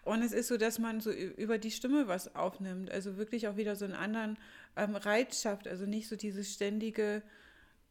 Und 0.05 0.23
es 0.23 0.33
ist 0.33 0.49
so, 0.49 0.57
dass 0.57 0.79
man 0.79 1.01
so 1.01 1.11
über 1.11 1.59
die 1.59 1.71
Stimme 1.71 2.09
was 2.09 2.35
aufnimmt. 2.35 2.91
Also 2.91 3.17
wirklich 3.17 3.49
auch 3.49 3.57
wieder 3.57 3.77
so 3.77 3.85
einen 3.85 3.95
anderen 3.95 4.39
ähm, 4.77 4.95
Reiz 4.95 5.43
schafft. 5.43 5.69
Also 5.69 5.87
nicht 5.87 6.09
so 6.09 6.17
dieses 6.17 6.53
ständige, 6.53 7.23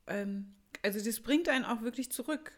ähm, 0.07 0.53
also 0.83 1.03
das 1.03 1.19
bringt 1.19 1.49
einen 1.49 1.65
auch 1.65 1.81
wirklich 1.81 2.11
zurück. 2.11 2.51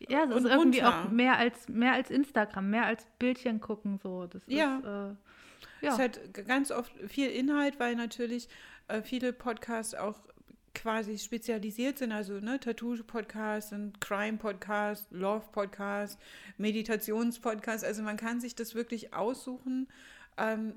Ja, 0.00 0.26
das 0.26 0.44
ist 0.44 0.50
irgendwie 0.50 0.80
runter. 0.80 1.06
auch 1.06 1.10
mehr 1.10 1.36
als, 1.38 1.68
mehr 1.68 1.92
als 1.92 2.10
Instagram, 2.10 2.70
mehr 2.70 2.86
als 2.86 3.04
Bildchen 3.18 3.60
gucken. 3.60 3.98
So. 3.98 4.26
Das 4.26 4.42
ja. 4.46 4.78
Ist, 4.78 4.84
äh, 4.84 5.16
ja. 5.80 5.92
Es 5.92 5.98
hat 5.98 6.20
ganz 6.46 6.70
oft 6.70 6.92
viel 7.08 7.30
Inhalt, 7.30 7.78
weil 7.78 7.96
natürlich 7.96 8.48
äh, 8.88 9.02
viele 9.02 9.32
Podcasts 9.32 9.94
auch 9.94 10.16
quasi 10.74 11.18
spezialisiert 11.18 11.98
sind, 11.98 12.12
also 12.12 12.34
ne, 12.34 12.60
Tattoo-Podcast, 12.60 13.74
Crime-Podcast, 14.00 15.10
Love-Podcast, 15.10 16.18
Meditations-Podcast. 16.56 17.84
Also 17.84 18.02
man 18.02 18.16
kann 18.16 18.40
sich 18.40 18.54
das 18.54 18.74
wirklich 18.74 19.12
aussuchen, 19.12 19.88
ähm, 20.36 20.74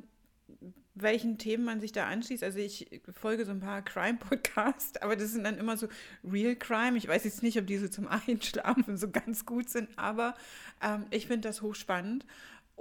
welchen 0.96 1.38
Themen 1.38 1.64
man 1.64 1.80
sich 1.80 1.92
da 1.92 2.08
anschließt. 2.08 2.44
Also 2.44 2.60
ich 2.60 3.02
folge 3.14 3.46
so 3.46 3.52
ein 3.52 3.60
paar 3.60 3.82
Crime-Podcasts, 3.82 5.02
aber 5.02 5.16
das 5.16 5.32
sind 5.32 5.44
dann 5.44 5.58
immer 5.58 5.78
so 5.78 5.88
Real 6.24 6.56
Crime. 6.56 6.98
Ich 6.98 7.08
weiß 7.08 7.24
jetzt 7.24 7.44
nicht, 7.44 7.58
ob 7.60 7.68
diese 7.68 7.90
zum 7.90 8.08
Einschlafen 8.08 8.98
so 8.98 9.10
ganz 9.10 9.46
gut 9.46 9.70
sind, 9.70 9.90
aber 9.98 10.36
ähm, 10.82 11.06
ich 11.12 11.28
finde 11.28 11.48
das 11.48 11.62
hochspannend. 11.62 12.26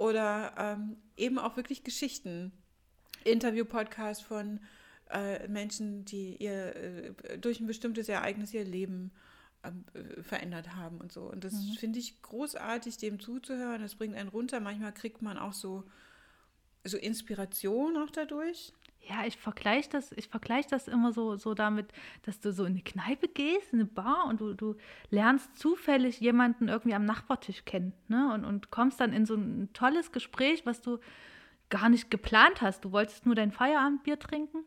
Oder 0.01 0.55
ähm, 0.57 0.97
eben 1.15 1.37
auch 1.37 1.57
wirklich 1.57 1.83
Geschichten. 1.83 2.51
Interview-Podcast 3.23 4.23
von 4.23 4.59
äh, 5.11 5.47
Menschen, 5.47 6.05
die 6.05 6.37
ihr 6.37 6.75
äh, 6.75 7.37
durch 7.37 7.59
ein 7.59 7.67
bestimmtes 7.67 8.09
Ereignis 8.09 8.51
ihr 8.51 8.65
Leben 8.65 9.11
ähm, 9.63 9.85
äh, 9.93 10.23
verändert 10.23 10.75
haben 10.75 10.97
und 10.97 11.11
so. 11.11 11.21
Und 11.21 11.43
das 11.43 11.53
mhm. 11.53 11.73
finde 11.73 11.99
ich 11.99 12.19
großartig, 12.23 12.97
dem 12.97 13.19
zuzuhören. 13.19 13.83
Das 13.83 13.93
bringt 13.93 14.15
einen 14.15 14.29
runter. 14.29 14.59
Manchmal 14.59 14.91
kriegt 14.91 15.21
man 15.21 15.37
auch 15.37 15.53
so, 15.53 15.83
so 16.83 16.97
Inspiration 16.97 17.95
auch 17.97 18.09
dadurch. 18.09 18.73
Ja, 19.09 19.25
ich 19.25 19.37
vergleiche 19.37 19.89
das, 19.89 20.11
ich 20.11 20.27
vergleiche 20.27 20.69
das 20.69 20.87
immer 20.87 21.11
so, 21.11 21.35
so 21.35 21.53
damit, 21.53 21.91
dass 22.21 22.39
du 22.39 22.53
so 22.53 22.65
in 22.65 22.73
eine 22.73 22.83
Kneipe 22.83 23.27
gehst, 23.27 23.73
in 23.73 23.79
eine 23.79 23.89
Bar 23.89 24.25
und 24.27 24.41
du, 24.41 24.53
du 24.53 24.75
lernst 25.09 25.57
zufällig 25.57 26.19
jemanden 26.19 26.67
irgendwie 26.67 26.93
am 26.93 27.05
Nachbartisch 27.05 27.65
kennen, 27.65 27.93
ne? 28.07 28.31
Und, 28.33 28.45
und 28.45 28.69
kommst 28.69 28.99
dann 28.99 29.11
in 29.11 29.25
so 29.25 29.35
ein 29.35 29.69
tolles 29.73 30.11
Gespräch, 30.11 30.65
was 30.65 30.81
du 30.81 30.99
gar 31.69 31.89
nicht 31.89 32.11
geplant 32.11 32.61
hast. 32.61 32.85
Du 32.85 32.91
wolltest 32.91 33.25
nur 33.25 33.33
dein 33.33 33.51
Feierabendbier 33.51 34.19
trinken 34.19 34.59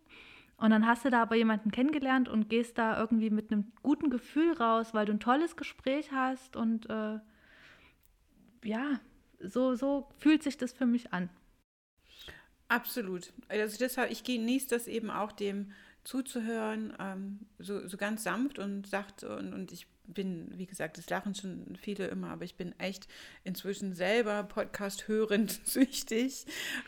und 0.56 0.70
dann 0.70 0.86
hast 0.86 1.04
du 1.04 1.10
da 1.10 1.22
aber 1.22 1.36
jemanden 1.36 1.70
kennengelernt 1.70 2.28
und 2.28 2.48
gehst 2.48 2.78
da 2.78 2.98
irgendwie 2.98 3.30
mit 3.30 3.50
einem 3.50 3.72
guten 3.82 4.10
Gefühl 4.10 4.52
raus, 4.54 4.94
weil 4.94 5.06
du 5.06 5.12
ein 5.12 5.20
tolles 5.20 5.56
Gespräch 5.56 6.12
hast. 6.12 6.56
Und 6.56 6.88
äh, 6.88 7.18
ja, 8.62 9.00
so, 9.40 9.74
so 9.74 10.08
fühlt 10.18 10.42
sich 10.42 10.56
das 10.56 10.72
für 10.72 10.86
mich 10.86 11.12
an. 11.12 11.28
Absolut. 12.74 13.32
Also 13.48 13.76
deshalb, 13.78 14.10
ich 14.10 14.24
genieße 14.24 14.68
das 14.68 14.88
eben 14.88 15.08
auch, 15.08 15.30
dem 15.30 15.70
zuzuhören, 16.02 16.92
ähm, 16.98 17.38
so, 17.60 17.86
so 17.86 17.96
ganz 17.96 18.24
sanft 18.24 18.58
und 18.58 18.88
sacht. 18.88 19.22
Und, 19.22 19.54
und 19.54 19.70
ich 19.70 19.86
bin, 20.06 20.52
wie 20.56 20.66
gesagt, 20.66 20.98
das 20.98 21.08
lachen 21.08 21.36
schon 21.36 21.76
viele 21.80 22.08
immer, 22.08 22.30
aber 22.30 22.44
ich 22.44 22.56
bin 22.56 22.78
echt 22.80 23.06
inzwischen 23.44 23.94
selber 23.94 24.42
Podcast 24.42 25.06
hörend 25.06 25.60
süchtig. 25.64 26.46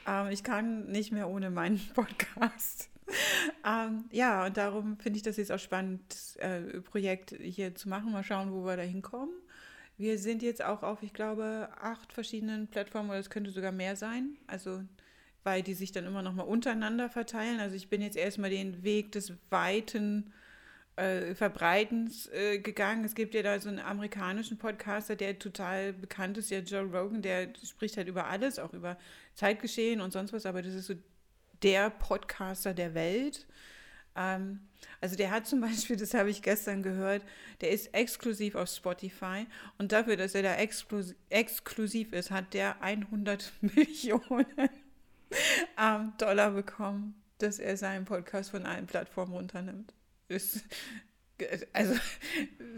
Ähm, 0.08 0.28
ich 0.30 0.42
kann 0.42 0.86
nicht 0.88 1.12
mehr 1.12 1.28
ohne 1.28 1.50
meinen 1.50 1.80
Podcast. 1.94 2.90
ähm, 3.64 4.06
ja, 4.10 4.44
und 4.46 4.56
darum 4.56 4.98
finde 4.98 5.18
ich 5.18 5.22
das 5.22 5.36
jetzt 5.36 5.52
auch 5.52 5.60
spannend, 5.60 6.02
das 6.08 6.34
äh, 6.36 6.80
Projekt 6.80 7.30
hier 7.40 7.76
zu 7.76 7.88
machen. 7.88 8.10
Mal 8.10 8.24
schauen, 8.24 8.52
wo 8.52 8.64
wir 8.64 8.76
da 8.76 8.82
hinkommen. 8.82 9.34
Wir 9.98 10.18
sind 10.18 10.42
jetzt 10.42 10.62
auch 10.62 10.82
auf, 10.82 11.02
ich 11.04 11.14
glaube, 11.14 11.68
acht 11.80 12.12
verschiedenen 12.12 12.66
Plattformen, 12.66 13.08
oder 13.08 13.20
es 13.20 13.30
könnte 13.30 13.52
sogar 13.52 13.72
mehr 13.72 13.94
sein. 13.94 14.36
Also, 14.46 14.82
weil 15.46 15.62
die 15.62 15.74
sich 15.74 15.92
dann 15.92 16.04
immer 16.04 16.22
noch 16.22 16.34
mal 16.34 16.42
untereinander 16.42 17.08
verteilen. 17.08 17.60
Also, 17.60 17.76
ich 17.76 17.88
bin 17.88 18.02
jetzt 18.02 18.16
erstmal 18.16 18.50
den 18.50 18.82
Weg 18.82 19.12
des 19.12 19.32
weiten 19.48 20.32
äh, 20.96 21.34
Verbreitens 21.34 22.26
äh, 22.32 22.58
gegangen. 22.58 23.04
Es 23.04 23.14
gibt 23.14 23.34
ja 23.34 23.42
da 23.42 23.60
so 23.60 23.68
einen 23.68 23.78
amerikanischen 23.78 24.58
Podcaster, 24.58 25.14
der 25.14 25.38
total 25.38 25.92
bekannt 25.92 26.38
ist, 26.38 26.50
ja 26.50 26.60
Joe 26.60 26.84
Rogan, 26.84 27.22
der 27.22 27.48
spricht 27.64 27.96
halt 27.96 28.08
über 28.08 28.26
alles, 28.26 28.58
auch 28.58 28.72
über 28.72 28.98
Zeitgeschehen 29.34 30.00
und 30.00 30.12
sonst 30.12 30.32
was, 30.32 30.46
aber 30.46 30.62
das 30.62 30.74
ist 30.74 30.86
so 30.86 30.94
der 31.62 31.90
Podcaster 31.90 32.74
der 32.74 32.94
Welt. 32.94 33.46
Ähm, 34.16 34.60
also 35.00 35.16
der 35.16 35.30
hat 35.30 35.46
zum 35.46 35.60
Beispiel, 35.68 35.96
das 35.96 36.14
habe 36.14 36.30
ich 36.30 36.42
gestern 36.42 36.82
gehört, 36.82 37.22
der 37.60 37.70
ist 37.70 37.94
exklusiv 37.94 38.54
auf 38.54 38.68
Spotify 38.68 39.46
und 39.78 39.92
dafür, 39.92 40.16
dass 40.16 40.34
er 40.34 40.42
da 40.42 40.54
exklusiv 40.54 42.12
ist, 42.12 42.30
hat 42.30 42.54
der 42.54 42.80
100 42.82 43.52
Millionen 43.60 44.70
Dollar 46.18 46.50
bekommen, 46.52 47.14
dass 47.38 47.58
er 47.58 47.76
seinen 47.76 48.04
Podcast 48.04 48.50
von 48.50 48.66
allen 48.66 48.86
Plattformen 48.86 49.32
runternimmt. 49.32 49.92
Ist, 50.28 50.64
also 51.72 51.94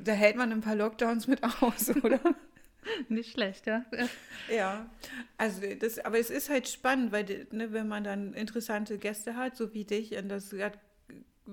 da 0.02 0.12
hält 0.12 0.36
man 0.36 0.52
ein 0.52 0.60
paar 0.60 0.76
Lockdowns 0.76 1.26
mit 1.26 1.42
aus, 1.42 1.90
oder? 2.02 2.20
Nicht 3.08 3.32
schlecht, 3.32 3.66
ja. 3.66 3.84
Ja, 4.50 4.88
also 5.36 5.60
das, 5.78 5.98
aber 5.98 6.18
es 6.18 6.30
ist 6.30 6.48
halt 6.48 6.68
spannend, 6.68 7.12
weil 7.12 7.46
ne, 7.50 7.72
wenn 7.72 7.86
man 7.86 8.04
dann 8.04 8.32
interessante 8.32 8.98
Gäste 8.98 9.36
hat, 9.36 9.56
so 9.56 9.74
wie 9.74 9.84
dich, 9.84 10.16
und 10.16 10.28
das 10.28 10.52
hat 10.52 10.78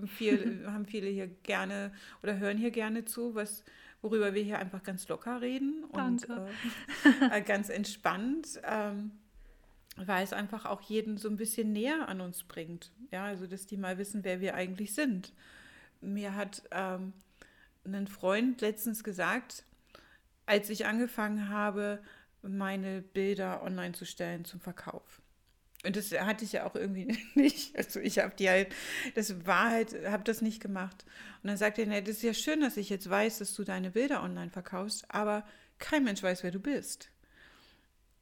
viel, 0.07 0.65
haben 0.67 0.85
viele 0.85 1.09
hier 1.09 1.27
gerne 1.27 1.91
oder 2.23 2.37
hören 2.37 2.57
hier 2.57 2.71
gerne 2.71 3.05
zu, 3.05 3.35
was 3.35 3.63
worüber 4.01 4.33
wir 4.33 4.43
hier 4.43 4.59
einfach 4.59 4.83
ganz 4.83 5.07
locker 5.07 5.41
reden 5.41 5.83
und 5.85 6.27
äh, 7.31 7.41
ganz 7.41 7.69
entspannt, 7.69 8.61
ähm, 8.63 9.11
weil 9.95 10.23
es 10.23 10.33
einfach 10.33 10.65
auch 10.65 10.81
jeden 10.81 11.17
so 11.17 11.29
ein 11.29 11.37
bisschen 11.37 11.71
näher 11.71 12.07
an 12.07 12.21
uns 12.21 12.43
bringt. 12.43 12.91
Ja, 13.11 13.25
also 13.25 13.47
dass 13.47 13.65
die 13.65 13.77
mal 13.77 13.97
wissen, 13.97 14.23
wer 14.23 14.41
wir 14.41 14.55
eigentlich 14.55 14.93
sind. 14.93 15.33
Mir 16.01 16.35
hat 16.35 16.63
ähm, 16.71 17.13
ein 17.85 18.07
Freund 18.07 18.61
letztens 18.61 19.03
gesagt, 19.03 19.63
als 20.45 20.69
ich 20.69 20.85
angefangen 20.85 21.49
habe, 21.49 21.99
meine 22.41 23.01
Bilder 23.01 23.63
online 23.63 23.93
zu 23.93 24.05
stellen 24.05 24.45
zum 24.45 24.59
Verkauf. 24.59 25.21
Und 25.85 25.95
das 25.95 26.11
hatte 26.11 26.45
ich 26.45 26.51
ja 26.51 26.65
auch 26.65 26.75
irgendwie 26.75 27.17
nicht. 27.35 27.75
Also 27.75 27.99
ich 27.99 28.19
habe 28.19 28.33
die 28.37 28.49
halt, 28.49 28.73
das 29.13 29.45
war 29.45 29.69
halt, 29.69 29.95
habe 30.07 30.23
das 30.23 30.41
nicht 30.41 30.61
gemacht. 30.61 31.05
Und 31.43 31.47
dann 31.47 31.57
sagt 31.57 31.77
er, 31.77 31.85
nee, 31.85 32.01
das 32.01 32.17
ist 32.17 32.23
ja 32.23 32.33
schön, 32.33 32.61
dass 32.61 32.77
ich 32.77 32.89
jetzt 32.89 33.09
weiß, 33.09 33.39
dass 33.39 33.53
du 33.53 33.63
deine 33.63 33.91
Bilder 33.91 34.23
online 34.23 34.49
verkaufst, 34.49 35.05
aber 35.09 35.45
kein 35.77 36.03
Mensch 36.03 36.23
weiß, 36.23 36.43
wer 36.43 36.51
du 36.51 36.59
bist. 36.59 37.09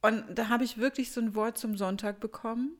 Und 0.04 0.22
da 0.34 0.50
habe 0.50 0.64
ich 0.64 0.76
wirklich 0.76 1.12
so 1.12 1.20
ein 1.22 1.34
Wort 1.34 1.56
zum 1.56 1.78
Sonntag 1.78 2.20
bekommen 2.20 2.76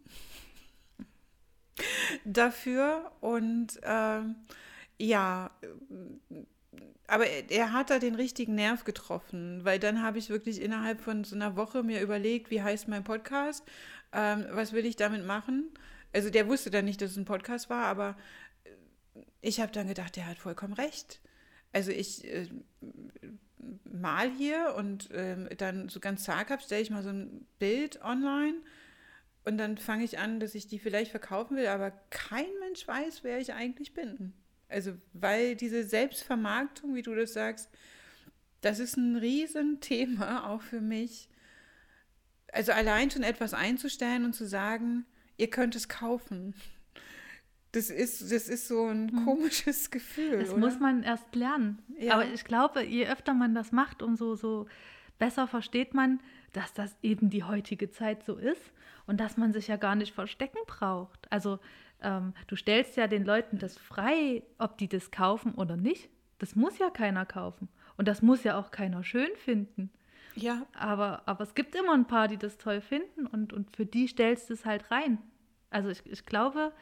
dafür. 2.26 3.12
Und 3.22 3.80
ähm, 3.82 4.34
ja, 4.98 5.50
aber 7.06 7.26
er 7.26 7.72
hat 7.72 7.88
da 7.88 7.98
den 7.98 8.14
richtigen 8.14 8.54
Nerv 8.54 8.84
getroffen, 8.84 9.64
weil 9.64 9.78
dann 9.78 10.02
habe 10.02 10.18
ich 10.18 10.28
wirklich 10.28 10.60
innerhalb 10.60 11.00
von 11.00 11.24
so 11.24 11.34
einer 11.34 11.56
Woche 11.56 11.82
mir 11.82 12.02
überlegt, 12.02 12.50
wie 12.50 12.60
heißt 12.60 12.88
mein 12.88 13.04
Podcast, 13.04 13.64
ähm, 14.12 14.44
was 14.50 14.74
will 14.74 14.84
ich 14.84 14.96
damit 14.96 15.24
machen. 15.24 15.70
Also 16.12 16.28
der 16.28 16.46
wusste 16.46 16.70
dann 16.70 16.84
nicht, 16.84 17.00
dass 17.00 17.12
es 17.12 17.16
ein 17.16 17.24
Podcast 17.24 17.70
war, 17.70 17.86
aber 17.86 18.18
ich 19.40 19.60
habe 19.60 19.72
dann 19.72 19.88
gedacht, 19.88 20.16
der 20.16 20.26
hat 20.26 20.36
vollkommen 20.36 20.74
recht. 20.74 21.22
Also 21.72 21.90
ich 21.90 22.22
äh, 22.26 22.48
mal 23.84 24.30
hier 24.30 24.74
und 24.76 25.10
äh, 25.10 25.54
dann 25.56 25.88
so 25.88 26.00
ganz 26.00 26.24
zaghaft 26.24 26.64
stelle 26.64 26.82
ich 26.82 26.90
mal 26.90 27.02
so 27.02 27.10
ein 27.10 27.46
Bild 27.58 28.02
online 28.02 28.56
und 29.44 29.58
dann 29.58 29.76
fange 29.76 30.04
ich 30.04 30.18
an, 30.18 30.40
dass 30.40 30.54
ich 30.54 30.66
die 30.66 30.78
vielleicht 30.78 31.10
verkaufen 31.10 31.56
will, 31.56 31.66
aber 31.66 31.90
kein 32.10 32.46
Mensch 32.60 32.86
weiß, 32.86 33.24
wer 33.24 33.38
ich 33.38 33.52
eigentlich 33.52 33.92
bin. 33.92 34.32
Also, 34.68 34.94
weil 35.12 35.54
diese 35.54 35.84
Selbstvermarktung, 35.84 36.94
wie 36.94 37.02
du 37.02 37.14
das 37.14 37.34
sagst, 37.34 37.68
das 38.62 38.78
ist 38.78 38.96
ein 38.96 39.16
Riesenthema 39.16 40.48
auch 40.50 40.62
für 40.62 40.80
mich. 40.80 41.28
Also 42.52 42.72
allein 42.72 43.10
schon 43.10 43.22
etwas 43.22 43.52
einzustellen 43.52 44.24
und 44.24 44.34
zu 44.34 44.46
sagen, 44.46 45.04
ihr 45.36 45.50
könnt 45.50 45.74
es 45.74 45.88
kaufen. 45.88 46.54
Das 47.74 47.90
ist, 47.90 48.22
das 48.30 48.48
ist 48.48 48.68
so 48.68 48.86
ein 48.86 49.10
hm. 49.10 49.24
komisches 49.24 49.90
Gefühl. 49.90 50.38
Das 50.38 50.50
oder? 50.50 50.58
muss 50.60 50.78
man 50.78 51.02
erst 51.02 51.34
lernen. 51.34 51.82
Ja. 51.98 52.14
Aber 52.14 52.24
ich 52.26 52.44
glaube, 52.44 52.84
je 52.84 53.08
öfter 53.08 53.34
man 53.34 53.52
das 53.52 53.72
macht, 53.72 54.00
umso 54.00 54.36
so 54.36 54.66
besser 55.18 55.48
versteht 55.48 55.92
man, 55.92 56.20
dass 56.52 56.72
das 56.72 56.96
eben 57.02 57.30
die 57.30 57.42
heutige 57.42 57.90
Zeit 57.90 58.24
so 58.24 58.36
ist 58.36 58.72
und 59.06 59.18
dass 59.18 59.36
man 59.36 59.52
sich 59.52 59.66
ja 59.66 59.76
gar 59.76 59.96
nicht 59.96 60.14
verstecken 60.14 60.58
braucht. 60.68 61.30
Also 61.32 61.58
ähm, 62.00 62.32
du 62.46 62.54
stellst 62.54 62.96
ja 62.96 63.08
den 63.08 63.24
Leuten 63.24 63.58
das 63.58 63.76
frei, 63.76 64.44
ob 64.58 64.78
die 64.78 64.88
das 64.88 65.10
kaufen 65.10 65.54
oder 65.54 65.76
nicht. 65.76 66.10
Das 66.38 66.54
muss 66.54 66.78
ja 66.78 66.90
keiner 66.90 67.26
kaufen. 67.26 67.68
Und 67.96 68.06
das 68.06 68.22
muss 68.22 68.44
ja 68.44 68.56
auch 68.56 68.70
keiner 68.70 69.02
schön 69.02 69.34
finden. 69.36 69.90
Ja. 70.36 70.64
Aber, 70.74 71.22
aber 71.26 71.42
es 71.42 71.54
gibt 71.56 71.74
immer 71.74 71.94
ein 71.94 72.06
paar, 72.06 72.28
die 72.28 72.36
das 72.36 72.56
toll 72.56 72.80
finden 72.80 73.26
und, 73.26 73.52
und 73.52 73.74
für 73.74 73.86
die 73.86 74.06
stellst 74.06 74.48
du 74.48 74.54
es 74.54 74.64
halt 74.64 74.92
rein. 74.92 75.18
Also 75.70 75.88
ich, 75.88 76.06
ich 76.06 76.24
glaube, 76.24 76.72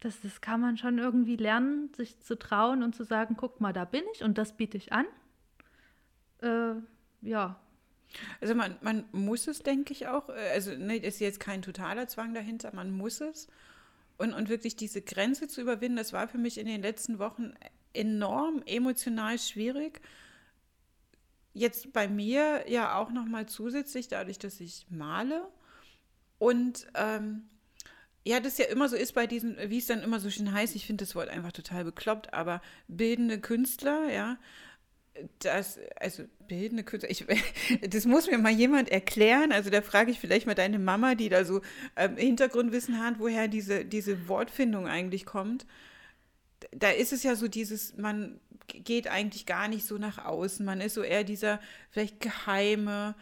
das, 0.00 0.20
das 0.20 0.40
kann 0.40 0.60
man 0.60 0.76
schon 0.76 0.98
irgendwie 0.98 1.36
lernen, 1.36 1.92
sich 1.94 2.20
zu 2.20 2.38
trauen 2.38 2.82
und 2.82 2.94
zu 2.94 3.04
sagen, 3.04 3.36
guck 3.36 3.60
mal, 3.60 3.72
da 3.72 3.84
bin 3.84 4.04
ich 4.14 4.22
und 4.22 4.38
das 4.38 4.56
biete 4.56 4.76
ich 4.76 4.92
an. 4.92 5.06
Äh, 6.40 6.74
ja. 7.22 7.60
Also 8.40 8.54
man, 8.54 8.76
man 8.80 9.04
muss 9.12 9.48
es, 9.48 9.62
denke 9.62 9.92
ich 9.92 10.06
auch. 10.06 10.28
Äh, 10.28 10.50
also 10.54 10.74
ne, 10.76 10.96
ist 10.96 11.20
jetzt 11.20 11.40
kein 11.40 11.62
totaler 11.62 12.06
Zwang 12.06 12.32
dahinter, 12.32 12.74
man 12.74 12.90
muss 12.90 13.20
es. 13.20 13.48
Und, 14.18 14.32
und 14.34 14.48
wirklich 14.48 14.76
diese 14.76 15.02
Grenze 15.02 15.48
zu 15.48 15.60
überwinden, 15.60 15.96
das 15.96 16.12
war 16.12 16.28
für 16.28 16.38
mich 16.38 16.58
in 16.58 16.66
den 16.66 16.82
letzten 16.82 17.18
Wochen 17.18 17.54
enorm 17.92 18.62
emotional 18.66 19.38
schwierig. 19.38 20.00
Jetzt 21.54 21.92
bei 21.92 22.08
mir 22.08 22.68
ja 22.68 22.96
auch 22.96 23.10
nochmal 23.10 23.46
zusätzlich, 23.46 24.08
dadurch, 24.08 24.38
dass 24.38 24.60
ich 24.60 24.86
male. 24.90 25.48
Und 26.38 26.86
ähm, 26.94 27.48
ja, 28.24 28.40
das 28.40 28.58
ja 28.58 28.66
immer 28.66 28.88
so 28.88 28.96
ist 28.96 29.12
bei 29.12 29.26
diesen, 29.26 29.56
wie 29.70 29.78
es 29.78 29.86
dann 29.86 30.02
immer 30.02 30.20
so 30.20 30.30
schön 30.30 30.52
heißt, 30.52 30.74
ich 30.76 30.86
finde 30.86 31.04
das 31.04 31.14
Wort 31.14 31.28
einfach 31.28 31.52
total 31.52 31.84
bekloppt, 31.84 32.34
aber 32.34 32.60
bildende 32.86 33.40
Künstler, 33.40 34.12
ja, 34.12 34.38
das, 35.40 35.78
also 35.96 36.24
bildende 36.46 36.84
Künstler, 36.84 37.10
ich, 37.10 37.24
das 37.88 38.04
muss 38.04 38.30
mir 38.30 38.38
mal 38.38 38.52
jemand 38.52 38.90
erklären. 38.90 39.52
Also 39.52 39.70
da 39.70 39.82
frage 39.82 40.10
ich 40.10 40.20
vielleicht 40.20 40.46
mal 40.46 40.54
deine 40.54 40.78
Mama, 40.78 41.14
die 41.14 41.28
da 41.28 41.44
so 41.44 41.62
ähm, 41.96 42.16
Hintergrundwissen 42.16 43.02
hat, 43.02 43.18
woher 43.18 43.48
diese, 43.48 43.84
diese 43.84 44.28
Wortfindung 44.28 44.86
eigentlich 44.86 45.26
kommt. 45.26 45.66
Da 46.72 46.90
ist 46.90 47.12
es 47.12 47.22
ja 47.22 47.36
so 47.36 47.48
dieses, 47.48 47.96
man 47.96 48.40
geht 48.66 49.08
eigentlich 49.08 49.46
gar 49.46 49.68
nicht 49.68 49.86
so 49.86 49.96
nach 49.96 50.24
außen. 50.24 50.64
Man 50.64 50.80
ist 50.80 50.94
so 50.94 51.02
eher 51.02 51.24
dieser 51.24 51.60
vielleicht 51.90 52.20
geheime. 52.20 53.14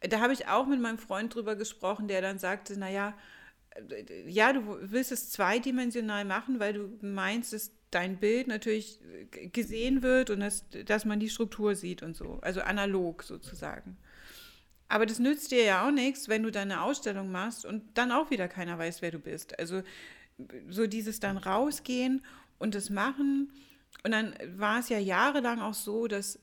Da 0.00 0.20
habe 0.20 0.32
ich 0.32 0.46
auch 0.46 0.66
mit 0.66 0.80
meinem 0.80 0.98
Freund 0.98 1.34
drüber 1.34 1.56
gesprochen, 1.56 2.08
der 2.08 2.22
dann 2.22 2.38
sagte, 2.38 2.78
naja, 2.78 3.08
ja, 3.08 3.14
du 3.80 4.90
willst 4.90 5.12
es 5.12 5.30
zweidimensional 5.30 6.24
machen, 6.24 6.60
weil 6.60 6.72
du 6.74 6.98
meinst, 7.00 7.52
dass 7.52 7.72
dein 7.90 8.18
Bild 8.18 8.48
natürlich 8.48 9.00
gesehen 9.52 10.02
wird 10.02 10.30
und 10.30 10.40
dass, 10.40 10.64
dass 10.84 11.04
man 11.04 11.20
die 11.20 11.30
Struktur 11.30 11.74
sieht 11.74 12.02
und 12.02 12.16
so. 12.16 12.38
Also 12.42 12.60
analog 12.60 13.22
sozusagen. 13.22 13.96
Aber 14.88 15.06
das 15.06 15.18
nützt 15.18 15.50
dir 15.50 15.64
ja 15.64 15.86
auch 15.86 15.90
nichts, 15.90 16.28
wenn 16.28 16.42
du 16.42 16.50
deine 16.50 16.82
Ausstellung 16.82 17.30
machst 17.30 17.64
und 17.64 17.82
dann 17.94 18.10
auch 18.10 18.30
wieder 18.30 18.48
keiner 18.48 18.78
weiß, 18.78 19.02
wer 19.02 19.10
du 19.10 19.18
bist. 19.18 19.58
Also 19.58 19.82
so 20.68 20.86
dieses 20.86 21.20
dann 21.20 21.36
rausgehen 21.36 22.22
und 22.58 22.74
das 22.74 22.90
machen. 22.90 23.52
Und 24.02 24.12
dann 24.12 24.34
war 24.56 24.80
es 24.80 24.88
ja 24.88 24.98
jahrelang 24.98 25.60
auch 25.60 25.74
so, 25.74 26.08
dass 26.08 26.38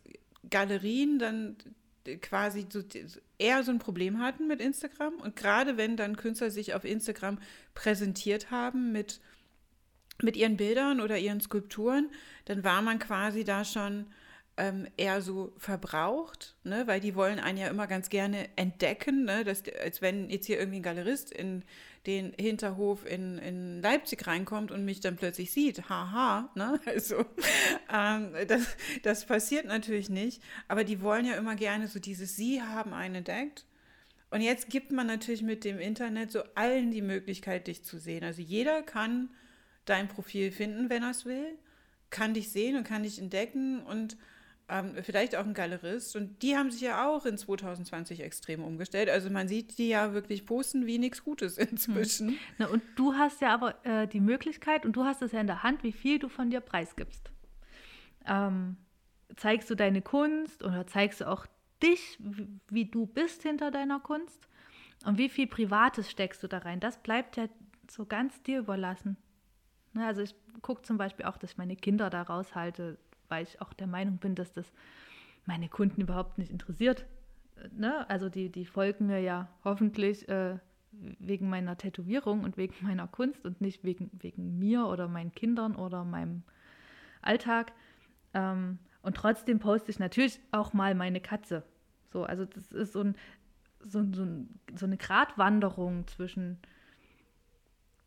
Galerien 0.50 1.18
dann 1.18 1.56
quasi 2.22 2.68
so, 2.70 2.82
eher 3.38 3.64
so 3.64 3.72
ein 3.72 3.80
Problem 3.80 4.20
hatten 4.20 4.48
mit 4.48 4.62
Instagram. 4.62 5.16
Und 5.16 5.36
gerade 5.36 5.78
wenn 5.78 5.98
dann 5.98 6.18
Künstler 6.18 6.52
sich 6.52 6.74
auf 6.74 6.86
Instagram 6.86 7.40
präsentiert 7.74 8.52
haben 8.52 8.92
mit, 8.92 9.22
mit 10.22 10.38
ihren 10.38 10.58
Bildern 10.58 11.02
oder 11.02 11.18
ihren 11.18 11.42
Skulpturen, 11.42 12.10
dann 12.46 12.64
war 12.64 12.82
man 12.82 13.00
quasi 13.00 13.44
da 13.44 13.66
schon 13.66 14.08
ähm, 14.58 14.88
eher 14.96 15.22
so 15.22 15.52
verbraucht, 15.58 16.56
ne? 16.64 16.88
weil 16.88 17.00
die 17.00 17.16
wollen 17.16 17.40
einen 17.40 17.58
ja 17.58 17.68
immer 17.68 17.88
ganz 17.88 18.10
gerne 18.10 18.48
entdecken, 18.56 19.26
ne? 19.26 19.44
dass, 19.44 19.64
als 19.84 20.02
wenn 20.02 20.30
jetzt 20.30 20.46
hier 20.46 20.58
irgendwie 20.58 20.80
ein 20.80 20.84
Galerist 20.84 21.32
in 21.32 21.64
den 22.06 22.34
Hinterhof 22.40 23.06
in, 23.06 23.38
in 23.40 23.82
Leipzig 23.82 24.26
reinkommt 24.28 24.72
und 24.72 24.86
mich 24.86 25.00
dann 25.00 25.16
plötzlich 25.16 25.52
sieht. 25.52 25.90
Haha, 25.90 26.50
ne? 26.56 26.80
Also 26.86 27.26
ähm, 27.92 28.32
das, 28.48 28.78
das 29.04 29.26
passiert 29.26 29.66
natürlich 29.66 30.10
nicht, 30.10 30.42
aber 30.68 30.84
die 30.84 31.02
wollen 31.02 31.26
ja 31.26 31.36
immer 31.36 31.56
gerne 31.56 31.88
so 31.88 32.00
dieses 32.00 32.36
Sie 32.36 32.62
haben 32.62 32.94
einen 32.94 33.16
entdeckt. 33.16 33.66
Und 34.32 34.42
jetzt 34.42 34.70
gibt 34.70 34.92
man 34.92 35.08
natürlich 35.08 35.42
mit 35.42 35.64
dem 35.64 35.80
Internet 35.80 36.32
so 36.32 36.44
allen 36.56 36.92
die 36.92 37.02
Möglichkeit, 37.02 37.68
dich 37.68 37.84
zu 37.84 37.98
sehen. 37.98 38.24
Also 38.24 38.42
jeder 38.42 38.84
kann 38.84 39.30
dein 39.86 40.08
Profil 40.08 40.52
finden, 40.52 40.90
wenn 40.90 41.04
er 41.04 41.12
es 41.12 41.26
will, 41.26 41.58
kann 42.10 42.34
dich 42.34 42.52
sehen 42.52 42.76
und 42.76 42.86
kann 42.86 43.04
dich 43.04 43.20
entdecken 43.20 43.84
und 43.84 44.18
ähm, 44.68 44.96
vielleicht 45.04 45.36
auch 45.36 45.46
ein 45.46 45.54
Galerist. 45.54 46.16
Und 46.16 46.42
die 46.42 46.58
haben 46.58 46.72
sich 46.72 46.82
ja 46.82 47.08
auch 47.08 47.26
in 47.26 47.38
2020 47.38 48.22
extrem 48.22 48.64
umgestellt. 48.64 49.10
Also 49.10 49.30
man 49.30 49.48
sieht 49.48 49.78
die 49.78 49.90
ja 49.90 50.14
wirklich 50.14 50.46
posten 50.46 50.86
wie 50.86 50.98
nichts 50.98 51.24
Gutes 51.24 51.58
inzwischen. 51.58 52.30
Hm. 52.30 52.38
Na, 52.58 52.68
und 52.68 52.82
du 52.96 53.14
hast 53.14 53.42
ja 53.42 53.54
aber 53.54 53.86
äh, 53.86 54.08
die 54.08 54.20
Möglichkeit 54.20 54.86
und 54.86 54.94
du 54.94 55.06
hast 55.06 55.22
es 55.22 55.32
ja 55.32 55.42
in 55.42 55.48
der 55.48 55.64
Hand, 55.64 55.84
wie 55.84 55.92
viel 55.92 56.20
du 56.20 56.30
von 56.30 56.50
dir 56.50 56.62
preisgibst. 56.62 57.32
Ähm, 58.28 58.78
zeigst 59.36 59.70
du 59.70 59.76
deine 59.76 60.02
Kunst 60.02 60.64
oder 60.64 60.88
zeigst 60.88 61.22
du 61.22 61.30
auch 61.30 61.46
dich, 61.84 62.18
wie, 62.70 62.86
du 62.86 63.06
bist 63.06 63.44
hinter 63.44 63.72
deiner 63.72 64.00
Kunst? 64.00 64.48
Und 65.06 65.18
wie 65.18 65.30
viel 65.30 65.46
Privates 65.46 66.10
steckst 66.10 66.42
du 66.42 66.48
da 66.48 66.60
rein? 66.60 66.80
Das 66.80 66.98
bleibt 66.98 67.38
ja 67.38 67.48
so 67.90 68.06
ganz 68.06 68.42
dir 68.42 68.60
überlassen. 68.60 69.18
Ne, 69.94 70.06
also 70.06 70.22
ich 70.22 70.34
gucke 70.62 70.82
zum 70.82 70.98
Beispiel 70.98 71.26
auch, 71.26 71.38
dass 71.38 71.52
ich 71.52 71.58
meine 71.58 71.76
Kinder 71.76 72.10
da 72.10 72.24
raushalte, 72.24 72.98
weil 73.30 73.44
ich 73.44 73.62
auch 73.62 73.74
der 73.74 73.88
Meinung 73.88 74.18
bin, 74.18 74.36
dass 74.36 74.52
das 74.54 74.72
meine 75.46 75.70
Kunden 75.70 76.02
überhaupt 76.02 76.38
nicht 76.38 76.52
interessiert. 76.52 77.06
Ne? 77.72 78.10
Also 78.10 78.30
die, 78.30 78.50
die 78.50 78.66
folgen 78.66 79.08
mir 79.08 79.20
ja 79.20 79.48
hoffentlich 79.64 80.28
äh, 80.28 80.58
wegen 80.92 81.50
meiner 81.50 81.78
Tätowierung 81.78 82.44
und 82.44 82.58
wegen 82.58 82.74
meiner 82.82 83.08
Kunst 83.08 83.46
und 83.46 83.62
nicht 83.62 83.84
wegen, 83.84 84.10
wegen 84.14 84.60
mir 84.60 84.88
oder 84.88 85.08
meinen 85.08 85.34
Kindern 85.34 85.76
oder 85.76 86.04
meinem 86.04 86.44
Alltag. 87.22 87.74
Ähm, 88.34 88.80
und 89.02 89.18
trotzdem 89.18 89.60
poste 89.60 89.92
ich 89.92 90.00
natürlich 90.00 90.40
auch 90.52 90.74
mal 90.74 90.96
meine 90.96 91.22
Katze. 91.22 91.64
So, 92.12 92.24
also 92.24 92.46
das 92.46 92.72
ist 92.72 92.94
so, 92.94 93.02
ein, 93.02 93.16
so, 93.84 94.04
so, 94.12 94.26
so 94.76 94.86
eine 94.86 94.98
Gratwanderung 94.98 96.08
zwischen, 96.08 96.58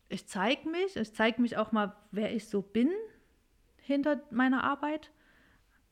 ich 0.09 0.27
zeige 0.27 0.67
mich, 0.69 0.95
ich 0.95 1.13
zeige 1.13 1.41
mich 1.41 1.57
auch 1.57 1.71
mal, 1.71 1.95
wer 2.11 2.33
ich 2.35 2.47
so 2.47 2.61
bin 2.61 2.89
hinter 3.89 4.21
meiner 4.31 4.63
Arbeit, 4.63 5.11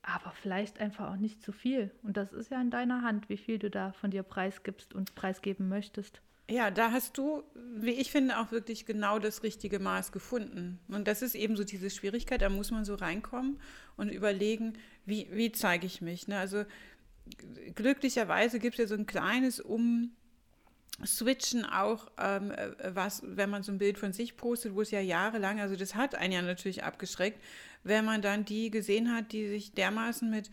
aber 0.02 0.32
vielleicht 0.32 0.80
einfach 0.80 1.12
auch 1.12 1.18
nicht 1.18 1.42
zu 1.42 1.52
viel. 1.52 1.92
Und 2.04 2.16
das 2.16 2.32
ist 2.32 2.52
ja 2.52 2.62
in 2.62 2.70
deiner 2.70 3.02
Hand, 3.02 3.28
wie 3.28 3.38
viel 3.38 3.60
du 3.60 3.70
da 3.70 3.92
von 3.92 4.12
dir 4.12 4.24
preisgibst 4.24 4.94
und 4.94 5.16
preisgeben 5.16 5.68
möchtest. 5.68 6.22
Ja, 6.50 6.72
da 6.72 6.92
hast 6.92 7.18
du, 7.18 7.44
wie 7.76 7.92
ich 7.92 8.10
finde, 8.10 8.40
auch 8.40 8.52
wirklich 8.52 8.86
genau 8.86 9.20
das 9.20 9.44
richtige 9.44 9.80
Maß 9.80 10.14
gefunden. 10.14 10.80
Und 10.88 11.08
das 11.08 11.22
ist 11.22 11.36
eben 11.36 11.58
so 11.58 11.66
diese 11.66 11.90
Schwierigkeit, 11.90 12.42
da 12.42 12.50
muss 12.50 12.72
man 12.72 12.86
so 12.86 12.96
reinkommen 12.96 13.60
und 13.98 14.10
überlegen, 14.10 14.74
wie, 15.06 15.28
wie 15.32 15.52
zeige 15.52 15.86
ich 15.86 16.00
mich. 16.00 16.30
Ne? 16.30 16.38
Also 16.38 16.64
glücklicherweise 17.76 18.60
gibt 18.60 18.76
es 18.76 18.80
ja 18.80 18.88
so 18.88 18.96
ein 18.96 19.08
kleines 19.08 19.60
Um 19.60 20.12
switchen 21.06 21.66
auch, 21.66 22.08
ähm, 22.18 22.52
äh, 22.52 22.96
was, 22.96 23.22
wenn 23.24 23.50
man 23.50 23.64
so 23.64 23.72
ein 23.72 23.78
Bild 23.78 23.98
von 23.98 24.14
sich 24.14 24.36
postet, 24.36 24.74
wo 24.74 24.82
es 24.82 24.92
ja 24.92 25.00
jahrelang, 25.00 25.60
also 25.60 25.76
das 25.76 25.96
hat 25.96 26.16
einen 26.16 26.34
ja 26.34 26.42
natürlich 26.42 26.84
abgeschreckt, 26.84 27.40
wenn 27.84 28.06
man 28.06 28.22
dann 28.22 28.46
die 28.46 28.72
gesehen 28.72 29.14
hat, 29.14 29.32
die 29.32 29.48
sich 29.48 29.74
dermaßen 29.74 30.30
mit, 30.30 30.50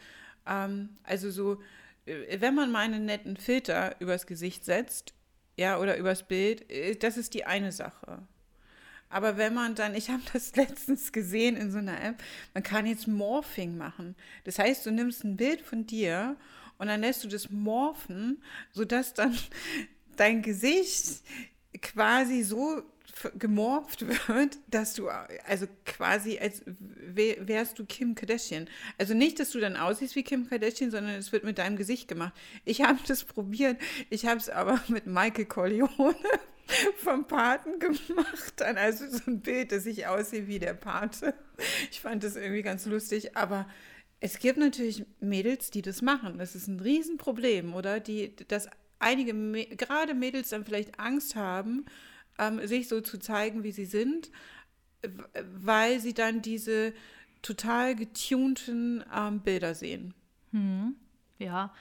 ähm, 0.46 0.90
also 1.02 1.30
so, 1.30 1.60
äh, 2.06 2.40
wenn 2.40 2.54
man 2.54 2.70
mal 2.70 2.80
einen 2.80 3.04
netten 3.04 3.36
Filter 3.36 3.96
übers 4.00 4.26
Gesicht 4.26 4.64
setzt, 4.64 5.14
ja, 5.56 5.78
oder 5.78 5.96
übers 5.96 6.26
Bild, 6.26 6.70
äh, 6.70 6.96
das 6.96 7.16
ist 7.16 7.34
die 7.34 7.44
eine 7.44 7.72
Sache. 7.72 8.22
Aber 9.08 9.36
wenn 9.36 9.54
man 9.54 9.74
dann, 9.74 9.94
ich 9.94 10.10
habe 10.10 10.22
das 10.32 10.56
letztens 10.56 11.12
gesehen 11.12 11.56
in 11.56 11.70
so 11.70 11.78
einer 11.78 12.02
App, 12.02 12.22
man 12.52 12.62
kann 12.62 12.86
jetzt 12.86 13.06
Morphing 13.06 13.76
machen. 13.76 14.16
Das 14.44 14.58
heißt, 14.58 14.84
du 14.86 14.90
nimmst 14.90 15.24
ein 15.24 15.36
Bild 15.36 15.60
von 15.60 15.86
dir 15.86 16.36
und 16.78 16.88
dann 16.88 17.00
lässt 17.00 17.22
du 17.22 17.28
das 17.28 17.50
morphen, 17.50 18.42
sodass 18.72 19.14
dann 19.14 19.36
dein 20.16 20.42
Gesicht 20.42 21.22
quasi 21.80 22.42
so 22.42 22.82
gemorpht 23.38 24.06
wird, 24.06 24.58
dass 24.66 24.94
du, 24.94 25.08
also 25.08 25.66
quasi 25.84 26.38
als 26.38 26.62
wärst 26.66 27.78
du 27.78 27.84
Kim 27.84 28.14
Kardashian. 28.14 28.68
Also 28.98 29.14
nicht, 29.14 29.40
dass 29.40 29.50
du 29.50 29.60
dann 29.60 29.76
aussiehst 29.76 30.16
wie 30.16 30.22
Kim 30.22 30.48
Kardashian, 30.48 30.90
sondern 30.90 31.14
es 31.14 31.32
wird 31.32 31.44
mit 31.44 31.58
deinem 31.58 31.76
Gesicht 31.76 32.08
gemacht. 32.08 32.34
Ich 32.64 32.82
habe 32.82 32.98
das 33.06 33.24
probiert, 33.24 33.80
ich 34.10 34.26
habe 34.26 34.38
es 34.38 34.48
aber 34.48 34.80
mit 34.88 35.06
Michael 35.06 35.46
Corleone 35.46 36.16
vom 36.96 37.26
Paten 37.26 37.78
gemacht. 37.78 38.54
Dann 38.56 38.76
also 38.76 39.06
so 39.08 39.22
ein 39.26 39.40
Bild, 39.40 39.72
dass 39.72 39.86
ich 39.86 40.06
aussehe 40.06 40.46
wie 40.46 40.58
der 40.58 40.74
Pate. 40.74 41.34
Ich 41.90 42.00
fand 42.00 42.24
das 42.24 42.36
irgendwie 42.36 42.62
ganz 42.62 42.86
lustig, 42.86 43.36
aber 43.36 43.68
es 44.20 44.38
gibt 44.38 44.58
natürlich 44.58 45.04
Mädels, 45.20 45.70
die 45.70 45.82
das 45.82 46.02
machen. 46.02 46.38
Das 46.38 46.54
ist 46.54 46.66
ein 46.66 46.80
Riesenproblem, 46.80 47.74
oder? 47.74 48.00
Die 48.00 48.34
das 48.48 48.68
einige, 48.98 49.34
gerade 49.76 50.14
Mädels 50.14 50.48
dann 50.48 50.64
vielleicht 50.64 50.98
Angst 50.98 51.36
haben, 51.36 51.84
ähm, 52.38 52.66
sich 52.66 52.88
so 52.88 53.00
zu 53.00 53.18
zeigen, 53.18 53.62
wie 53.62 53.72
sie 53.72 53.84
sind, 53.84 54.30
weil 55.60 56.00
sie 56.00 56.14
dann 56.14 56.42
diese 56.42 56.92
total 57.42 57.94
getunten 57.94 59.04
ähm, 59.14 59.40
Bilder 59.40 59.74
sehen. 59.74 60.14
Hm. 60.52 60.96
Ja, 61.38 61.74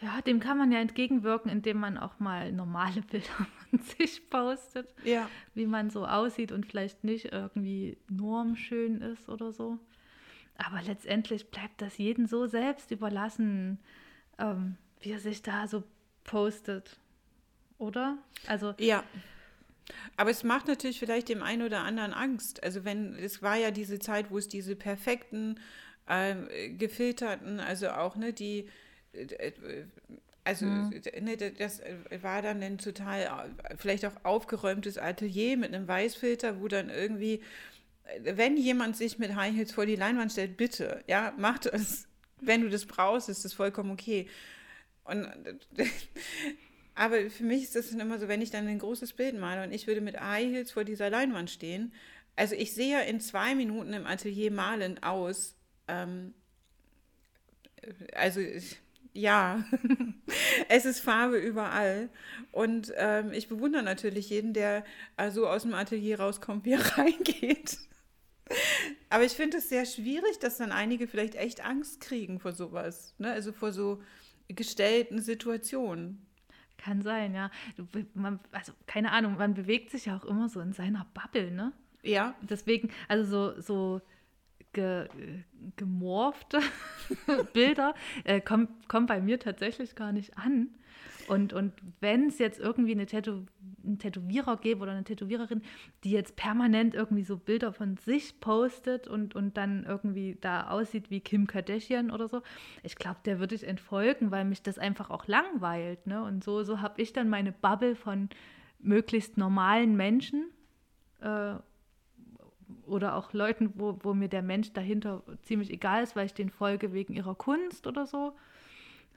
Ja, 0.00 0.22
dem 0.22 0.40
kann 0.40 0.56
man 0.56 0.72
ja 0.72 0.78
entgegenwirken, 0.78 1.50
indem 1.50 1.78
man 1.78 1.98
auch 1.98 2.18
mal 2.18 2.52
normale 2.52 3.02
Bilder 3.10 3.46
von 3.68 3.78
sich 3.80 4.30
postet. 4.30 4.88
Ja. 5.04 5.28
Wie 5.54 5.66
man 5.66 5.90
so 5.90 6.06
aussieht 6.06 6.52
und 6.52 6.66
vielleicht 6.66 7.04
nicht 7.04 7.26
irgendwie 7.32 7.98
normschön 8.08 9.02
ist 9.02 9.28
oder 9.28 9.52
so. 9.52 9.78
Aber 10.56 10.82
letztendlich 10.82 11.50
bleibt 11.50 11.82
das 11.82 11.98
jedem 11.98 12.26
so 12.26 12.46
selbst 12.46 12.90
überlassen, 12.90 13.78
ähm, 14.38 14.76
wie 15.00 15.12
er 15.12 15.20
sich 15.20 15.42
da 15.42 15.66
so 15.68 15.82
postet. 16.24 16.98
Oder? 17.78 18.18
Also. 18.46 18.74
Ja. 18.78 19.04
Aber 20.16 20.30
es 20.30 20.44
macht 20.44 20.68
natürlich 20.68 20.98
vielleicht 20.98 21.28
dem 21.28 21.42
einen 21.42 21.62
oder 21.62 21.80
anderen 21.80 22.12
Angst. 22.12 22.62
Also 22.62 22.84
wenn, 22.84 23.14
es 23.14 23.42
war 23.42 23.56
ja 23.56 23.70
diese 23.70 23.98
Zeit, 23.98 24.30
wo 24.30 24.38
es 24.38 24.48
diese 24.48 24.76
perfekten, 24.76 25.58
äh, 26.06 26.70
gefilterten, 26.70 27.60
also 27.60 27.90
auch, 27.90 28.16
ne, 28.16 28.32
die 28.32 28.68
also 30.44 30.66
mhm. 30.66 31.00
ne, 31.20 31.36
das 31.36 31.82
war 32.22 32.42
dann 32.42 32.62
ein 32.62 32.78
total 32.78 33.50
vielleicht 33.76 34.04
auch 34.06 34.24
aufgeräumtes 34.24 34.98
Atelier 34.98 35.56
mit 35.56 35.74
einem 35.74 35.86
Weißfilter, 35.86 36.60
wo 36.60 36.68
dann 36.68 36.90
irgendwie, 36.90 37.42
wenn 38.22 38.56
jemand 38.56 38.96
sich 38.96 39.18
mit 39.18 39.34
High 39.34 39.54
Heels 39.54 39.72
vor 39.72 39.86
die 39.86 39.96
Leinwand 39.96 40.32
stellt, 40.32 40.56
bitte, 40.56 41.04
ja, 41.06 41.34
mach 41.38 41.58
das. 41.58 42.06
Wenn 42.42 42.62
du 42.62 42.70
das 42.70 42.86
brauchst, 42.86 43.28
ist 43.28 43.44
das 43.44 43.52
vollkommen 43.52 43.90
okay. 43.90 44.26
Und 45.04 45.28
aber 47.00 47.30
für 47.30 47.44
mich 47.44 47.62
ist 47.62 47.76
das 47.76 47.88
dann 47.88 48.00
immer 48.00 48.18
so, 48.18 48.28
wenn 48.28 48.42
ich 48.42 48.50
dann 48.50 48.68
ein 48.68 48.78
großes 48.78 49.14
Bild 49.14 49.38
male 49.38 49.62
und 49.62 49.72
ich 49.72 49.86
würde 49.86 50.02
mit 50.02 50.20
High 50.20 50.52
Heels 50.52 50.70
vor 50.70 50.84
dieser 50.84 51.08
Leinwand 51.08 51.48
stehen, 51.48 51.94
also 52.36 52.54
ich 52.54 52.74
sehe 52.74 53.02
in 53.06 53.20
zwei 53.20 53.54
Minuten 53.54 53.94
im 53.94 54.06
Atelier 54.06 54.50
malen 54.50 55.02
aus, 55.02 55.56
ähm, 55.88 56.34
also 58.12 58.40
ich, 58.40 58.76
ja, 59.14 59.64
es 60.68 60.84
ist 60.84 61.00
Farbe 61.00 61.38
überall. 61.38 62.10
Und 62.52 62.92
ähm, 62.98 63.32
ich 63.32 63.48
bewundere 63.48 63.82
natürlich 63.82 64.28
jeden, 64.28 64.52
der 64.52 64.84
äh, 65.16 65.30
so 65.30 65.48
aus 65.48 65.62
dem 65.62 65.72
Atelier 65.72 66.20
rauskommt, 66.20 66.66
wie 66.66 66.72
er 66.72 66.98
reingeht. 66.98 67.78
Aber 69.08 69.24
ich 69.24 69.32
finde 69.32 69.56
es 69.56 69.70
sehr 69.70 69.86
schwierig, 69.86 70.38
dass 70.38 70.58
dann 70.58 70.70
einige 70.70 71.08
vielleicht 71.08 71.34
echt 71.34 71.64
Angst 71.64 72.02
kriegen 72.02 72.40
vor 72.40 72.52
sowas. 72.52 73.14
Ne? 73.16 73.32
Also 73.32 73.54
vor 73.54 73.72
so 73.72 74.02
gestellten 74.48 75.22
Situationen. 75.22 76.26
Kann 76.80 77.02
sein, 77.02 77.34
ja. 77.34 77.50
Man, 78.14 78.40
also 78.52 78.72
keine 78.86 79.12
Ahnung, 79.12 79.36
man 79.36 79.52
bewegt 79.52 79.90
sich 79.90 80.06
ja 80.06 80.16
auch 80.16 80.24
immer 80.24 80.48
so 80.48 80.60
in 80.60 80.72
seiner 80.72 81.06
Bubble, 81.12 81.50
ne? 81.50 81.72
Ja. 82.02 82.34
Deswegen, 82.40 82.88
also 83.06 83.24
so, 83.24 83.60
so 83.60 84.00
ge, 84.72 85.06
gemorfte 85.76 86.60
Bilder 87.52 87.94
äh, 88.24 88.40
kommen 88.40 88.68
kommt 88.88 89.08
bei 89.08 89.20
mir 89.20 89.38
tatsächlich 89.38 89.94
gar 89.94 90.12
nicht 90.12 90.38
an. 90.38 90.70
Und, 91.30 91.52
und 91.52 91.72
wenn 92.00 92.26
es 92.26 92.38
jetzt 92.38 92.58
irgendwie 92.58 92.92
eine 92.92 93.06
Tätow 93.06 93.42
einen 93.84 93.98
Tätowierer 93.98 94.56
gäbe 94.56 94.82
oder 94.82 94.92
eine 94.92 95.04
Tätowiererin, 95.04 95.62
die 96.04 96.10
jetzt 96.10 96.36
permanent 96.36 96.94
irgendwie 96.94 97.22
so 97.22 97.36
Bilder 97.36 97.72
von 97.72 97.96
sich 97.96 98.40
postet 98.40 99.08
und, 99.08 99.34
und 99.34 99.56
dann 99.56 99.84
irgendwie 99.84 100.36
da 100.40 100.68
aussieht 100.68 101.10
wie 101.10 101.20
Kim 101.20 101.46
Kardashian 101.46 102.10
oder 102.10 102.28
so, 102.28 102.42
ich 102.82 102.96
glaube, 102.96 103.20
der 103.24 103.40
würde 103.40 103.54
ich 103.54 103.66
entfolgen, 103.66 104.30
weil 104.30 104.44
mich 104.44 104.62
das 104.62 104.78
einfach 104.78 105.10
auch 105.10 105.26
langweilt. 105.26 106.06
Ne? 106.06 106.22
Und 106.22 106.44
so, 106.44 106.62
so 106.62 106.80
habe 106.80 107.00
ich 107.00 107.12
dann 107.12 107.28
meine 107.28 107.52
Bubble 107.52 107.94
von 107.94 108.28
möglichst 108.78 109.38
normalen 109.38 109.96
Menschen 109.96 110.50
äh, 111.20 111.54
oder 112.86 113.14
auch 113.14 113.32
Leuten, 113.32 113.72
wo, 113.76 113.98
wo 114.02 114.14
mir 114.14 114.28
der 114.28 114.42
Mensch 114.42 114.72
dahinter 114.72 115.22
ziemlich 115.42 115.70
egal 115.70 116.02
ist, 116.02 116.16
weil 116.16 116.26
ich 116.26 116.34
den 116.34 116.50
folge 116.50 116.92
wegen 116.92 117.14
ihrer 117.14 117.34
Kunst 117.34 117.86
oder 117.86 118.06
so, 118.06 118.36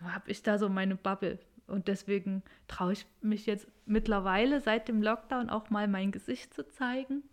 habe 0.02 0.32
ich 0.32 0.44
da 0.44 0.58
so 0.58 0.70
meine 0.70 0.96
Bubble. 0.96 1.40
Und 1.68 1.88
deswegen 1.88 2.44
traue 2.68 2.94
ich 2.94 3.06
mich 3.22 3.46
jetzt 3.46 3.68
mittlerweile 3.86 4.62
seit 4.62 4.88
dem 4.88 5.02
Lockdown 5.02 5.50
auch 5.50 5.70
mal 5.70 5.88
mein 5.88 6.12
Gesicht 6.12 6.54
zu 6.54 6.68
zeigen. 6.68 7.24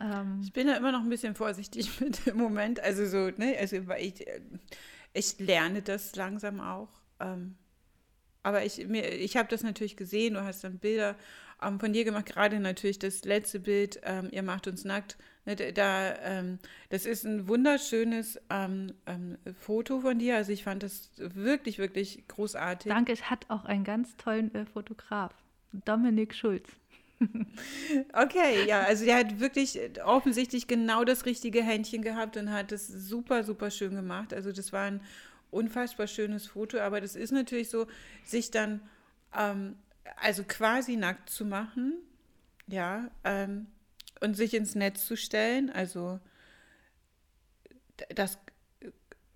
Ähm, 0.00 0.40
ich 0.42 0.52
bin 0.52 0.68
ja 0.68 0.74
immer 0.76 0.92
noch 0.92 1.02
ein 1.02 1.08
bisschen 1.08 1.34
vorsichtig 1.34 2.00
mit 2.00 2.26
dem 2.26 2.36
Moment. 2.36 2.80
Also 2.80 3.06
so, 3.06 3.30
ne, 3.36 3.56
also 3.58 3.76
ich, 3.98 4.26
ich 5.12 5.38
lerne 5.38 5.82
das 5.82 6.16
langsam 6.16 6.60
auch. 6.60 6.88
Ähm, 7.20 7.56
aber 8.42 8.64
ich, 8.64 8.78
ich 8.78 9.36
habe 9.36 9.48
das 9.48 9.62
natürlich 9.62 9.96
gesehen, 9.96 10.34
du 10.34 10.44
hast 10.44 10.62
dann 10.62 10.78
Bilder 10.78 11.16
ähm, 11.62 11.80
von 11.80 11.92
dir 11.92 12.04
gemacht, 12.04 12.26
gerade 12.26 12.60
natürlich 12.60 12.98
das 12.98 13.24
letzte 13.24 13.60
Bild, 13.60 14.00
ähm, 14.04 14.28
ihr 14.30 14.42
macht 14.42 14.66
uns 14.66 14.84
nackt. 14.84 15.16
Ne, 15.44 15.54
da, 15.54 16.16
ähm, 16.22 16.58
das 16.88 17.06
ist 17.06 17.24
ein 17.24 17.46
wunderschönes 17.46 18.40
ähm, 18.50 18.92
ähm, 19.06 19.38
Foto 19.60 20.00
von 20.00 20.18
dir. 20.18 20.36
Also 20.36 20.52
ich 20.52 20.64
fand 20.64 20.82
das 20.82 21.10
wirklich, 21.16 21.78
wirklich 21.78 22.26
großartig. 22.28 22.90
Danke, 22.90 23.12
es 23.12 23.30
hat 23.30 23.46
auch 23.48 23.64
einen 23.64 23.84
ganz 23.84 24.16
tollen 24.16 24.52
äh, 24.54 24.66
Fotograf, 24.66 25.32
Dominik 25.72 26.34
Schulz. 26.34 26.68
okay, 28.12 28.66
ja, 28.66 28.82
also 28.82 29.04
der 29.04 29.16
hat 29.16 29.40
wirklich 29.40 29.78
offensichtlich 30.04 30.66
genau 30.66 31.04
das 31.04 31.24
richtige 31.24 31.62
Händchen 31.62 32.02
gehabt 32.02 32.36
und 32.36 32.52
hat 32.52 32.72
es 32.72 32.86
super, 32.88 33.42
super 33.44 33.70
schön 33.70 33.94
gemacht. 33.94 34.34
Also 34.34 34.52
das 34.52 34.72
war 34.72 34.84
ein 34.84 35.00
unfassbar 35.50 36.08
schönes 36.08 36.46
Foto, 36.46 36.78
aber 36.78 37.00
das 37.00 37.16
ist 37.16 37.30
natürlich 37.30 37.70
so, 37.70 37.86
sich 38.24 38.50
dann 38.50 38.80
ähm, 39.36 39.76
also 40.16 40.44
quasi 40.44 40.96
nackt 40.96 41.30
zu 41.30 41.44
machen, 41.44 41.94
ja, 42.66 43.10
ähm, 43.24 43.66
und 44.20 44.34
sich 44.34 44.54
ins 44.54 44.74
Netz 44.74 45.06
zu 45.06 45.16
stellen, 45.16 45.70
also 45.70 46.20
das 48.14 48.38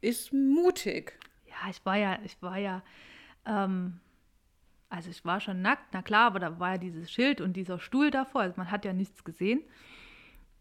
ist 0.01 0.33
mutig. 0.33 1.19
Ja, 1.47 1.71
ich 1.71 1.85
war 1.85 1.97
ja, 1.97 2.19
ich 2.25 2.41
war 2.43 2.59
ja, 2.59 2.83
ähm, 3.47 4.01
also 4.89 5.11
ich 5.11 5.25
war 5.25 5.41
schon 5.41 5.63
nackt, 5.63 5.89
na 5.93 6.03
klar, 6.03 6.27
aber 6.27 6.39
da 6.39 6.59
war 6.59 6.73
ja 6.73 6.79
dieses 6.79 7.11
Schild 7.11 7.41
und 7.41 7.55
dieser 7.55 7.79
Stuhl 7.79 8.11
davor, 8.11 8.43
also 8.43 8.55
man 8.57 8.71
hat 8.71 8.85
ja 8.85 8.93
nichts 8.93 9.25
gesehen. 9.25 9.63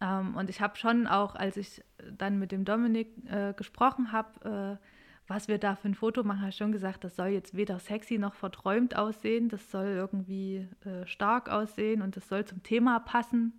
Ähm, 0.02 0.36
und 0.36 0.50
ich 0.50 0.62
habe 0.62 0.78
schon 0.78 1.08
auch, 1.08 1.36
als 1.36 1.58
ich 1.58 1.84
dann 2.12 2.40
mit 2.40 2.52
dem 2.52 2.66
Dominik 2.66 3.10
äh, 3.30 3.54
gesprochen 3.54 4.12
habe, 4.12 4.80
äh, 4.80 4.86
was 5.30 5.48
wir 5.48 5.60
da 5.60 5.76
für 5.76 5.88
ein 5.88 5.96
Foto 5.96 6.24
machen, 6.24 6.50
ich 6.50 6.56
schon 6.56 6.72
gesagt, 6.72 7.04
das 7.04 7.16
soll 7.16 7.28
jetzt 7.28 7.56
weder 7.56 7.78
sexy 7.78 8.18
noch 8.18 8.34
verträumt 8.34 8.98
aussehen, 8.98 9.48
das 9.48 9.70
soll 9.70 9.86
irgendwie 9.86 10.68
äh, 10.84 11.06
stark 11.06 11.50
aussehen 11.50 12.02
und 12.02 12.18
das 12.18 12.28
soll 12.28 12.46
zum 12.46 12.64
Thema 12.64 13.00
passen. 13.00 13.54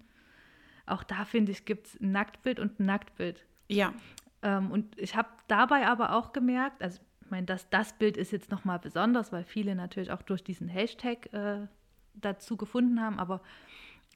Auch 0.86 1.04
da 1.04 1.24
finde 1.24 1.52
ich, 1.52 1.64
gibt 1.64 1.86
es 1.86 2.00
ein 2.00 2.10
Nacktbild 2.10 2.58
und 2.58 2.80
ein 2.80 2.86
Nacktbild. 2.86 3.46
Ja. 3.68 3.94
Ähm, 4.42 4.72
und 4.72 4.98
ich 4.98 5.14
habe 5.14 5.28
dabei 5.46 5.86
aber 5.86 6.16
auch 6.16 6.32
gemerkt, 6.32 6.82
also 6.82 7.00
ich 7.22 7.30
meine, 7.30 7.46
dass 7.46 7.70
das 7.70 7.92
Bild 7.92 8.16
ist 8.16 8.32
jetzt 8.32 8.50
nochmal 8.50 8.80
besonders, 8.80 9.30
weil 9.30 9.44
viele 9.44 9.76
natürlich 9.76 10.10
auch 10.10 10.22
durch 10.22 10.42
diesen 10.42 10.66
Hashtag 10.66 11.32
äh, 11.32 11.68
dazu 12.14 12.56
gefunden 12.56 13.00
haben, 13.00 13.20
aber 13.20 13.42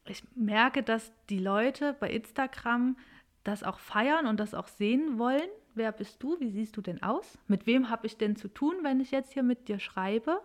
ich 0.07 0.25
merke, 0.35 0.83
dass 0.83 1.13
die 1.31 1.39
Leute 1.39 1.95
bei 2.01 2.11
Instagram 2.11 2.97
das 3.45 3.63
auch 3.63 3.79
feiern 3.79 4.27
und 4.27 4.41
das 4.41 4.55
auch 4.55 4.67
sehen 4.67 5.21
wollen 5.21 5.49
wer 5.77 5.93
bist 5.93 6.23
du, 6.23 6.39
wie 6.41 6.51
siehst 6.51 6.77
du 6.77 6.81
denn 6.81 7.03
aus, 7.03 7.39
mit 7.49 7.67
wem 7.67 7.91
habe 7.91 8.07
ich 8.07 8.17
denn 8.17 8.37
zu 8.37 8.49
tun, 8.49 8.77
wenn 8.83 9.01
ich 9.01 9.11
jetzt 9.11 9.33
hier 9.33 9.43
mit 9.43 9.69
dir 9.69 9.79
schreibe. 9.79 10.41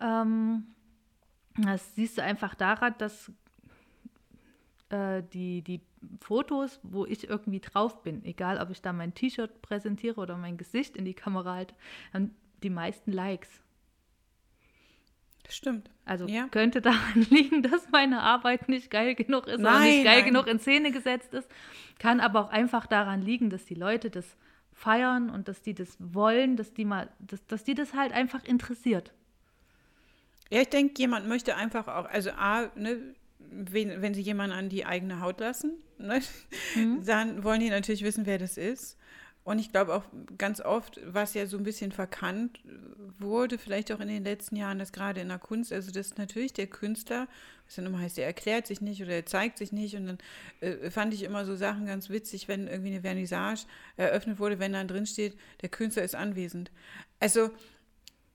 Ähm, 0.00 0.66
das 1.56 1.94
siehst 1.94 2.18
du 2.18 2.22
einfach 2.22 2.54
daran, 2.54 2.94
dass 2.98 3.32
äh, 4.90 5.22
die, 5.32 5.62
die 5.62 5.80
Fotos, 6.20 6.80
wo 6.82 7.06
ich 7.06 7.28
irgendwie 7.28 7.60
drauf 7.60 8.02
bin, 8.02 8.24
egal 8.24 8.60
ob 8.60 8.70
ich 8.70 8.82
da 8.82 8.92
mein 8.92 9.14
T-Shirt 9.14 9.62
präsentiere 9.62 10.20
oder 10.20 10.36
mein 10.36 10.56
Gesicht 10.56 10.96
in 10.96 11.04
die 11.04 11.14
Kamera 11.14 11.54
halte, 11.54 11.74
haben 12.12 12.34
die 12.62 12.70
meisten 12.70 13.12
Likes. 13.12 13.62
Stimmt. 15.48 15.90
Also 16.04 16.26
ja. 16.26 16.48
könnte 16.48 16.80
daran 16.80 17.22
liegen, 17.30 17.62
dass 17.62 17.90
meine 17.90 18.22
Arbeit 18.22 18.68
nicht 18.68 18.90
geil 18.90 19.14
genug 19.14 19.46
ist 19.46 19.60
nein, 19.60 19.74
oder 19.74 19.80
nicht 19.84 20.04
geil 20.04 20.16
nein. 20.22 20.24
genug 20.24 20.46
in 20.46 20.58
Szene 20.58 20.92
gesetzt 20.92 21.34
ist. 21.34 21.48
Kann 21.98 22.20
aber 22.20 22.40
auch 22.40 22.50
einfach 22.50 22.86
daran 22.86 23.22
liegen, 23.22 23.50
dass 23.50 23.64
die 23.64 23.74
Leute 23.74 24.10
das 24.10 24.36
feiern 24.72 25.30
und 25.30 25.48
dass 25.48 25.62
die 25.62 25.74
das 25.74 25.96
wollen, 25.98 26.56
dass 26.56 26.74
die 26.74 26.84
mal, 26.84 27.08
dass, 27.18 27.44
dass 27.46 27.64
die 27.64 27.74
das 27.74 27.94
halt 27.94 28.12
einfach 28.12 28.44
interessiert. 28.44 29.12
Ja, 30.50 30.60
ich 30.60 30.68
denke, 30.68 30.94
jemand 30.98 31.26
möchte 31.26 31.56
einfach 31.56 31.88
auch, 31.88 32.04
also 32.04 32.30
A, 32.30 32.70
ne, 32.76 33.14
wenn, 33.38 34.02
wenn 34.02 34.14
sie 34.14 34.20
jemanden 34.20 34.54
an 34.54 34.68
die 34.68 34.84
eigene 34.84 35.20
Haut 35.20 35.40
lassen, 35.40 35.72
ne, 35.98 36.20
mhm. 36.74 37.02
dann 37.06 37.42
wollen 37.42 37.60
die 37.60 37.70
natürlich 37.70 38.04
wissen, 38.04 38.26
wer 38.26 38.38
das 38.38 38.56
ist. 38.56 38.98
Und 39.46 39.60
ich 39.60 39.70
glaube 39.70 39.94
auch 39.94 40.02
ganz 40.38 40.60
oft, 40.60 41.00
was 41.06 41.34
ja 41.34 41.46
so 41.46 41.56
ein 41.56 41.62
bisschen 41.62 41.92
verkannt 41.92 42.58
wurde, 43.20 43.58
vielleicht 43.58 43.92
auch 43.92 44.00
in 44.00 44.08
den 44.08 44.24
letzten 44.24 44.56
Jahren, 44.56 44.80
dass 44.80 44.90
gerade 44.90 45.20
in 45.20 45.28
der 45.28 45.38
Kunst, 45.38 45.72
also 45.72 45.92
dass 45.92 46.16
natürlich 46.16 46.52
der 46.52 46.66
Künstler, 46.66 47.28
was 47.64 47.76
dann 47.76 47.86
immer 47.86 48.00
heißt, 48.00 48.18
er 48.18 48.26
erklärt 48.26 48.66
sich 48.66 48.80
nicht 48.80 49.00
oder 49.00 49.12
er 49.12 49.24
zeigt 49.24 49.58
sich 49.58 49.70
nicht. 49.70 49.94
Und 49.94 50.06
dann 50.08 50.18
äh, 50.62 50.90
fand 50.90 51.14
ich 51.14 51.22
immer 51.22 51.44
so 51.44 51.54
Sachen 51.54 51.86
ganz 51.86 52.10
witzig, 52.10 52.48
wenn 52.48 52.66
irgendwie 52.66 52.90
eine 52.90 53.02
Vernissage 53.02 53.66
eröffnet 53.96 54.40
wurde, 54.40 54.58
wenn 54.58 54.72
dann 54.72 54.88
drin 54.88 55.06
steht, 55.06 55.38
der 55.62 55.68
Künstler 55.68 56.02
ist 56.02 56.16
anwesend. 56.16 56.72
Also 57.20 57.50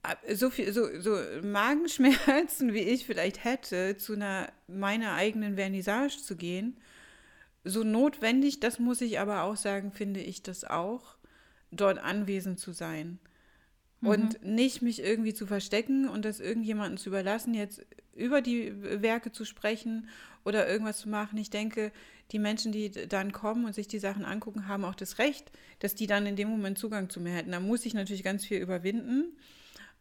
äh, 0.03 0.33
so 0.33 0.49
viel, 0.49 0.71
so, 0.71 0.87
so 1.01 1.17
Magenschmerzen, 1.43 2.71
wie 2.73 2.83
ich 2.83 3.05
vielleicht 3.05 3.43
hätte, 3.43 3.97
zu 3.97 4.13
einer 4.13 4.49
meiner 4.69 5.15
eigenen 5.15 5.55
Vernissage 5.55 6.19
zu 6.23 6.37
gehen 6.37 6.77
so 7.63 7.83
notwendig, 7.83 8.59
das 8.59 8.79
muss 8.79 9.01
ich 9.01 9.19
aber 9.19 9.43
auch 9.43 9.55
sagen, 9.55 9.91
finde 9.91 10.19
ich 10.19 10.43
das 10.43 10.63
auch, 10.63 11.17
dort 11.71 11.99
anwesend 11.99 12.59
zu 12.59 12.71
sein. 12.71 13.19
Mhm. 14.01 14.07
Und 14.09 14.43
nicht 14.43 14.81
mich 14.81 15.01
irgendwie 15.01 15.33
zu 15.33 15.45
verstecken 15.45 16.09
und 16.09 16.25
das 16.25 16.39
irgendjemandem 16.39 16.97
zu 16.97 17.09
überlassen, 17.09 17.53
jetzt 17.53 17.85
über 18.13 18.41
die 18.41 18.73
Werke 19.01 19.31
zu 19.31 19.45
sprechen 19.45 20.09
oder 20.43 20.67
irgendwas 20.67 20.97
zu 20.97 21.09
machen. 21.09 21.37
Ich 21.37 21.49
denke, 21.49 21.91
die 22.31 22.39
Menschen, 22.39 22.71
die 22.71 22.89
dann 22.91 23.31
kommen 23.31 23.65
und 23.65 23.73
sich 23.73 23.87
die 23.87 23.99
Sachen 23.99 24.25
angucken, 24.25 24.67
haben 24.67 24.85
auch 24.85 24.95
das 24.95 25.17
Recht, 25.17 25.51
dass 25.79 25.95
die 25.95 26.07
dann 26.07 26.25
in 26.25 26.35
dem 26.35 26.49
Moment 26.49 26.77
Zugang 26.77 27.09
zu 27.09 27.19
mir 27.19 27.33
hätten. 27.33 27.51
Da 27.51 27.59
muss 27.59 27.85
ich 27.85 27.93
natürlich 27.93 28.23
ganz 28.23 28.45
viel 28.45 28.59
überwinden. 28.59 29.37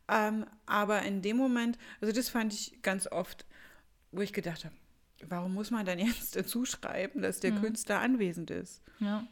Ähm, 0.08 0.46
aber 0.66 1.02
in 1.02 1.22
dem 1.22 1.36
Moment, 1.36 1.78
also 2.00 2.12
das 2.12 2.28
fand 2.28 2.52
ich 2.52 2.82
ganz 2.82 3.06
oft, 3.06 3.46
wo 4.12 4.22
ich 4.22 4.32
gedacht 4.32 4.64
habe, 4.64 4.74
warum 5.28 5.54
muss 5.54 5.70
man 5.70 5.86
dann 5.86 5.98
jetzt 5.98 6.36
dazu 6.36 6.64
schreiben, 6.64 7.22
dass 7.22 7.40
der 7.40 7.52
mhm. 7.52 7.62
Künstler 7.62 8.00
anwesend 8.00 8.50
ist? 8.50 8.82
Ja, 8.98 9.24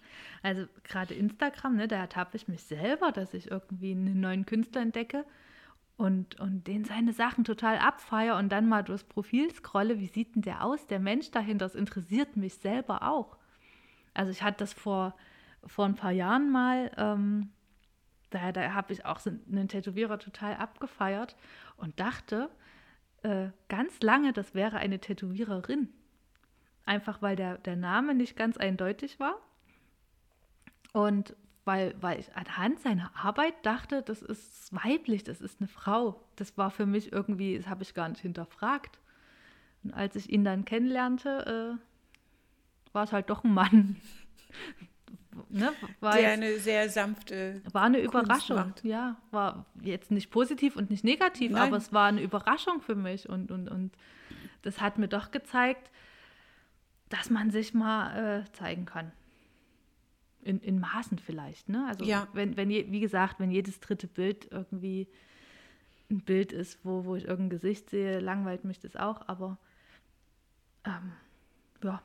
also 0.43 0.67
gerade 0.85 1.15
Instagram, 1.15 1.77
ne, 1.77 1.89
da 1.89 1.97
ertappe 1.97 2.37
ich 2.37 2.49
mich 2.49 2.63
selber, 2.63 3.13
dass 3.13 3.35
ich 3.35 3.51
irgendwie 3.51 3.93
einen 3.93 4.21
neuen 4.21 4.47
Künstler 4.47 4.81
entdecke 4.81 5.25
und, 5.97 6.39
und 6.41 6.67
den 6.67 6.85
seine 6.85 7.13
Sachen 7.13 7.45
total 7.45 7.79
abfeier 7.79 8.37
und 8.37 8.51
dann 8.51 8.69
mal 8.69 8.83
durchs 8.83 9.05
Profil 9.05 9.53
scrolle, 9.53 9.99
wie 9.99 10.07
sieht 10.07 10.35
denn 10.35 10.43
der 10.43 10.65
aus, 10.65 10.87
der 10.87 11.01
Mensch 11.01 11.31
dahinter, 11.31 11.67
das 11.67 11.75
interessiert 11.75 12.37
mich 12.37 12.55
selber 12.55 13.03
auch. 13.03 13.37
Also 14.15 14.31
ich 14.31 14.43
hatte 14.43 14.59
das 14.59 14.73
vor, 14.73 15.15
vor 15.67 15.85
ein 15.85 15.97
paar 15.97 16.13
Jahren 16.13 16.51
mal, 16.51 16.91
ähm, 16.97 17.51
da, 18.31 18.53
da 18.53 18.75
habe 18.75 18.93
ich 18.93 19.05
auch 19.05 19.19
so 19.19 19.31
einen 19.51 19.69
Tätowierer 19.69 20.19
total 20.19 20.55
abgefeiert 20.55 21.37
und 21.77 21.99
dachte 21.99 22.49
äh, 23.23 23.49
ganz 23.69 24.01
lange, 24.01 24.33
das 24.33 24.55
wäre 24.55 24.77
eine 24.77 25.01
Tätowiererin. 25.01 25.89
Einfach 26.85 27.21
weil 27.21 27.37
der, 27.37 27.59
der 27.59 27.77
Name 27.77 28.15
nicht 28.15 28.37
ganz 28.37 28.57
eindeutig 28.57 29.21
war. 29.21 29.37
Und 30.93 31.37
weil, 31.65 31.95
weil 32.01 32.19
ich 32.19 32.35
anhand 32.35 32.81
seiner 32.81 33.15
Arbeit 33.15 33.55
dachte, 33.63 34.03
das 34.03 34.23
ist 34.23 34.75
weiblich, 34.75 35.23
das 35.23 35.43
ist 35.43 35.61
eine 35.61 35.69
Frau. 35.69 36.25
Das 36.37 36.57
war 36.57 36.71
für 36.71 36.87
mich 36.87 37.13
irgendwie, 37.13 37.59
das 37.59 37.69
habe 37.69 37.83
ich 37.83 37.93
gar 37.93 38.09
nicht 38.09 38.23
hinterfragt. 38.23 38.99
Und 39.85 39.93
als 39.93 40.17
ich 40.17 40.31
ihn 40.31 40.45
dann 40.45 40.65
kennenlernte, 40.65 41.79
äh, 41.79 42.95
war 42.95 43.05
es 43.05 43.13
halt 43.13 43.29
doch 43.29 43.45
ein 43.45 43.53
Mann. 43.53 43.97
ne, 45.49 45.73
war 46.01 46.15
Der 46.15 46.23
jetzt, 46.23 46.33
eine 46.33 46.59
sehr 46.59 46.89
sanfte. 46.89 47.63
War 47.73 47.85
eine 47.85 48.01
Überraschung, 48.01 48.75
ja. 48.83 49.17
War 49.31 49.67
jetzt 49.83 50.11
nicht 50.11 50.31
positiv 50.31 50.77
und 50.77 50.91
nicht 50.91 51.05
negativ, 51.05 51.53
Nein. 51.53 51.63
aber 51.63 51.77
es 51.77 51.93
war 51.93 52.09
eine 52.09 52.23
Überraschung 52.23 52.81
für 52.81 52.95
mich. 52.95 53.29
Und, 53.29 53.51
und, 53.51 53.69
und 53.69 53.93
das 54.63 54.81
hat 54.81 54.99
mir 54.99 55.09
doch 55.09 55.31
gezeigt, 55.31 55.91
dass 57.09 57.31
man 57.31 57.51
sich 57.51 57.75
mal 57.75 58.43
äh, 58.43 58.53
zeigen 58.53 58.85
kann. 58.85 59.13
In, 60.43 60.61
in 60.61 60.79
Maßen 60.79 61.19
vielleicht, 61.19 61.69
ne? 61.69 61.87
Also 61.89 62.05
ja. 62.05 62.29
wenn, 62.33 62.57
wenn, 62.57 62.69
wie 62.69 63.01
gesagt, 63.01 63.41
wenn 63.41 63.51
jedes 63.51 63.81
dritte 63.81 64.07
Bild 64.07 64.49
irgendwie 64.51 65.09
ein 66.11 66.21
Bild 66.21 66.53
ist, 66.53 66.79
wo, 66.85 67.05
wo 67.05 67.17
ich 67.17 67.27
irgendein 67.27 67.51
Gesicht 67.51 67.91
sehe, 67.91 68.21
langweilt 68.21 68.65
mich 68.65 68.79
das 68.79 68.97
auch, 68.97 69.29
aber 69.29 69.59
ähm, 70.85 71.13
ja, 71.83 72.03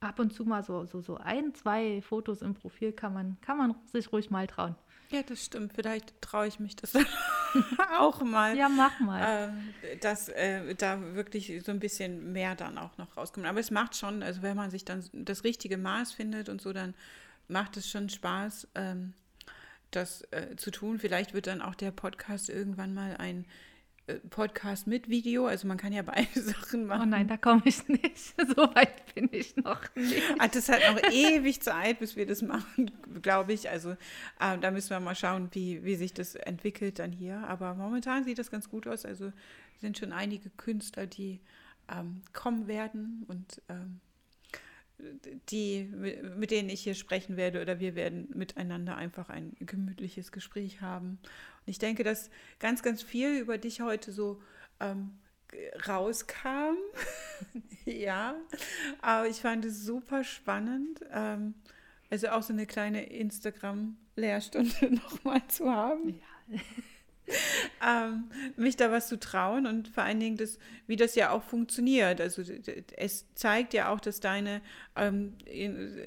ab 0.00 0.18
und 0.18 0.32
zu 0.32 0.44
mal 0.44 0.62
so, 0.62 0.84
so, 0.86 1.00
so 1.00 1.16
ein, 1.18 1.54
zwei 1.54 2.00
Fotos 2.02 2.42
im 2.42 2.54
Profil 2.54 2.92
kann 2.92 3.12
man, 3.12 3.36
kann 3.40 3.58
man 3.58 3.74
sich 3.92 4.12
ruhig 4.12 4.30
mal 4.30 4.46
trauen. 4.46 4.74
Ja, 5.10 5.22
das 5.22 5.44
stimmt. 5.44 5.72
Vielleicht 5.74 6.20
traue 6.22 6.46
ich 6.46 6.60
mich 6.60 6.76
das 6.76 6.92
auch 7.98 8.22
mal. 8.22 8.56
Ja, 8.56 8.68
mach 8.68 9.00
mal. 9.00 9.52
Äh, 9.82 9.96
dass 9.98 10.28
äh, 10.28 10.74
da 10.76 11.14
wirklich 11.14 11.62
so 11.64 11.72
ein 11.72 11.80
bisschen 11.80 12.32
mehr 12.32 12.54
dann 12.54 12.78
auch 12.78 12.96
noch 12.96 13.16
rauskommt. 13.16 13.46
Aber 13.46 13.58
es 13.58 13.72
macht 13.72 13.96
schon, 13.96 14.22
also 14.22 14.42
wenn 14.42 14.56
man 14.56 14.70
sich 14.70 14.84
dann 14.84 15.04
das 15.12 15.42
richtige 15.42 15.78
Maß 15.78 16.12
findet 16.12 16.48
und 16.48 16.60
so, 16.62 16.72
dann 16.72 16.94
macht 17.48 17.76
es 17.76 17.90
schon 17.90 18.08
Spaß, 18.08 18.68
ähm, 18.76 19.14
das 19.90 20.22
äh, 20.30 20.54
zu 20.56 20.70
tun. 20.70 21.00
Vielleicht 21.00 21.34
wird 21.34 21.48
dann 21.48 21.60
auch 21.60 21.74
der 21.74 21.90
Podcast 21.90 22.48
irgendwann 22.48 22.94
mal 22.94 23.16
ein 23.16 23.46
Podcast 24.30 24.86
mit 24.86 25.08
Video, 25.08 25.46
also 25.46 25.68
man 25.68 25.76
kann 25.76 25.92
ja 25.92 26.02
beide 26.02 26.28
Sachen 26.40 26.86
machen. 26.86 27.02
Oh 27.02 27.06
nein, 27.06 27.28
da 27.28 27.36
komme 27.36 27.62
ich 27.64 27.86
nicht. 27.88 28.34
So 28.50 28.74
weit 28.74 29.14
bin 29.14 29.28
ich 29.32 29.56
noch 29.56 29.82
nicht. 29.94 30.22
Ah, 30.38 30.48
das 30.48 30.68
hat 30.68 30.80
noch 30.90 31.10
ewig 31.12 31.60
Zeit, 31.60 31.98
bis 32.00 32.16
wir 32.16 32.26
das 32.26 32.42
machen, 32.42 32.90
glaube 33.22 33.52
ich. 33.52 33.70
Also 33.70 33.90
äh, 33.90 34.58
da 34.60 34.70
müssen 34.70 34.90
wir 34.90 35.00
mal 35.00 35.14
schauen, 35.14 35.48
wie, 35.52 35.84
wie 35.84 35.94
sich 35.94 36.12
das 36.12 36.34
entwickelt 36.34 36.98
dann 36.98 37.12
hier. 37.12 37.38
Aber 37.46 37.74
momentan 37.74 38.24
sieht 38.24 38.38
das 38.38 38.50
ganz 38.50 38.68
gut 38.68 38.86
aus. 38.86 39.04
Also 39.04 39.32
sind 39.80 39.98
schon 39.98 40.12
einige 40.12 40.50
Künstler, 40.50 41.06
die 41.06 41.40
ähm, 41.90 42.22
kommen 42.32 42.66
werden 42.66 43.24
und 43.28 43.62
ähm, 43.68 44.00
die, 45.50 45.84
mit 46.36 46.50
denen 46.50 46.68
ich 46.68 46.82
hier 46.82 46.94
sprechen 46.94 47.36
werde 47.36 47.60
oder 47.60 47.80
wir 47.80 47.94
werden 47.94 48.28
miteinander 48.34 48.96
einfach 48.96 49.28
ein 49.28 49.54
gemütliches 49.60 50.32
Gespräch 50.32 50.80
haben. 50.80 51.18
Und 51.66 51.66
ich 51.66 51.78
denke, 51.78 52.04
dass 52.04 52.30
ganz, 52.58 52.82
ganz 52.82 53.02
viel 53.02 53.38
über 53.38 53.58
dich 53.58 53.80
heute 53.80 54.12
so 54.12 54.40
ähm, 54.80 55.18
rauskam. 55.86 56.76
ja, 57.84 58.36
aber 59.00 59.28
ich 59.28 59.40
fand 59.40 59.64
es 59.64 59.84
super 59.84 60.24
spannend. 60.24 61.00
Ähm, 61.10 61.54
also 62.10 62.28
auch 62.28 62.42
so 62.42 62.52
eine 62.52 62.66
kleine 62.66 63.04
Instagram-Lehrstunde 63.06 64.94
nochmal 64.94 65.46
zu 65.48 65.70
haben. 65.70 66.20
Ja. 66.48 66.60
ähm, 67.86 68.30
mich 68.56 68.76
da 68.76 68.90
was 68.90 69.08
zu 69.08 69.18
trauen 69.18 69.66
und 69.66 69.88
vor 69.88 70.04
allen 70.04 70.20
Dingen, 70.20 70.36
das, 70.36 70.58
wie 70.86 70.96
das 70.96 71.14
ja 71.14 71.30
auch 71.30 71.42
funktioniert. 71.42 72.20
Also 72.20 72.42
es 72.96 73.26
zeigt 73.34 73.74
ja 73.74 73.92
auch, 73.92 74.00
dass 74.00 74.20
deine 74.20 74.60
ähm, 74.96 75.34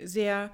sehr 0.03 0.51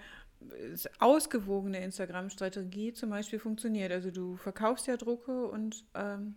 ausgewogene 1.00 1.84
Instagram-Strategie 1.84 2.94
zum 2.94 3.10
Beispiel 3.10 3.40
funktioniert. 3.40 3.92
Also 3.92 4.12
du 4.12 4.38
verkaufst 4.38 4.88
ja 4.88 4.98
Drucke 4.98 5.46
und 5.48 5.84
ähm, 5.96 6.36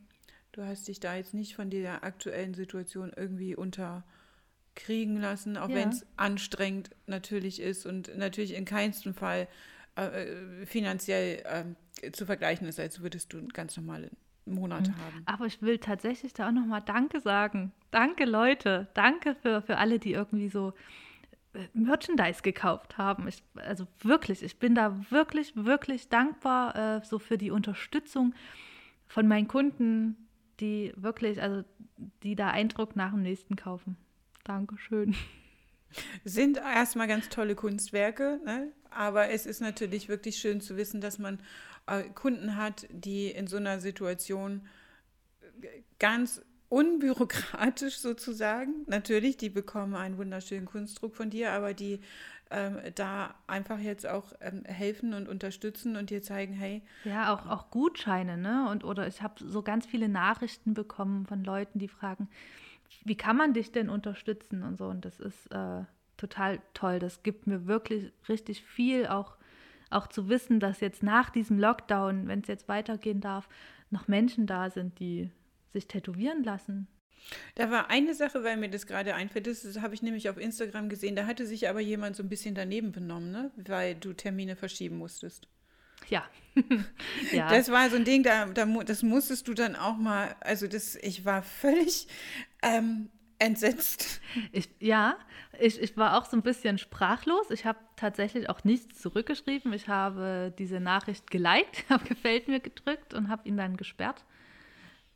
du 0.53 0.63
hast 0.65 0.89
dich 0.89 1.01
da 1.01 1.17
jetzt 1.17 1.35
nicht 1.35 1.55
von 1.55 1.71
der 1.71 2.05
aktuellen 2.05 2.55
Situation 2.55 3.13
irgendwie 3.15 3.55
unterkriegen 3.55 5.21
lassen, 5.21 5.57
auch 5.57 5.69
ja. 5.69 5.77
wenn 5.77 5.91
es 5.91 6.05
anstrengend 6.17 6.91
natürlich 7.07 7.61
ist 7.61 7.87
und 7.87 8.17
natürlich 8.17 8.55
in 8.55 8.65
keinsten 8.65 9.15
Fall 9.15 9.49
äh, 9.97 10.25
äh 10.25 10.67
finanziell 10.67 11.43
äh, 11.45 11.65
zu 12.13 12.27
vergleichen 12.27 12.67
ist, 12.67 12.81
als 12.81 13.01
würdest 13.01 13.33
du 13.33 13.47
ganz 13.49 13.77
normalen 13.77 14.17
Monat 14.45 14.89
mhm. 14.89 14.97
haben. 14.97 15.23
Aber 15.27 15.47
ich 15.47 15.63
will 15.63 15.79
tatsächlich 15.79 16.33
da 16.33 16.49
auch 16.49 16.53
nochmal 16.53 16.83
Danke 16.85 17.21
sagen. 17.21 17.73
Danke, 17.91 18.25
Leute. 18.25 18.89
Danke 18.95 19.35
für, 19.35 19.63
für 19.63 19.79
alle, 19.79 19.99
die 19.99 20.13
irgendwie 20.13 20.49
so 20.49 20.73
äh, 21.55 21.69
Merchandise 21.75 22.43
gekauft 22.43 22.99
haben. 22.99 23.29
Ich, 23.29 23.43
also 23.57 23.87
wirklich, 24.01 24.43
ich 24.43 24.59
bin 24.59 24.75
da 24.75 24.99
wirklich, 25.11 25.53
wirklich 25.55 26.09
dankbar 26.09 26.77
äh, 26.77 27.05
so 27.05 27.19
für 27.19 27.39
die 27.39 27.51
Unterstützung 27.51 28.35
von 29.07 29.29
meinen 29.29 29.49
Kunden, 29.49 30.17
die 30.61 30.93
wirklich, 30.97 31.41
also 31.41 31.65
die 32.23 32.35
da 32.35 32.51
Eindruck 32.51 32.97
nach 32.97 33.11
dem 33.11 33.23
nächsten 33.23 33.57
kaufen. 33.57 33.97
Dankeschön. 34.45 35.15
Sind 36.25 36.57
erstmal 36.57 37.07
ganz 37.07 37.29
tolle 37.29 37.55
Kunstwerke, 37.55 38.41
ne? 38.45 38.73
aber 38.91 39.31
es 39.31 39.47
ist 39.47 39.61
natürlich 39.61 40.09
wirklich 40.09 40.37
schön 40.37 40.61
zu 40.61 40.77
wissen, 40.77 41.01
dass 41.01 41.19
man 41.19 41.39
Kunden 42.15 42.57
hat, 42.57 42.87
die 42.91 43.31
in 43.31 43.47
so 43.47 43.57
einer 43.57 43.81
Situation 43.81 44.67
ganz 45.99 46.43
unbürokratisch 46.69 47.99
sozusagen, 47.99 48.85
natürlich, 48.87 49.37
die 49.37 49.51
bekommen 49.51 49.95
einen 49.95 50.17
wunderschönen 50.17 50.67
Kunstdruck 50.67 51.15
von 51.15 51.31
dir, 51.31 51.53
aber 51.53 51.75
die 51.75 52.01
ähm, 52.53 52.79
da 52.95 53.35
einfach 53.47 53.79
jetzt 53.79 54.07
auch 54.07 54.33
ähm, 54.41 54.65
helfen 54.65 55.15
und 55.15 55.29
unterstützen 55.29 55.97
und 55.97 56.11
dir 56.11 56.23
zeigen, 56.23 56.53
hey. 56.53 56.83
Ja, 57.05 57.33
auch, 57.33 57.47
auch 57.47 57.71
Gutscheine, 57.71 58.37
ne? 58.37 58.69
Und 58.71 58.85
oder 58.85 59.07
ich 59.07 59.23
habe 59.23 59.35
so 59.43 59.63
ganz 59.63 59.87
viele 59.87 60.09
Nachrichten 60.09 60.75
bekommen 60.75 61.27
von 61.27 61.45
Leuten, 61.45 61.79
die 61.79 61.89
fragen, 61.89 62.29
wie 63.05 63.17
kann 63.17 63.37
man 63.37 63.55
dich 63.55 63.73
denn 63.73 63.89
unterstützen 63.89 64.63
und 64.63 64.77
so. 64.77 64.87
Und 64.87 65.05
das 65.05 65.19
ist 65.19 65.47
äh, 65.51 65.85
total 66.19 66.61
toll. 66.75 66.99
Das 66.99 67.23
gibt 67.23 67.47
mir 67.47 67.67
wirklich 67.67 68.13
richtig 68.29 68.63
viel, 68.63 69.07
auch, 69.07 69.37
auch 69.93 70.07
zu 70.07 70.29
wissen, 70.29 70.61
dass 70.61 70.81
jetzt 70.81 71.03
nach 71.03 71.31
diesem 71.31 71.59
Lockdown, 71.59 72.29
wenn 72.29 72.41
es 72.41 72.49
jetzt 72.49 72.69
weitergehen 72.69 73.21
darf, 73.21 73.49
noch 73.91 74.09
Menschen 74.09 74.47
da 74.47 74.71
sind, 74.71 74.99
die 74.99 75.31
sich 75.73 75.87
tätowieren 75.87 76.45
lassen. 76.45 76.89
Da 77.55 77.71
war 77.71 77.89
eine 77.91 78.15
Sache, 78.15 78.43
weil 78.43 78.57
mir 78.57 78.69
das 78.69 78.87
gerade 78.87 79.15
einfällt, 79.15 79.47
das, 79.47 79.63
das 79.63 79.81
habe 79.81 79.95
ich 79.95 80.03
nämlich 80.03 80.29
auf 80.29 80.39
Instagram 80.39 80.89
gesehen, 80.89 81.15
da 81.15 81.27
hatte 81.27 81.47
sich 81.47 81.69
aber 81.69 81.81
jemand 81.81 82.17
so 82.17 82.23
ein 82.23 82.29
bisschen 82.29 82.55
daneben 82.55 82.93
benommen, 82.93 83.31
ne? 83.31 83.51
weil 83.57 83.95
du 83.95 84.13
Termine 84.13 84.57
verschieben 84.57 84.99
musstest. 84.99 85.49
Ja. 86.09 86.25
ja. 87.33 87.49
Das 87.49 87.71
war 87.71 87.89
so 87.91 87.97
ein 87.97 88.05
Ding, 88.05 88.23
da, 88.23 88.47
da, 88.47 88.67
das 88.85 89.03
musstest 89.03 89.47
du 89.49 89.55
dann 89.55 89.77
auch 89.77 89.97
mal, 89.97 90.35
also 90.41 90.67
das, 90.67 90.97
ich 90.97 91.25
war 91.25 91.43
völlig 91.43 92.09
ähm, 92.63 93.09
entsetzt. 93.43 94.21
Ich, 94.53 94.69
ja, 94.79 95.17
ich, 95.59 95.81
ich 95.81 95.97
war 95.97 96.17
auch 96.17 96.25
so 96.25 96.37
ein 96.37 96.43
bisschen 96.43 96.79
sprachlos. 96.79 97.51
Ich 97.51 97.67
habe 97.67 97.79
tatsächlich 97.97 98.49
auch 98.49 98.65
nichts 98.65 99.01
zurückgeschrieben. 99.01 99.73
Ich 99.73 99.89
habe 99.89 100.53
diese 100.59 100.81
Nachricht 100.81 101.31
geliked, 101.31 101.85
habe 101.91 102.05
gefällt 102.05 102.49
mir 102.49 102.61
gedrückt 102.61 103.15
und 103.15 103.29
habe 103.29 103.49
ihn 103.49 103.57
dann 103.57 103.77
gesperrt. 103.77 104.25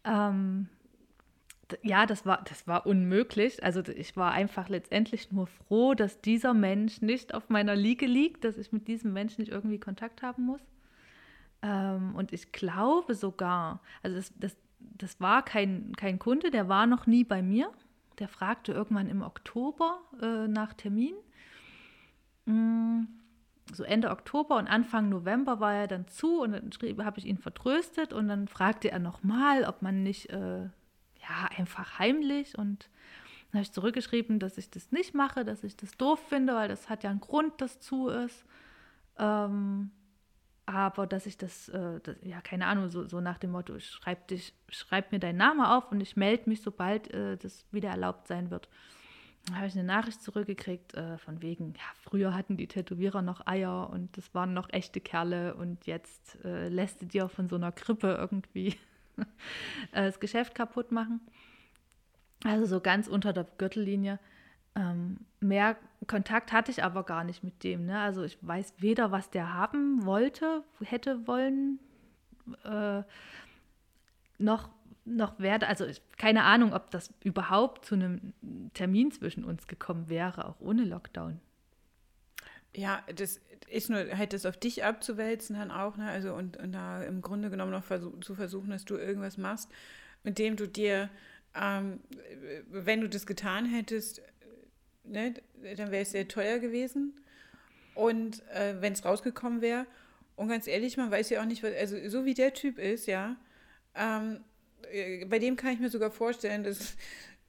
Ähm, 0.05 0.69
ja, 1.82 2.07
das 2.07 2.27
war, 2.27 2.43
das 2.44 2.66
war 2.66 2.86
unmöglich. 2.86 3.62
Also 3.62 3.82
ich 3.82 4.16
war 4.16 4.32
einfach 4.32 4.69
letztendlich 4.69 5.32
nur 5.32 5.47
froh, 5.47 5.94
dass 5.94 6.20
dieser 6.20 6.55
Mensch 6.55 7.01
nicht 7.01 7.35
auf 7.35 7.48
meiner 7.48 7.74
Liege 7.74 8.07
liegt, 8.07 8.44
dass 8.44 8.59
ich 8.59 8.73
mit 8.73 8.89
diesem 8.89 9.12
Menschen 9.12 9.40
nicht 9.43 9.53
irgendwie 9.53 9.81
Kontakt 9.81 10.23
haben 10.23 10.44
muss. 10.44 10.61
Ähm, 11.62 12.15
und 12.15 12.32
ich 12.32 12.53
glaube 12.53 13.15
sogar, 13.15 13.81
also 14.03 14.16
das, 14.16 14.32
das, 14.39 14.57
das 14.78 15.20
war 15.20 15.44
kein, 15.44 15.93
kein 15.97 16.19
Kunde, 16.19 16.51
der 16.51 16.69
war 16.69 16.86
noch 16.86 17.07
nie 17.07 17.24
bei 17.24 17.43
mir. 17.43 17.70
Der 18.18 18.28
fragte 18.28 18.72
irgendwann 18.72 19.09
im 19.09 19.22
Oktober 19.22 20.01
äh, 20.20 20.48
nach 20.48 20.72
Termin. 20.72 21.14
Mm, 22.47 23.05
so 23.72 23.82
Ende 23.82 24.10
Oktober 24.10 24.56
und 24.56 24.68
Anfang 24.68 25.09
November 25.09 25.60
war 25.60 25.74
er 25.74 25.86
dann 25.86 26.06
zu 26.09 26.40
und 26.40 26.52
dann 26.52 26.70
habe 27.05 27.18
ich 27.18 27.26
ihn 27.26 27.38
vertröstet 27.38 28.12
und 28.12 28.28
dann 28.28 28.48
fragte 28.48 28.90
er 28.90 29.01
nochmal, 29.01 29.64
ob 29.64 29.82
man 29.82 30.02
nicht 30.02 30.30
äh, 30.30 30.62
ja 30.62 31.48
einfach 31.56 31.98
heimlich 31.98 32.56
und 32.56 32.88
dann 33.51 33.59
habe 33.59 33.62
ich 33.62 33.72
zurückgeschrieben, 33.72 34.38
dass 34.38 34.59
ich 34.59 34.70
das 34.70 34.93
nicht 34.93 35.14
mache, 35.14 35.44
dass 35.44 35.64
ich 35.64 35.76
das 35.76 35.93
doof 35.93 36.20
finde, 36.28 36.55
weil 36.55 36.68
das 36.68 36.88
hat 36.88 37.05
ja 37.05 37.10
einen 37.10 37.20
Grund, 37.20 37.60
dass 37.60 37.80
zu 37.80 38.09
ist. 38.09 38.44
Ähm, 39.18 39.90
aber 40.66 41.06
dass 41.06 41.26
ich 41.26 41.38
das, 41.38 41.68
äh, 41.68 42.01
das, 42.02 42.16
ja, 42.22 42.40
keine 42.40 42.66
Ahnung, 42.66 42.88
so, 42.88 43.06
so 43.06 43.20
nach 43.20 43.38
dem 43.38 43.52
Motto, 43.52 43.78
schreib, 43.78 44.26
dich, 44.28 44.52
schreib 44.68 45.12
mir 45.12 45.20
deinen 45.20 45.36
Namen 45.36 45.60
auf 45.60 45.93
und 45.93 46.01
ich 46.01 46.16
melde 46.16 46.48
mich, 46.51 46.60
sobald 46.60 47.12
äh, 47.14 47.36
das 47.36 47.64
wieder 47.70 47.90
erlaubt 47.90 48.26
sein 48.26 48.51
wird. 48.51 48.68
Dann 49.47 49.56
habe 49.56 49.68
ich 49.68 49.74
eine 49.74 49.84
Nachricht 49.84 50.20
zurückgekriegt, 50.22 50.94
äh, 50.94 51.18
von 51.18 51.40
wegen, 51.40 51.74
ja, 51.74 51.84
früher 52.02 52.34
hatten 52.34 52.56
die 52.56 52.66
Tätowierer 52.66 53.22
noch 53.22 53.47
Eier 53.47 53.88
und 53.90 54.16
das 54.16 54.34
waren 54.34 54.55
noch 54.55 54.68
echte 54.70 55.01
Kerle 55.01 55.55
und 55.55 55.86
jetzt 55.86 56.44
äh, 56.44 56.68
lässt 56.68 57.01
du 57.01 57.06
dir 57.06 57.28
von 57.28 57.48
so 57.48 57.55
einer 57.55 57.70
Krippe 57.70 58.16
irgendwie 58.18 58.74
äh, 59.93 60.02
das 60.06 60.18
Geschäft 60.18 60.56
kaputt 60.56 60.90
machen. 60.90 61.20
Also 62.43 62.66
so 62.66 62.80
ganz 62.80 63.06
unter 63.06 63.32
der 63.32 63.47
Gürtellinie. 63.56 64.18
Ähm, 64.77 65.16
mehr 65.40 65.77
Kontakt 66.07 66.53
hatte 66.53 66.70
ich 66.70 66.85
aber 66.85 67.03
gar 67.05 67.24
nicht 67.24 67.43
mit 67.43 67.65
dem. 67.65 67.86
Ne? 67.86 67.98
Also 67.98 68.23
ich 68.23 68.39
weiß 68.43 68.74
weder, 68.78 69.11
was 69.11 69.31
der 69.31 69.55
haben 69.55 70.05
wollte, 70.05 70.62
hätte 70.85 71.27
wollen, 71.27 71.81
äh, 72.65 73.03
noch, 74.39 74.69
noch 75.05 75.39
werde, 75.39 75.66
also 75.66 75.86
ich, 75.86 76.03
keine 76.19 76.44
Ahnung, 76.44 76.74
ob 76.74 76.90
das 76.90 77.12
überhaupt 77.24 77.86
zu 77.86 77.94
einem 77.94 78.35
Termin 78.74 79.11
zwischen 79.11 79.44
uns 79.44 79.66
gekommen 79.66 80.09
wäre, 80.09 80.47
auch 80.47 80.61
ohne 80.61 80.85
Lockdown. 80.85 81.40
Ja, 82.74 83.03
das 83.15 83.40
ist 83.69 83.89
nur 83.89 83.98
halt 84.16 84.35
das 84.35 84.44
auf 84.44 84.59
dich 84.59 84.85
abzuwälzen 84.85 85.57
dann 85.57 85.70
auch, 85.70 85.97
ne? 85.97 86.11
Also 86.11 86.35
und, 86.35 86.59
und 86.59 86.73
da 86.73 87.03
im 87.03 87.23
Grunde 87.23 87.48
genommen 87.48 87.73
noch 87.73 87.85
versuch, 87.85 88.20
zu 88.20 88.35
versuchen, 88.35 88.69
dass 88.70 88.85
du 88.85 88.97
irgendwas 88.97 89.39
machst, 89.39 89.70
mit 90.23 90.39
dem 90.39 90.57
du 90.57 90.69
dir, 90.69 91.09
ähm, 91.55 92.01
wenn 92.69 93.01
du 93.01 93.09
das 93.09 93.27
getan 93.27 93.65
hättest, 93.65 94.20
ne, 95.09 95.35
dann 95.77 95.91
wäre 95.91 96.03
es 96.03 96.12
sehr 96.12 96.28
teuer 96.28 96.59
gewesen. 96.59 97.15
Und 97.95 98.47
äh, 98.51 98.81
wenn 98.81 98.93
es 98.93 99.05
rausgekommen 99.05 99.61
wäre, 99.61 99.87
und 100.37 100.49
ganz 100.49 100.66
ehrlich, 100.66 100.97
man 100.99 101.11
weiß 101.11 101.31
ja 101.31 101.41
auch 101.41 101.47
nicht, 101.47 101.62
was, 101.62 101.74
also 101.74 101.97
so 102.09 102.24
wie 102.24 102.35
der 102.35 102.53
Typ 102.53 102.78
ist, 102.78 103.07
ja, 103.07 103.37
ähm, 103.95 104.41
äh, 104.93 105.24
bei 105.24 105.39
dem 105.39 105.57
kann 105.57 105.73
ich 105.73 105.81
mir 105.81 105.89
sogar 105.89 106.11
vorstellen, 106.11 106.62
dass 106.62 106.97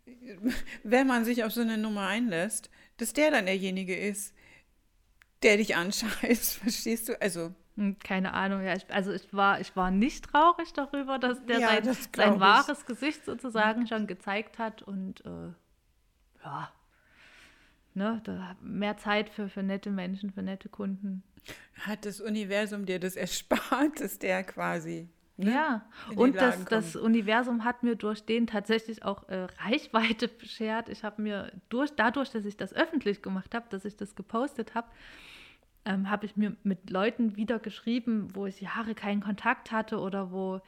wenn 0.83 1.07
man 1.07 1.25
sich 1.25 1.43
auf 1.43 1.51
so 1.51 1.61
eine 1.61 1.77
Nummer 1.77 2.07
einlässt, 2.07 2.69
dass 2.97 3.13
der 3.13 3.31
dann 3.31 3.45
derjenige 3.45 3.95
ist, 3.95 4.33
der 5.43 5.57
dich 5.57 5.75
anscheißt, 5.75 6.55
verstehst 6.59 7.09
du? 7.09 7.21
Also. 7.21 7.53
Hm, 7.75 7.97
keine 7.99 8.33
Ahnung, 8.33 8.63
ja. 8.63 8.75
Ich, 8.75 8.85
also 8.89 9.11
ich 9.11 9.31
war, 9.33 9.59
ich 9.59 9.75
war 9.75 9.91
nicht 9.91 10.25
traurig 10.25 10.73
darüber, 10.73 11.19
dass 11.19 11.45
der 11.45 11.59
ja, 11.59 11.67
sein, 11.67 11.83
das 11.83 12.09
sein 12.15 12.39
wahres 12.39 12.85
Gesicht 12.85 13.25
sozusagen 13.25 13.85
schon 13.85 14.07
gezeigt 14.07 14.57
hat 14.57 14.81
und 14.81 15.23
äh, 15.25 15.53
ja, 16.43 16.71
ne, 17.97 18.21
da 18.23 18.55
mehr 18.61 18.95
Zeit 18.97 19.29
für, 19.29 19.49
für 19.49 19.63
nette 19.63 19.89
Menschen, 19.89 20.31
für 20.31 20.43
nette 20.43 20.69
Kunden. 20.69 21.23
Hat 21.81 22.05
das 22.05 22.21
Universum 22.21 22.85
dir 22.85 22.99
das 22.99 23.15
erspart, 23.25 23.99
dass 23.99 24.19
der 24.19 24.43
quasi. 24.43 25.09
Ne, 25.39 25.51
ja, 25.51 25.85
und 26.15 26.35
das, 26.35 26.65
das 26.65 26.95
Universum 26.95 27.63
hat 27.63 27.83
mir 27.83 27.95
durch 27.95 28.25
den 28.25 28.47
tatsächlich 28.47 29.03
auch 29.03 29.27
äh, 29.29 29.47
Reichweite 29.59 30.27
beschert. 30.39 30.89
Ich 30.89 31.03
habe 31.03 31.21
mir 31.21 31.51
durch, 31.69 31.91
dadurch, 31.95 32.31
dass 32.31 32.45
ich 32.45 32.57
das 32.57 32.73
öffentlich 32.73 33.21
gemacht 33.21 33.53
habe, 33.53 33.65
dass 33.69 33.85
ich 33.85 33.95
das 33.95 34.15
gepostet 34.15 34.73
habe, 34.73 34.87
ähm, 35.85 36.09
habe 36.09 36.25
ich 36.25 36.37
mir 36.37 36.55
mit 36.63 36.89
Leuten 36.89 37.35
wieder 37.35 37.59
geschrieben, 37.59 38.29
wo 38.33 38.47
ich 38.47 38.61
Jahre 38.61 38.95
keinen 38.95 39.21
Kontakt 39.21 39.71
hatte 39.71 39.99
oder 39.99 40.31
wo, 40.31 40.59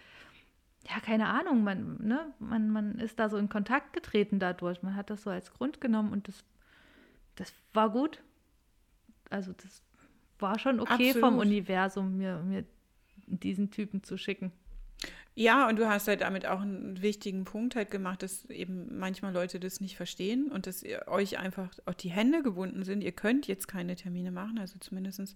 ja, 0.87 0.99
keine 1.03 1.27
Ahnung, 1.27 1.63
man, 1.63 1.97
ne, 2.03 2.31
man, 2.37 2.69
man 2.69 2.99
ist 2.99 3.17
da 3.17 3.27
so 3.27 3.37
in 3.37 3.49
Kontakt 3.49 3.93
getreten 3.93 4.37
dadurch. 4.37 4.83
Man 4.83 4.95
hat 4.95 5.09
das 5.09 5.23
so 5.23 5.31
als 5.31 5.51
Grund 5.51 5.81
genommen 5.81 6.11
und 6.11 6.27
das 6.27 6.43
das 7.39 7.53
war 7.73 7.89
gut. 7.89 8.21
Also 9.29 9.53
das 9.53 9.81
war 10.39 10.59
schon 10.59 10.79
okay 10.79 11.09
Absolut. 11.09 11.19
vom 11.19 11.37
Universum, 11.37 12.17
mir, 12.17 12.39
mir 12.39 12.65
diesen 13.27 13.71
Typen 13.71 14.03
zu 14.03 14.17
schicken. 14.17 14.51
Ja, 15.35 15.69
und 15.69 15.77
du 15.77 15.87
hast 15.87 16.09
halt 16.09 16.21
damit 16.21 16.45
auch 16.45 16.59
einen 16.59 17.01
wichtigen 17.01 17.45
Punkt 17.45 17.75
halt 17.75 17.91
gemacht, 17.91 18.23
dass 18.23 18.45
eben 18.49 18.99
manchmal 18.99 19.31
Leute 19.31 19.59
das 19.59 19.79
nicht 19.79 19.95
verstehen 19.95 20.51
und 20.51 20.67
dass 20.67 20.83
ihr 20.83 21.07
euch 21.07 21.39
einfach 21.39 21.69
auch 21.85 21.93
die 21.93 22.09
Hände 22.09 22.43
gebunden 22.43 22.83
sind. 22.83 23.01
Ihr 23.01 23.13
könnt 23.13 23.47
jetzt 23.47 23.67
keine 23.67 23.95
Termine 23.95 24.31
machen, 24.31 24.59
also 24.59 24.77
zumindest 24.79 25.35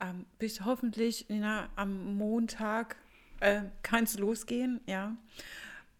ähm, 0.00 0.24
bis 0.38 0.64
hoffentlich 0.64 1.26
na, 1.28 1.68
am 1.76 2.16
Montag 2.16 2.96
äh, 3.40 3.62
kann 3.82 4.04
es 4.04 4.18
losgehen, 4.18 4.80
ja. 4.86 5.14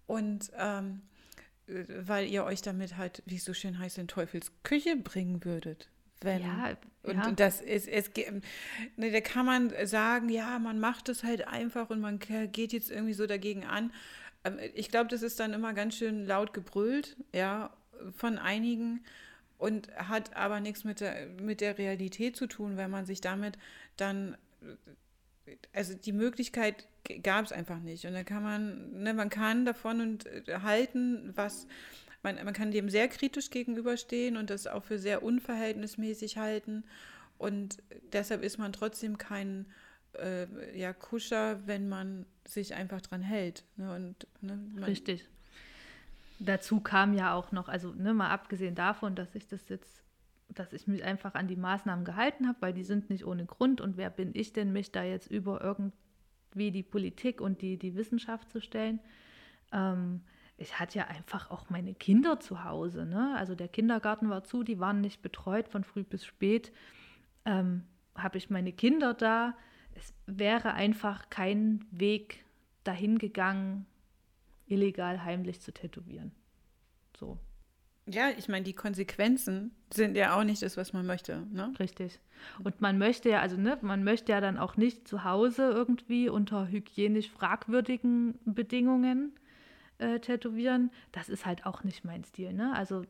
Und 0.06 0.50
ähm, 0.56 1.02
äh, 1.12 1.15
weil 1.66 2.28
ihr 2.28 2.44
euch 2.44 2.62
damit 2.62 2.96
halt, 2.96 3.22
wie 3.26 3.36
es 3.36 3.44
so 3.44 3.54
schön 3.54 3.78
heißt, 3.78 3.98
in 3.98 4.08
Teufels 4.08 4.52
Küche 4.62 4.96
bringen 4.96 5.44
würdet. 5.44 5.88
Wenn, 6.20 6.42
ja, 6.42 6.76
und 7.02 7.16
ja. 7.16 7.30
das 7.32 7.60
ist, 7.60 7.88
es 7.88 8.10
ne, 8.96 9.10
da 9.10 9.20
kann 9.20 9.44
man 9.44 9.72
sagen, 9.86 10.28
ja, 10.28 10.58
man 10.58 10.80
macht 10.80 11.08
es 11.08 11.24
halt 11.24 11.46
einfach 11.46 11.90
und 11.90 12.00
man 12.00 12.18
geht 12.18 12.72
jetzt 12.72 12.90
irgendwie 12.90 13.12
so 13.12 13.26
dagegen 13.26 13.64
an. 13.64 13.92
Ähm, 14.44 14.58
ich 14.74 14.90
glaube, 14.90 15.08
das 15.08 15.22
ist 15.22 15.38
dann 15.38 15.52
immer 15.52 15.74
ganz 15.74 15.96
schön 15.96 16.24
laut 16.24 16.54
gebrüllt, 16.54 17.16
ja, 17.32 17.76
von 18.16 18.38
einigen 18.38 19.04
und 19.58 19.94
hat 19.96 20.36
aber 20.36 20.60
nichts 20.60 20.84
mit 20.84 21.00
der, 21.00 21.28
mit 21.40 21.60
der 21.60 21.78
Realität 21.78 22.36
zu 22.36 22.46
tun, 22.46 22.76
weil 22.76 22.88
man 22.88 23.06
sich 23.06 23.20
damit 23.20 23.58
dann, 23.96 24.36
also 25.72 25.94
die 25.94 26.12
Möglichkeit 26.12 26.86
gab 27.22 27.44
es 27.44 27.52
einfach 27.52 27.80
nicht. 27.80 28.04
Und 28.06 28.14
dann 28.14 28.24
kann 28.24 28.42
man, 28.42 29.02
ne, 29.02 29.14
man 29.14 29.30
kann 29.30 29.64
davon 29.64 30.00
und 30.00 30.26
äh, 30.26 30.60
halten, 30.62 31.32
was 31.34 31.66
man, 32.22 32.36
man 32.44 32.54
kann 32.54 32.70
dem 32.70 32.88
sehr 32.88 33.08
kritisch 33.08 33.50
gegenüberstehen 33.50 34.36
und 34.36 34.50
das 34.50 34.66
auch 34.66 34.84
für 34.84 34.98
sehr 34.98 35.22
unverhältnismäßig 35.22 36.38
halten. 36.38 36.84
Und 37.38 37.82
deshalb 38.12 38.42
ist 38.42 38.58
man 38.58 38.72
trotzdem 38.72 39.18
kein 39.18 39.66
äh, 40.14 40.78
ja, 40.78 40.92
Kuscher, 40.92 41.66
wenn 41.66 41.88
man 41.88 42.26
sich 42.46 42.74
einfach 42.74 43.00
dran 43.00 43.22
hält. 43.22 43.64
Ne? 43.76 43.94
Und, 43.94 44.26
ne, 44.40 44.86
Richtig. 44.86 45.28
Dazu 46.38 46.80
kam 46.80 47.14
ja 47.14 47.34
auch 47.34 47.52
noch, 47.52 47.68
also 47.68 47.92
ne, 47.92 48.12
mal 48.12 48.30
abgesehen 48.30 48.74
davon, 48.74 49.14
dass 49.14 49.34
ich 49.34 49.46
das 49.46 49.68
jetzt, 49.68 50.02
dass 50.48 50.72
ich 50.72 50.86
mich 50.86 51.02
einfach 51.04 51.34
an 51.34 51.48
die 51.48 51.56
Maßnahmen 51.56 52.04
gehalten 52.04 52.46
habe, 52.46 52.58
weil 52.60 52.72
die 52.72 52.84
sind 52.84 53.08
nicht 53.08 53.24
ohne 53.24 53.46
Grund 53.46 53.80
und 53.80 53.96
wer 53.96 54.10
bin 54.10 54.30
ich 54.34 54.52
denn, 54.52 54.72
mich 54.72 54.92
da 54.92 55.02
jetzt 55.02 55.30
über 55.30 55.60
irgendein 55.62 55.92
wie 56.56 56.70
die 56.70 56.82
Politik 56.82 57.40
und 57.40 57.62
die, 57.62 57.76
die 57.76 57.94
Wissenschaft 57.94 58.50
zu 58.50 58.60
stellen. 58.60 59.00
Ähm, 59.72 60.22
ich 60.58 60.78
hatte 60.78 60.98
ja 60.98 61.06
einfach 61.06 61.50
auch 61.50 61.68
meine 61.68 61.94
Kinder 61.94 62.40
zu 62.40 62.64
Hause. 62.64 63.04
Ne? 63.04 63.34
Also 63.36 63.54
der 63.54 63.68
Kindergarten 63.68 64.30
war 64.30 64.44
zu, 64.44 64.62
die 64.62 64.80
waren 64.80 65.00
nicht 65.00 65.22
betreut 65.22 65.68
von 65.68 65.84
früh 65.84 66.02
bis 66.02 66.24
spät. 66.24 66.72
Ähm, 67.44 67.84
Habe 68.14 68.38
ich 68.38 68.48
meine 68.48 68.72
Kinder 68.72 69.12
da. 69.12 69.54
Es 69.94 70.14
wäre 70.26 70.74
einfach 70.74 71.28
kein 71.30 71.84
Weg 71.90 72.44
dahin 72.84 73.18
gegangen, 73.18 73.86
illegal 74.66 75.24
heimlich 75.24 75.60
zu 75.60 75.72
tätowieren. 75.72 76.32
So. 77.18 77.38
Ja, 78.08 78.30
ich 78.36 78.48
meine, 78.48 78.64
die 78.64 78.72
Konsequenzen 78.72 79.72
sind 79.92 80.16
ja 80.16 80.36
auch 80.36 80.44
nicht 80.44 80.62
das, 80.62 80.76
was 80.76 80.92
man 80.92 81.06
möchte. 81.06 81.44
Ne? 81.52 81.72
Richtig. 81.80 82.20
Und 82.62 82.80
man 82.80 82.98
möchte 82.98 83.28
ja, 83.30 83.40
also 83.40 83.56
ne, 83.56 83.78
man 83.80 84.04
möchte 84.04 84.30
ja 84.30 84.40
dann 84.40 84.58
auch 84.58 84.76
nicht 84.76 85.08
zu 85.08 85.24
Hause 85.24 85.70
irgendwie 85.70 86.28
unter 86.28 86.68
hygienisch 86.68 87.28
fragwürdigen 87.30 88.38
Bedingungen 88.44 89.32
äh, 89.98 90.20
tätowieren. 90.20 90.92
Das 91.10 91.28
ist 91.28 91.46
halt 91.46 91.66
auch 91.66 91.82
nicht 91.82 92.04
mein 92.04 92.22
Stil. 92.22 92.52
Ne? 92.52 92.72
Also 92.76 93.02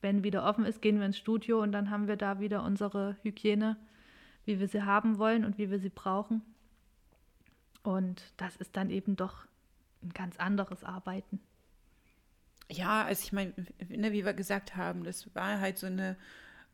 wenn 0.00 0.24
wieder 0.24 0.44
offen 0.44 0.64
ist, 0.64 0.80
gehen 0.80 0.98
wir 0.98 1.04
ins 1.04 1.18
Studio 1.18 1.62
und 1.62 1.72
dann 1.72 1.90
haben 1.90 2.08
wir 2.08 2.16
da 2.16 2.40
wieder 2.40 2.64
unsere 2.64 3.16
Hygiene, 3.22 3.76
wie 4.46 4.60
wir 4.60 4.68
sie 4.68 4.82
haben 4.82 5.18
wollen 5.18 5.44
und 5.44 5.58
wie 5.58 5.70
wir 5.70 5.78
sie 5.78 5.90
brauchen. 5.90 6.40
Und 7.82 8.32
das 8.38 8.56
ist 8.56 8.76
dann 8.76 8.88
eben 8.88 9.16
doch 9.16 9.44
ein 10.02 10.14
ganz 10.14 10.38
anderes 10.38 10.84
Arbeiten. 10.84 11.40
Ja, 12.70 13.04
also 13.04 13.22
ich 13.24 13.32
meine, 13.32 13.52
ne, 13.88 14.12
wie 14.12 14.24
wir 14.24 14.32
gesagt 14.32 14.76
haben, 14.76 15.04
das 15.04 15.34
war 15.34 15.60
halt 15.60 15.78
so 15.78 15.86
eine 15.86 16.16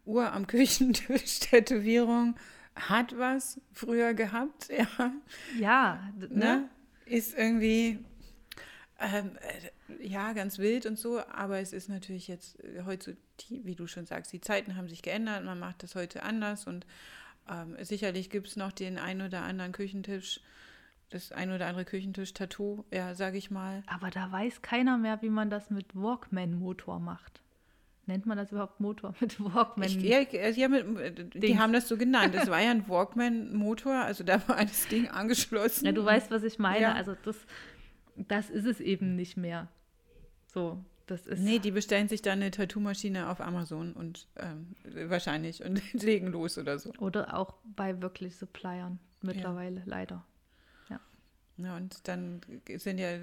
Uhr 0.04 0.32
am 0.32 0.46
Küchentisch-Tätowierung. 0.46 2.36
Hat 2.74 3.16
was 3.18 3.60
früher 3.72 4.12
gehabt, 4.14 4.68
ja. 4.98 5.12
Ja, 5.58 6.12
ne? 6.18 6.28
ne? 6.28 6.68
Ist 7.06 7.36
irgendwie, 7.36 8.04
ähm, 8.98 9.38
äh, 9.40 10.06
ja, 10.06 10.32
ganz 10.32 10.58
wild 10.58 10.86
und 10.86 10.98
so, 10.98 11.20
aber 11.20 11.60
es 11.60 11.72
ist 11.72 11.88
natürlich 11.88 12.28
jetzt 12.28 12.62
äh, 12.62 12.82
heute, 12.84 13.16
wie 13.48 13.74
du 13.74 13.86
schon 13.86 14.06
sagst, 14.06 14.32
die 14.32 14.40
Zeiten 14.40 14.76
haben 14.76 14.88
sich 14.88 15.02
geändert, 15.02 15.44
man 15.44 15.58
macht 15.58 15.82
das 15.82 15.94
heute 15.94 16.22
anders 16.22 16.66
und 16.66 16.86
ähm, 17.48 17.76
sicherlich 17.80 18.30
gibt 18.30 18.48
es 18.48 18.56
noch 18.56 18.72
den 18.72 18.98
ein 18.98 19.22
oder 19.22 19.42
anderen 19.42 19.72
Küchentisch, 19.72 20.40
das 21.10 21.32
ein 21.32 21.52
oder 21.52 21.66
andere 21.66 21.84
Küchentisch-Tattoo, 21.84 22.84
ja, 22.92 23.14
sage 23.14 23.38
ich 23.38 23.50
mal. 23.50 23.82
Aber 23.86 24.10
da 24.10 24.30
weiß 24.30 24.62
keiner 24.62 24.98
mehr, 24.98 25.22
wie 25.22 25.30
man 25.30 25.50
das 25.50 25.70
mit 25.70 25.94
Walkman-Motor 25.94 26.98
macht. 26.98 27.42
Nennt 28.06 28.24
man 28.24 28.36
das 28.36 28.52
überhaupt 28.52 28.78
Motor 28.80 29.14
mit 29.20 29.40
Walkman? 29.40 29.88
Ich, 29.88 30.00
ja, 30.02 30.20
ja 30.20 30.68
mit, 30.68 31.34
die 31.34 31.58
haben 31.58 31.72
das 31.72 31.88
so 31.88 31.96
genannt. 31.96 32.34
Das 32.34 32.48
war 32.48 32.60
ja 32.60 32.70
ein 32.70 32.88
Walkman-Motor, 32.88 33.94
also 33.94 34.24
da 34.24 34.46
war 34.48 34.64
das 34.64 34.86
Ding 34.88 35.08
angeschlossen. 35.08 35.86
Ja, 35.86 35.92
du 35.92 36.04
weißt, 36.04 36.30
was 36.30 36.42
ich 36.42 36.58
meine. 36.58 36.82
Ja. 36.82 36.94
Also 36.94 37.16
das, 37.24 37.36
das 38.16 38.50
ist 38.50 38.66
es 38.66 38.80
eben 38.80 39.16
nicht 39.16 39.36
mehr. 39.36 39.68
So, 40.46 40.84
das 41.06 41.26
ist. 41.26 41.40
Nee, 41.40 41.58
die 41.58 41.72
bestellen 41.72 42.08
sich 42.08 42.22
dann 42.22 42.40
eine 42.40 42.50
Tattoo-Maschine 42.50 43.28
auf 43.28 43.40
Amazon 43.40 43.92
und 43.92 44.28
ähm, 44.36 44.74
wahrscheinlich 45.08 45.64
und 45.64 45.80
legen 46.02 46.28
los 46.28 46.58
oder 46.58 46.78
so. 46.78 46.92
Oder 46.98 47.36
auch 47.36 47.54
bei 47.64 48.00
wirklich 48.02 48.36
Suppliern 48.36 48.98
mittlerweile, 49.20 49.80
ja. 49.80 49.86
leider. 49.86 50.24
Ja, 51.58 51.76
und 51.76 52.06
dann 52.06 52.42
sind 52.76 52.98
ja 52.98 53.18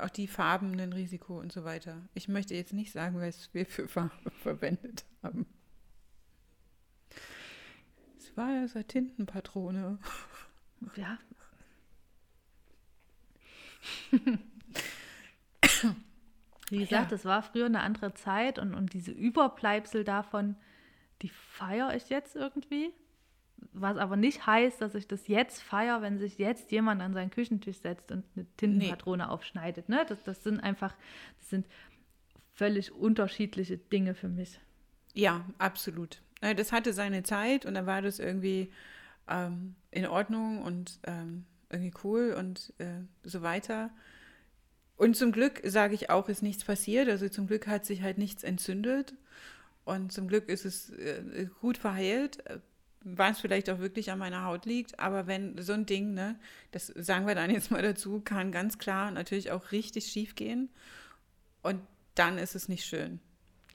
auch 0.00 0.10
die 0.10 0.26
Farben 0.26 0.80
ein 0.80 0.92
Risiko 0.92 1.38
und 1.38 1.52
so 1.52 1.62
weiter. 1.64 2.02
Ich 2.14 2.26
möchte 2.26 2.56
jetzt 2.56 2.72
nicht 2.72 2.90
sagen, 2.90 3.20
was 3.20 3.54
wir 3.54 3.66
für 3.66 3.86
Farbe 3.86 4.30
verwendet 4.42 5.04
haben. 5.22 5.46
Es 8.18 8.36
war 8.36 8.50
ja 8.50 8.66
so 8.66 8.82
Tintenpatrone. 8.82 9.98
Ja. 10.96 11.18
Wie 16.70 16.78
gesagt, 16.78 17.12
es 17.12 17.24
ja. 17.24 17.30
war 17.30 17.42
früher 17.42 17.66
eine 17.66 17.80
andere 17.80 18.14
Zeit 18.14 18.58
und, 18.58 18.74
und 18.74 18.92
diese 18.92 19.12
Überbleibsel 19.12 20.02
davon, 20.04 20.56
die 21.20 21.28
feiere 21.28 21.94
ich 21.94 22.08
jetzt 22.08 22.34
irgendwie 22.34 22.92
was 23.72 23.96
aber 23.96 24.16
nicht 24.16 24.46
heißt, 24.46 24.80
dass 24.80 24.94
ich 24.94 25.06
das 25.06 25.28
jetzt 25.28 25.62
feiere, 25.62 26.02
wenn 26.02 26.18
sich 26.18 26.38
jetzt 26.38 26.70
jemand 26.70 27.00
an 27.02 27.14
seinen 27.14 27.30
Küchentisch 27.30 27.78
setzt 27.78 28.10
und 28.10 28.24
eine 28.34 28.46
Tintenpatrone 28.56 29.24
nee. 29.24 29.28
aufschneidet. 29.30 29.88
Ne? 29.88 30.04
Das, 30.08 30.22
das 30.24 30.42
sind 30.42 30.60
einfach, 30.60 30.94
das 31.38 31.50
sind 31.50 31.66
völlig 32.52 32.92
unterschiedliche 32.92 33.78
Dinge 33.78 34.14
für 34.14 34.28
mich. 34.28 34.60
Ja, 35.14 35.44
absolut. 35.58 36.22
Das 36.40 36.72
hatte 36.72 36.92
seine 36.92 37.22
Zeit 37.22 37.66
und 37.66 37.74
dann 37.74 37.86
war 37.86 38.02
das 38.02 38.18
irgendwie 38.18 38.72
ähm, 39.28 39.76
in 39.90 40.06
Ordnung 40.06 40.62
und 40.62 40.98
ähm, 41.04 41.44
irgendwie 41.70 41.94
cool 42.04 42.34
und 42.38 42.72
äh, 42.78 43.02
so 43.22 43.42
weiter. 43.42 43.90
Und 44.96 45.16
zum 45.16 45.32
Glück, 45.32 45.60
sage 45.64 45.94
ich 45.94 46.10
auch, 46.10 46.28
ist 46.28 46.42
nichts 46.42 46.64
passiert. 46.64 47.08
Also 47.08 47.28
zum 47.28 47.46
Glück 47.46 47.66
hat 47.66 47.84
sich 47.84 48.02
halt 48.02 48.18
nichts 48.18 48.42
entzündet. 48.42 49.14
Und 49.84 50.12
zum 50.12 50.28
Glück 50.28 50.48
ist 50.48 50.64
es 50.64 50.90
äh, 50.90 51.46
gut 51.60 51.78
verheilt 51.78 52.38
was 53.04 53.40
vielleicht 53.40 53.70
auch 53.70 53.78
wirklich 53.78 54.10
an 54.10 54.18
meiner 54.18 54.44
Haut 54.44 54.66
liegt. 54.66 54.98
Aber 54.98 55.26
wenn 55.26 55.60
so 55.62 55.72
ein 55.72 55.86
Ding, 55.86 56.14
ne, 56.14 56.38
das 56.70 56.86
sagen 56.86 57.26
wir 57.26 57.34
dann 57.34 57.50
jetzt 57.50 57.70
mal 57.70 57.82
dazu, 57.82 58.20
kann 58.20 58.52
ganz 58.52 58.78
klar 58.78 59.10
natürlich 59.10 59.50
auch 59.50 59.72
richtig 59.72 60.06
schief 60.06 60.34
gehen. 60.34 60.70
Und 61.62 61.80
dann 62.14 62.38
ist 62.38 62.54
es 62.54 62.68
nicht 62.68 62.84
schön. 62.84 63.20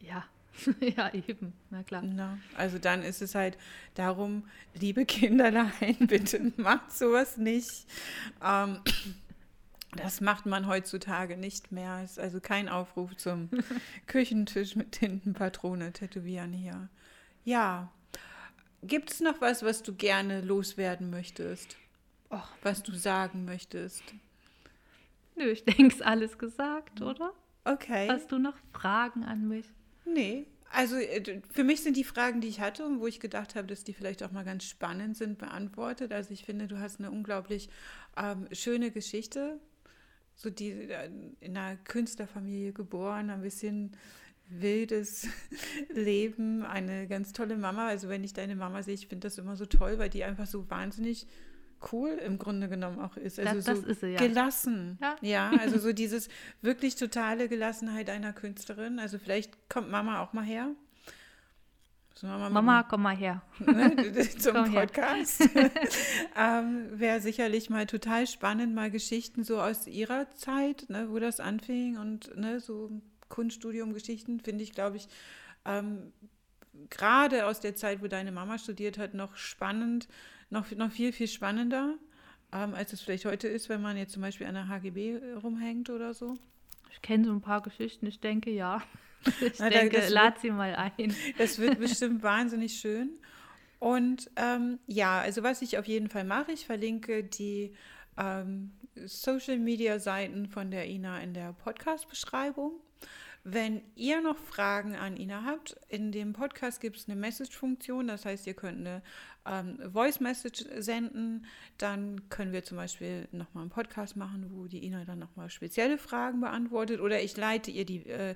Ja, 0.02 0.26
ja, 0.96 1.14
eben, 1.14 1.54
na 1.70 1.84
klar. 1.84 2.02
Na, 2.04 2.38
also 2.56 2.78
dann 2.78 3.04
ist 3.04 3.22
es 3.22 3.36
halt 3.36 3.58
darum, 3.96 4.44
liebe 4.74 5.06
Kinderlein, 5.06 5.98
bitte 6.00 6.52
macht 6.58 6.92
sowas 6.92 7.38
nicht. 7.38 7.86
Ähm, 8.44 8.82
das 9.96 10.22
macht 10.22 10.46
man 10.46 10.68
heutzutage 10.68 11.38
nicht 11.38 11.72
mehr. 11.72 12.04
Ist 12.04 12.20
also 12.20 12.40
kein 12.40 12.70
Aufruf 12.70 13.16
zum 13.16 13.50
Küchentisch 14.08 14.76
mit 14.76 14.92
Tintenpatrone 14.92 15.94
tätowieren 15.94 16.54
hier. 16.54 16.90
Ja, 17.46 17.92
Gibt 18.84 19.12
es 19.12 19.20
noch 19.22 19.42
was, 19.42 19.64
was 19.64 19.84
du 19.84 19.94
gerne 19.94 20.42
loswerden 20.42 21.10
möchtest? 21.10 21.78
Och, 22.30 22.48
was 22.62 22.84
du 22.84 22.94
sagen 22.94 23.46
möchtest? 23.46 24.04
Nö, 25.36 25.52
ich 25.52 25.64
denke, 25.66 25.96
es 25.96 26.02
alles 26.02 26.38
gesagt, 26.38 27.02
oder? 27.02 27.34
Okay. 27.64 28.08
Hast 28.10 28.32
du 28.32 28.40
noch 28.40 28.56
Fragen 28.72 29.24
an 29.24 29.48
mich? 29.48 29.66
Nee. 30.06 30.46
Also 30.72 30.96
äh, 30.98 31.42
für 31.50 31.64
mich 31.64 31.82
sind 31.82 31.98
die 31.98 32.04
Fragen, 32.04 32.42
die 32.42 32.48
ich 32.48 32.60
hatte 32.60 32.86
und 32.86 33.00
wo 33.00 33.08
ich 33.08 33.20
gedacht 33.20 33.56
habe, 33.56 33.68
dass 33.68 33.84
die 33.84 33.94
vielleicht 33.94 34.24
auch 34.24 34.32
mal 34.32 34.44
ganz 34.44 34.66
spannend 34.66 35.18
sind, 35.18 35.38
beantwortet. 35.38 36.12
Also 36.12 36.32
ich 36.32 36.44
finde, 36.44 36.68
du 36.68 36.80
hast 36.80 37.00
eine 37.00 37.12
unglaublich 37.12 37.70
ähm, 38.18 38.48
schöne 38.52 38.92
Geschichte. 38.92 39.60
So 40.36 40.50
die 40.50 40.72
äh, 40.72 41.10
in 41.40 41.58
einer 41.58 41.78
Künstlerfamilie 41.78 42.74
geboren, 42.74 43.30
ein 43.30 43.42
bisschen 43.42 43.96
wildes 44.50 45.28
Leben, 45.94 46.64
eine 46.64 47.08
ganz 47.08 47.34
tolle 47.34 47.58
Mama. 47.58 47.88
Also 47.88 48.10
wenn 48.10 48.24
ich 48.24 48.34
deine 48.34 48.56
Mama 48.56 48.84
sehe, 48.84 48.94
ich 48.94 49.08
finde 49.08 49.28
das 49.28 49.38
immer 49.38 49.56
so 49.56 49.66
toll, 49.66 50.00
weil 50.00 50.10
die 50.10 50.24
einfach 50.24 50.48
so 50.48 50.70
wahnsinnig 50.70 51.28
cool 51.92 52.10
im 52.10 52.38
Grunde 52.40 52.70
genommen 52.70 53.00
auch 53.00 53.18
ist. 53.18 53.40
Also 53.40 53.56
das, 53.56 53.66
das 53.66 53.80
so 53.80 53.94
sie, 53.94 54.14
ja. 54.14 54.20
gelassen. 54.20 54.98
Ja. 55.02 55.16
ja, 55.22 55.52
also 55.60 55.78
so 55.78 55.94
dieses 55.94 56.30
wirklich 56.62 56.96
totale 56.96 57.50
Gelassenheit 57.50 58.10
einer 58.10 58.34
Künstlerin. 58.34 59.00
Also 59.00 59.20
vielleicht 59.20 59.70
kommt 59.70 59.90
Mama 59.90 60.22
auch 60.22 60.34
mal 60.34 60.44
her. 60.44 60.70
Mama, 62.24 62.50
Mama 62.50 62.84
komm 62.84 63.04
mal 63.04 63.16
her. 63.16 63.44
Ne, 63.60 63.96
zum 64.40 64.56
komm 64.56 64.74
Podcast. 64.74 65.48
ähm, 66.36 66.88
Wäre 66.94 67.22
sicherlich 67.22 67.70
mal 67.70 67.86
total 67.86 68.26
spannend, 68.26 68.74
mal 68.74 68.90
Geschichten 68.90 69.44
so 69.44 69.62
aus 69.62 69.86
ihrer 69.86 70.28
Zeit, 70.32 70.86
ne, 70.90 71.12
wo 71.12 71.20
das 71.20 71.40
anfing 71.40 71.98
und 71.98 72.36
ne, 72.36 72.60
so 72.60 72.90
Kunststudium-Geschichten 73.30 74.40
finde 74.40 74.64
ich, 74.64 74.72
glaube 74.72 74.98
ich, 74.98 75.08
ähm, 75.66 76.14
gerade 76.90 77.46
aus 77.46 77.60
der 77.60 77.76
Zeit, 77.76 78.02
wo 78.02 78.08
deine 78.08 78.32
Mama 78.32 78.58
studiert 78.58 78.98
hat, 78.98 79.14
noch 79.14 79.36
spannend, 79.36 80.08
noch, 80.50 80.70
noch 80.72 80.92
viel, 80.92 81.12
viel 81.12 81.28
spannender, 81.28 81.96
ähm, 82.54 82.74
als 82.74 82.94
es 82.94 83.02
vielleicht 83.02 83.26
heute 83.26 83.48
ist, 83.48 83.70
wenn 83.70 83.82
man 83.82 83.98
jetzt 83.98 84.14
zum 84.14 84.22
Beispiel 84.22 84.48
an 84.48 84.54
der 84.54 84.68
HGB 84.68 85.20
rumhängt 85.44 85.90
oder 85.90 86.14
so. 86.14 86.38
Ich 86.92 87.02
kenne 87.02 87.26
so 87.26 87.32
ein 87.32 87.42
paar 87.42 87.62
Geschichten, 87.62 88.06
ich 88.06 88.20
denke 88.20 88.52
ja. 88.52 88.82
Ich 89.42 89.60
Na, 89.60 89.70
denke, 89.70 89.98
das 89.98 90.10
lad 90.10 90.40
sie 90.40 90.52
mal 90.52 90.76
ein. 90.76 91.14
Das 91.38 91.58
wird 91.58 91.80
bestimmt 91.82 92.22
wahnsinnig 92.24 92.80
schön. 92.80 93.10
Und 93.80 94.30
ähm, 94.36 94.80
ja, 94.86 95.20
also 95.20 95.44
was 95.44 95.62
ich 95.62 95.78
auf 95.78 95.86
jeden 95.86 96.08
Fall 96.08 96.24
mache, 96.24 96.52
ich 96.52 96.66
verlinke 96.66 97.24
die 97.24 97.74
ähm, 98.18 98.72
Social 99.06 99.58
Media 99.58 100.00
Seiten 100.00 100.48
von 100.48 100.72
der 100.72 100.88
Ina 100.88 101.20
in 101.20 101.34
der 101.34 101.54
Podcast-Beschreibung. 101.54 102.80
Wenn 103.50 103.82
ihr 103.96 104.20
noch 104.20 104.36
Fragen 104.38 104.98
an 104.98 105.16
Ina 105.16 105.46
habt, 105.46 105.78
in 105.88 106.12
dem 106.12 106.34
Podcast 106.34 106.82
gibt 106.82 106.98
es 106.98 107.08
eine 107.08 107.16
Message-Funktion, 107.16 108.06
das 108.06 108.26
heißt, 108.26 108.46
ihr 108.46 108.56
könnt 108.56 108.80
eine 108.86 109.02
ähm, 109.46 109.80
Voice-Message 109.94 110.66
senden, 110.80 111.46
dann 111.78 112.28
können 112.28 112.52
wir 112.52 112.66
zum 112.66 112.76
Beispiel 112.76 113.30
nochmal 113.32 113.62
einen 113.62 113.70
Podcast 113.70 114.18
machen, 114.18 114.48
wo 114.52 114.66
die 114.66 114.84
Ina 114.86 115.06
dann 115.06 115.20
nochmal 115.20 115.50
spezielle 115.50 115.98
Fragen 115.98 116.42
beantwortet 116.42 117.00
oder 117.00 117.22
ich 117.22 117.38
leite 117.38 117.72
ihr 117.72 117.86
die, 117.86 118.06
äh, 118.10 118.36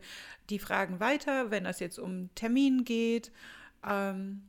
die 0.49 0.59
Fragen 0.59 1.01
weiter, 1.01 1.51
wenn 1.51 1.65
das 1.65 1.81
jetzt 1.81 1.99
um 1.99 2.33
Termin 2.35 2.85
geht. 2.85 3.33
Ähm, 3.85 4.43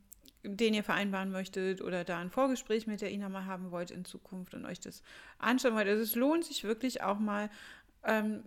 den 0.44 0.74
ihr 0.74 0.82
vereinbaren 0.82 1.30
möchtet 1.30 1.82
oder 1.82 2.02
da 2.02 2.18
ein 2.18 2.30
Vorgespräch 2.30 2.88
mit 2.88 3.00
der 3.00 3.12
Ina 3.12 3.28
mal 3.28 3.46
haben 3.46 3.70
wollt 3.70 3.92
in 3.92 4.04
Zukunft 4.04 4.54
und 4.54 4.64
euch 4.64 4.80
das 4.80 5.02
anschauen 5.38 5.74
wollt. 5.74 5.86
Also 5.86 6.02
es 6.02 6.16
lohnt 6.16 6.44
sich 6.44 6.64
wirklich 6.64 7.00
auch 7.02 7.20
mal 7.20 7.48
ähm, 8.04 8.42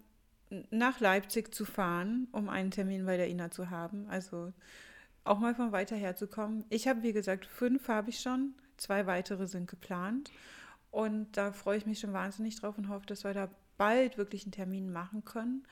nach 0.69 0.99
Leipzig 0.99 1.53
zu 1.53 1.65
fahren, 1.65 2.27
um 2.31 2.49
einen 2.49 2.71
Termin 2.71 3.05
bei 3.05 3.17
der 3.17 3.29
Ina 3.29 3.51
zu 3.51 3.69
haben. 3.69 4.07
Also 4.09 4.53
auch 5.23 5.39
mal 5.39 5.55
von 5.55 5.71
weiter 5.71 5.95
her 5.95 6.15
zu 6.15 6.27
kommen. 6.27 6.65
Ich 6.69 6.87
habe, 6.87 7.03
wie 7.03 7.13
gesagt, 7.13 7.45
fünf 7.45 7.87
habe 7.87 8.09
ich 8.09 8.19
schon, 8.19 8.53
zwei 8.77 9.07
weitere 9.07 9.47
sind 9.47 9.69
geplant. 9.69 10.31
Und 10.91 11.35
da 11.35 11.51
freue 11.51 11.77
ich 11.77 11.85
mich 11.85 11.99
schon 11.99 12.13
wahnsinnig 12.13 12.59
drauf 12.59 12.77
und 12.77 12.89
hoffe, 12.89 13.05
dass 13.05 13.23
wir 13.23 13.33
da 13.33 13.49
bald 13.77 14.17
wirklich 14.17 14.43
einen 14.43 14.51
Termin 14.51 14.91
machen 14.91 15.25
können. 15.25 15.65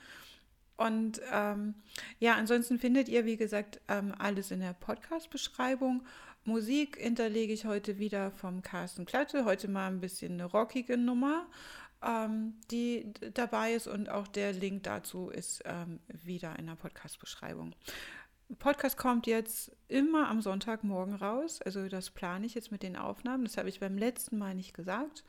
Und 0.76 1.20
ähm, 1.32 1.74
ja, 2.18 2.34
ansonsten 2.34 2.78
findet 2.78 3.08
ihr, 3.08 3.24
wie 3.24 3.36
gesagt, 3.36 3.80
ähm, 3.88 4.12
alles 4.18 4.50
in 4.50 4.60
der 4.60 4.74
Podcast-Beschreibung. 4.74 6.04
Musik 6.44 6.98
hinterlege 6.98 7.52
ich 7.52 7.64
heute 7.64 7.98
wieder 7.98 8.32
vom 8.32 8.60
Carsten 8.60 9.06
Klatte. 9.06 9.44
Heute 9.44 9.68
mal 9.68 9.86
ein 9.86 10.00
bisschen 10.00 10.34
eine 10.34 10.44
rockige 10.44 10.98
Nummer 10.98 11.46
ähm, 12.04 12.54
die 12.70 13.12
dabei 13.32 13.74
ist 13.74 13.86
und 13.86 14.10
auch 14.10 14.26
der 14.28 14.52
Link 14.52 14.84
dazu 14.84 15.30
ist 15.30 15.62
ähm, 15.64 16.00
wieder 16.08 16.58
in 16.58 16.66
der 16.66 16.74
Podcast-Beschreibung. 16.74 17.74
Podcast 18.58 18.96
kommt 18.98 19.26
jetzt 19.26 19.74
immer 19.88 20.28
am 20.28 20.42
Sonntagmorgen 20.42 21.14
raus, 21.14 21.62
also 21.62 21.88
das 21.88 22.10
plane 22.10 22.46
ich 22.46 22.54
jetzt 22.54 22.70
mit 22.70 22.82
den 22.82 22.96
Aufnahmen, 22.96 23.44
das 23.44 23.56
habe 23.56 23.68
ich 23.68 23.80
beim 23.80 23.96
letzten 23.96 24.38
Mal 24.38 24.54
nicht 24.54 24.74
gesagt. 24.74 25.24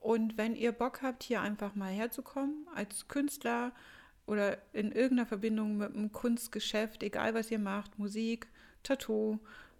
Und 0.00 0.36
wenn 0.36 0.54
ihr 0.54 0.72
Bock 0.72 1.00
habt, 1.02 1.22
hier 1.22 1.40
einfach 1.40 1.74
mal 1.74 1.90
herzukommen 1.90 2.66
als 2.74 3.08
Künstler 3.08 3.72
oder 4.26 4.58
in 4.72 4.92
irgendeiner 4.92 5.26
Verbindung 5.26 5.78
mit 5.78 5.94
einem 5.94 6.12
Kunstgeschäft, 6.12 7.02
egal 7.02 7.34
was 7.34 7.50
ihr 7.50 7.58
macht, 7.58 7.98
Musik, 7.98 8.48
Tattoo, 8.82 9.38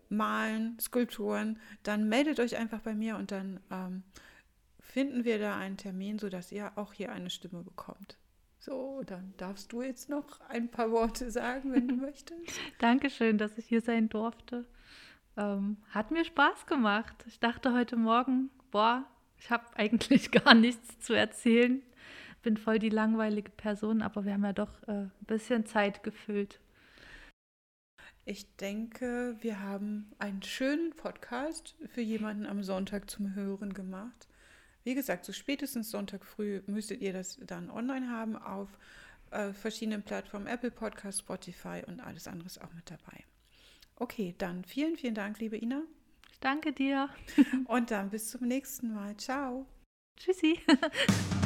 Malen, 0.08 0.78
Skulpturen, 0.80 1.58
dann 1.82 2.08
meldet 2.08 2.40
euch 2.40 2.56
einfach 2.56 2.80
bei 2.80 2.94
mir 2.94 3.16
und 3.16 3.32
dann 3.32 3.60
ähm, 3.70 4.02
finden 4.94 5.24
wir 5.24 5.40
da 5.40 5.56
einen 5.58 5.76
Termin, 5.76 6.20
sodass 6.20 6.52
ihr 6.52 6.70
auch 6.76 6.92
hier 6.92 7.10
eine 7.10 7.28
Stimme 7.28 7.64
bekommt. 7.64 8.16
So, 8.60 9.02
dann 9.04 9.34
darfst 9.38 9.72
du 9.72 9.82
jetzt 9.82 10.08
noch 10.08 10.40
ein 10.48 10.70
paar 10.70 10.92
Worte 10.92 11.32
sagen, 11.32 11.72
wenn 11.72 11.88
du 11.88 11.96
möchtest. 12.06 12.60
Dankeschön, 12.78 13.36
dass 13.36 13.58
ich 13.58 13.66
hier 13.66 13.80
sein 13.80 14.08
durfte. 14.08 14.64
ähm, 15.36 15.78
hat 15.90 16.12
mir 16.12 16.24
Spaß 16.24 16.66
gemacht. 16.66 17.24
Ich 17.26 17.40
dachte 17.40 17.74
heute 17.74 17.96
Morgen, 17.96 18.50
boah, 18.70 19.04
ich 19.36 19.50
habe 19.50 19.64
eigentlich 19.74 20.30
gar 20.30 20.54
nichts 20.54 21.00
zu 21.00 21.12
erzählen. 21.12 21.82
Bin 22.42 22.56
voll 22.56 22.78
die 22.78 22.88
langweilige 22.88 23.50
Person, 23.50 24.00
aber 24.00 24.24
wir 24.24 24.34
haben 24.34 24.44
ja 24.44 24.52
doch 24.52 24.80
äh, 24.86 24.92
ein 24.92 25.12
bisschen 25.26 25.66
Zeit 25.66 26.04
gefüllt. 26.04 26.60
Ich 28.26 28.54
denke, 28.58 29.36
wir 29.40 29.58
haben 29.58 30.12
einen 30.20 30.44
schönen 30.44 30.94
Podcast 30.94 31.74
für 31.88 32.00
jemanden 32.00 32.46
am 32.46 32.62
Sonntag 32.62 33.10
zum 33.10 33.34
Hören 33.34 33.74
gemacht. 33.74 34.28
Wie 34.84 34.94
gesagt, 34.94 35.24
so 35.24 35.32
spätestens 35.32 35.90
Sonntag 35.90 36.24
früh 36.24 36.62
müsstet 36.66 37.00
ihr 37.00 37.12
das 37.12 37.38
dann 37.46 37.70
online 37.70 38.10
haben 38.10 38.36
auf 38.36 38.68
äh, 39.30 39.52
verschiedenen 39.52 40.02
Plattformen, 40.02 40.46
Apple 40.46 40.70
Podcast, 40.70 41.20
Spotify 41.20 41.82
und 41.86 42.00
alles 42.00 42.28
andere 42.28 42.46
ist 42.46 42.62
auch 42.62 42.72
mit 42.74 42.90
dabei. 42.90 43.24
Okay, 43.96 44.34
dann 44.38 44.64
vielen, 44.64 44.96
vielen 44.96 45.14
Dank, 45.14 45.40
liebe 45.40 45.56
Ina. 45.56 45.82
danke 46.40 46.72
dir. 46.72 47.08
und 47.64 47.90
dann 47.90 48.10
bis 48.10 48.30
zum 48.30 48.46
nächsten 48.46 48.92
Mal. 48.92 49.16
Ciao. 49.16 49.66
Tschüssi. 50.16 50.60